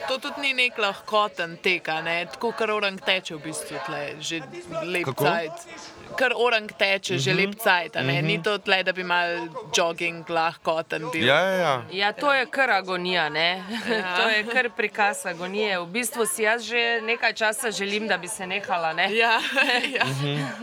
To 0.08 0.18
tudi 0.18 0.42
ni 0.42 0.54
nek 0.54 0.78
lahkoten 0.78 1.58
tek, 1.64 1.88
a 1.88 2.02
ne? 2.02 2.26
tako 2.26 2.52
kar 2.52 2.72
orang 2.72 3.00
teče 3.00 3.36
v 3.40 3.42
bistvu 3.48 3.78
tle, 3.86 4.04
že 4.20 4.44
lep 4.84 5.08
cajt. 5.16 5.68
Kar 6.14 6.32
orang 6.36 6.70
teče, 6.70 7.18
že 7.18 7.32
Mhm. 7.32 7.38
lep 7.40 7.54
cajt, 7.58 7.96
a 7.96 8.02
ne? 8.02 8.14
Mhm. 8.14 8.26
Ni 8.26 8.38
to 8.40 8.58
tle, 8.58 8.84
da 8.84 8.92
bi 8.92 9.04
mal 9.04 9.30
jogging 9.72 10.26
lahkoten 10.28 11.10
bil. 11.10 11.26
Ja, 11.26 11.40
ja, 11.40 11.56
ja. 11.58 11.76
Ja, 11.92 12.12
to 12.14 12.30
je 12.30 12.46
kar 12.48 12.70
agonija, 12.72 13.30
ne? 13.30 13.64
Ja. 13.88 14.16
to 14.18 14.30
je 14.30 14.44
kar 14.46 14.70
prikaz 14.70 15.26
agonije. 15.26 15.80
V 15.80 15.86
bistvu 15.88 16.26
si 16.26 16.44
jaz 16.44 16.62
že 16.64 16.78
nekaj 17.02 17.34
časa 17.34 17.72
želim, 17.72 18.08
da 18.08 18.18
bi 18.18 18.28
se 18.28 18.46
nehala. 18.46 18.94
Ne? 18.94 19.10
Ja, 19.14 19.40
ja. 19.98 20.06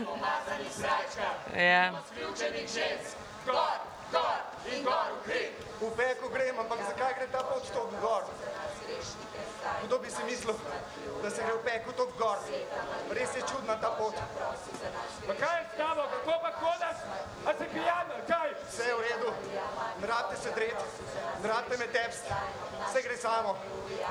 umazanih 0.05 0.71
sreča, 0.71 1.27
Ja. 1.53 1.91
gor, 3.45 3.77
gor 4.11 4.37
in 4.67 4.83
gor 4.83 4.93
v 5.17 5.27
hrib. 5.27 5.51
V 5.81 5.89
peku 5.91 6.29
grem, 6.29 6.55
ampak 6.55 6.79
zakaj 6.85 7.13
gre 7.15 7.27
ta 7.27 7.41
pot 7.41 7.63
tako 7.65 7.89
gor? 7.99 8.23
Kdo 9.83 9.97
bi 9.97 10.09
si 10.09 10.21
mislil, 10.23 10.55
da 11.23 11.29
se 11.29 11.43
gre 11.43 11.53
v 11.53 11.63
peku 11.63 11.91
tako 11.91 12.11
gor? 12.17 12.37
Res 13.11 13.35
je 13.35 13.41
čudna 13.51 13.75
ta 13.81 13.89
pot. 13.97 14.15
Pa 15.27 15.33
kaj 15.33 15.57
je 15.59 15.65
s 15.73 15.77
tabo, 15.77 16.03
kako 16.13 16.33
pa 16.41 16.51
hodaš? 16.61 16.97
A 17.45 17.53
si 17.57 17.65
pijan, 17.73 18.07
kaj? 18.27 18.49
Vse 18.69 18.83
je 18.83 18.95
v 18.95 19.01
redu, 19.01 19.33
ne 20.01 20.07
rabite 20.07 20.41
se 20.41 20.51
dreti, 20.55 20.85
ne 21.43 21.47
rabite 21.49 21.77
me 21.77 21.87
tepst, 21.87 22.25
vse 22.89 23.01
gre 23.01 23.17
samo, 23.17 23.57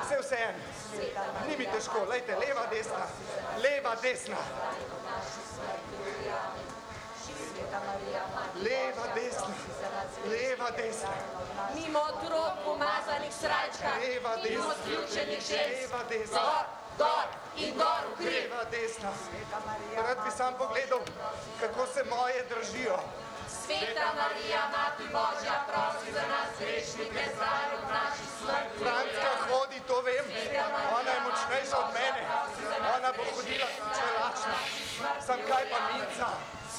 vse 0.03 0.17
vse 0.21 0.37
en. 0.47 0.55
Ni 1.47 1.57
mi 1.57 1.65
težko, 1.71 2.05
lejte, 2.09 2.35
leva, 2.35 2.65
desna, 2.71 3.05
leva, 3.63 3.95
desna. 4.01 4.37
Leva, 8.55 9.05
desna, 9.15 9.53
leva, 10.27 10.69
desna. 10.71 11.13
mimo 11.75 11.99
otrok 11.99 12.53
v 12.65 12.69
umazanih 12.75 13.33
srajčkah, 13.33 13.95
Leva, 14.01 14.35
mimo 14.43 14.43
desna. 14.43 14.75
sključenih 14.83 15.39
žensk, 15.39 15.81
Leva, 15.81 16.03
desna. 16.09 16.80
Gor, 16.97 17.07
dol 17.07 17.27
in 17.55 17.77
gor 17.77 18.03
v 18.17 18.25
hrib. 18.25 18.51
Leva, 18.51 18.63
desna. 18.71 19.11
Rad 19.95 20.17
bi 20.25 20.31
sam 20.31 20.53
pogledal, 20.57 21.01
kako 21.61 21.85
se 21.93 22.03
moje 22.03 22.45
držijo. 22.49 22.99
Sveta 23.65 24.07
Marija, 24.19 24.63
Mati 24.73 25.05
Božja, 25.15 25.55
prosi 25.67 26.11
za 26.13 26.23
nas 26.31 26.49
grešnike, 26.59 27.23
zdaj 27.35 27.65
ob 27.75 27.83
naši 27.95 28.25
smrti. 28.37 28.77
Franska 28.83 29.31
hodi, 29.47 29.79
to 29.87 30.01
vem. 30.01 30.25
Ona 30.99 31.11
je 31.11 31.21
močnejša 31.27 31.77
od 31.83 31.89
mene. 31.93 32.21
Ona 32.95 33.09
bo 33.17 33.23
hodila 33.35 33.69
čelačna. 33.97 34.57
Sam 35.25 35.39
kaj 35.47 35.63
pa 35.71 35.79
Minca? 35.87 36.29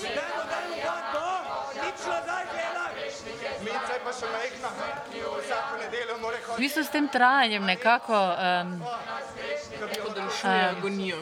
Dajmo, 0.02 0.42
dajmo, 0.52 0.76
dajmo, 1.14 1.58
nič 1.82 1.98
nazaj 2.06 2.44
gledaj. 2.52 2.81
Minca 3.62 3.92
je 3.92 4.00
pa 4.00 4.12
še 4.12 4.26
majhna. 4.26 4.68
Vsako 5.38 5.76
nedeljo 5.78 6.16
mora 6.18 6.36
V 6.36 6.42
hoditi. 6.42 6.60
bistvu 6.60 6.82
s 6.84 6.90
tem 6.90 7.08
trajanjem 7.08 7.64
nekako. 7.64 8.14
Um, 8.14 8.82
Podaljšuje 10.02 10.52
Em, 10.54 10.76
agonijo. 10.76 11.18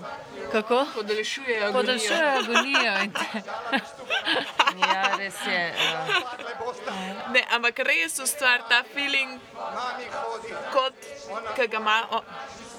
Kako? 0.53 0.87
Podaljšuje 0.95 1.57
agonijo. 1.59 1.73
Podaljšuje 1.73 2.25
agonijo. 2.33 2.93
Ja, 4.81 5.17
res 5.17 5.35
je. 5.47 5.75
Ne, 7.29 7.43
ampak 7.51 7.79
res 7.81 8.19
ustvari 8.19 8.63
ta 8.69 8.83
feeling, 8.95 9.41
kot 10.73 10.95
ga 11.59 11.77
ima. 11.77 11.97
O, 12.11 12.21
Fati 12.21 12.29
hodi. 12.47 12.70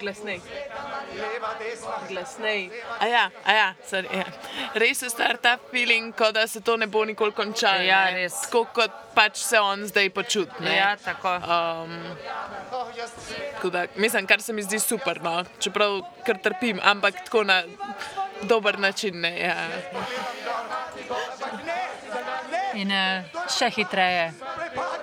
Glasnej. 0.00 0.40
Leva, 1.16 1.50
desna. 1.58 1.96
Glasnej. 2.08 2.70
A 3.00 3.06
ja, 3.06 3.30
a 3.44 3.52
ja, 3.52 3.68
sorry, 3.90 4.08
ja. 4.12 4.24
Res 4.74 5.02
ustvari 5.02 5.38
ta 5.42 5.56
feeling, 5.70 6.12
kot 6.16 6.34
da 6.34 6.46
se 6.46 6.60
to 6.60 6.76
ne 6.76 6.86
bo 6.86 7.04
nikoli 7.04 7.32
končalo. 7.32 7.82
Ja, 7.82 8.10
res. 8.10 8.34
Tako 8.46 8.66
kot 8.74 8.92
pač 9.14 9.40
se 9.40 9.60
on 9.60 9.86
zdaj 9.86 10.10
počuti. 10.10 10.60
ne. 10.60 10.76
Ja, 10.76 10.96
tako. 10.96 11.36
Um, 11.40 12.16
Oh, 12.72 12.88
jaz 12.96 13.10
tako 13.54 13.70
da, 13.70 13.86
mislim, 13.96 14.26
kar 14.26 14.42
se 14.42 14.52
mi 14.52 14.62
zdi 14.62 14.78
super, 14.78 15.22
no. 15.22 15.44
čeprav 15.58 16.00
kar 16.26 16.38
trpim, 16.42 16.80
ampak 16.82 17.24
tako 17.24 17.44
na 17.44 17.62
dober 18.42 18.78
način. 18.78 19.20
Ne, 19.20 19.40
ja. 19.40 19.54
In 22.74 22.92
uh, 22.92 23.46
še 23.58 23.70
hitreje, 23.70 24.32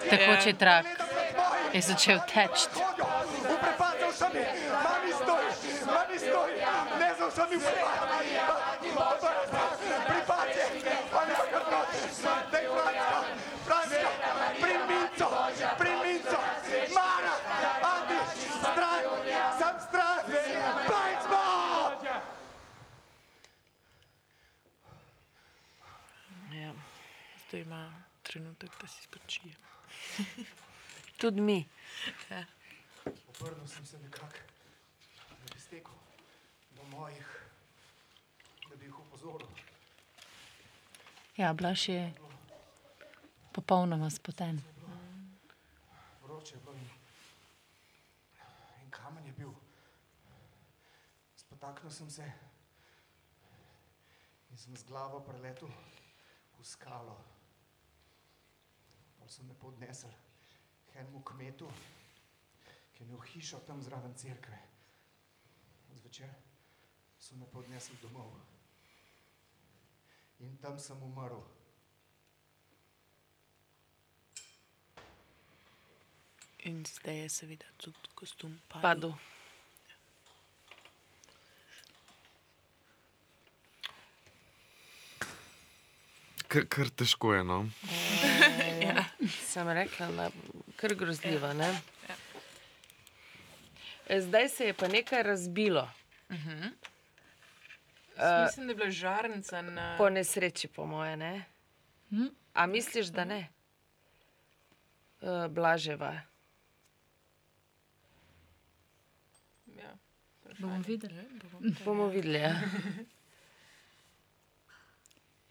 tekoči 0.10 0.54
trak 0.54 0.86
je 1.74 1.82
začel 1.82 2.20
teči. 2.30 2.70
Sem 4.14 4.36
je. 4.36 4.48
Mami 4.84 5.12
stoj. 5.14 5.46
Mami 5.86 6.18
stoj. 6.20 6.52
Ne 7.00 7.10
za 7.20 7.26
vsemi 7.28 7.56
uprepad. 7.56 7.94
Pripadje. 10.08 10.66
Oni 11.20 11.34
pa 11.40 11.46
kar 11.52 11.66
noč. 11.72 11.90
Daj 12.52 12.66
Franska. 12.68 13.20
Franska. 13.66 14.10
Pri 14.62 14.76
Minco. 14.90 15.28
Pri 15.78 15.92
Minco. 16.04 16.40
Mara. 16.96 17.36
Andi. 17.94 18.20
Stran. 18.60 19.02
Sam 19.60 19.76
stran. 19.88 20.22
Bajcmo. 20.90 21.44
Ja. 26.54 26.72
Zdaj 27.48 27.62
ima 27.62 27.94
trenutek, 28.24 28.70
da 28.82 28.88
si 28.88 29.04
spočije. 29.04 29.56
Tudi 31.18 31.42
mi. 31.42 31.66
Ja. 32.30 32.46
Obrnil 33.06 33.68
sem 33.68 33.86
se 33.86 34.00
nekako, 34.00 34.38
da 35.30 35.54
bi 35.54 35.60
stekel 35.60 35.94
do 36.76 36.84
mojih, 36.84 37.50
da 38.70 38.76
bi 38.76 38.86
jih 38.86 39.00
opozoril. 39.00 39.48
Ja, 41.38 41.54
Blaž 41.54 41.90
je 41.90 42.14
popolnoma 43.54 44.10
spoten. 44.10 44.62
Vroče 46.22 46.56
je 46.56 46.60
bilo 46.60 46.74
in, 46.74 46.90
in 48.84 48.92
kamen 48.92 49.26
je 49.26 49.32
bil. 49.32 49.54
Spotaknil 51.36 51.92
sem 51.92 52.10
se 52.10 52.32
in 54.52 54.58
sem 54.58 54.78
z 54.78 54.86
glavo 54.86 55.20
preletel 55.20 55.70
v 56.60 56.66
skalo. 56.66 57.18
Pa 59.20 59.28
so 59.28 59.44
me 59.44 59.54
podnesli 59.54 60.14
k 60.92 61.00
enemu 61.02 61.24
kmetu, 61.24 61.72
je 63.04 63.10
imel 63.10 63.20
hišo 63.20 63.60
tam 63.68 63.82
zraven 63.82 64.14
cerkve. 64.16 64.58
Zvečer 65.94 66.30
so 67.20 67.36
me 67.36 67.46
podnesli 67.52 67.98
domov. 68.02 68.32
In 70.40 70.58
tam 70.58 70.80
sem 70.80 71.04
umrl. 71.04 71.44
In 76.64 76.86
zdaj 76.86 77.18
je 77.18 77.30
seveda 77.30 77.66
tudi 77.78 78.10
kostum 78.16 78.60
padel. 78.68 78.84
Padel. 78.84 79.14
Kar, 86.48 86.68
kar 86.70 86.90
težko 86.90 87.34
je. 87.34 87.44
No? 87.44 87.66
ja. 88.88 89.04
Sem 89.44 89.68
rekla, 89.68 90.08
da 90.08 90.24
je 90.24 90.32
kar 90.78 90.96
grozljivo. 90.96 91.54
Ne? 91.54 91.93
Zdaj 94.12 94.50
se 94.50 94.66
je 94.66 94.74
pa 94.74 94.88
nekaj 94.88 95.24
razbilo. 95.24 95.90
Mhm. 96.30 96.64
Eh, 98.16 98.44
Mislim, 98.44 98.68
da 98.68 98.72
je 98.72 98.76
bila 98.76 98.92
žarnica 98.92 99.62
na. 99.64 99.96
Po 99.98 100.10
nesreči, 100.10 100.68
po 100.68 100.86
moje. 100.86 101.18
Ne? 101.18 101.46
Hm? 102.10 102.24
A 102.54 102.66
misliš, 102.68 103.08
da 103.08 103.26
ne? 103.26 103.48
Uh, 105.22 105.28
Blaževa. 105.50 106.20
Ja, 109.68 109.98
Bomo 110.60 110.80
videli. 110.80 111.16
Bomo 111.86 112.08
videli. 112.08 112.38
Ja. 112.38 112.62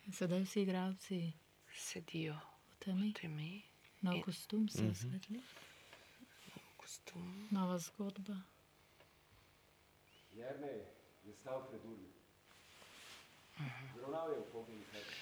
In 0.06 0.12
Sedaj 0.14 0.40
vsi 0.40 0.62
igravci 0.62 1.32
sedijo 1.74 2.34
v 2.34 2.76
temi. 2.78 3.12
temi. 3.14 3.62
Nov 4.00 4.14
In- 4.14 4.22
kostum 4.22 4.68
se 4.68 4.82
Mhm. 4.82 4.90
osvetli. 4.90 5.42
Kostum. 6.92 7.48
Nova 7.50 7.78
zgodba. 7.78 8.36
Jernej 10.36 10.84
je 11.24 11.32
stal 11.40 11.64
pred 11.70 11.80
urmi. 11.84 12.12
Zravnal 13.96 14.28
je 14.32 14.36
v 14.36 14.46
pogledih 14.52 14.84
hrbta. 14.92 15.16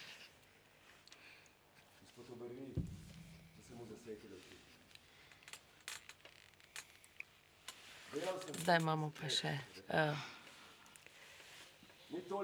Gospod 2.03 2.27
obrni, 2.35 2.75
da 3.55 3.63
se 3.69 3.75
mu 3.75 3.87
zasvetilo 3.87 4.35
oči. 4.37 4.57
Zdaj 8.63 8.79
imamo 8.83 9.13
pa 9.21 9.31
še 9.31 9.55
uh, 9.55 10.19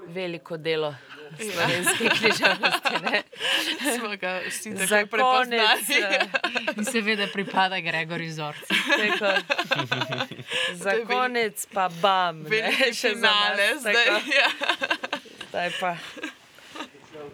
veliko 0.07 0.57
delo 0.57 0.95
slovenske 1.37 2.09
književnosti. 2.09 3.11
ne. 3.11 3.23
Smo 3.97 4.17
ga 4.17 4.41
vsi 4.47 4.73
tako 4.73 4.85
Za 4.85 5.05
prepoznali. 5.05 5.57
eh, 6.03 6.27
In 6.77 6.85
seveda 6.85 7.27
pripada 7.27 7.79
Gregorju 7.79 8.33
Zorcu. 8.33 8.73
Za 10.73 10.93
konec 11.07 11.65
pa 11.73 11.89
bam. 12.01 12.43
ne, 12.43 12.71
še 12.93 13.09
za 13.09 13.15
finale 13.15 13.67
nas, 13.67 13.81
zdaj, 13.81 14.05
ja. 14.35 14.49
Zdaj 15.49 15.71
pa 15.79 15.95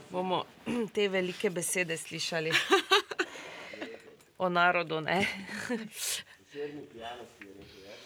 bomo 0.09 0.43
te 0.93 1.07
velike 1.07 1.49
besede 1.49 1.97
slišali 1.97 2.51
o 4.37 4.49
narodu. 4.49 5.01
Ne? 5.01 5.27
Večerni 5.69 6.81
pijanosti 6.93 7.43
je 7.43 7.49
rekel 7.49 7.79
Jernej. 7.79 7.97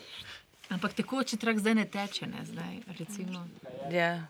Ampak 0.69 0.93
tekoči 0.93 1.37
trak 1.37 1.57
zdaj 1.57 1.75
ne 1.75 1.85
teče, 1.85 2.27
ne 2.27 2.41
zdaj. 2.43 2.73
Recimo, 2.93 3.47
Ja. 3.89 4.27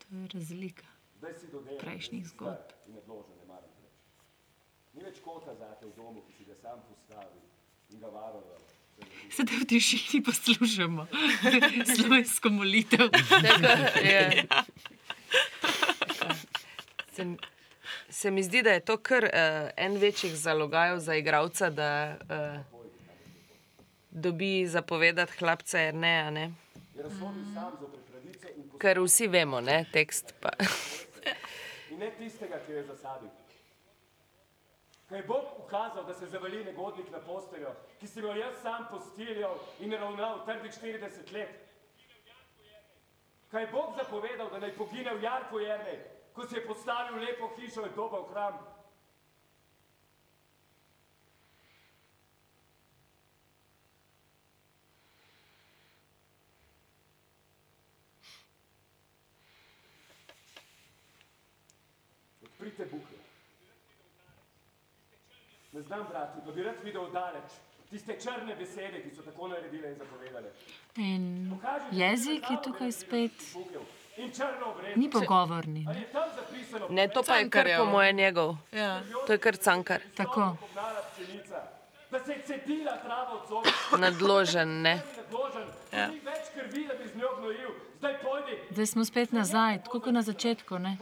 to 0.00 0.06
je 0.12 0.28
razlika 0.30 0.86
prejšnjih 1.80 2.26
zgodb. 2.28 2.68
Ni 4.92 5.02
več 5.02 5.18
kota 5.18 5.50
zate 5.52 5.86
v 5.86 5.92
domu, 5.92 6.22
ki 6.22 6.32
si 6.34 6.44
ga 6.44 6.54
sam 6.54 6.78
postavil 6.80 7.42
in 7.90 7.98
ga 7.98 8.06
varoval. 8.08 8.60
Sedaj 9.28 9.56
v 9.56 9.66
tišini 9.66 10.20
poslušamo 10.22 11.06
slovensko 11.92 12.48
molitev. 12.48 13.08
Tako, 13.10 13.72
je. 14.00 14.46
Se, 17.12 17.24
mi- 17.24 17.38
se 18.08 18.30
mi 18.30 18.42
zdi, 18.42 18.62
da 18.62 18.70
je 18.70 18.80
to 18.82 18.96
kar 18.98 19.24
uh, 19.24 19.30
en 19.76 19.96
večjih 19.96 20.30
zalogajev 20.32 20.98
za 21.00 21.14
igralca, 21.14 21.70
da 21.70 21.90
uh, 22.20 22.73
dobi 24.14 24.66
zapovedati 24.66 25.32
hlapca, 25.38 25.78
jer 25.78 25.94
ne. 25.94 26.18
a 26.18 26.30
ne. 26.30 26.52
Ker 28.78 29.00
vsi 29.00 29.26
vemo, 29.26 29.60
ne, 29.60 29.84
tekst 29.92 30.34
pa. 30.40 30.52
In 31.90 31.98
ne 31.98 32.10
tistega, 32.18 32.60
ki 32.66 32.72
je 32.72 32.84
zasadil. 32.84 33.32
Kaj 35.08 35.18
je 35.18 35.26
Bog 35.26 35.44
ukazal, 35.64 36.06
da 36.06 36.14
se 36.14 36.26
zavali 36.26 36.64
negodnik 36.64 37.10
na 37.12 37.18
posteljo, 37.18 37.74
ki 38.00 38.06
si 38.06 38.22
ga 38.22 38.34
jaz 38.38 38.54
sam 38.62 38.86
postiljal 38.90 39.58
in 39.80 39.92
ravnal 39.92 40.44
trdih 40.46 40.72
40 40.72 41.32
let? 41.32 41.60
Kaj 43.50 43.62
je 43.62 43.70
Bog 43.72 43.94
zapovedal, 43.96 44.50
da 44.50 44.58
naj 44.58 44.76
pogine 44.78 45.14
v 45.14 45.22
Jarku 45.22 45.58
Jernej, 45.58 45.98
ko 46.34 46.46
si 46.46 46.56
je 46.56 46.66
postavil 46.66 47.20
lepo 47.22 47.50
hišo 47.58 47.86
in 47.86 47.92
doba 47.96 48.22
v 48.22 48.30
hram? 48.32 48.58
Odprite 62.64 62.84
bukve. 62.90 63.16
Ne 65.72 65.82
znam, 65.82 66.06
brati, 66.10 66.40
pa 66.46 66.52
bi 66.52 66.62
rad 66.62 66.76
videl 66.84 67.10
daleč 67.12 67.52
tiste 67.90 68.16
črne 68.22 68.56
besede, 68.56 69.02
ki 69.02 69.10
so 69.16 69.22
tako 69.22 69.48
naredile 69.48 69.90
in 69.92 69.98
zapovedale. 69.98 70.50
In 70.96 71.60
jezik 71.92 72.50
je 72.50 72.56
tukaj 72.64 72.92
spet. 72.92 73.32
Ni 74.96 75.10
pogovorni. 75.10 75.84
Ne? 75.84 76.06
ne, 76.90 77.08
to 77.08 77.22
pa 77.22 77.36
je 77.36 77.50
kar 77.50 77.68
po 77.78 77.84
moje 77.84 78.12
njegov. 78.12 78.56
Ja. 78.72 79.00
To 79.26 79.32
je 79.32 79.38
kar 79.38 79.56
cankar. 79.56 80.00
Tako. 80.16 80.56
Nadložen, 83.98 84.82
ne. 84.82 85.02
Ja. 85.92 86.10
Zdaj 88.70 88.86
smo 88.86 89.04
spet 89.04 89.32
nazaj, 89.32 89.82
tako 89.84 90.00
kot 90.00 90.12
na 90.12 90.22
začetku. 90.22 90.78
Ne? 90.78 90.96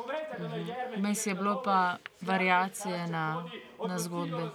Vmes 0.97 1.27
je 1.27 1.35
bilo 1.35 1.63
pa 1.65 1.97
variacije 2.21 3.07
na, 3.07 3.45
na 3.89 3.99
zgodbe. 3.99 4.51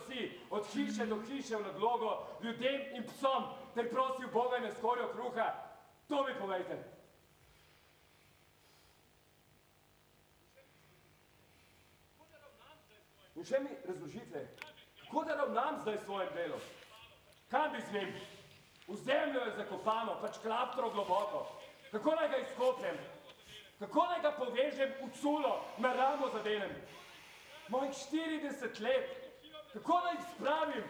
Od 0.49 0.67
hiše 0.73 1.05
do 1.05 1.21
hiše 1.27 1.55
v 1.55 1.61
nadlogo, 1.61 2.27
ljudem 2.43 2.81
in 2.95 3.03
psom, 3.03 3.43
ter 3.75 3.89
prosil 3.89 4.27
Boga 4.33 4.59
ne 4.59 4.71
skorjo 4.71 5.07
kruha. 5.13 5.53
To 6.07 6.23
mi 6.23 6.33
povejte. 6.39 6.77
In 13.35 13.45
še 13.45 13.59
mi 13.59 13.69
razložite, 13.85 14.47
kako 15.01 15.23
da 15.23 15.35
ravnam 15.35 15.81
zdaj 15.81 15.97
s 15.97 16.05
svojim 16.05 16.29
delom? 16.33 16.61
Kam 17.51 17.71
bi 17.71 17.81
z 17.81 17.93
njim? 17.93 18.15
V 18.87 18.95
zemljo 18.95 19.41
je 19.41 19.55
zakopano, 19.57 20.15
pač 20.21 20.39
klaptro 20.41 20.89
globoko. 20.89 21.45
Kako 21.97 22.15
naj 22.15 22.27
ga 22.29 22.37
izkopljem? 22.37 22.97
Kako 23.79 24.05
naj 24.05 24.19
ga 24.21 24.31
povežem 24.31 24.91
v 25.01 25.07
culo, 25.21 25.65
na 25.77 25.93
ramo 25.93 26.29
zadenem? 26.29 26.75
Mojih 27.69 27.91
40 27.91 28.81
let, 28.81 29.09
kako 29.73 29.99
naj 30.05 30.13
jih 30.13 30.27
spravim? 30.35 30.83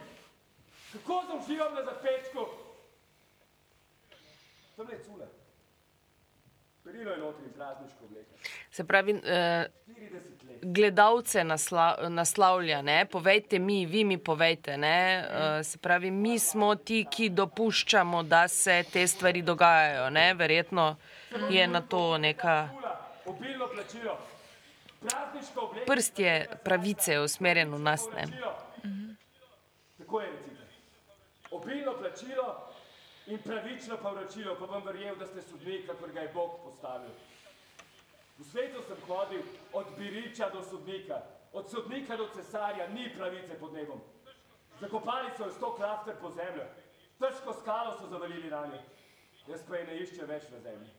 Kako 0.91 1.23
zauživam 1.27 1.75
na 1.75 1.84
zapečku? 1.84 2.45
Tam 4.75 4.89
je 4.89 5.03
cula. 5.03 5.27
Perilo 6.88 7.11
je 7.11 7.18
notri 7.18 7.45
prazniško 7.55 8.05
obleka. 8.05 8.30
Se 8.72 8.84
pravi, 8.88 9.11
eh, 9.11 9.65
40 9.88 10.43
let. 10.43 10.59
gledalce 10.61 11.43
nasla, 11.43 11.97
naslavlja, 12.09 12.81
ne? 12.81 13.05
povejte 13.05 13.59
mi, 13.59 13.85
vi 13.85 14.03
mi 14.03 14.18
povejte. 14.18 14.77
Ne? 14.77 15.26
Eh, 15.30 15.64
se 15.64 15.77
pravi, 15.77 16.11
mi 16.11 16.39
smo 16.39 16.76
ti, 16.76 17.05
ki 17.11 17.30
dopuščamo, 17.30 18.23
da 18.23 18.47
se 18.47 18.84
te 18.93 19.07
stvari 19.07 19.41
dogajajo. 19.41 20.09
Ne? 20.09 20.34
Verjetno 20.34 20.95
je 21.49 21.68
na 21.68 21.81
to 21.81 22.18
neka 22.18 22.69
Obilno 23.26 23.68
plačilo. 23.68 24.18
Prst 25.85 26.19
je 26.19 26.49
pravice 26.64 27.19
usmerjen 27.19 27.73
v 27.73 27.80
nas. 27.80 28.07
Ne? 28.15 28.27
Tako 29.97 30.22
je 30.22 30.31
recite. 30.31 30.64
Obilno 31.51 31.93
plačilo 31.99 32.66
in 33.28 33.40
pravično 33.44 33.98
povračilo, 33.98 34.56
pa 34.60 34.68
bom 34.68 34.84
verjel, 34.86 35.16
da 35.16 35.28
ste 35.28 35.41
sodnik, 35.41 35.88
kakor 35.88 36.12
ga 36.12 36.22
je 36.22 36.32
Bog 36.34 36.60
postavil. 36.64 37.12
V 38.38 38.45
svetu 38.45 38.82
sem 38.88 38.98
hodil 39.08 39.41
od 39.74 39.88
biriča 39.98 40.49
do 40.49 40.64
sodnika, 40.64 41.22
od 41.54 41.70
sodnika 41.70 42.16
do 42.16 42.28
cesarja, 42.36 42.88
ni 42.88 43.10
pravice 43.18 43.60
pod 43.60 43.74
nebom. 43.74 44.02
Zakopali 44.80 45.32
so 45.38 45.44
jo 45.44 45.52
sto 45.52 45.74
klafter 45.76 46.16
po 46.22 46.30
zemljo, 46.32 46.64
težko 47.20 47.54
skalo 47.54 47.98
so 47.99 48.08
zavalili 48.08 48.49
ranje, 48.49 48.80
jaz 49.48 49.66
pa 49.68 49.76
je 49.76 49.88
ne 49.88 49.99
iščem 50.04 50.28
več 50.30 50.49
na 50.52 50.60
zemlji. 50.60 50.90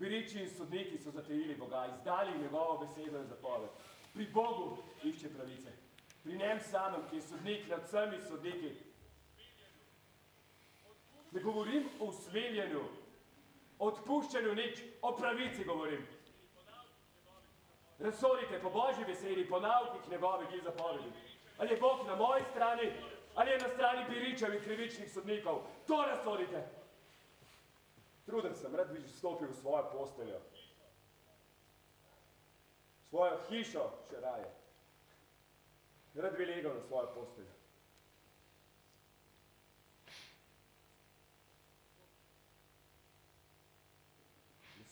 Biriči 0.00 0.40
in 0.40 0.48
sodniki 0.50 0.98
so 0.98 1.10
zatejili 1.10 1.54
Boga, 1.54 1.86
izdali 1.86 2.38
njegovo 2.38 2.78
besedo 2.78 3.18
in 3.20 3.26
zapoved. 3.28 3.70
Pri 4.14 4.26
Bogu 4.32 4.78
išče 5.04 5.28
pravice. 5.28 5.72
Pri 6.22 6.36
njem 6.36 6.60
samem, 6.60 7.02
ki 7.10 7.16
je 7.16 7.22
sodnik 7.22 7.68
nad 7.68 7.84
vsemi 7.84 8.18
sodniki. 8.28 8.72
Ne 11.32 11.42
govorim 11.42 11.88
o 12.00 12.04
usmiljenju, 12.04 12.80
odpuščanju 13.78 14.54
nič, 14.54 14.82
o 15.02 15.12
pravici 15.16 15.64
govorim. 15.64 16.06
Razsodite 17.98 18.60
po 18.62 18.70
Božji 18.70 19.04
besedi, 19.04 19.48
po 19.48 19.60
naukih 19.60 20.10
njegovih 20.10 20.48
in 20.52 20.64
zapovedi. 20.64 21.12
Ali 21.58 21.70
je 21.70 21.80
Bog 21.80 22.06
na 22.06 22.16
moji 22.16 22.42
strani, 22.50 22.92
ali 23.34 23.50
je 23.50 23.58
na 23.58 23.68
strani 23.68 24.04
biričev 24.08 24.54
in 24.54 24.64
krivičnih 24.64 25.12
sodnikov. 25.12 25.62
To 25.86 26.02
razsodite. 26.02 26.68
Truden 28.26 28.54
sem, 28.54 28.74
rad 28.74 28.92
bi 28.92 29.08
stopil 29.08 29.48
v 29.48 29.54
svojo 29.54 29.90
posteljo. 29.92 30.40
Svojo 33.08 33.38
hišo 33.48 33.86
še 34.10 34.20
raje. 34.20 34.50
Rad 36.14 36.36
bi 36.36 36.46
legel 36.46 36.74
na 36.74 36.80
svojo 36.80 37.14
posteljo. 37.14 37.59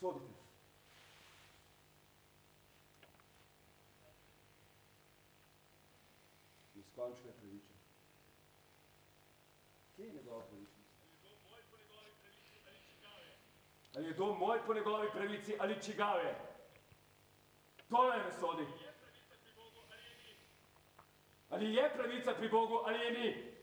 Sodite. 0.01 0.35
Neskončne 6.75 7.33
pravice. 7.33 7.75
Kje 9.97 10.05
je 10.05 10.12
njegova 10.12 10.43
pravičnost? 10.47 10.79
Ali 13.97 14.07
je 14.07 14.15
dom 14.15 14.39
moj 14.39 14.61
po 14.66 14.75
njegovi 14.75 15.09
pravici 15.12 15.57
ali 15.59 15.83
čigave? 15.83 16.35
To 17.89 18.09
naj 18.09 18.19
razsodi. 18.19 18.66
Ali 21.51 21.75
je 21.75 21.93
pravica 21.95 22.35
pri 22.35 22.49
Bogu 22.49 22.83
ali 22.87 22.99
je 22.99 23.12
ni? 23.12 23.59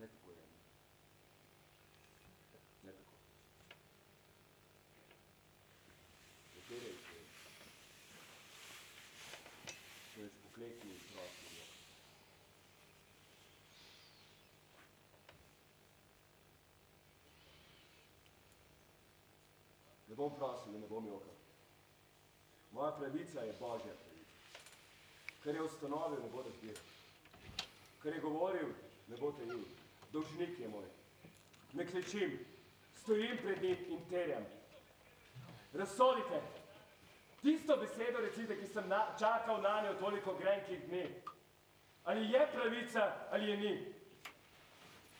Ne 0.00 0.06
tako 0.06 0.30
je. 0.30 0.36
Ne 2.82 2.92
tako. 2.92 3.12
Katere 6.54 6.86
je 6.86 6.92
to? 6.92 7.16
To 10.14 10.20
je 10.20 10.30
spoklekni 10.30 10.94
prostor. 11.12 11.50
Ne 20.08 20.09
bom 20.20 20.36
prosil, 20.36 20.74
in 20.74 20.80
ne 20.80 20.86
bom 20.86 21.06
jokal. 21.06 21.36
Moja 22.72 22.92
pravica 22.92 23.40
je 23.40 23.52
Božja 23.60 23.94
pravica. 24.02 24.36
Kar 25.44 25.54
je 25.54 25.62
ustanovil, 25.62 26.20
ne 26.22 26.28
bodo 26.28 26.50
zbiral. 26.50 26.82
Kar 28.02 28.12
je 28.12 28.20
govoril, 28.20 28.72
ne 29.08 29.16
bo 29.16 29.32
tajil. 29.32 29.62
Dolžnik 30.12 30.58
je 30.60 30.68
moj. 30.68 30.88
Ne 31.72 31.86
klečim, 31.86 32.38
stojim 33.02 33.38
pred 33.42 33.62
njim 33.62 33.84
in 33.88 34.00
terjam. 34.10 34.44
Razsodite. 35.72 36.42
Tisto 37.42 37.76
besedo 37.76 38.20
recite, 38.20 38.58
ki 38.60 38.66
sem 38.68 38.88
na, 38.88 39.14
čakal 39.18 39.62
na 39.62 39.80
njo 39.82 39.94
toliko 40.00 40.34
grenkih 40.34 40.82
dni. 40.88 41.06
Ali 42.04 42.32
je 42.32 42.48
pravica, 42.52 43.12
ali 43.30 43.50
je 43.50 43.56
ni. 43.56 43.94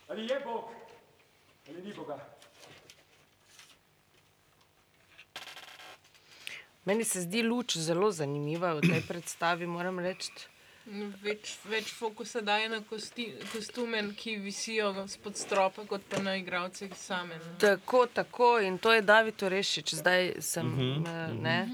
Ali 0.09 0.27
je 0.27 0.41
Bog, 0.45 0.65
ali 1.69 1.83
ni 1.83 1.95
Boga. 1.95 2.40
Meni 6.85 7.05
se 7.05 7.21
zdi 7.21 7.43
luč 7.43 7.77
zelo 7.77 8.11
zanimiva 8.13 8.73
v 8.75 8.81
tej 8.81 9.03
predstavi, 9.09 9.67
moram 9.67 9.99
reči. 9.99 10.33
Več, 11.23 11.53
več 11.69 11.91
fokusa 11.93 12.41
daje 12.41 12.69
na 12.73 12.81
kosti, 12.83 13.29
kostume, 13.53 14.01
ki 14.17 14.39
visijo 14.41 14.89
spod 15.09 15.37
stropa, 15.37 15.85
kot 15.87 16.03
pa 16.09 16.23
na 16.25 16.35
igralcih 16.41 16.97
same. 16.97 17.37
ne. 17.37 17.53
Tako, 17.61 18.07
tako, 18.07 18.59
in 18.59 18.79
to 18.79 18.93
je 18.93 19.03
David 19.03 19.43
Orešič, 19.43 19.95
zdaj 19.95 20.33
sem. 20.41 20.67
Mhm, 20.67 21.07
eh, 21.07 21.33
ne. 21.43 21.69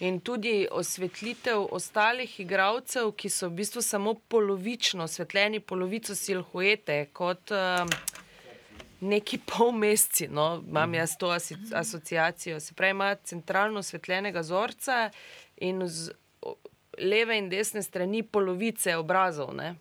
In 0.00 0.20
tudi 0.20 0.66
osvetlitev 0.70 1.68
ostalih 1.70 2.40
igralcev, 2.40 3.12
ki 3.14 3.30
so 3.30 3.48
v 3.48 3.62
bistvu 3.62 3.82
samo 3.82 4.14
polovično 4.28 5.04
osvetljeni, 5.04 5.60
polovico 5.60 6.14
silhuete, 6.14 7.06
kot 7.12 7.54
um, 7.54 7.88
neki 9.04 9.38
polmesci. 9.38 10.28
No, 10.28 10.62
imam 10.68 10.94
jaz 10.94 11.16
to 11.18 11.30
asi, 11.30 11.56
asociacijo. 11.74 12.60
Se 12.60 12.74
pravi, 12.74 12.90
ima 12.90 13.14
centralno 13.14 13.78
osvetljenega 13.80 14.42
zorca 14.42 15.10
in 15.56 15.82
z 15.88 16.10
leve 16.98 17.38
in 17.38 17.48
desne 17.50 17.82
strani 17.82 18.22
polovice 18.22 18.96
obrazov. 18.96 19.54
Ne. 19.54 19.74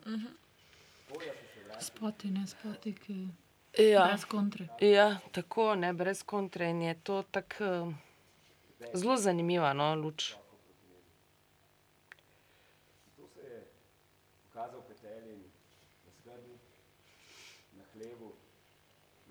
Spoti, 1.80 2.28
ne 2.32 2.48
spoti, 2.48 2.94
ki 2.96 3.28
Ja. 3.78 4.06
brez 4.08 4.26
kontre. 4.26 4.68
Ja, 4.82 5.18
tako, 5.32 5.76
ne, 5.76 5.94
brez 5.94 6.24
kontre. 6.24 6.70
In 6.70 6.82
je 6.82 6.94
to 7.04 7.24
tako 7.32 7.64
eh, 7.64 8.86
zelo 8.94 9.18
zanimiva 9.18 9.74
no, 9.74 9.96
luč. 9.96 10.34
Je 13.18 13.64
pokazal 14.54 14.80
v 14.80 14.84
petelji, 14.88 15.38
na 16.06 16.12
skrbi, 16.20 16.54
na 17.78 17.84
hlevu, 17.94 18.32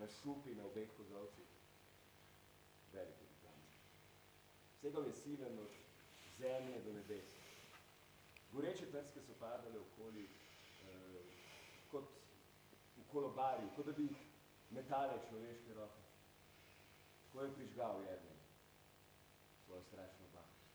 na 0.02 0.08
šupi 0.08 0.54
na 0.54 0.64
obeh 0.66 0.88
kozovcih. 0.96 1.50
Velik 2.92 3.20
velikani. 3.20 3.68
Segal 4.80 5.06
je 5.06 5.12
silen 5.12 5.58
od 5.58 5.70
zemlje 6.38 6.80
do 6.84 6.92
nebes. 6.92 7.28
Goreče 8.52 8.90
trske 8.90 9.22
so 9.22 9.34
padale 9.40 9.78
okoli, 9.78 10.24
eh, 10.24 11.22
kot 11.90 12.10
v 12.96 13.06
kolobarju, 13.12 13.70
kot 13.76 13.86
da 13.86 13.92
bi 13.92 14.02
jih 14.02 14.18
metale 14.70 15.22
človeške 15.28 15.74
roke. 15.74 16.02
Ko 17.32 17.42
je 17.44 17.54
prižgal 17.54 18.02
Jernej 18.04 18.40
svojo 19.64 19.82
strašno 19.82 20.26
baklo. 20.32 20.66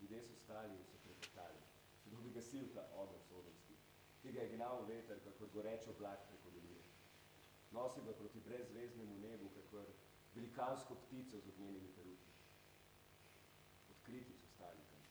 Ljudje 0.00 0.22
so 0.22 0.34
stali 0.44 0.74
in 0.76 0.84
so 0.84 0.98
klepetali, 1.04 1.62
kot 2.10 2.22
bi 2.22 2.30
gasil 2.30 2.66
ta 2.74 2.82
ogenj 2.96 3.22
sodomski, 3.28 3.74
ki 4.22 4.32
ga 4.32 4.40
je 4.42 4.45
gnal 4.56 4.84
veter, 4.88 5.20
kakor 5.24 5.48
goreč 5.52 5.86
oblak 5.92 6.22
preko 6.28 6.50
doline. 6.56 6.84
Nosil 7.76 8.04
ga 8.08 8.12
proti 8.16 8.40
brezveznemu 8.40 9.18
nebu, 9.20 9.50
kakor 9.56 9.84
velikansko 10.34 10.96
ptico 11.04 11.40
z 11.40 11.48
ognjenimi 11.52 11.92
peruti. 11.96 12.32
Odkriti 13.92 14.32
so 14.40 14.48
stali 14.54 14.84
tam, 14.90 15.04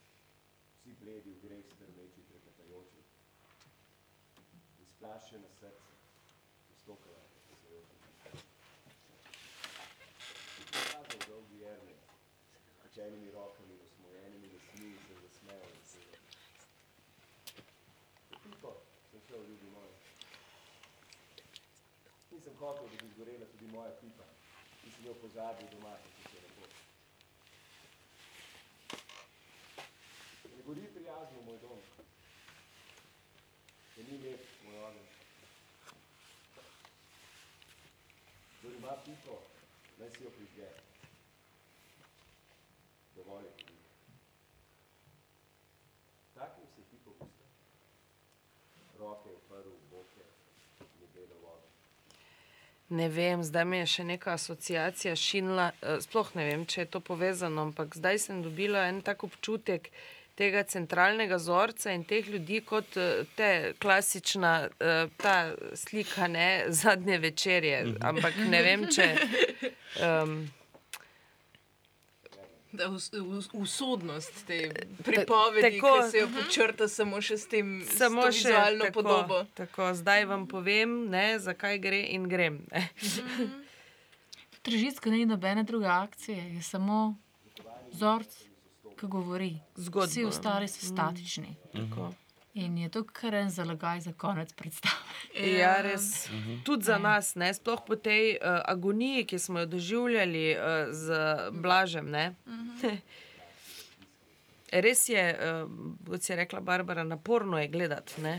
vsi 0.77 0.95
bledi 1.01 1.35
v 1.35 1.43
greh 1.45 1.65
strmeči, 1.73 2.25
trepetajoči. 2.31 3.03
Izplašena 4.87 5.49
srca, 5.59 5.93
postokala 6.69 7.21
posajoča. 7.49 7.97
Pokazal 10.73 11.21
dolgi 11.29 11.61
Jernej, 11.61 11.99
s 12.73 12.81
pečenimi 12.83 13.31
rokami, 13.31 13.77
osmojenimi 13.85 14.53
lasmi 14.53 14.89
in 14.89 14.99
se 15.07 15.21
zasmejal 15.21 15.69
in 15.69 15.85
se 15.85 15.99
Pipo, 18.45 18.71
sem 19.11 19.21
šel, 19.35 19.43
ljubi 19.49 19.69
moj. 19.69 19.87
Nisem 22.31 22.55
hotel, 22.59 22.83
da 22.91 22.97
bi 23.03 23.09
zgorela 23.13 23.45
tudi 23.51 23.67
moja 23.71 23.91
pipa. 24.01 24.23
In 24.85 24.91
sem 24.91 25.05
jo 25.05 25.13
pozabil 25.21 25.67
doma, 25.71 25.91
ko 26.03 26.29
se 26.29 26.41
lepo. 26.43 26.67
Ne 30.55 30.63
gori 30.67 30.87
prijazno 30.95 31.41
moj 31.47 31.57
dom. 31.61 31.79
Da 33.95 34.03
ni 34.07 34.17
lep 34.23 34.43
moj 34.63 34.77
ogenj. 34.87 35.09
Kdor 38.59 38.73
ima 38.79 38.95
pipo, 39.05 39.35
naj 39.99 40.09
si 40.15 40.23
jo 40.23 40.31
prižge. 40.37 40.69
Dovolj 43.15 43.45
je 43.45 43.57
tudi. 43.57 43.81
Taknil 46.35 46.67
se 46.75 46.81
je 46.81 46.87
pipo 46.91 47.11
v 47.11 47.27
usta. 47.27 47.45
Roke 48.97 49.27
je 49.29 49.35
uprl 49.35 49.67
v 49.69 49.89
boke 49.91 50.23
in 50.79 51.01
je 51.03 51.07
gledal 51.13 51.39
vodo. 51.43 51.67
Ne 52.89 53.09
vem, 53.09 53.43
zdaj 53.43 53.65
mi 53.65 53.77
je 53.77 53.85
še 53.85 54.03
neka 54.03 54.33
asociacija 54.33 55.15
šinila. 55.15 55.71
eh, 55.81 56.01
Sploh 56.01 56.35
ne 56.35 56.45
vem, 56.45 56.65
če 56.65 56.81
je 56.81 56.85
to 56.85 56.99
povezano, 56.99 57.61
ampak 57.61 57.95
zdaj 57.97 58.19
sem 58.19 58.43
dobila 58.43 58.87
en 58.89 59.01
tak 59.01 59.23
občutek 59.23 59.89
tega 60.35 60.63
centralnega 60.63 61.39
vzorca 61.39 61.91
in 61.95 62.03
teh 62.03 62.27
ljudi 62.27 62.59
kot 62.61 62.97
eh, 62.97 63.23
te 63.35 63.73
klasična 63.79 64.69
eh, 64.79 65.07
ta 65.17 65.55
slika, 65.73 66.27
ne 66.27 66.65
zadnje 66.69 67.17
večerje. 67.17 67.85
Mhm. 67.85 67.97
Ampak 68.01 68.37
ne 68.49 68.61
vem, 68.61 68.85
če. 68.91 69.09
Um, 70.03 70.37
Da 72.75 72.89
us, 72.89 73.11
us, 73.13 73.49
usodnost 73.53 74.45
te 74.47 74.71
pripovedi, 75.03 75.61
tako, 75.71 75.93
ki 76.01 76.11
se 76.11 76.17
jo 76.17 76.27
mhm. 76.27 76.35
počrta 76.35 76.87
samo 76.87 77.21
še 77.21 77.37
s 77.37 77.47
tem 77.47 77.69
Samo 77.87 78.21
s 78.21 78.25
to 78.25 78.31
še 78.31 78.47
vizualno 78.47 78.85
tako, 78.85 78.93
podobo. 78.93 79.45
tako, 79.53 79.93
zdaj 79.93 80.25
vam 80.25 80.47
povem, 80.47 81.09
ne, 81.09 81.39
zakaj 81.39 81.79
gre 81.79 82.01
in 82.09 82.27
grem. 82.27 82.61
Ne. 82.71 82.89
Tržisko 84.61 85.09
ni 85.09 85.25
nobene 85.25 85.63
druge 85.63 85.87
akcije, 85.87 86.55
je 86.55 86.61
samo 86.61 87.15
vzorc, 87.91 88.33
ki 88.97 89.07
govori. 89.07 89.51
Zgodba. 89.75 90.07
Vsi 90.07 90.25
ostali 90.25 90.67
so 90.67 90.79
Mm. 90.81 90.89
statični. 90.89 91.55
Tako. 91.73 92.13
In 92.55 92.77
je 92.77 92.89
to 92.89 93.03
kar 93.03 93.35
en 93.35 93.49
zalagaj 93.49 93.99
za 94.01 94.13
konec 94.13 94.53
predstave. 94.53 94.95
Ja, 95.59 95.81
res. 95.81 96.29
Tudi 96.63 96.83
za 96.83 96.97
nas, 96.97 97.33
ne? 97.35 97.49
sploh 97.53 97.81
po 97.83 97.95
tej 97.97 98.35
uh, 98.35 98.61
agoniji, 98.65 99.25
ki 99.25 99.39
smo 99.39 99.59
jo 99.59 99.65
doživljali 99.67 100.45
uh, 100.51 100.61
z 100.89 101.19
Blažem. 101.53 102.07
Ne? 102.09 102.29
Res 104.75 105.09
je, 105.09 105.25
uh, 105.31 105.67
kot 106.07 106.23
si 106.23 106.31
je 106.31 106.37
rekla 106.37 106.59
Barbara, 106.61 107.03
naporno 107.03 107.59
je 107.59 107.67
gledati. 107.67 108.21
Ne? 108.21 108.37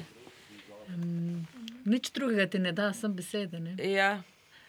Um, 0.88 1.44
nič 1.84 2.10
drugega 2.10 2.46
ti 2.46 2.58
ne 2.58 2.72
da, 2.72 2.92
sem 2.92 3.12
besede. 3.12 3.60
Ne? 3.60 3.76
Ja. 3.82 4.22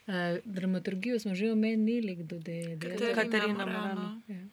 Uh, 0.07 0.13
dramaturgijo 0.45 1.19
smo 1.19 1.35
že 1.35 1.51
omenili, 1.51 2.15
kdo 2.17 2.35
je 2.35 2.75
delal. 2.75 3.15
Katarina 3.15 3.65
Morano. 3.65 4.21
Ja. 4.27 4.43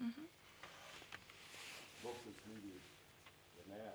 Bog 2.03 2.15
se 2.17 2.29
usmili, 2.31 2.73
Jerneja. 3.57 3.93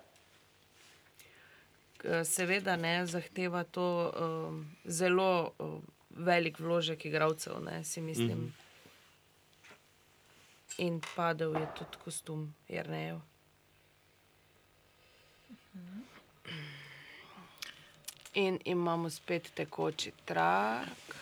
K- 1.18 1.89
Seveda 2.24 2.76
ne 2.76 3.06
zahteva 3.06 3.64
to 3.64 4.12
um, 4.12 4.76
zelo 4.84 5.52
um, 5.58 5.82
velik 6.10 6.58
vložek 6.58 7.04
igralcev, 7.04 7.60
ne, 7.64 7.84
si 7.84 8.00
mislim. 8.00 8.38
Mhm. 8.38 8.48
In 10.78 11.00
padel 11.16 11.56
je 11.56 11.66
tudi 11.78 11.98
kostum 12.04 12.54
Jrnejev. 12.68 13.20
In 18.34 18.58
imamo 18.64 19.10
spet 19.10 19.50
tekoči 19.54 20.12
trak. 20.24 21.16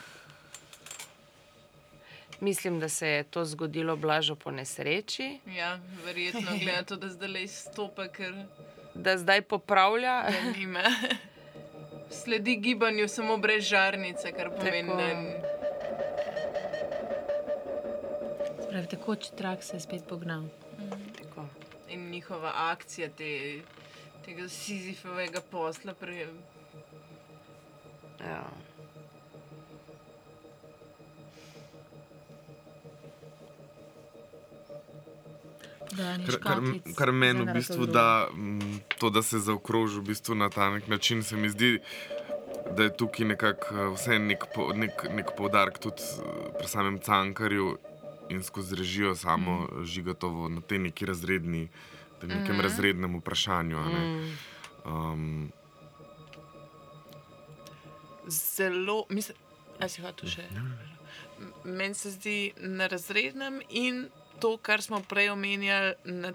Mislim, 2.41 2.81
da 2.81 2.89
se 2.89 3.09
je 3.09 3.23
to 3.25 3.45
zgodilo 3.45 3.97
blažo 3.97 4.35
po 4.35 4.51
nesreči, 4.51 5.41
Ja, 5.47 5.81
verjetno 6.05 6.41
glede 6.41 6.77
na 6.77 6.83
to, 6.83 6.97
da 6.97 7.09
zdaj 7.09 7.29
le 7.29 7.43
izstopa, 7.43 8.09
ker 8.09 8.35
da 8.99 9.19
zdaj 9.19 9.43
popravlja. 9.43 10.23
ga 10.23 10.59
nima. 10.59 10.83
Sledi 12.13 12.57
gibanju 12.57 13.09
samo 13.09 13.37
brez 13.37 13.65
žarnice, 13.65 14.33
kar 14.33 14.51
pomeni, 14.51 14.89
Tako. 14.89 14.97
da 14.97 15.59
Pravi, 18.71 18.87
tekoči 18.87 19.33
trak 19.33 19.63
se 19.63 19.77
je 19.77 19.81
spet 19.81 20.03
pognal. 20.09 20.43
Tako. 21.19 21.47
in 21.89 22.11
njihova 22.11 22.53
akcija 22.55 23.09
te, 23.09 23.61
tega 24.25 24.49
Sizifovega 24.49 25.41
posla. 25.41 25.95
Pre, 25.95 26.27
Ja. 28.21 28.43
Kar, 35.99 36.39
kar, 36.43 36.63
kar 36.97 37.13
meni 37.13 37.43
v 37.43 37.55
bistvu 37.59 37.87
da, 37.91 38.29
to, 38.99 39.11
da 39.11 39.23
se 39.23 39.41
zaokroži 39.43 39.99
v 39.99 40.13
bistvu 40.13 40.35
na 40.39 40.51
ta 40.51 40.71
nek 40.71 40.87
način, 40.89 41.23
se 41.23 41.37
mi 41.37 41.51
zdi, 41.51 41.79
da 42.77 42.83
je 42.87 42.97
tukaj 42.97 43.27
nekako 43.27 43.91
vse 43.97 44.19
nek, 44.19 44.45
po, 44.55 44.71
nek, 44.75 45.03
nek 45.11 45.35
poudarek 45.37 45.79
tudi 45.79 46.03
eh, 46.03 46.51
pri 46.59 46.69
samem 46.69 46.99
Cankarju 47.03 47.77
in 48.31 48.43
skozi 48.43 48.77
režijo 48.77 49.15
samo 49.15 49.61
mm. 49.61 49.85
Žigatovo 49.85 50.49
na 50.49 50.61
tej 50.61 50.79
neki 50.79 51.07
razredni, 51.07 51.69
tem 52.21 52.29
nekem 52.29 52.57
mm. 52.57 52.61
razrednem 52.61 53.19
vprašanju. 53.19 53.79
a 53.79 53.89
ne. 53.89 54.33
Um, 54.85 55.53
Zelo, 58.29 59.05
mislim, 59.09 59.37
a 59.81 59.89
si 59.89 60.03
hotel 60.03 60.29
še. 60.29 60.45
Meni 61.65 61.95
se 61.95 62.11
zdi 62.11 62.53
na 62.57 62.87
razrednem 62.87 63.63
in 63.71 64.09
to, 64.41 64.57
kar 64.59 64.83
smo 64.83 65.01
prej 65.01 65.31
omenjali, 65.31 65.95
na 66.05 66.33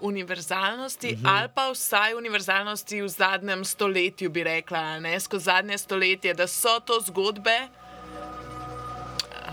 univerzalnosti, 0.00 1.12
Mhm. 1.12 1.26
ali 1.26 1.48
pa 1.48 1.70
vsaj 1.70 2.14
univerzalnosti 2.14 3.02
v 3.02 3.08
zadnjem 3.08 3.64
stoletju, 3.64 4.30
bi 4.30 4.44
rekla, 4.44 4.78
a 4.78 5.00
ne 5.00 5.20
skozi 5.20 5.44
zadnje 5.44 5.78
stoletje, 5.78 6.34
da 6.34 6.46
so 6.46 6.80
to 6.80 7.00
zgodbe. 7.00 7.58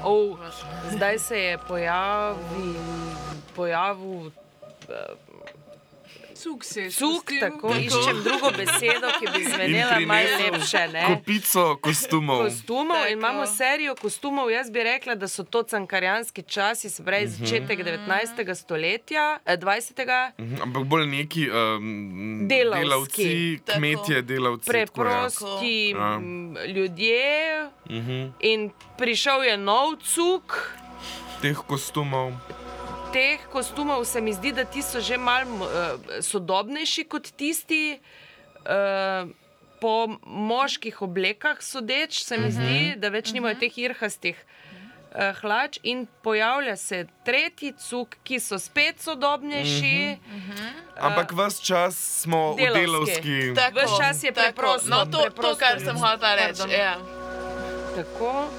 Oh, 0.03 0.37
zdaj 0.91 1.19
se 1.19 1.39
je 1.39 1.57
pojavil, 1.57 2.75
pojavil 3.55 4.21
uh, 4.21 4.31
Cuk 6.35 6.63
se 6.63 6.81
je 6.81 6.91
Cuk, 6.91 7.31
tako, 7.39 7.69
Tako. 7.69 7.73
iščem 7.75 8.17
drugo 8.23 8.51
besedo, 8.51 9.07
ki 9.15 9.25
bi 9.29 9.43
zvenela 9.45 9.99
malo 10.01 10.19
lepše. 10.41 10.87
Ne? 10.89 11.03
Kopico 11.07 11.77
kostumov. 11.77 12.43
Kostumov 12.43 13.05
in 13.05 13.13
imamo 13.13 13.45
serijo 13.47 13.95
kostumov. 13.95 14.49
Jaz 14.49 14.69
bi 14.69 14.83
rekla, 14.83 15.15
da 15.15 15.27
so 15.27 15.43
to 15.45 15.63
cankarjanski 15.63 16.43
časi, 16.43 16.89
se 16.89 17.03
pravi 17.03 17.25
Mhm. 17.25 17.31
začetek 17.35 17.79
19. 17.81 18.15
stoletja, 18.55 19.39
eh, 19.45 19.57
20. 19.57 20.33
Mhm, 20.37 20.61
Ampak 20.61 20.83
bolj 20.85 21.07
neki 21.07 21.49
um, 21.49 22.47
Delavski. 22.47 22.81
delavci, 22.81 23.59
Tako. 23.65 23.77
kmetje, 23.77 24.21
delavci. 24.23 24.65
tako, 24.65 24.77
ja. 24.77 24.85
preprosti 24.85 25.89
Ja. 25.89 26.19
ljudje. 26.67 27.25
Mhm. 27.89 28.27
In 28.41 28.69
prišel 28.97 29.43
je 29.43 29.57
nov 29.59 29.95
cuk. 29.97 30.71
Teh 31.41 31.57
kostumov. 31.59 32.31
Teh 33.11 33.39
kostumov 33.47 34.05
se 34.05 34.21
mi 34.21 34.33
zdi, 34.33 34.51
da 34.51 34.65
ti 34.65 34.81
so 34.81 34.99
že 34.99 35.17
malo 35.17 35.47
uh, 35.57 35.69
sodobnejši 36.21 37.03
kot 37.05 37.31
tisti. 37.31 37.99
Uh, 38.59 39.29
po 39.77 39.91
moških 40.23 41.01
oblekah 41.01 41.59
sodeč, 41.61 42.23
se 42.23 42.37
mi 42.37 42.43
Mhm. 42.43 42.51
zdi, 42.51 42.95
da 42.95 43.09
več 43.09 43.31
nimajo 43.31 43.55
teh 43.57 43.77
irhastih. 43.79 44.35
eh, 45.13 45.33
Hlač 45.33 45.77
in 45.83 46.07
pojavlja 46.21 46.75
se 46.75 46.97
tretji 47.23 47.73
cuk, 47.79 48.17
ki 48.23 48.35
so 48.37 48.57
spet 48.57 48.99
sodobnejši. 48.99 50.17
Ampak 50.97 51.31
ves 51.33 51.59
čas 51.61 51.95
smo 52.21 52.51
v 52.51 52.67
delovski. 52.73 53.55
Tako, 53.55 53.75
Ves 53.75 53.91
čas 53.97 54.23
je 54.23 54.31
tako. 54.31 54.45
preprosto. 54.45 54.89
No, 54.89 55.05
to, 55.05 55.11
to 55.13 55.21
preprosto 55.23 55.55
kar 55.57 55.79
sem 55.79 55.95
hotela 55.95 56.35
reči. 56.37 56.67
Ja. 56.69 56.97
Tako. 57.95 58.49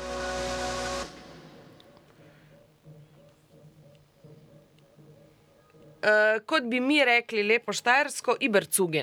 Uh, 6.07 6.39
kot 6.47 6.63
bi 6.71 6.79
mi 6.81 7.01
rekli, 7.05 7.43
lepo 7.43 7.73
štajersko, 7.75 8.37
ibercuge. 8.41 9.03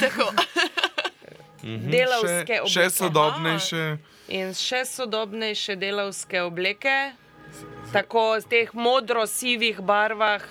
Tako. 0.00 0.32
Mhm. 1.66 1.90
Delavske 1.90 2.44
še, 2.46 2.60
obleke. 2.62 2.70
še 2.70 2.84
sodobnejše. 2.94 3.84
In 4.36 4.52
še 4.54 4.84
sodobnejše 4.86 5.74
delavske 5.80 6.42
obleke, 6.46 6.94
tako 7.94 8.36
v 8.38 8.46
teh 8.52 8.70
modro-sivih 8.74 9.80
barvah. 9.82 10.44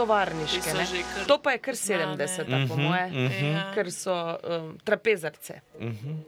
Tovarniške. 0.00 0.64
Kar 0.64 1.26
To 1.28 1.38
pa 1.38 1.54
je 1.54 1.62
kar 1.62 1.76
znane. 1.76 2.16
70, 2.16 2.68
po 2.68 2.74
Mhm, 2.74 2.82
moje, 2.82 3.06
mhm. 3.10 3.46
ja. 3.52 3.64
ker 3.74 3.92
so 3.92 4.14
um, 4.14 4.78
trapezarce. 4.82 5.60
Mhm. 5.78 6.18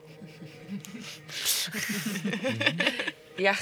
ja. 3.39 3.57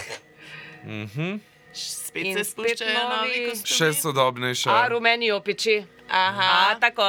Mhm. 0.84 1.40
Spet 1.72 2.26
In 2.26 2.34
se 2.34 2.44
spuščajo 2.44 3.08
novi 3.08 3.46
novi-. 3.46 3.66
Še 3.66 3.92
sodobnejša. 3.94 4.70
A 4.74 4.88
rumeni 4.90 5.30
opiči. 5.30 5.76
Aha. 6.10 6.48
A, 6.70 6.78
tako. 6.82 7.06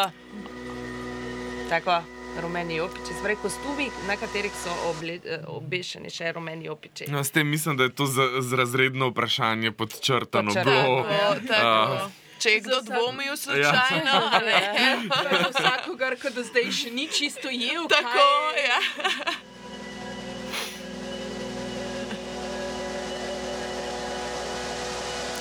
Tako, 1.69 2.03
rumeni 2.41 2.77
opiči. 2.79 3.15
Zdaj, 3.21 3.35
kostumi, 3.41 3.89
na 4.07 4.17
katerih 4.21 4.53
so 4.53 4.69
oble, 4.91 5.17
eh, 5.25 5.41
obešeni 5.47 6.13
še 6.13 6.31
rumeni 6.37 6.69
opiči. 6.69 7.09
No, 7.09 7.23
s 7.23 7.31
tem 7.31 7.49
mislim, 7.49 7.77
da 7.77 7.89
je 7.89 7.95
to 7.95 8.05
z, 8.05 8.41
z 8.41 8.53
razredno 8.53 9.09
vprašanje 9.09 9.71
podčrtano. 9.71 10.53
Podčrtano, 10.53 11.05
bilo. 11.09 11.35
Tako. 11.47 11.95
Ah, 11.97 12.09
Če 12.41 12.49
je 12.49 12.59
kdo 12.65 12.81
dvomil, 12.81 13.37
slučajno. 13.37 14.13
Ja. 14.13 14.41
ne. 14.45 14.61
Vsakogar, 15.53 16.17
ki 16.17 16.29
do 16.33 16.41
zdaj 16.43 16.71
še 16.73 16.89
ni 16.89 17.05
čisto 17.05 17.49
jedel. 17.49 17.85
Tako, 17.89 18.25
ja. 18.57 18.79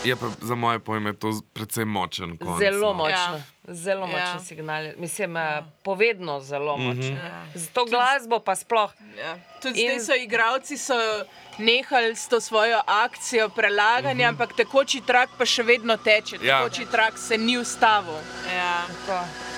Je 0.01 0.16
pa 0.16 0.27
za 0.39 0.55
moje 0.55 0.78
pojme 0.81 1.12
to 1.12 1.28
precej 1.52 1.85
močen 1.86 2.36
konec. 2.36 2.59
Zelo 2.60 2.89
no. 2.89 2.94
močno. 2.94 3.35
Ja. 3.35 3.40
Zelo 3.66 4.01
Ja. 4.02 4.06
močen 4.09 4.40
signal. 4.43 4.85
Mislim, 4.97 5.36
ja. 5.36 5.62
povedno 5.82 6.40
zelo 6.40 6.77
Mhm. 6.77 6.86
močen. 6.89 7.16
Ja. 7.16 7.44
Z 7.55 7.68
to 7.68 7.85
glasbo 7.85 8.40
pa 8.40 8.56
sploh. 8.56 8.90
Ja. 9.18 9.36
Tudi 9.62 9.81
In- 9.81 9.90
zdaj 9.90 10.01
so 10.01 10.14
igravci 10.16 10.78
so 10.78 10.94
nehali 11.59 12.16
s 12.16 12.28
to 12.28 12.40
svojo 12.40 12.81
akcijo 12.86 13.48
prelaganja, 13.51 14.14
Mhm. 14.22 14.28
ampak 14.31 14.52
tekoči 14.55 15.01
trak 15.02 15.28
pa 15.39 15.44
še 15.47 15.62
vedno 15.64 15.97
teče. 15.98 16.39
Ja. 16.39 16.59
Tekoči 16.59 16.86
trak 16.86 17.18
se 17.18 17.39
ni 17.39 17.59
ustavil. 17.59 18.16
Ja. 18.48 18.82
Tako. 19.06 19.49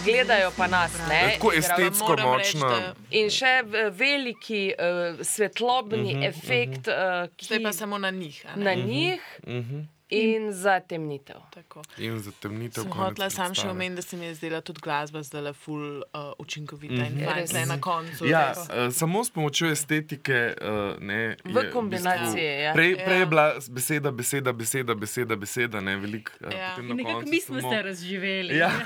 Gledajo 0.00 0.50
pa 0.52 0.66
nas, 0.68 0.92
ne? 1.08 1.32
Tako 1.32 1.52
estetsko 1.52 2.14
reči, 2.14 2.26
močna. 2.56 2.68
da- 2.70 2.94
In 3.12 3.30
še 3.30 3.62
v- 3.64 3.90
veliki 3.92 4.72
uh, 4.72 4.84
svetlobni 5.22 6.14
Mhm, 6.14 6.22
efekt, 6.24 6.88
uh, 6.88 6.94
ki 7.36 7.44
Zdaj 7.46 7.62
pa 7.62 7.72
samo 7.74 7.98
na 7.98 8.10
njih. 8.12 8.44
a 8.44 8.56
ne? 8.56 8.64
na 8.64 8.72
Mhm, 8.74 8.86
njih 8.86 9.20
mhm. 9.46 9.80
In 10.10 10.52
zatemnitev. 10.52 11.36
Tako. 11.50 11.82
In 11.98 12.18
zatemnitev 12.18 12.82
Sem 12.82 12.92
hotela 12.92 13.30
sam 13.30 13.54
še 13.54 13.68
omeniti, 13.68 13.94
da 13.94 14.02
se 14.02 14.16
mi 14.16 14.26
je 14.26 14.34
zdela 14.34 14.60
tudi 14.60 14.80
glasba 14.80 15.22
zdaj 15.22 15.52
ful 15.54 15.80
uh, 15.98 16.04
učinkovita 16.38 16.94
in 17.06 17.14
Mhm. 17.14 17.24
fajn, 17.46 17.68
na 17.68 17.78
koncu. 17.78 18.26
Ja, 18.26 18.52
uh, 18.52 18.92
samo 18.92 19.20
s 19.20 19.30
pomočjo 19.30 19.68
estetike. 19.68 20.54
Uh, 20.56 20.68
ne, 21.00 21.36
V 21.44 21.70
kombinaciji, 21.70 22.24
bistvu, 22.24 22.38
ja. 22.38 22.72
Prej, 22.72 22.94
prej 22.96 23.14
je 23.14 23.20
Ja. 23.20 23.26
bila 23.26 23.46
beseda, 23.68 24.10
beseda, 24.12 24.52
beseda, 24.54 24.94
beseda, 24.96 25.36
beseda 25.36 25.80
ne 25.80 25.96
veliko. 25.96 26.32
Uh, 26.40 26.52
Ja. 26.52 26.76
nekako 26.78 27.20
mi 27.22 27.40
smo 27.40 27.56
samo- 27.56 27.70
se 27.70 27.82
razživeli. 27.82 28.56
Ja. 28.56 28.70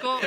Ko 0.00 0.20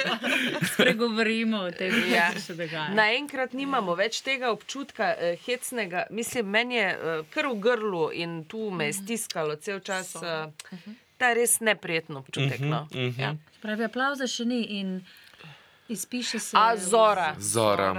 spregovorimo 0.66 1.58
o 1.60 1.72
tem, 1.72 1.94
Ja. 2.08 2.32
kaj 2.32 2.42
se 2.42 2.54
dogaja. 2.54 2.90
Naenkrat 2.92 3.54
nimamo 3.54 3.96
več 3.96 4.22
tega 4.22 4.50
občutka 4.50 5.16
eh, 5.20 5.38
hecnega. 5.38 6.06
Mislim, 6.12 6.46
meni 6.48 6.76
je 6.76 6.88
eh, 6.88 6.98
kar 7.30 7.48
v 7.48 7.56
grlu 7.58 8.12
in 8.14 8.46
tu 8.46 8.69
me 8.72 8.86
je 8.86 8.94
stiskalo 8.96 9.56
cel 9.58 9.80
čas. 9.80 10.16
Eh, 10.16 10.48
ta 11.18 11.34
res 11.34 11.60
neprijetno 11.60 12.20
občutek. 12.20 12.60
No. 12.62 12.88
Mhm, 12.92 13.14
Ja. 13.18 13.30
mhm. 13.30 13.40
Pravi, 13.62 13.84
aplauza 13.84 14.26
še 14.26 14.46
ni 14.46 14.62
in 14.74 15.06
izpiše 15.88 16.40
se. 16.40 16.56
A 16.56 16.78
zora. 16.78 17.36
Zora. 17.38 17.92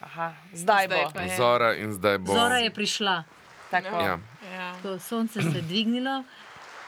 Aha, 0.00 0.34
zdaj, 0.52 0.86
Zdaj 0.86 0.88
bo. 0.88 1.20
je. 1.20 1.36
Zora 1.36 1.74
in 1.74 1.92
zdaj 1.92 2.18
bo. 2.18 2.32
Zora 2.32 2.58
je 2.58 2.70
prišla. 2.70 3.24
Tako. 3.70 3.96
Ja. 3.98 4.18
Ja. 4.48 4.74
Ko 4.82 4.98
sonce 5.00 5.42
se 5.42 5.48
je 5.50 5.62
dvignilo, 5.62 6.24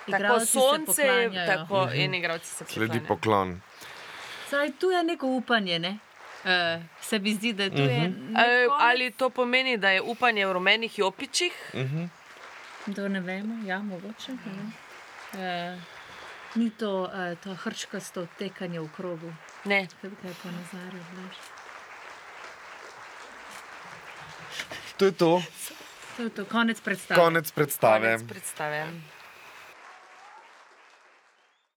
Tako 0.06 0.40
sonce, 0.40 0.86
poklanjajo. 0.86 1.46
tako 1.48 1.86
Mhm. 1.86 1.94
in 1.96 2.14
igravci 2.14 2.46
se 2.48 2.64
Sledi 2.66 3.00
poklanjajo. 3.00 3.06
poklon. 3.08 3.60
Zdaj, 4.48 4.72
tu 4.72 4.86
je 4.88 5.04
neko 5.04 5.26
upanje, 5.28 5.78
ne? 5.78 5.98
Uh, 6.40 6.50
se 7.00 7.18
mi 7.18 7.34
zdi, 7.34 7.52
da 7.52 7.68
tu 7.68 7.76
je. 7.78 8.08
Mhm. 8.08 8.36
Eh, 8.36 8.66
Ali 8.80 9.10
to 9.10 9.30
pomeni, 9.30 9.76
da 9.76 9.90
je 9.90 10.00
upanje 10.02 10.46
v 10.46 10.52
rumenih 10.52 10.98
jopičih? 10.98 11.52
Mhm. 11.74 12.04
To 12.94 13.08
ne 13.08 13.20
vemo, 13.20 13.54
ja, 13.66 13.78
mogoče. 13.82 14.32
vem. 14.44 14.72
Uh, 15.32 15.80
ni 16.54 16.70
to, 16.70 17.02
uh, 17.02 17.38
to 17.44 17.54
hrčkasto 17.54 18.26
tekanje 18.38 18.80
v 18.80 18.88
krogu. 18.96 19.32
Ne. 19.64 19.86
Kaj 20.00 20.34
pa 20.42 20.50
nazarje, 20.50 21.02
veš? 21.16 21.36
To 24.96 25.04
je 25.04 25.12
to. 25.12 25.42
To 26.16 26.22
je 26.22 26.30
to, 26.30 26.44
konec 26.44 26.80
predstave. 26.80 27.20
Konec 27.20 27.50
predstave. 27.50 28.16
Konec 28.16 28.28
predstave. 28.28 28.86